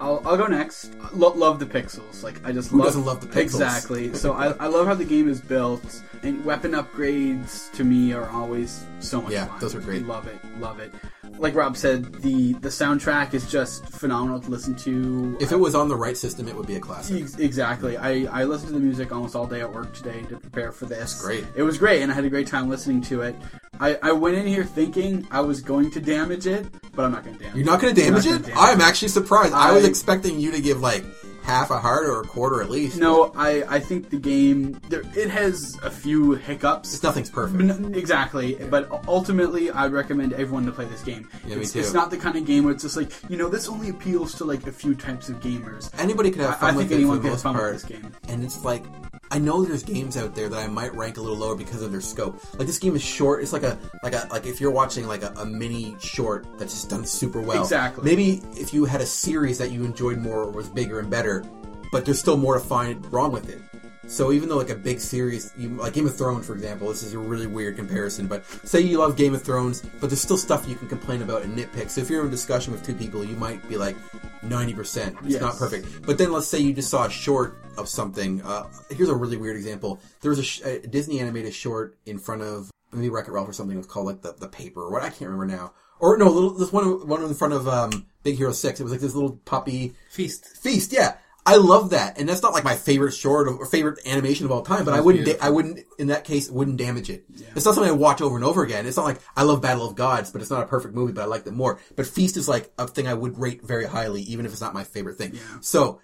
I'll, 0.00 0.20
I'll 0.26 0.36
go 0.36 0.46
next. 0.46 0.92
Lo- 1.14 1.32
love 1.32 1.58
the 1.58 1.66
pixels. 1.66 2.22
Like 2.22 2.44
I 2.46 2.52
just 2.52 2.70
Who 2.70 2.78
love, 2.78 2.86
doesn't 2.88 3.04
love 3.04 3.20
the 3.20 3.26
pixels? 3.26 3.40
Exactly. 3.42 4.14
So 4.14 4.32
I, 4.34 4.48
I 4.52 4.66
love 4.66 4.86
how 4.86 4.94
the 4.94 5.04
game 5.04 5.28
is 5.28 5.40
built, 5.40 6.02
and 6.22 6.44
weapon 6.44 6.72
upgrades 6.72 7.72
to 7.72 7.84
me 7.84 8.12
are 8.12 8.28
always 8.30 8.84
so 9.00 9.20
much 9.22 9.32
Yeah, 9.32 9.46
fun. 9.46 9.60
those 9.60 9.74
are 9.74 9.80
great. 9.80 10.06
Love 10.06 10.26
it, 10.26 10.38
love 10.58 10.78
it. 10.80 10.92
Like 11.38 11.54
Rob 11.54 11.76
said, 11.76 12.12
the 12.22 12.54
the 12.54 12.68
soundtrack 12.68 13.34
is 13.34 13.50
just 13.50 13.86
phenomenal 13.86 14.40
to 14.40 14.50
listen 14.50 14.74
to. 14.76 15.36
If 15.40 15.52
it 15.52 15.56
was 15.56 15.74
on 15.74 15.88
the 15.88 15.96
right 15.96 16.16
system, 16.16 16.48
it 16.48 16.54
would 16.56 16.66
be 16.66 16.76
a 16.76 16.80
classic. 16.80 17.22
Ex- 17.22 17.38
Exactly. 17.38 17.96
I, 17.96 18.24
I 18.30 18.44
listened 18.44 18.68
to 18.68 18.74
the 18.74 18.80
music 18.80 19.12
almost 19.12 19.34
all 19.36 19.46
day 19.46 19.60
at 19.60 19.72
work 19.72 19.92
today 19.92 20.22
to 20.28 20.36
prepare 20.38 20.72
for 20.72 20.86
this. 20.86 21.20
great. 21.20 21.44
It 21.54 21.62
was 21.62 21.76
great, 21.78 22.02
and 22.02 22.10
I 22.10 22.14
had 22.14 22.24
a 22.24 22.30
great 22.30 22.46
time 22.46 22.68
listening 22.68 23.02
to 23.02 23.22
it. 23.22 23.36
I, 23.80 23.98
I 24.02 24.12
went 24.12 24.36
in 24.36 24.46
here 24.46 24.64
thinking 24.64 25.26
I 25.30 25.40
was 25.40 25.60
going 25.60 25.90
to 25.92 26.00
damage 26.00 26.46
it, 26.46 26.66
but 26.94 27.04
I'm 27.04 27.12
not 27.12 27.24
going 27.24 27.36
to 27.36 27.42
damage 27.42 27.56
it. 27.56 27.58
You're 27.58 27.66
not 27.66 27.80
going 27.80 27.94
to 27.94 28.00
damage 28.00 28.26
it? 28.26 28.42
damage 28.42 28.54
I'm 28.56 28.80
actually 28.80 29.08
surprised. 29.08 29.52
I, 29.52 29.72
was 29.72 29.84
expecting 29.84 30.38
you 30.38 30.52
to 30.52 30.60
give 30.60 30.80
like 30.80 31.04
half 31.44 31.70
a 31.70 31.78
heart 31.78 32.06
or 32.06 32.22
a 32.22 32.24
quarter 32.24 32.62
at 32.62 32.70
least. 32.70 32.96
No, 32.96 33.32
I, 33.36 33.62
I 33.68 33.78
think 33.78 34.10
the 34.10 34.18
game 34.18 34.80
there, 34.88 35.02
it 35.14 35.30
has 35.30 35.78
a 35.82 35.90
few 35.90 36.32
hiccups. 36.32 36.94
It's 36.94 37.02
nothing's 37.02 37.30
perfect. 37.30 37.62
N- 37.62 37.94
exactly, 37.94 38.54
but 38.70 38.90
ultimately, 39.06 39.70
I 39.70 39.86
recommend 39.88 40.32
everyone 40.32 40.64
to 40.66 40.72
play 40.72 40.86
this 40.86 41.02
game. 41.02 41.28
Yeah, 41.46 41.56
me 41.56 41.62
it's, 41.62 41.72
too. 41.72 41.80
it's 41.80 41.92
not 41.92 42.10
the 42.10 42.16
kind 42.16 42.36
of 42.36 42.46
game 42.46 42.64
where 42.64 42.72
it's 42.72 42.82
just 42.82 42.96
like 42.96 43.12
you 43.28 43.36
know 43.36 43.48
this 43.48 43.68
only 43.68 43.90
appeals 43.90 44.34
to 44.36 44.44
like 44.44 44.66
a 44.66 44.72
few 44.72 44.94
types 44.94 45.28
of 45.28 45.40
gamers. 45.40 45.90
Anybody 45.98 46.30
could 46.30 46.40
have 46.40 46.58
fun 46.58 46.74
I 46.74 46.76
with 46.76 46.88
think 46.88 46.92
it 46.92 46.94
anyone 47.02 47.18
for 47.18 47.22
the 47.22 47.28
could 47.28 47.36
have 47.36 47.44
most 47.44 47.56
fun 47.56 47.56
with 47.56 47.72
this 47.72 47.84
game. 47.84 48.12
And 48.28 48.42
it's 48.42 48.64
like, 48.64 48.84
I 49.30 49.38
know 49.38 49.64
there's 49.64 49.82
games 49.82 50.16
out 50.16 50.34
there 50.34 50.48
that 50.48 50.58
I 50.58 50.66
might 50.68 50.94
rank 50.94 51.16
a 51.16 51.20
little 51.20 51.36
lower 51.36 51.56
because 51.56 51.82
of 51.82 51.90
their 51.90 52.00
scope. 52.00 52.40
Like 52.58 52.66
this 52.66 52.78
game 52.78 52.94
is 52.94 53.02
short. 53.02 53.42
It's 53.42 53.52
like 53.52 53.62
a 53.62 53.78
like 54.02 54.14
a 54.14 54.26
like 54.30 54.46
if 54.46 54.60
you're 54.60 54.70
watching 54.70 55.06
like 55.06 55.22
a, 55.22 55.32
a 55.36 55.46
mini 55.46 55.96
short 56.00 56.46
that's 56.58 56.72
just 56.72 56.90
done 56.90 57.04
super 57.04 57.40
well. 57.40 57.62
Exactly. 57.62 58.04
Maybe 58.04 58.42
if 58.58 58.72
you 58.72 58.84
had 58.84 59.00
a 59.00 59.06
series 59.06 59.58
that 59.58 59.70
you 59.70 59.84
enjoyed 59.84 60.18
more 60.18 60.42
or 60.42 60.50
was 60.50 60.68
bigger 60.68 61.00
and 61.00 61.10
better, 61.10 61.44
but 61.90 62.04
there's 62.04 62.18
still 62.18 62.36
more 62.36 62.54
to 62.54 62.60
find 62.60 63.10
wrong 63.12 63.32
with 63.32 63.48
it. 63.48 63.60
So 64.06 64.32
even 64.32 64.48
though 64.48 64.56
like 64.58 64.70
a 64.70 64.74
big 64.76 65.00
series, 65.00 65.52
you, 65.56 65.70
like 65.70 65.92
Game 65.94 66.06
of 66.06 66.16
Thrones, 66.16 66.46
for 66.46 66.52
example, 66.54 66.88
this 66.88 67.02
is 67.02 67.14
a 67.14 67.18
really 67.18 67.46
weird 67.46 67.76
comparison. 67.76 68.26
But 68.26 68.44
say 68.66 68.80
you 68.80 68.98
love 68.98 69.16
Game 69.16 69.34
of 69.34 69.42
Thrones, 69.42 69.82
but 70.00 70.08
there's 70.10 70.20
still 70.20 70.36
stuff 70.36 70.68
you 70.68 70.76
can 70.76 70.88
complain 70.88 71.22
about 71.22 71.42
and 71.42 71.56
nitpick. 71.56 71.90
So 71.90 72.00
if 72.00 72.10
you're 72.10 72.20
in 72.20 72.28
a 72.28 72.30
discussion 72.30 72.72
with 72.72 72.84
two 72.84 72.94
people, 72.94 73.24
you 73.24 73.36
might 73.36 73.66
be 73.68 73.76
like 73.76 73.96
ninety 74.42 74.74
percent. 74.74 75.16
It's 75.22 75.32
Yes. 75.34 75.40
not 75.40 75.56
perfect. 75.56 76.02
But 76.06 76.18
then 76.18 76.32
let's 76.32 76.46
say 76.46 76.58
you 76.58 76.72
just 76.72 76.90
saw 76.90 77.06
a 77.06 77.10
short 77.10 77.56
of 77.76 77.88
something. 77.88 78.42
Uh, 78.42 78.64
here's 78.90 79.08
a 79.08 79.14
really 79.16 79.36
weird 79.36 79.56
example. 79.56 80.00
There 80.20 80.30
was 80.30 80.38
a, 80.38 80.44
sh- 80.44 80.60
a 80.62 80.78
Disney 80.86 81.18
animated 81.20 81.54
short 81.54 81.96
in 82.06 82.18
front 82.18 82.42
of 82.42 82.70
maybe 82.92 83.08
Wreck 83.10 83.26
It 83.26 83.32
Ralph 83.32 83.48
or 83.48 83.52
something. 83.52 83.74
It 83.74 83.78
was 83.78 83.86
called 83.86 84.06
like 84.06 84.22
the, 84.22 84.34
the 84.38 84.48
paper 84.48 84.82
or 84.82 84.92
what 84.92 85.02
I 85.02 85.08
can't 85.08 85.30
remember 85.30 85.46
now. 85.46 85.72
Or 85.98 86.16
no, 86.18 86.28
little 86.28 86.50
this 86.50 86.72
one 86.72 87.06
one 87.08 87.22
in 87.24 87.34
front 87.34 87.54
of 87.54 87.66
um, 87.66 88.06
Big 88.22 88.36
Hero 88.36 88.52
Six. 88.52 88.78
It 88.78 88.82
was 88.82 88.92
like 88.92 89.00
this 89.00 89.14
little 89.14 89.40
puppy 89.44 89.94
Feast. 90.10 90.44
feast. 90.58 90.92
Yeah, 90.92 91.16
I 91.46 91.56
love 91.56 91.90
that, 91.90 92.18
and 92.18 92.26
that's 92.26 92.42
not 92.42 92.54
like 92.54 92.64
my 92.64 92.74
favorite 92.74 93.12
short 93.12 93.48
or 93.48 93.66
favorite 93.66 93.98
animation 94.06 94.46
of 94.46 94.52
all 94.52 94.62
time. 94.62 94.84
But 94.86 94.94
I 94.94 95.00
wouldn't. 95.00 95.26
Da- 95.26 95.36
I 95.42 95.50
wouldn't 95.50 95.80
in 95.98 96.06
that 96.06 96.24
case 96.24 96.48
wouldn't 96.50 96.78
damage 96.78 97.10
it. 97.10 97.26
It's 97.54 97.66
not 97.66 97.74
something 97.74 97.84
I 97.92 97.92
watch 97.92 98.22
over 98.22 98.36
and 98.36 98.44
over 98.44 98.62
again. 98.62 98.86
It's 98.86 98.96
not 98.96 99.04
like 99.04 99.20
I 99.36 99.42
love 99.42 99.60
Battle 99.60 99.86
of 99.86 99.94
Gods, 99.94 100.30
but 100.30 100.40
it's 100.40 100.50
not 100.50 100.62
a 100.62 100.66
perfect 100.66 100.94
movie, 100.94 101.12
but 101.12 101.22
I 101.22 101.26
like 101.26 101.46
it 101.46 101.52
more. 101.52 101.78
But 101.96 102.06
Feast 102.06 102.38
is 102.38 102.48
like 102.48 102.72
a 102.78 102.86
thing 102.86 103.06
I 103.06 103.12
would 103.14 103.38
rate 103.38 103.62
very 103.62 103.84
highly, 103.84 104.22
even 104.22 104.46
if 104.46 104.52
it's 104.52 104.60
not 104.62 104.72
my 104.72 104.84
favorite 104.84 105.16
thing. 105.18 105.38
So 105.60 106.00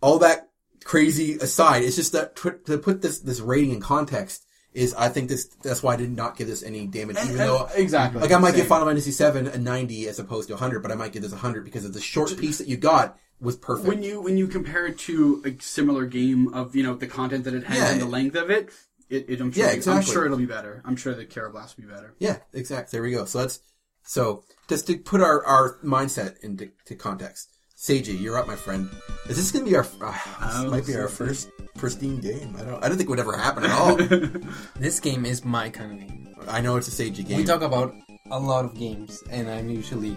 all 0.00 0.20
that 0.20 0.50
crazy 0.84 1.34
aside, 1.38 1.82
it's 1.82 1.96
just 1.96 2.12
that 2.12 2.36
to, 2.36 2.52
to 2.66 2.78
put 2.78 3.02
this 3.02 3.18
this 3.20 3.40
rating 3.40 3.72
in 3.72 3.80
context 3.80 4.46
is 4.74 4.94
I 4.94 5.08
think 5.08 5.28
this 5.28 5.46
that's 5.62 5.82
why 5.82 5.94
I 5.94 5.96
did 5.96 6.10
not 6.14 6.36
give 6.36 6.46
this 6.46 6.62
any 6.62 6.86
damage, 6.86 7.16
even 7.16 7.30
And- 7.30 7.38
though 7.40 7.68
exactly. 7.74 8.20
like 8.20 8.32
I 8.32 8.38
might 8.38 8.54
give 8.54 8.66
Final 8.68 8.86
Fantasy 8.86 9.10
VII 9.10 9.48
a 9.48 9.58
ninety 9.58 10.06
as 10.08 10.18
opposed 10.20 10.48
to 10.50 10.56
hundred, 10.56 10.82
but 10.82 10.92
I 10.92 10.94
might 10.94 11.12
give 11.12 11.22
this 11.22 11.32
hundred 11.32 11.64
because 11.64 11.84
of 11.84 11.94
the 11.94 12.00
short 12.00 12.36
piece 12.38 12.58
that 12.58 12.68
you 12.68 12.76
got 12.76 13.18
was 13.44 13.56
perfect. 13.56 13.86
when 13.86 14.02
you 14.02 14.20
when 14.20 14.36
you 14.36 14.46
compare 14.48 14.86
it 14.86 14.98
to 15.00 15.42
a 15.46 15.62
similar 15.62 16.06
game 16.06 16.52
of 16.54 16.74
you 16.74 16.82
know 16.82 16.94
the 16.94 17.06
content 17.06 17.44
that 17.44 17.54
it 17.54 17.64
has 17.64 17.78
Yeah. 17.78 17.92
and 17.92 18.00
the 18.00 18.06
length 18.06 18.34
of 18.36 18.50
it, 18.50 18.70
it, 19.08 19.26
it 19.28 19.40
I'm 19.40 19.52
sure 19.52 19.64
Yeah, 19.72 19.92
I'm 19.92 20.02
sure 20.02 20.24
it'll 20.24 20.38
be 20.38 20.46
better. 20.46 20.82
I'm 20.84 20.96
sure 20.96 21.14
the 21.14 21.24
Carol 21.26 21.52
Blast 21.52 21.76
will 21.76 21.84
be 21.86 21.90
better. 21.92 22.14
Yeah, 22.18 22.38
exactly. 22.52 22.96
There 22.96 23.02
we 23.02 23.12
go. 23.12 23.24
So 23.26 23.38
that's 23.40 23.60
so 24.02 24.44
just 24.68 24.86
to 24.88 24.96
put 24.98 25.20
our, 25.20 25.44
our 25.44 25.78
mindset 25.84 26.42
into 26.42 26.70
to 26.86 26.94
context. 26.94 27.50
Seiji, 27.76 28.18
you're 28.18 28.38
up, 28.38 28.46
my 28.46 28.56
friend. 28.56 28.88
Is 29.28 29.36
this 29.36 29.50
going 29.52 29.64
to 29.64 29.70
be 29.70 29.76
our? 29.76 29.82
Uh, 30.00 30.12
this 30.12 30.54
Oh, 30.56 30.70
might 30.70 30.86
be 30.86 30.96
our 30.96 31.08
first 31.08 31.50
pristine 31.76 32.18
game. 32.20 32.54
I 32.58 32.62
don't. 32.62 32.82
I 32.82 32.88
don't 32.88 32.96
think 32.96 33.08
it 33.08 33.10
would 33.10 33.18
ever 33.20 33.36
happen 33.36 33.64
at 33.64 33.70
all. 33.72 33.96
This 34.80 35.00
game 35.00 35.26
is 35.26 35.44
my 35.44 35.68
kind 35.70 35.92
of 35.92 35.98
game. 35.98 36.34
I 36.48 36.60
know 36.62 36.76
it's 36.76 36.88
a 36.88 36.90
Seiji 36.90 37.26
game. 37.26 37.36
We 37.38 37.44
talk 37.44 37.62
about 37.62 37.94
a 38.30 38.40
lot 38.40 38.64
of 38.64 38.74
games, 38.74 39.22
and 39.30 39.50
I'm 39.50 39.68
usually 39.68 40.16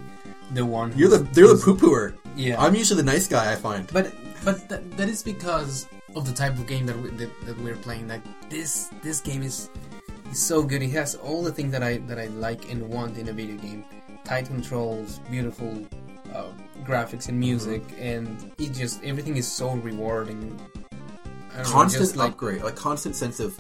the 0.52 0.66
one. 0.66 0.94
you're 0.96 1.10
the 1.10 1.28
you're 1.36 1.54
the 1.54 1.62
poo 1.62 1.76
pooer. 1.76 2.16
Yeah. 2.38 2.62
I'm 2.62 2.74
usually 2.74 3.02
the 3.02 3.12
nice 3.12 3.28
guy. 3.28 3.52
I 3.52 3.56
find. 3.56 3.86
But 3.92 4.14
but 4.46 4.70
that, 4.70 4.98
that 4.98 5.10
is 5.10 5.22
because 5.22 5.88
of 6.16 6.26
the 6.26 6.34
type 6.34 6.54
of 6.54 6.66
game 6.68 6.86
that, 6.86 6.98
we, 6.98 7.10
that 7.12 7.30
that 7.46 7.60
we're 7.60 7.76
playing. 7.76 8.08
Like 8.08 8.22
this 8.50 8.90
this 9.04 9.20
game 9.20 9.44
is 9.44 9.70
is 10.32 10.42
so 10.42 10.64
good. 10.64 10.82
It 10.82 10.92
has 10.92 11.16
all 11.16 11.44
the 11.44 11.52
things 11.52 11.72
that 11.74 11.84
I 11.84 11.98
that 12.08 12.18
I 12.18 12.28
like 12.28 12.72
and 12.72 12.88
want 12.90 13.18
in 13.18 13.28
a 13.28 13.34
video 13.34 13.58
game. 13.58 13.84
Tight 14.24 14.46
controls, 14.46 15.20
beautiful 15.30 15.86
uh, 16.34 16.48
graphics 16.84 17.28
and 17.28 17.38
music, 17.38 17.84
and 18.00 18.54
it 18.58 18.72
just 18.74 19.04
everything 19.04 19.36
is 19.36 19.52
so 19.52 19.72
rewarding. 19.72 20.58
Don't 21.56 21.66
know, 21.66 21.72
constant 21.72 22.04
just 22.04 22.16
like 22.16 22.32
upgrade, 22.32 22.62
like 22.62 22.76
constant 22.76 23.16
sense 23.16 23.42
of 23.42 23.60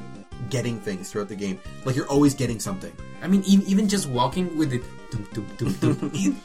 getting 0.49 0.79
things 0.79 1.11
throughout 1.11 1.29
the 1.29 1.35
game. 1.35 1.59
Like 1.85 1.95
you're 1.95 2.07
always 2.07 2.33
getting 2.33 2.59
something. 2.59 2.91
I 3.21 3.27
mean, 3.27 3.43
e- 3.45 3.63
even 3.67 3.87
just 3.89 4.07
walking 4.09 4.55
with 4.57 4.73
it, 4.73 4.83
dum, 5.11 5.27
dum, 5.79 6.11
it- 6.13 6.35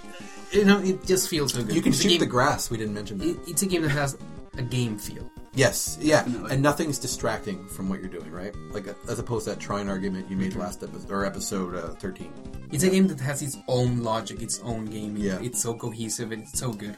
you 0.53 0.65
know, 0.67 0.81
it 0.81 1.05
just 1.07 1.29
feels 1.31 1.53
so 1.55 1.63
good. 1.63 1.75
You 1.75 1.81
can 1.83 1.93
It's 1.93 2.03
shoot 2.03 2.19
the 2.19 2.27
grass. 2.27 2.71
We 2.71 2.77
didn't 2.77 2.95
mention 2.95 3.19
that. 3.19 3.29
it- 3.29 3.39
it's 3.49 3.63
a 3.63 3.67
game 3.67 3.83
that 3.83 3.89
has 3.91 4.17
a 4.59 4.63
game 4.63 4.99
feel. 4.99 5.31
Yes, 5.55 5.99
yeah, 6.01 6.23
Definitely. 6.23 6.53
and 6.53 6.63
nothing's 6.63 6.99
distracting 6.99 7.69
from 7.69 7.91
what 7.91 8.01
you're 8.01 8.09
doing, 8.09 8.31
right? 8.31 8.55
Like 8.71 8.87
as 9.09 9.19
opposed 9.19 9.45
to 9.45 9.51
that 9.51 9.61
trying 9.61 9.89
argument 9.89 10.31
you 10.31 10.37
made 10.37 10.55
last 10.57 10.83
episode 10.83 11.11
or 11.11 11.27
episode 11.27 11.75
uh, 11.75 11.89
thirteen. 11.97 12.33
It's 12.71 12.85
a 12.85 12.89
game 12.91 13.07
that 13.09 13.21
has 13.21 13.43
its 13.43 13.59
own 13.69 13.99
logic, 14.03 14.41
its 14.41 14.61
own 14.61 14.87
game. 14.87 15.15
Yeah. 15.15 15.39
It's 15.43 15.61
so 15.61 15.75
cohesive 15.75 16.33
and 16.33 16.43
it's 16.45 16.59
so 16.59 16.73
good. 16.73 16.97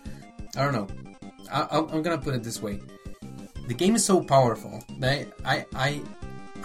I 0.56 0.62
don't 0.62 0.72
know. 0.72 0.86
I, 1.52 1.66
I'm 1.92 2.02
gonna 2.02 2.16
put 2.18 2.36
it 2.36 2.44
this 2.44 2.62
way: 2.62 2.78
the 3.66 3.74
game 3.74 3.96
is 3.96 4.04
so 4.04 4.22
powerful 4.22 4.84
that 5.00 5.32
I, 5.44 5.54
I, 5.54 5.66
I 5.74 6.00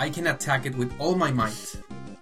can 0.08 0.28
attack 0.28 0.66
it 0.66 0.74
with 0.78 0.94
all 1.00 1.16
my 1.16 1.32
might, 1.32 1.76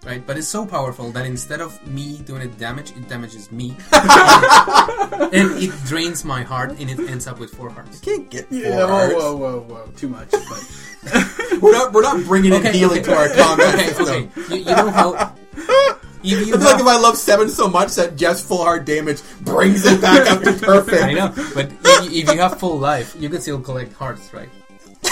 right? 0.04 0.26
But 0.26 0.36
it's 0.36 0.48
so 0.48 0.66
powerful 0.66 1.12
that 1.12 1.26
instead 1.26 1.60
of 1.60 1.70
me 1.86 2.18
doing 2.26 2.42
it 2.42 2.58
damage, 2.58 2.90
it 2.90 3.08
damages 3.08 3.52
me, 3.52 3.76
and 3.92 5.62
it 5.62 5.70
drains 5.86 6.24
my 6.24 6.42
heart, 6.42 6.70
and 6.80 6.90
it 6.90 6.98
ends 7.08 7.26
up 7.28 7.38
with 7.38 7.54
four 7.54 7.70
hearts. 7.70 8.00
Can't 8.00 8.28
get 8.28 8.48
four 8.48 8.58
Yeah, 8.58 8.78
whoa, 8.82 8.86
hearts. 8.88 9.14
whoa, 9.14 9.36
whoa, 9.36 9.60
whoa, 9.68 9.86
too 9.96 10.08
much. 10.08 10.30
But 10.32 10.64
We're 11.62 11.72
not 11.72 11.92
we're 11.92 12.02
not 12.02 12.24
bringing 12.24 12.52
in 12.52 12.62
healing 12.74 13.02
to 13.04 13.14
our 13.14 13.28
combat 13.28 13.74
okay, 13.74 13.86
system. 13.94 14.30
okay. 14.36 14.56
You, 14.56 14.64
you 14.64 14.74
know 14.74 14.90
how. 14.90 15.34
You, 16.20 16.36
you 16.38 16.54
It's 16.54 16.64
like 16.64 16.80
if 16.80 16.86
I 16.86 16.98
love 16.98 17.16
seven 17.16 17.48
so 17.48 17.68
much 17.68 17.94
that 17.94 18.16
just 18.16 18.48
full 18.48 18.58
heart 18.64 18.84
damage 18.84 19.22
brings 19.42 19.86
it 19.86 20.00
back 20.00 20.28
up 20.28 20.42
to 20.42 20.52
perfect. 20.52 21.00
I 21.00 21.12
know, 21.12 21.28
but 21.54 21.70
if 21.70 22.10
if 22.12 22.34
you 22.34 22.40
have 22.40 22.58
full 22.58 22.76
life, 22.76 23.14
you 23.16 23.28
can 23.30 23.40
still 23.40 23.60
collect 23.60 23.92
hearts, 23.92 24.34
right? 24.34 24.48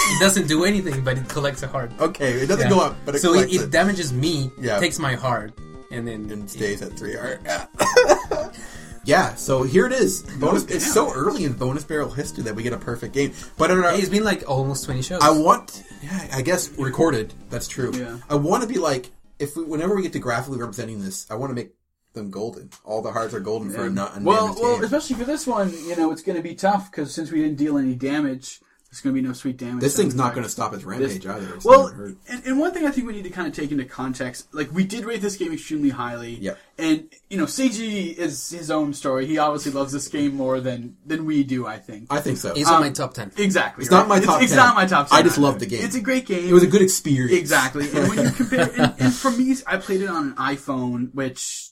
It 0.08 0.20
doesn't 0.20 0.46
do 0.48 0.64
anything, 0.64 1.02
but 1.04 1.18
it 1.18 1.28
collects 1.28 1.62
a 1.62 1.68
heart. 1.68 1.90
Okay, 2.00 2.32
it 2.32 2.46
doesn't 2.46 2.64
Yeah. 2.70 2.70
go 2.70 2.80
up, 2.80 2.96
but 3.04 3.14
it 3.14 3.20
so 3.20 3.30
it, 3.30 3.32
collects 3.34 3.54
it 3.54 3.60
it, 3.62 3.70
damages 3.70 4.12
me, 4.12 4.50
Yeah. 4.60 4.78
takes 4.78 4.98
my 4.98 5.14
heart, 5.14 5.52
and 5.90 6.06
then 6.06 6.30
and 6.30 6.48
stays 6.50 6.80
at 6.82 6.96
three 6.98 7.14
heart. 7.16 7.40
yeah, 9.04 9.34
so 9.34 9.62
here 9.62 9.86
it 9.86 9.92
is. 9.92 10.22
Bonus. 10.40 10.64
It's 10.64 10.90
so 10.92 11.12
early 11.12 11.44
in 11.44 11.52
bonus 11.52 11.84
barrel 11.84 12.10
history 12.10 12.44
that 12.44 12.54
we 12.54 12.62
get 12.62 12.72
a 12.72 12.78
perfect 12.78 13.14
game. 13.14 13.32
But 13.58 13.70
I 13.70 13.74
don't 13.74 13.82
know. 13.82 13.90
Hey, 13.90 13.98
it's 14.00 14.08
been 14.08 14.24
like 14.24 14.48
almost 14.48 14.84
twenty 14.84 15.02
shows. 15.02 15.20
I 15.22 15.30
want, 15.30 15.82
yeah, 16.02 16.28
I 16.32 16.42
guess 16.42 16.70
recorded. 16.78 17.34
That's 17.50 17.68
true. 17.68 17.92
Yeah. 17.94 18.18
I 18.30 18.34
want 18.36 18.62
to 18.62 18.68
be 18.68 18.78
like, 18.78 19.10
if 19.38 19.56
we, 19.56 19.64
whenever 19.64 19.94
we 19.94 20.02
get 20.02 20.12
to 20.14 20.18
graphically 20.18 20.58
representing 20.58 21.02
this, 21.02 21.26
I 21.30 21.34
want 21.34 21.50
to 21.50 21.54
make 21.54 21.74
them 22.14 22.30
golden. 22.30 22.70
All 22.84 23.02
the 23.02 23.12
hearts 23.12 23.34
are 23.34 23.40
golden 23.40 23.70
for 23.70 23.86
a 23.86 23.90
not 23.90 24.20
well, 24.22 24.56
well, 24.60 24.82
especially 24.82 25.16
for 25.16 25.24
this 25.24 25.46
one, 25.46 25.70
you 25.86 25.94
know, 25.96 26.10
it's 26.10 26.22
going 26.22 26.36
to 26.36 26.42
be 26.42 26.54
tough 26.54 26.90
because 26.90 27.12
since 27.14 27.30
we 27.30 27.42
didn't 27.42 27.58
deal 27.58 27.76
any 27.76 27.94
damage, 27.94 28.60
there's 28.96 29.02
going 29.02 29.14
to 29.16 29.22
be 29.22 29.26
no 29.28 29.34
sweet 29.34 29.56
damage. 29.58 29.80
This 29.82 29.96
thing's 29.96 30.14
not 30.14 30.32
going 30.32 30.44
to 30.44 30.50
stop 30.50 30.72
its 30.72 30.84
rampage 30.84 31.26
either. 31.26 31.54
It's 31.56 31.64
Well, 31.64 31.84
not 31.84 31.90
gonna 31.92 32.02
hurt. 32.08 32.16
and, 32.28 32.44
and 32.46 32.58
one 32.58 32.72
thing 32.72 32.86
I 32.86 32.90
think 32.90 33.06
we 33.06 33.12
need 33.12 33.24
to 33.24 33.30
kind 33.30 33.46
of 33.46 33.54
take 33.54 33.70
into 33.70 33.84
context, 33.84 34.52
like 34.54 34.72
we 34.72 34.84
did 34.84 35.04
rate 35.04 35.20
this 35.20 35.36
game 35.36 35.52
extremely 35.52 35.90
highly. 35.90 36.34
Yep. 36.36 36.58
And 36.78 37.08
you 37.30 37.36
know, 37.38 37.44
Seiji 37.44 38.14
is 38.14 38.50
his 38.50 38.70
own 38.70 38.92
story. 38.94 39.26
He 39.26 39.38
obviously 39.38 39.72
loves 39.72 39.92
this 39.92 40.08
game 40.08 40.34
more 40.34 40.60
than 40.60 40.96
than 41.06 41.24
we 41.24 41.42
do. 41.44 41.66
I 41.66 41.78
think. 41.78 42.06
I 42.12 42.20
think 42.20 42.36
so. 42.38 42.52
it's 42.54 42.68
um, 42.68 42.76
on 42.76 42.80
my 42.82 42.90
top 42.90 43.14
ten. 43.14 43.32
exactly. 43.36 43.82
It's 43.82 43.90
not 43.90 44.08
my 44.08 44.20
top 44.20 44.42
It's, 44.42 44.52
10. 44.52 44.56
not 44.58 44.74
my 44.74 44.86
top. 44.86 45.08
10 45.08 45.18
I 45.18 45.22
just 45.22 45.38
love 45.38 45.58
the 45.58 45.66
game. 45.66 45.84
It's 45.84 45.94
a 45.96 46.00
great 46.00 46.26
game. 46.26 46.48
it 46.48 46.52
was 46.52 46.62
a 46.62 46.66
good 46.66 46.82
experience. 46.82 47.32
Exactly. 47.32 47.88
And 47.90 48.08
when 48.08 48.24
you 48.26 48.30
compare, 48.30 48.70
and, 48.76 48.94
and 48.98 49.14
for 49.14 49.30
me, 49.30 49.54
I 49.66 49.78
played 49.78 50.02
it 50.02 50.08
on 50.08 50.28
an 50.28 50.34
iPhone, 50.34 51.14
which 51.14 51.70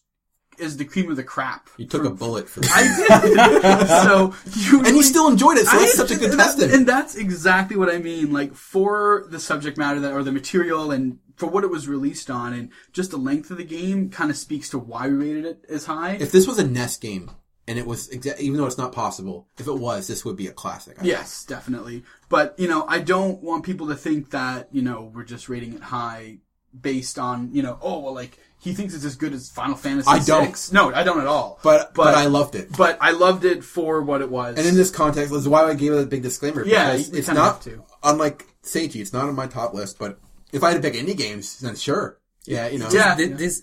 is 0.58 0.76
the 0.76 0.84
cream 0.84 1.10
of 1.10 1.16
the 1.16 1.24
crap. 1.24 1.68
You 1.76 1.86
took 1.86 2.04
a 2.04 2.10
bullet 2.10 2.48
for 2.48 2.60
I 2.64 2.82
did. 2.96 3.88
so 3.88 4.34
you 4.70 4.78
and 4.80 4.96
you 4.96 5.02
still 5.02 5.28
enjoyed 5.28 5.58
it, 5.58 5.66
so 5.66 5.78
that's 5.78 5.94
such 5.94 6.10
a 6.10 6.16
good 6.16 6.32
and. 6.32 6.62
And 6.62 6.86
that's 6.86 7.16
exactly 7.16 7.76
what 7.76 7.88
I 7.88 7.98
mean. 7.98 8.32
Like 8.32 8.54
for 8.54 9.26
the 9.28 9.40
subject 9.40 9.78
matter 9.78 10.00
that, 10.00 10.12
or 10.12 10.22
the 10.22 10.32
material, 10.32 10.90
and 10.90 11.18
for 11.36 11.46
what 11.46 11.64
it 11.64 11.70
was 11.70 11.88
released 11.88 12.30
on, 12.30 12.52
and 12.52 12.70
just 12.92 13.10
the 13.10 13.16
length 13.16 13.50
of 13.50 13.56
the 13.56 13.64
game 13.64 14.10
kind 14.10 14.30
of 14.30 14.36
speaks 14.36 14.68
to 14.70 14.78
why 14.78 15.08
we 15.08 15.14
rated 15.14 15.44
it 15.44 15.64
as 15.68 15.86
high. 15.86 16.12
if 16.20 16.32
this 16.32 16.46
was 16.46 16.58
a 16.58 16.66
NES 16.66 16.96
game, 16.98 17.30
and 17.66 17.78
it 17.78 17.86
was 17.86 18.08
exa- 18.10 18.38
even 18.38 18.58
though 18.58 18.66
it's 18.66 18.78
not 18.78 18.92
possible. 18.92 19.48
If 19.58 19.66
it 19.66 19.78
was, 19.78 20.06
this 20.06 20.24
would 20.24 20.36
be 20.36 20.46
a 20.46 20.52
classic. 20.52 21.00
I 21.00 21.04
Yes, 21.04 21.44
definitely. 21.44 22.04
But 22.28 22.58
you 22.58 22.68
know, 22.68 22.84
I 22.86 23.00
don't 23.00 23.42
want 23.42 23.64
people 23.64 23.88
to 23.88 23.94
think 23.94 24.30
that 24.30 24.68
you 24.72 24.82
know 24.82 25.10
we're 25.14 25.24
just 25.24 25.48
rating 25.48 25.74
it 25.74 25.82
high 25.82 26.38
based 26.78 27.18
on 27.18 27.50
you 27.52 27.62
know 27.62 27.78
oh 27.80 28.00
well 28.00 28.14
like 28.14 28.38
he 28.64 28.74
thinks 28.74 28.94
it's 28.94 29.04
as 29.04 29.14
good 29.14 29.32
as 29.32 29.48
Final 29.50 29.76
Fantasy. 29.76 30.08
I 30.08 30.18
don't. 30.18 30.56
VI. 30.56 30.72
No, 30.74 30.92
I 30.92 31.04
don't 31.04 31.20
at 31.20 31.26
all. 31.26 31.60
But, 31.62 31.94
but 31.94 32.04
But- 32.04 32.14
I 32.14 32.26
loved 32.26 32.54
it. 32.56 32.76
but 32.76 32.98
I 33.00 33.12
loved 33.12 33.44
it 33.44 33.62
for 33.62 34.02
what 34.02 34.20
it 34.22 34.30
was. 34.30 34.56
And 34.58 34.66
in 34.66 34.74
this 34.74 34.90
context, 34.90 35.30
this 35.32 35.42
is 35.42 35.48
why 35.48 35.64
I 35.64 35.74
gave 35.74 35.92
it 35.92 36.02
a 36.02 36.06
big 36.06 36.22
disclaimer. 36.22 36.64
Yeah, 36.66 36.92
because 36.92 37.10
you 37.12 37.18
it's 37.18 37.28
not 37.28 37.36
have 37.36 37.60
to. 37.64 37.84
unlike 38.02 38.46
Seiji. 38.64 38.96
It's 39.00 39.12
not 39.12 39.28
on 39.28 39.34
my 39.36 39.46
top 39.46 39.74
list. 39.74 39.98
But 39.98 40.18
if 40.52 40.64
I 40.64 40.72
had 40.72 40.82
to 40.82 40.90
pick 40.90 40.98
indie 40.98 41.16
games, 41.16 41.60
then 41.60 41.76
sure, 41.76 42.18
yeah, 42.46 42.66
you 42.68 42.78
know, 42.78 42.88
Yeah. 42.90 43.14
Th- 43.14 43.30
this 43.36 43.62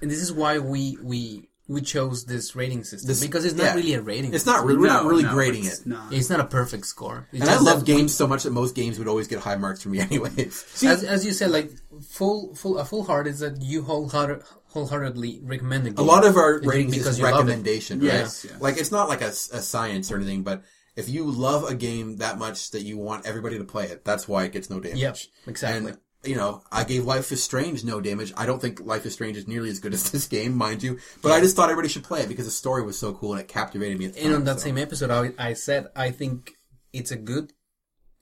and 0.00 0.10
this 0.10 0.22
is 0.22 0.32
why 0.32 0.58
we 0.58 0.96
we 1.02 1.44
we 1.70 1.82
chose 1.82 2.24
this 2.24 2.56
rating 2.56 2.82
system 2.82 3.08
This- 3.08 3.20
because 3.20 3.44
it's 3.44 3.54
not 3.54 3.64
yeah. 3.64 3.74
really 3.74 3.92
a 3.94 4.00
rating. 4.00 4.32
It's 4.32 4.44
system. 4.44 4.54
not. 4.54 4.64
Really, 4.66 4.78
we're 4.78 4.86
not 4.86 5.04
really 5.04 5.24
no, 5.24 5.32
grading 5.34 5.64
it's 5.66 5.80
it. 5.80 5.86
not. 5.86 6.12
It's 6.12 6.30
not 6.30 6.40
a 6.40 6.44
perfect 6.44 6.86
score. 6.86 7.28
It's 7.32 7.42
And 7.42 7.50
I 7.50 7.58
love 7.58 7.80
that 7.80 7.84
games 7.86 8.14
so 8.14 8.26
much 8.26 8.44
that 8.44 8.52
most 8.52 8.74
games 8.74 8.98
would 8.98 9.06
always 9.08 9.28
get 9.28 9.40
high 9.40 9.56
marks 9.56 9.82
from 9.82 9.92
me, 9.92 10.00
anyways. 10.10 10.82
as, 10.84 11.04
as 11.04 11.26
you 11.26 11.32
said, 11.32 11.50
like 11.50 11.70
full 12.02 12.54
full 12.54 12.78
a 12.78 12.84
full 12.84 13.04
heart 13.04 13.26
is 13.26 13.40
that 13.40 13.60
you 13.62 13.82
wholehearted, 13.82 14.42
wholeheartedly 14.68 15.40
recommend 15.42 15.86
the 15.86 15.90
A 15.90 15.94
game. 15.94 16.06
lot 16.06 16.26
of 16.26 16.36
our 16.36 16.60
ratings 16.60 16.96
because 16.96 17.18
is 17.18 17.22
recommendation, 17.22 18.00
right? 18.00 18.06
yes. 18.06 18.46
Like 18.60 18.78
it's 18.78 18.92
not 18.92 19.08
like 19.08 19.22
a, 19.22 19.28
a 19.28 19.62
science 19.62 20.10
or 20.10 20.16
anything, 20.16 20.42
but 20.42 20.62
if 20.96 21.08
you 21.08 21.24
love 21.30 21.64
a 21.64 21.74
game 21.74 22.16
that 22.16 22.38
much 22.38 22.72
that 22.72 22.82
you 22.82 22.98
want 22.98 23.26
everybody 23.26 23.58
to 23.58 23.64
play 23.64 23.86
it, 23.86 24.04
that's 24.04 24.26
why 24.26 24.44
it 24.44 24.52
gets 24.52 24.68
no 24.68 24.80
damage. 24.80 24.98
Yep, 24.98 25.16
exactly. 25.46 25.90
And 25.90 25.98
you 26.24 26.34
know, 26.34 26.62
I 26.72 26.82
gave 26.82 27.04
Life 27.04 27.30
is 27.30 27.42
Strange 27.42 27.84
no 27.84 28.00
damage. 28.00 28.32
I 28.36 28.44
don't 28.46 28.60
think 28.60 28.80
Life 28.80 29.06
is 29.06 29.12
Strange 29.12 29.36
is 29.36 29.46
nearly 29.46 29.70
as 29.70 29.78
good 29.78 29.94
as 29.94 30.10
this 30.10 30.26
game, 30.26 30.56
mind 30.56 30.82
you. 30.82 30.98
But 31.22 31.32
I 31.32 31.40
just 31.40 31.54
thought 31.54 31.70
everybody 31.70 31.88
should 31.88 32.04
play 32.04 32.22
it 32.22 32.28
because 32.28 32.44
the 32.46 32.50
story 32.50 32.82
was 32.82 32.98
so 32.98 33.12
cool 33.12 33.32
and 33.32 33.40
it 33.40 33.46
captivated 33.48 33.98
me. 33.98 34.06
At 34.06 34.14
the 34.14 34.24
and 34.24 34.34
on 34.34 34.44
that 34.44 34.58
so. 34.58 34.64
same 34.64 34.78
episode, 34.78 35.10
I, 35.10 35.32
I 35.38 35.52
said 35.52 35.88
I 35.94 36.10
think 36.10 36.54
it's 36.92 37.12
a 37.12 37.16
good 37.16 37.52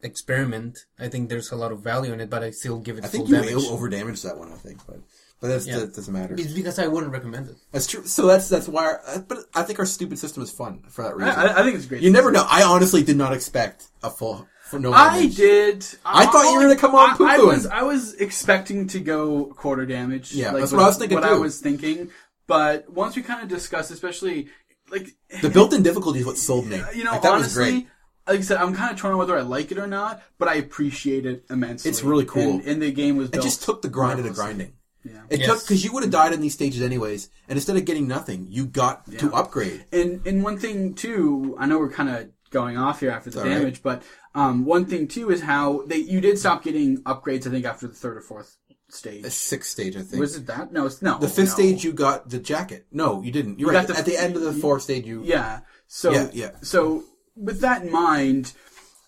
experiment. 0.03 0.78
I 0.99 1.09
think 1.09 1.28
there's 1.28 1.51
a 1.53 1.57
lot 1.57 1.72
of 1.72 1.80
value 1.80 2.12
in 2.12 2.20
it, 2.20 2.30
but 2.30 2.42
I 2.42 2.51
still 2.51 2.78
give 2.80 2.99
it 2.99 3.05
I 3.05 3.09
full 3.09 3.26
think 3.26 3.28
you 3.30 3.36
damage. 3.36 3.64
over 3.70 3.88
damaged 3.88 4.24
that 4.24 4.38
one. 4.38 4.53
I 4.53 4.57
think, 4.57 4.80
but 4.86 4.99
but 5.40 5.49
that's, 5.49 5.66
Yeah. 5.66 5.80
that 5.80 5.94
doesn't 5.94 6.12
matter. 6.12 6.34
It's 6.38 6.53
because 6.53 6.78
I 6.78 6.86
wouldn't 6.86 7.12
recommend 7.12 7.49
it. 7.49 7.57
That's 7.72 7.86
true. 7.86 8.07
So 8.07 8.26
that's 8.26 8.49
that's 8.49 8.68
why. 8.68 8.84
Our, 8.86 9.01
uh, 9.07 9.18
but 9.20 9.38
I 9.55 9.62
think 9.64 9.78
our 9.78 9.86
stupid 9.86 10.18
system 10.18 10.42
is 10.42 10.51
fun 10.51 10.82
for 10.88 11.03
that 11.05 11.16
reason. 11.16 11.34
I, 11.34 11.61
I 11.61 11.62
think 11.62 11.76
it's 11.76 11.86
great. 11.86 12.03
you 12.03 12.11
never 12.11 12.32
know. 12.32 12.47
I 12.49 12.62
honestly 12.62 13.03
did 13.03 13.16
not 13.16 13.32
expect 13.32 13.88
a 14.03 14.11
full 14.11 14.47
for 14.62 14.78
no. 14.78 14.92
I 14.92 15.18
damage. 15.20 15.36
did. 15.36 15.86
I 16.05 16.26
thought 16.26 16.51
you 16.51 16.57
were 16.57 16.62
gonna 16.62 16.76
come 16.76 16.94
on 16.94 17.11
I, 17.11 17.12
I 17.12 17.16
poo-pooing. 17.36 17.47
was. 17.47 17.66
I 17.66 17.82
was 17.82 18.14
expecting 18.14 18.88
to 18.88 19.01
go 19.01 19.47
quarter 19.57 19.84
damage. 19.86 20.32
Yeah, 20.32 20.53
like 20.53 20.61
that's 20.61 20.72
what 20.72 20.82
I 20.82 20.86
was 20.86 20.97
thinking 20.99 21.16
What 21.16 21.24
I 21.24 21.34
was 21.34 21.61
thinking, 21.61 22.11
but 22.47 22.88
once 22.90 23.14
we 23.16 23.22
kind 23.22 23.42
of 23.42 23.49
discussed, 23.49 23.90
especially 23.90 24.49
like 24.90 25.11
The 25.42 25.51
built-in 25.51 25.82
difficulty 25.82 26.20
is 26.20 26.26
what 26.26 26.38
sold 26.38 26.66
me. 26.66 26.80
you 26.94 27.05
know, 27.05 27.11
Like, 27.12 27.22
that 27.22 27.32
was 27.32 27.42
honestly, 27.42 27.72
great. 27.72 27.86
Like 28.27 28.39
I 28.39 28.43
said, 28.43 28.57
I'm 28.59 28.74
kind 28.74 28.93
of 28.93 28.99
torn 28.99 29.12
on 29.12 29.18
whether 29.18 29.37
I 29.37 29.43
like 29.43 29.70
it 29.72 29.79
or 29.79 29.87
not, 29.87 30.22
but 30.39 30.49
I 30.49 30.55
appreciate 30.55 31.27
it 31.27 31.45
immensely. 31.51 31.91
It's 31.91 32.03
really 32.03 32.24
cool. 32.24 32.43
and, 32.43 32.62
and 32.62 32.83
the 32.83 32.93
game 32.93 33.16
was. 33.16 33.31
It 33.31 33.43
just 33.43 33.62
took 33.62 33.83
the 33.83 33.89
grind 33.89 34.18
of 34.18 34.24
the 34.24 34.33
grinding. 34.33 34.72
Yeah. 35.05 35.22
It 35.31 35.41
Yes. 35.41 35.49
took 35.49 35.61
because 35.62 35.85
you 35.85 35.93
would 35.93 36.03
have 36.03 36.11
died 36.12 36.33
in 36.33 36.41
these 36.41 36.55
stages 36.55 36.83
anyways, 36.83 37.29
and 37.49 37.57
instead 37.57 37.77
of 37.77 37.85
getting 37.85 38.09
nothing, 38.09 38.49
you 38.51 38.66
got 38.66 39.07
to 39.18 39.33
upgrade. 39.33 39.85
And 39.93 40.27
and 40.27 40.43
one 40.43 40.59
thing 40.59 40.95
too, 40.95 41.57
I 41.59 41.66
know 41.66 41.79
we're 41.79 41.91
kind 41.93 42.09
of 42.09 42.29
going 42.51 42.77
off 42.77 43.01
here 43.01 43.11
after 43.11 43.31
the 43.31 43.41
all 43.41 43.47
right. 43.47 43.55
damage, 43.55 43.83
but 43.83 44.03
um, 44.35 44.64
one 44.64 44.85
thing 44.87 45.07
too 45.07 45.31
is 45.31 45.41
how 45.43 45.83
they 45.87 45.99
you 45.99 46.20
did 46.20 46.39
stop 46.39 46.64
getting 46.64 47.03
upgrades. 47.05 47.47
I 47.47 47.51
think 47.51 47.64
after 47.64 47.87
the 47.87 47.95
third 47.95 48.16
or 48.16 48.20
fourth 48.20 48.57
stage. 48.89 49.22
The 49.22 49.31
sixth 49.31 49.70
stage, 49.70 49.97
I 49.97 50.01
think. 50.03 50.20
Was 50.20 50.37
it 50.37 50.47
that? 50.47 50.72
No, 50.72 50.87
it's 50.87 51.01
no. 51.03 51.18
the 51.18 51.29
fifth 51.29 51.49
no. 51.51 51.55
stage, 51.55 51.85
you 51.85 51.93
got 51.93 52.29
the 52.29 52.39
jacket. 52.39 52.87
No, 52.91 53.22
you 53.22 53.31
didn't. 53.33 53.59
You're 53.61 53.70
You 53.72 53.79
right. 53.79 53.87
got 53.87 53.95
the- 53.95 54.01
At 54.01 54.07
the 54.07 54.16
end 54.16 54.37
of 54.37 54.43
the 54.43 54.53
fourth 54.53 54.83
stage, 54.83 55.07
you 55.07 55.22
Yeah. 55.24 55.61
So 55.89 56.11
Yeah, 56.12 56.31
yeah. 56.33 56.51
So 56.62 57.05
with 57.37 57.61
that 57.61 57.82
in 57.82 57.93
mind, 57.93 58.53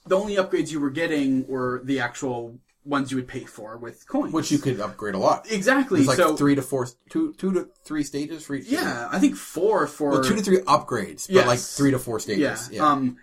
the 0.07 0.16
only 0.18 0.37
upgrades 0.37 0.70
you 0.70 0.81
were 0.81 0.91
getting 0.91 1.47
were 1.47 1.81
the 1.85 2.01
actual 2.01 2.59
ones 2.85 3.11
you 3.11 3.16
would 3.18 3.29
pay 3.29 3.45
for 3.45 3.76
with 3.76 4.09
coins. 4.09 4.33
which 4.33 4.51
you 4.51 4.59
could 4.59 4.81
upgrade 4.81 5.14
a 5.14 5.18
lot. 5.18 5.47
exactly. 5.51 5.99
It's 6.01 6.09
like 6.09 6.16
so 6.16 6.37
three 6.37 6.55
to 6.55 6.62
four, 6.62 6.87
two, 7.11 7.35
two 7.35 7.53
to 7.53 7.68
three 7.85 8.03
stages 8.03 8.45
for 8.47 8.55
each. 8.55 8.66
yeah, 8.66 9.09
I 9.12 9.18
think 9.18 9.37
four 9.37 9.87
for 9.87 10.11
well, 10.12 10.24
two 10.24 10.35
to 10.35 10.41
three 10.43 10.59
upgrades, 10.61 11.26
but 11.26 11.35
Yes. 11.35 11.47
like 11.47 11.59
three 11.59 11.91
to 11.91 11.99
four 11.99 12.16
yeah. 12.18 12.55
stages. 12.55 12.70
Yeah, 12.72 12.87
Um, 12.91 13.18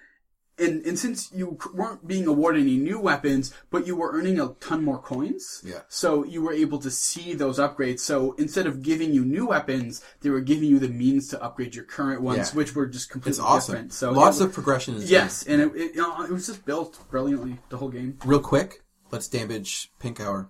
and 0.58 0.86
and 0.86 0.98
since 0.98 1.32
you 1.34 1.58
weren't 1.74 2.08
being 2.08 2.28
awarded 2.28 2.62
any 2.62 2.78
new 2.78 3.00
weapons, 3.00 3.54
but 3.72 3.86
you 3.88 3.96
were 3.96 4.12
earning 4.14 4.40
a 4.40 4.50
ton 4.60 4.84
more 4.84 5.00
coins, 5.00 5.62
Yeah. 5.66 5.82
So 5.90 6.24
you 6.24 6.42
were 6.42 6.54
able 6.54 6.80
to 6.80 6.90
see 6.92 7.34
those 7.34 7.60
upgrades. 7.60 8.00
So 8.00 8.34
instead 8.38 8.66
of 8.68 8.82
giving 8.82 9.14
you 9.14 9.26
new 9.26 9.48
weapons, 9.48 10.02
they 10.22 10.30
were 10.30 10.42
giving 10.42 10.70
you 10.70 10.80
the 10.80 10.88
means 10.90 11.28
to 11.30 11.44
upgrade 11.44 11.76
your 11.76 11.84
current 11.86 12.22
ones, 12.22 12.50
Yeah. 12.52 12.56
which 12.58 12.74
were 12.76 12.86
just 12.86 13.10
completely 13.10 13.32
it's 13.32 13.40
awesome. 13.40 13.74
different. 13.76 13.94
So 13.94 14.12
lots 14.12 14.40
it- 14.40 14.46
of 14.46 14.54
progression. 14.54 14.96
Is 14.96 15.12
yes, 15.12 15.44
and 15.44 15.62
it, 15.62 15.76
it, 15.76 15.96
you 15.96 16.02
know, 16.02 16.22
it 16.24 16.32
was 16.32 16.48
just 16.48 16.66
built 16.66 17.00
brilliantly 17.10 17.60
the 17.70 17.78
whole 17.78 17.90
game. 17.90 18.18
Real 18.26 18.40
quick, 18.40 18.84
let's 19.12 19.28
damage 19.28 19.92
Pink 20.00 20.20
Hour. 20.22 20.50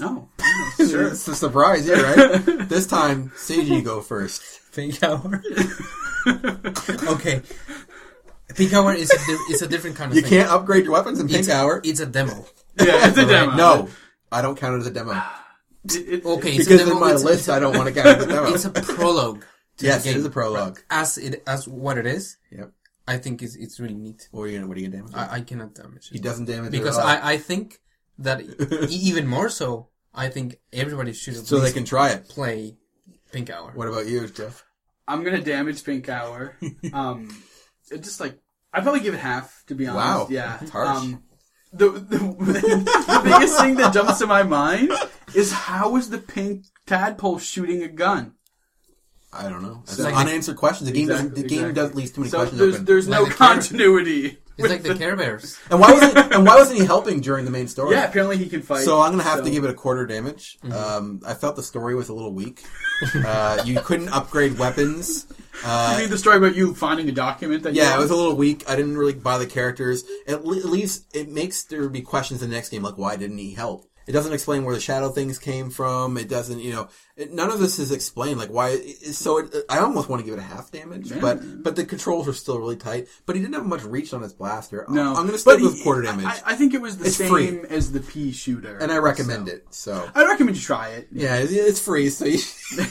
Oh, 0.00 0.28
sure. 0.76 1.06
It's 1.08 1.28
a 1.28 1.36
surprise, 1.36 1.86
yeah, 1.86 2.00
right? 2.02 2.44
this 2.68 2.86
time, 2.88 3.30
Seiji, 3.36 3.76
you 3.76 3.82
go 3.82 4.00
first. 4.00 4.42
Pink 4.74 5.00
hour. 5.04 5.40
okay. 6.26 7.42
Pink 8.54 8.72
hour 8.72 8.92
is 8.92 9.10
a, 9.10 9.16
di- 9.16 9.52
is 9.54 9.62
a 9.62 9.66
different 9.68 9.96
kind 9.96 10.10
of 10.12 10.14
thing. 10.16 10.24
You 10.24 10.30
thing. 10.30 10.38
can't 10.40 10.50
upgrade 10.52 10.84
your 10.84 10.92
weapons 10.92 11.18
in 11.20 11.26
Pink 11.28 11.40
it's, 11.40 11.48
Hour. 11.50 11.80
It's 11.84 12.00
a 12.00 12.06
demo. 12.06 12.44
yeah, 12.78 13.08
it's 13.08 13.16
a 13.18 13.26
demo. 13.26 13.54
No, 13.56 13.88
I 14.30 14.42
don't 14.42 14.56
count 14.58 14.74
it 14.76 14.78
as 14.80 14.86
a 14.86 14.90
demo 14.90 15.12
It- 15.86 15.94
it- 16.08 16.24
Okay, 16.34 16.52
it's 16.56 16.64
because 16.68 16.82
a 16.82 16.84
demo. 16.84 16.96
in 16.96 17.00
my 17.00 17.12
it's, 17.14 17.24
list, 17.24 17.38
it's 17.40 17.48
a, 17.48 17.52
I 17.54 17.58
don't 17.60 17.76
want 17.76 17.88
to 17.88 17.94
count 17.94 18.08
it 18.08 18.18
as 18.18 18.24
a 18.24 18.28
demo. 18.28 18.54
It's 18.54 18.64
a 18.64 18.70
prologue. 18.70 19.44
To 19.78 19.86
yes, 19.86 20.04
the 20.04 20.10
game. 20.10 20.18
is 20.18 20.24
a 20.24 20.30
prologue. 20.30 20.80
As 20.90 21.18
it 21.18 21.42
as 21.46 21.66
what 21.66 21.98
it 21.98 22.06
is, 22.06 22.36
Yep. 22.52 22.70
I 23.08 23.18
think 23.18 23.42
it's 23.42 23.56
it's 23.56 23.80
really 23.80 23.94
neat. 23.94 24.28
What 24.30 24.42
are 24.44 24.46
you 24.48 24.58
gonna? 24.58 24.68
What 24.68 24.76
are 24.76 24.80
you 24.80 24.88
gonna 24.88 25.02
damage? 25.02 25.14
I, 25.16 25.36
I 25.36 25.40
cannot 25.40 25.74
damage 25.74 26.08
he 26.10 26.16
it 26.18 26.22
doesn't 26.22 26.44
damage 26.46 26.70
because 26.70 26.96
it 26.96 27.00
at 27.00 27.04
all. 27.04 27.10
I 27.28 27.32
I 27.32 27.36
think 27.38 27.80
that 28.18 28.40
e- 28.88 28.94
even 29.10 29.26
more 29.26 29.48
so. 29.48 29.88
I 30.14 30.28
think 30.28 30.58
everybody 30.72 31.12
should 31.12 31.34
at 31.36 31.44
so 31.46 31.58
they 31.58 31.72
can 31.72 31.84
try 31.84 32.10
it. 32.10 32.28
play 32.28 32.76
Pink 33.32 33.50
Hour. 33.50 33.72
What 33.74 33.88
about 33.88 34.06
you, 34.06 34.28
Jeff? 34.28 34.64
I'm 35.08 35.24
gonna 35.24 35.40
damage 35.42 35.82
Pink 35.84 36.08
Hour. 36.08 36.56
Um, 36.92 37.28
it 37.90 38.02
just 38.02 38.20
like 38.20 38.38
I 38.72 38.80
probably 38.80 39.00
give 39.00 39.14
it 39.14 39.20
half 39.20 39.62
to 39.68 39.74
be 39.74 39.86
honest. 39.86 40.04
Wow, 40.06 40.26
yeah. 40.30 40.56
that's 40.58 40.70
harsh. 40.72 40.88
Um, 40.88 41.22
the, 41.72 41.90
the 41.90 42.18
the 42.18 43.20
biggest 43.24 43.58
thing 43.60 43.74
that 43.76 43.92
jumps 43.92 44.18
to 44.20 44.26
my 44.26 44.42
mind 44.44 44.92
is 45.34 45.52
how 45.52 45.96
is 45.96 46.10
the 46.10 46.18
pink 46.18 46.64
tadpole 46.86 47.38
shooting 47.38 47.82
a 47.82 47.88
gun? 47.88 48.34
I 49.32 49.48
don't 49.48 49.62
know. 49.62 49.82
That's 49.86 49.96
So- 49.96 50.06
an 50.08 50.14
unanswered 50.14 50.56
questions. 50.56 50.88
The 50.88 50.94
game 50.96 51.08
doesn't. 51.08 51.26
Exactly, 51.36 51.42
The 51.42 51.48
game 51.48 51.58
exactly. 51.70 51.82
does 51.82 51.94
leave 51.96 52.14
too 52.14 52.20
many 52.20 52.30
So 52.30 52.38
questions 52.38 52.58
there's 52.60 52.74
open. 52.74 52.84
there's 52.84 53.08
no 53.08 53.22
Like 53.22 53.32
the 53.32 53.36
character- 53.38 53.60
continuity. 53.62 54.38
It's 54.56 54.68
like 54.68 54.82
the 54.84 54.94
Care 54.94 55.16
Bears. 55.16 55.58
and 55.70 55.80
why 55.80 55.92
wasn't? 55.92 56.16
and 56.32 56.46
why 56.46 56.54
wasn't 56.54 56.78
he 56.78 56.84
helping 56.86 57.20
during 57.20 57.44
the 57.44 57.50
main 57.50 57.66
story? 57.66 57.96
Yeah, 57.96 58.04
apparently 58.04 58.36
he 58.36 58.48
can 58.48 58.62
fight. 58.62 58.84
So 58.84 59.00
I'm 59.00 59.10
gonna 59.10 59.24
have 59.24 59.42
to 59.42 59.50
give 59.50 59.64
it 59.64 59.70
a 59.70 59.74
quarter 59.74 60.06
damage. 60.06 60.58
Um, 60.72 61.20
I 61.26 61.34
felt 61.34 61.56
the 61.56 61.62
story 61.64 61.96
was 61.96 62.08
a 62.08 62.14
little 62.14 62.32
weak. 62.32 62.62
Uh, 63.12 63.60
you 63.66 63.80
couldn't 63.80 64.10
upgrade 64.10 64.56
weapons. 64.56 65.26
Uh, 65.64 65.92
You 65.96 66.02
mean 66.02 66.10
the 66.10 66.18
story 66.18 66.36
about 66.38 66.54
you 66.56 66.74
finding 66.74 67.08
a 67.08 67.12
document 67.12 67.62
that? 67.64 67.74
you 67.74 67.82
yeah, 67.82 67.94
it 67.94 67.98
was 68.00 68.10
a 68.10 68.16
little 68.16 68.36
weak. 68.36 68.64
I 68.68 68.76
didn't 68.76 68.96
really 68.96 69.12
buy 69.14 69.38
the 69.38 69.46
characters. 69.46 70.04
At, 70.26 70.44
le- 70.44 70.56
at 70.58 70.64
least 70.64 71.14
it 71.14 71.28
makes 71.28 71.64
there 71.64 71.88
be 71.88 72.02
questions 72.02 72.42
in 72.42 72.50
the 72.50 72.56
next 72.56 72.70
game, 72.70 72.82
like 72.82 72.98
why 72.98 73.16
didn't 73.16 73.38
he 73.38 73.52
help? 73.52 73.86
It 74.06 74.12
doesn't 74.12 74.34
explain 74.34 74.64
where 74.66 74.74
the 74.74 74.82
shadow 74.82 75.08
things 75.08 75.38
came 75.38 75.70
from. 75.70 76.18
It 76.18 76.28
doesn't, 76.28 76.60
you 76.60 76.72
know, 76.74 76.88
it, 77.16 77.32
none 77.32 77.50
of 77.50 77.58
this 77.58 77.78
is 77.78 77.90
explained. 77.90 78.38
Like 78.38 78.50
why? 78.50 78.70
It, 78.72 79.14
so 79.14 79.38
it, 79.38 79.54
I 79.70 79.78
almost 79.78 80.10
want 80.10 80.20
to 80.20 80.26
give 80.26 80.34
it 80.34 80.40
a 80.40 80.44
half 80.44 80.70
damage, 80.70 81.10
but 81.22 81.62
but 81.62 81.74
the 81.74 81.86
controls 81.86 82.28
are 82.28 82.34
still 82.34 82.58
really 82.58 82.76
tight. 82.76 83.08
But 83.24 83.34
he 83.34 83.40
didn't 83.40 83.54
have 83.54 83.64
much 83.64 83.82
reach 83.82 84.12
on 84.12 84.20
his 84.20 84.34
blaster. 84.34 84.84
No, 84.90 85.14
I'm 85.14 85.26
going 85.26 85.38
to 85.38 85.42
But 85.44 85.54
stick 85.58 85.60
with 85.62 85.82
quarter 85.82 86.02
damage, 86.02 86.26
I, 86.26 86.38
I 86.44 86.54
think 86.54 86.74
it 86.74 86.82
was 86.82 86.98
the 86.98 87.06
It's 87.06 87.16
same 87.16 87.30
free. 87.30 87.60
as 87.70 87.92
the 87.92 88.00
pea 88.00 88.30
shooter, 88.32 88.76
and 88.76 88.92
I 88.92 88.98
recommend 88.98 89.48
so. 89.48 89.54
it. 89.54 89.64
So 89.70 90.10
I 90.14 90.26
recommend 90.26 90.56
you 90.58 90.62
try 90.62 90.88
it. 90.90 91.08
yeah, 91.10 91.36
it's 91.40 91.80
free. 91.80 92.10
So. 92.10 92.26
You, 92.26 92.40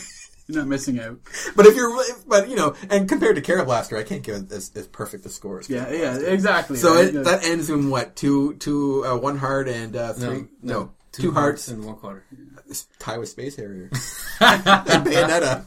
You're 0.47 0.59
not 0.59 0.67
missing 0.67 0.99
out. 0.99 1.19
But 1.55 1.65
if 1.65 1.75
you're, 1.75 1.97
but 2.27 2.49
you 2.49 2.55
know, 2.55 2.75
and 2.89 3.07
compared 3.07 3.37
to 3.37 3.41
Kero 3.41 3.65
Blaster, 3.65 3.97
I 3.97 4.03
can't 4.03 4.23
give 4.23 4.35
it 4.35 4.51
as, 4.51 4.71
as 4.75 4.87
perfect 4.87 5.25
a 5.25 5.29
score. 5.29 5.59
as 5.59 5.69
Yeah, 5.69 5.89
yeah, 5.91 6.17
exactly. 6.17 6.77
So 6.77 6.95
right? 6.95 7.15
it, 7.15 7.23
that 7.23 7.45
ends 7.45 7.69
in 7.69 7.89
what 7.89 8.15
two, 8.15 8.55
two, 8.55 9.05
uh, 9.05 9.17
one 9.17 9.37
heart 9.37 9.69
and 9.69 9.95
uh, 9.95 10.13
three, 10.13 10.45
no, 10.61 10.91
two, 11.13 11.31
hearts. 11.31 11.69
and 11.69 11.85
one 11.85 11.95
quarter. 11.95 12.25
Tie 12.99 13.17
with 13.17 13.29
Space 13.29 13.55
Harrier 13.55 13.89
and 14.39 15.05
Bayonetta. 15.05 15.65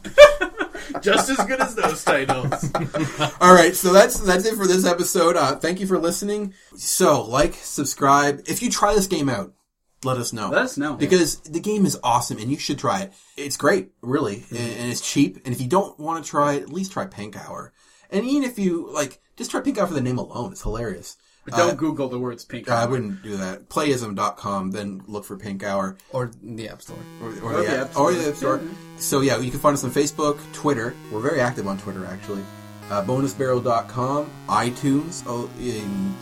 just 1.01 1.29
as 1.29 1.37
good 1.45 1.59
as 1.59 1.75
those 1.75 2.03
titles. 2.03 2.71
All 3.41 3.53
right, 3.53 3.75
so 3.75 3.93
that's 3.93 4.19
that's 4.19 4.45
it 4.45 4.55
for 4.55 4.67
this 4.67 4.85
episode. 4.85 5.35
Uh, 5.35 5.55
thank 5.55 5.79
you 5.79 5.87
for 5.87 5.97
listening. 5.97 6.53
So 6.75 7.23
like, 7.23 7.53
subscribe. 7.55 8.41
If 8.47 8.61
you 8.61 8.69
try 8.69 8.93
this 8.93 9.07
game 9.07 9.29
out, 9.29 9.53
let 10.07 10.17
us 10.17 10.33
know. 10.33 10.49
Let 10.49 10.63
us 10.63 10.77
know. 10.77 10.95
because 10.95 11.39
the 11.41 11.59
game 11.59 11.85
is 11.85 11.99
awesome 12.03 12.37
and 12.39 12.49
you 12.49 12.57
should 12.57 12.79
try 12.79 13.01
it. 13.01 13.13
It's 13.35 13.57
great, 13.57 13.91
really, 14.01 14.37
and, 14.49 14.59
mm-hmm. 14.59 14.81
and 14.81 14.91
it's 14.91 15.01
cheap. 15.01 15.37
And 15.45 15.53
if 15.53 15.61
you 15.61 15.67
don't 15.67 15.99
want 15.99 16.23
to 16.23 16.29
try 16.29 16.53
it, 16.53 16.63
at 16.63 16.69
least 16.69 16.91
try 16.93 17.05
Pink 17.05 17.35
Hour. 17.37 17.73
And 18.09 18.25
even 18.25 18.43
if 18.49 18.57
you 18.57 18.89
like, 18.91 19.19
just 19.35 19.51
try 19.51 19.61
Pink 19.61 19.77
Hour 19.77 19.87
for 19.87 19.93
the 19.93 20.01
name 20.01 20.17
alone. 20.17 20.51
It's 20.51 20.63
hilarious. 20.63 21.17
But 21.45 21.55
don't 21.55 21.71
uh, 21.71 21.75
Google 21.75 22.09
the 22.09 22.19
words 22.19 22.43
pink. 22.43 22.69
Uh, 22.69 22.73
Hour. 22.73 22.79
I 22.79 22.85
wouldn't 22.87 23.23
do 23.23 23.37
that. 23.37 23.69
Playism.com, 23.69 24.71
then 24.71 25.01
look 25.07 25.23
for 25.23 25.37
Pink 25.37 25.63
Hour. 25.63 25.95
Or 26.11 26.29
the 26.43 26.67
App 26.67 26.81
Store. 26.81 26.97
Or, 27.21 27.29
Or 27.41 27.53
the, 27.57 27.61
the 27.61 27.69
app, 27.69 27.89
App 27.91 27.97
or 27.97 28.11
Store. 28.11 28.13
the 28.13 28.29
App 28.29 28.35
Store. 28.35 28.61
So 28.97 29.21
yeah, 29.21 29.37
you 29.39 29.51
can 29.51 29.59
find 29.59 29.73
us 29.73 29.83
on 29.85 29.91
Facebook, 29.91 30.39
Twitter. 30.53 30.93
We're 31.11 31.21
very 31.21 31.39
active 31.39 31.65
on 31.67 31.77
Twitter, 31.77 32.05
actually. 32.05 32.43
uh, 32.89 33.03
bonusbarrel.com, 33.03 34.29
iTunes, 34.47 35.23
oh, 35.25 35.49
in 35.59 36.15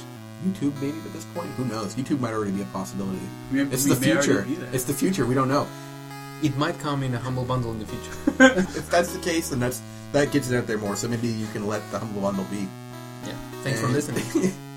YouTube 0.45 0.73
maybe 0.81 0.97
but 0.99 1.07
at 1.07 1.13
this 1.13 1.25
point. 1.25 1.47
Who 1.57 1.65
knows? 1.65 1.95
YouTube 1.95 2.19
might 2.19 2.33
already 2.33 2.51
be 2.51 2.61
a 2.61 2.65
possibility. 2.65 3.19
We- 3.51 3.61
it's 3.63 3.85
we 3.85 3.93
the 3.93 4.01
future. 4.01 4.45
It's 4.71 4.85
the 4.85 4.93
future. 4.93 5.25
We 5.25 5.35
don't 5.35 5.49
know. 5.49 5.67
It 6.43 6.55
might 6.57 6.77
come 6.79 7.01
in 7.03 7.13
a 7.13 7.19
humble 7.19 7.43
bundle 7.43 7.71
in 7.71 7.79
the 7.79 7.85
future. 7.85 8.59
if 8.77 8.89
that's 8.89 9.13
the 9.13 9.19
case, 9.19 9.49
then 9.49 9.59
that's 9.59 9.81
that 10.11 10.31
gets 10.31 10.49
it 10.51 10.57
out 10.57 10.67
there 10.67 10.77
more. 10.77 10.95
So 10.95 11.07
maybe 11.07 11.27
you 11.27 11.47
can 11.47 11.67
let 11.67 11.81
the 11.91 11.99
humble 11.99 12.21
bundle 12.21 12.45
be. 12.45 12.67
Yeah. 13.25 13.33
Thanks 13.63 13.81
for 13.81 13.87
listening. 13.87 14.23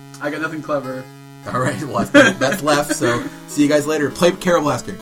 I 0.21 0.31
got 0.31 0.41
nothing 0.41 0.63
clever. 0.63 1.05
All 1.47 1.61
right, 1.61 1.81
well, 1.85 2.05
that's, 2.05 2.39
that's 2.39 2.63
left. 2.63 2.95
So 2.95 3.23
see 3.47 3.63
you 3.63 3.69
guys 3.69 3.87
later. 3.87 4.11
Play 4.11 4.33
Kero 4.33 4.61
Blaster. 4.61 4.97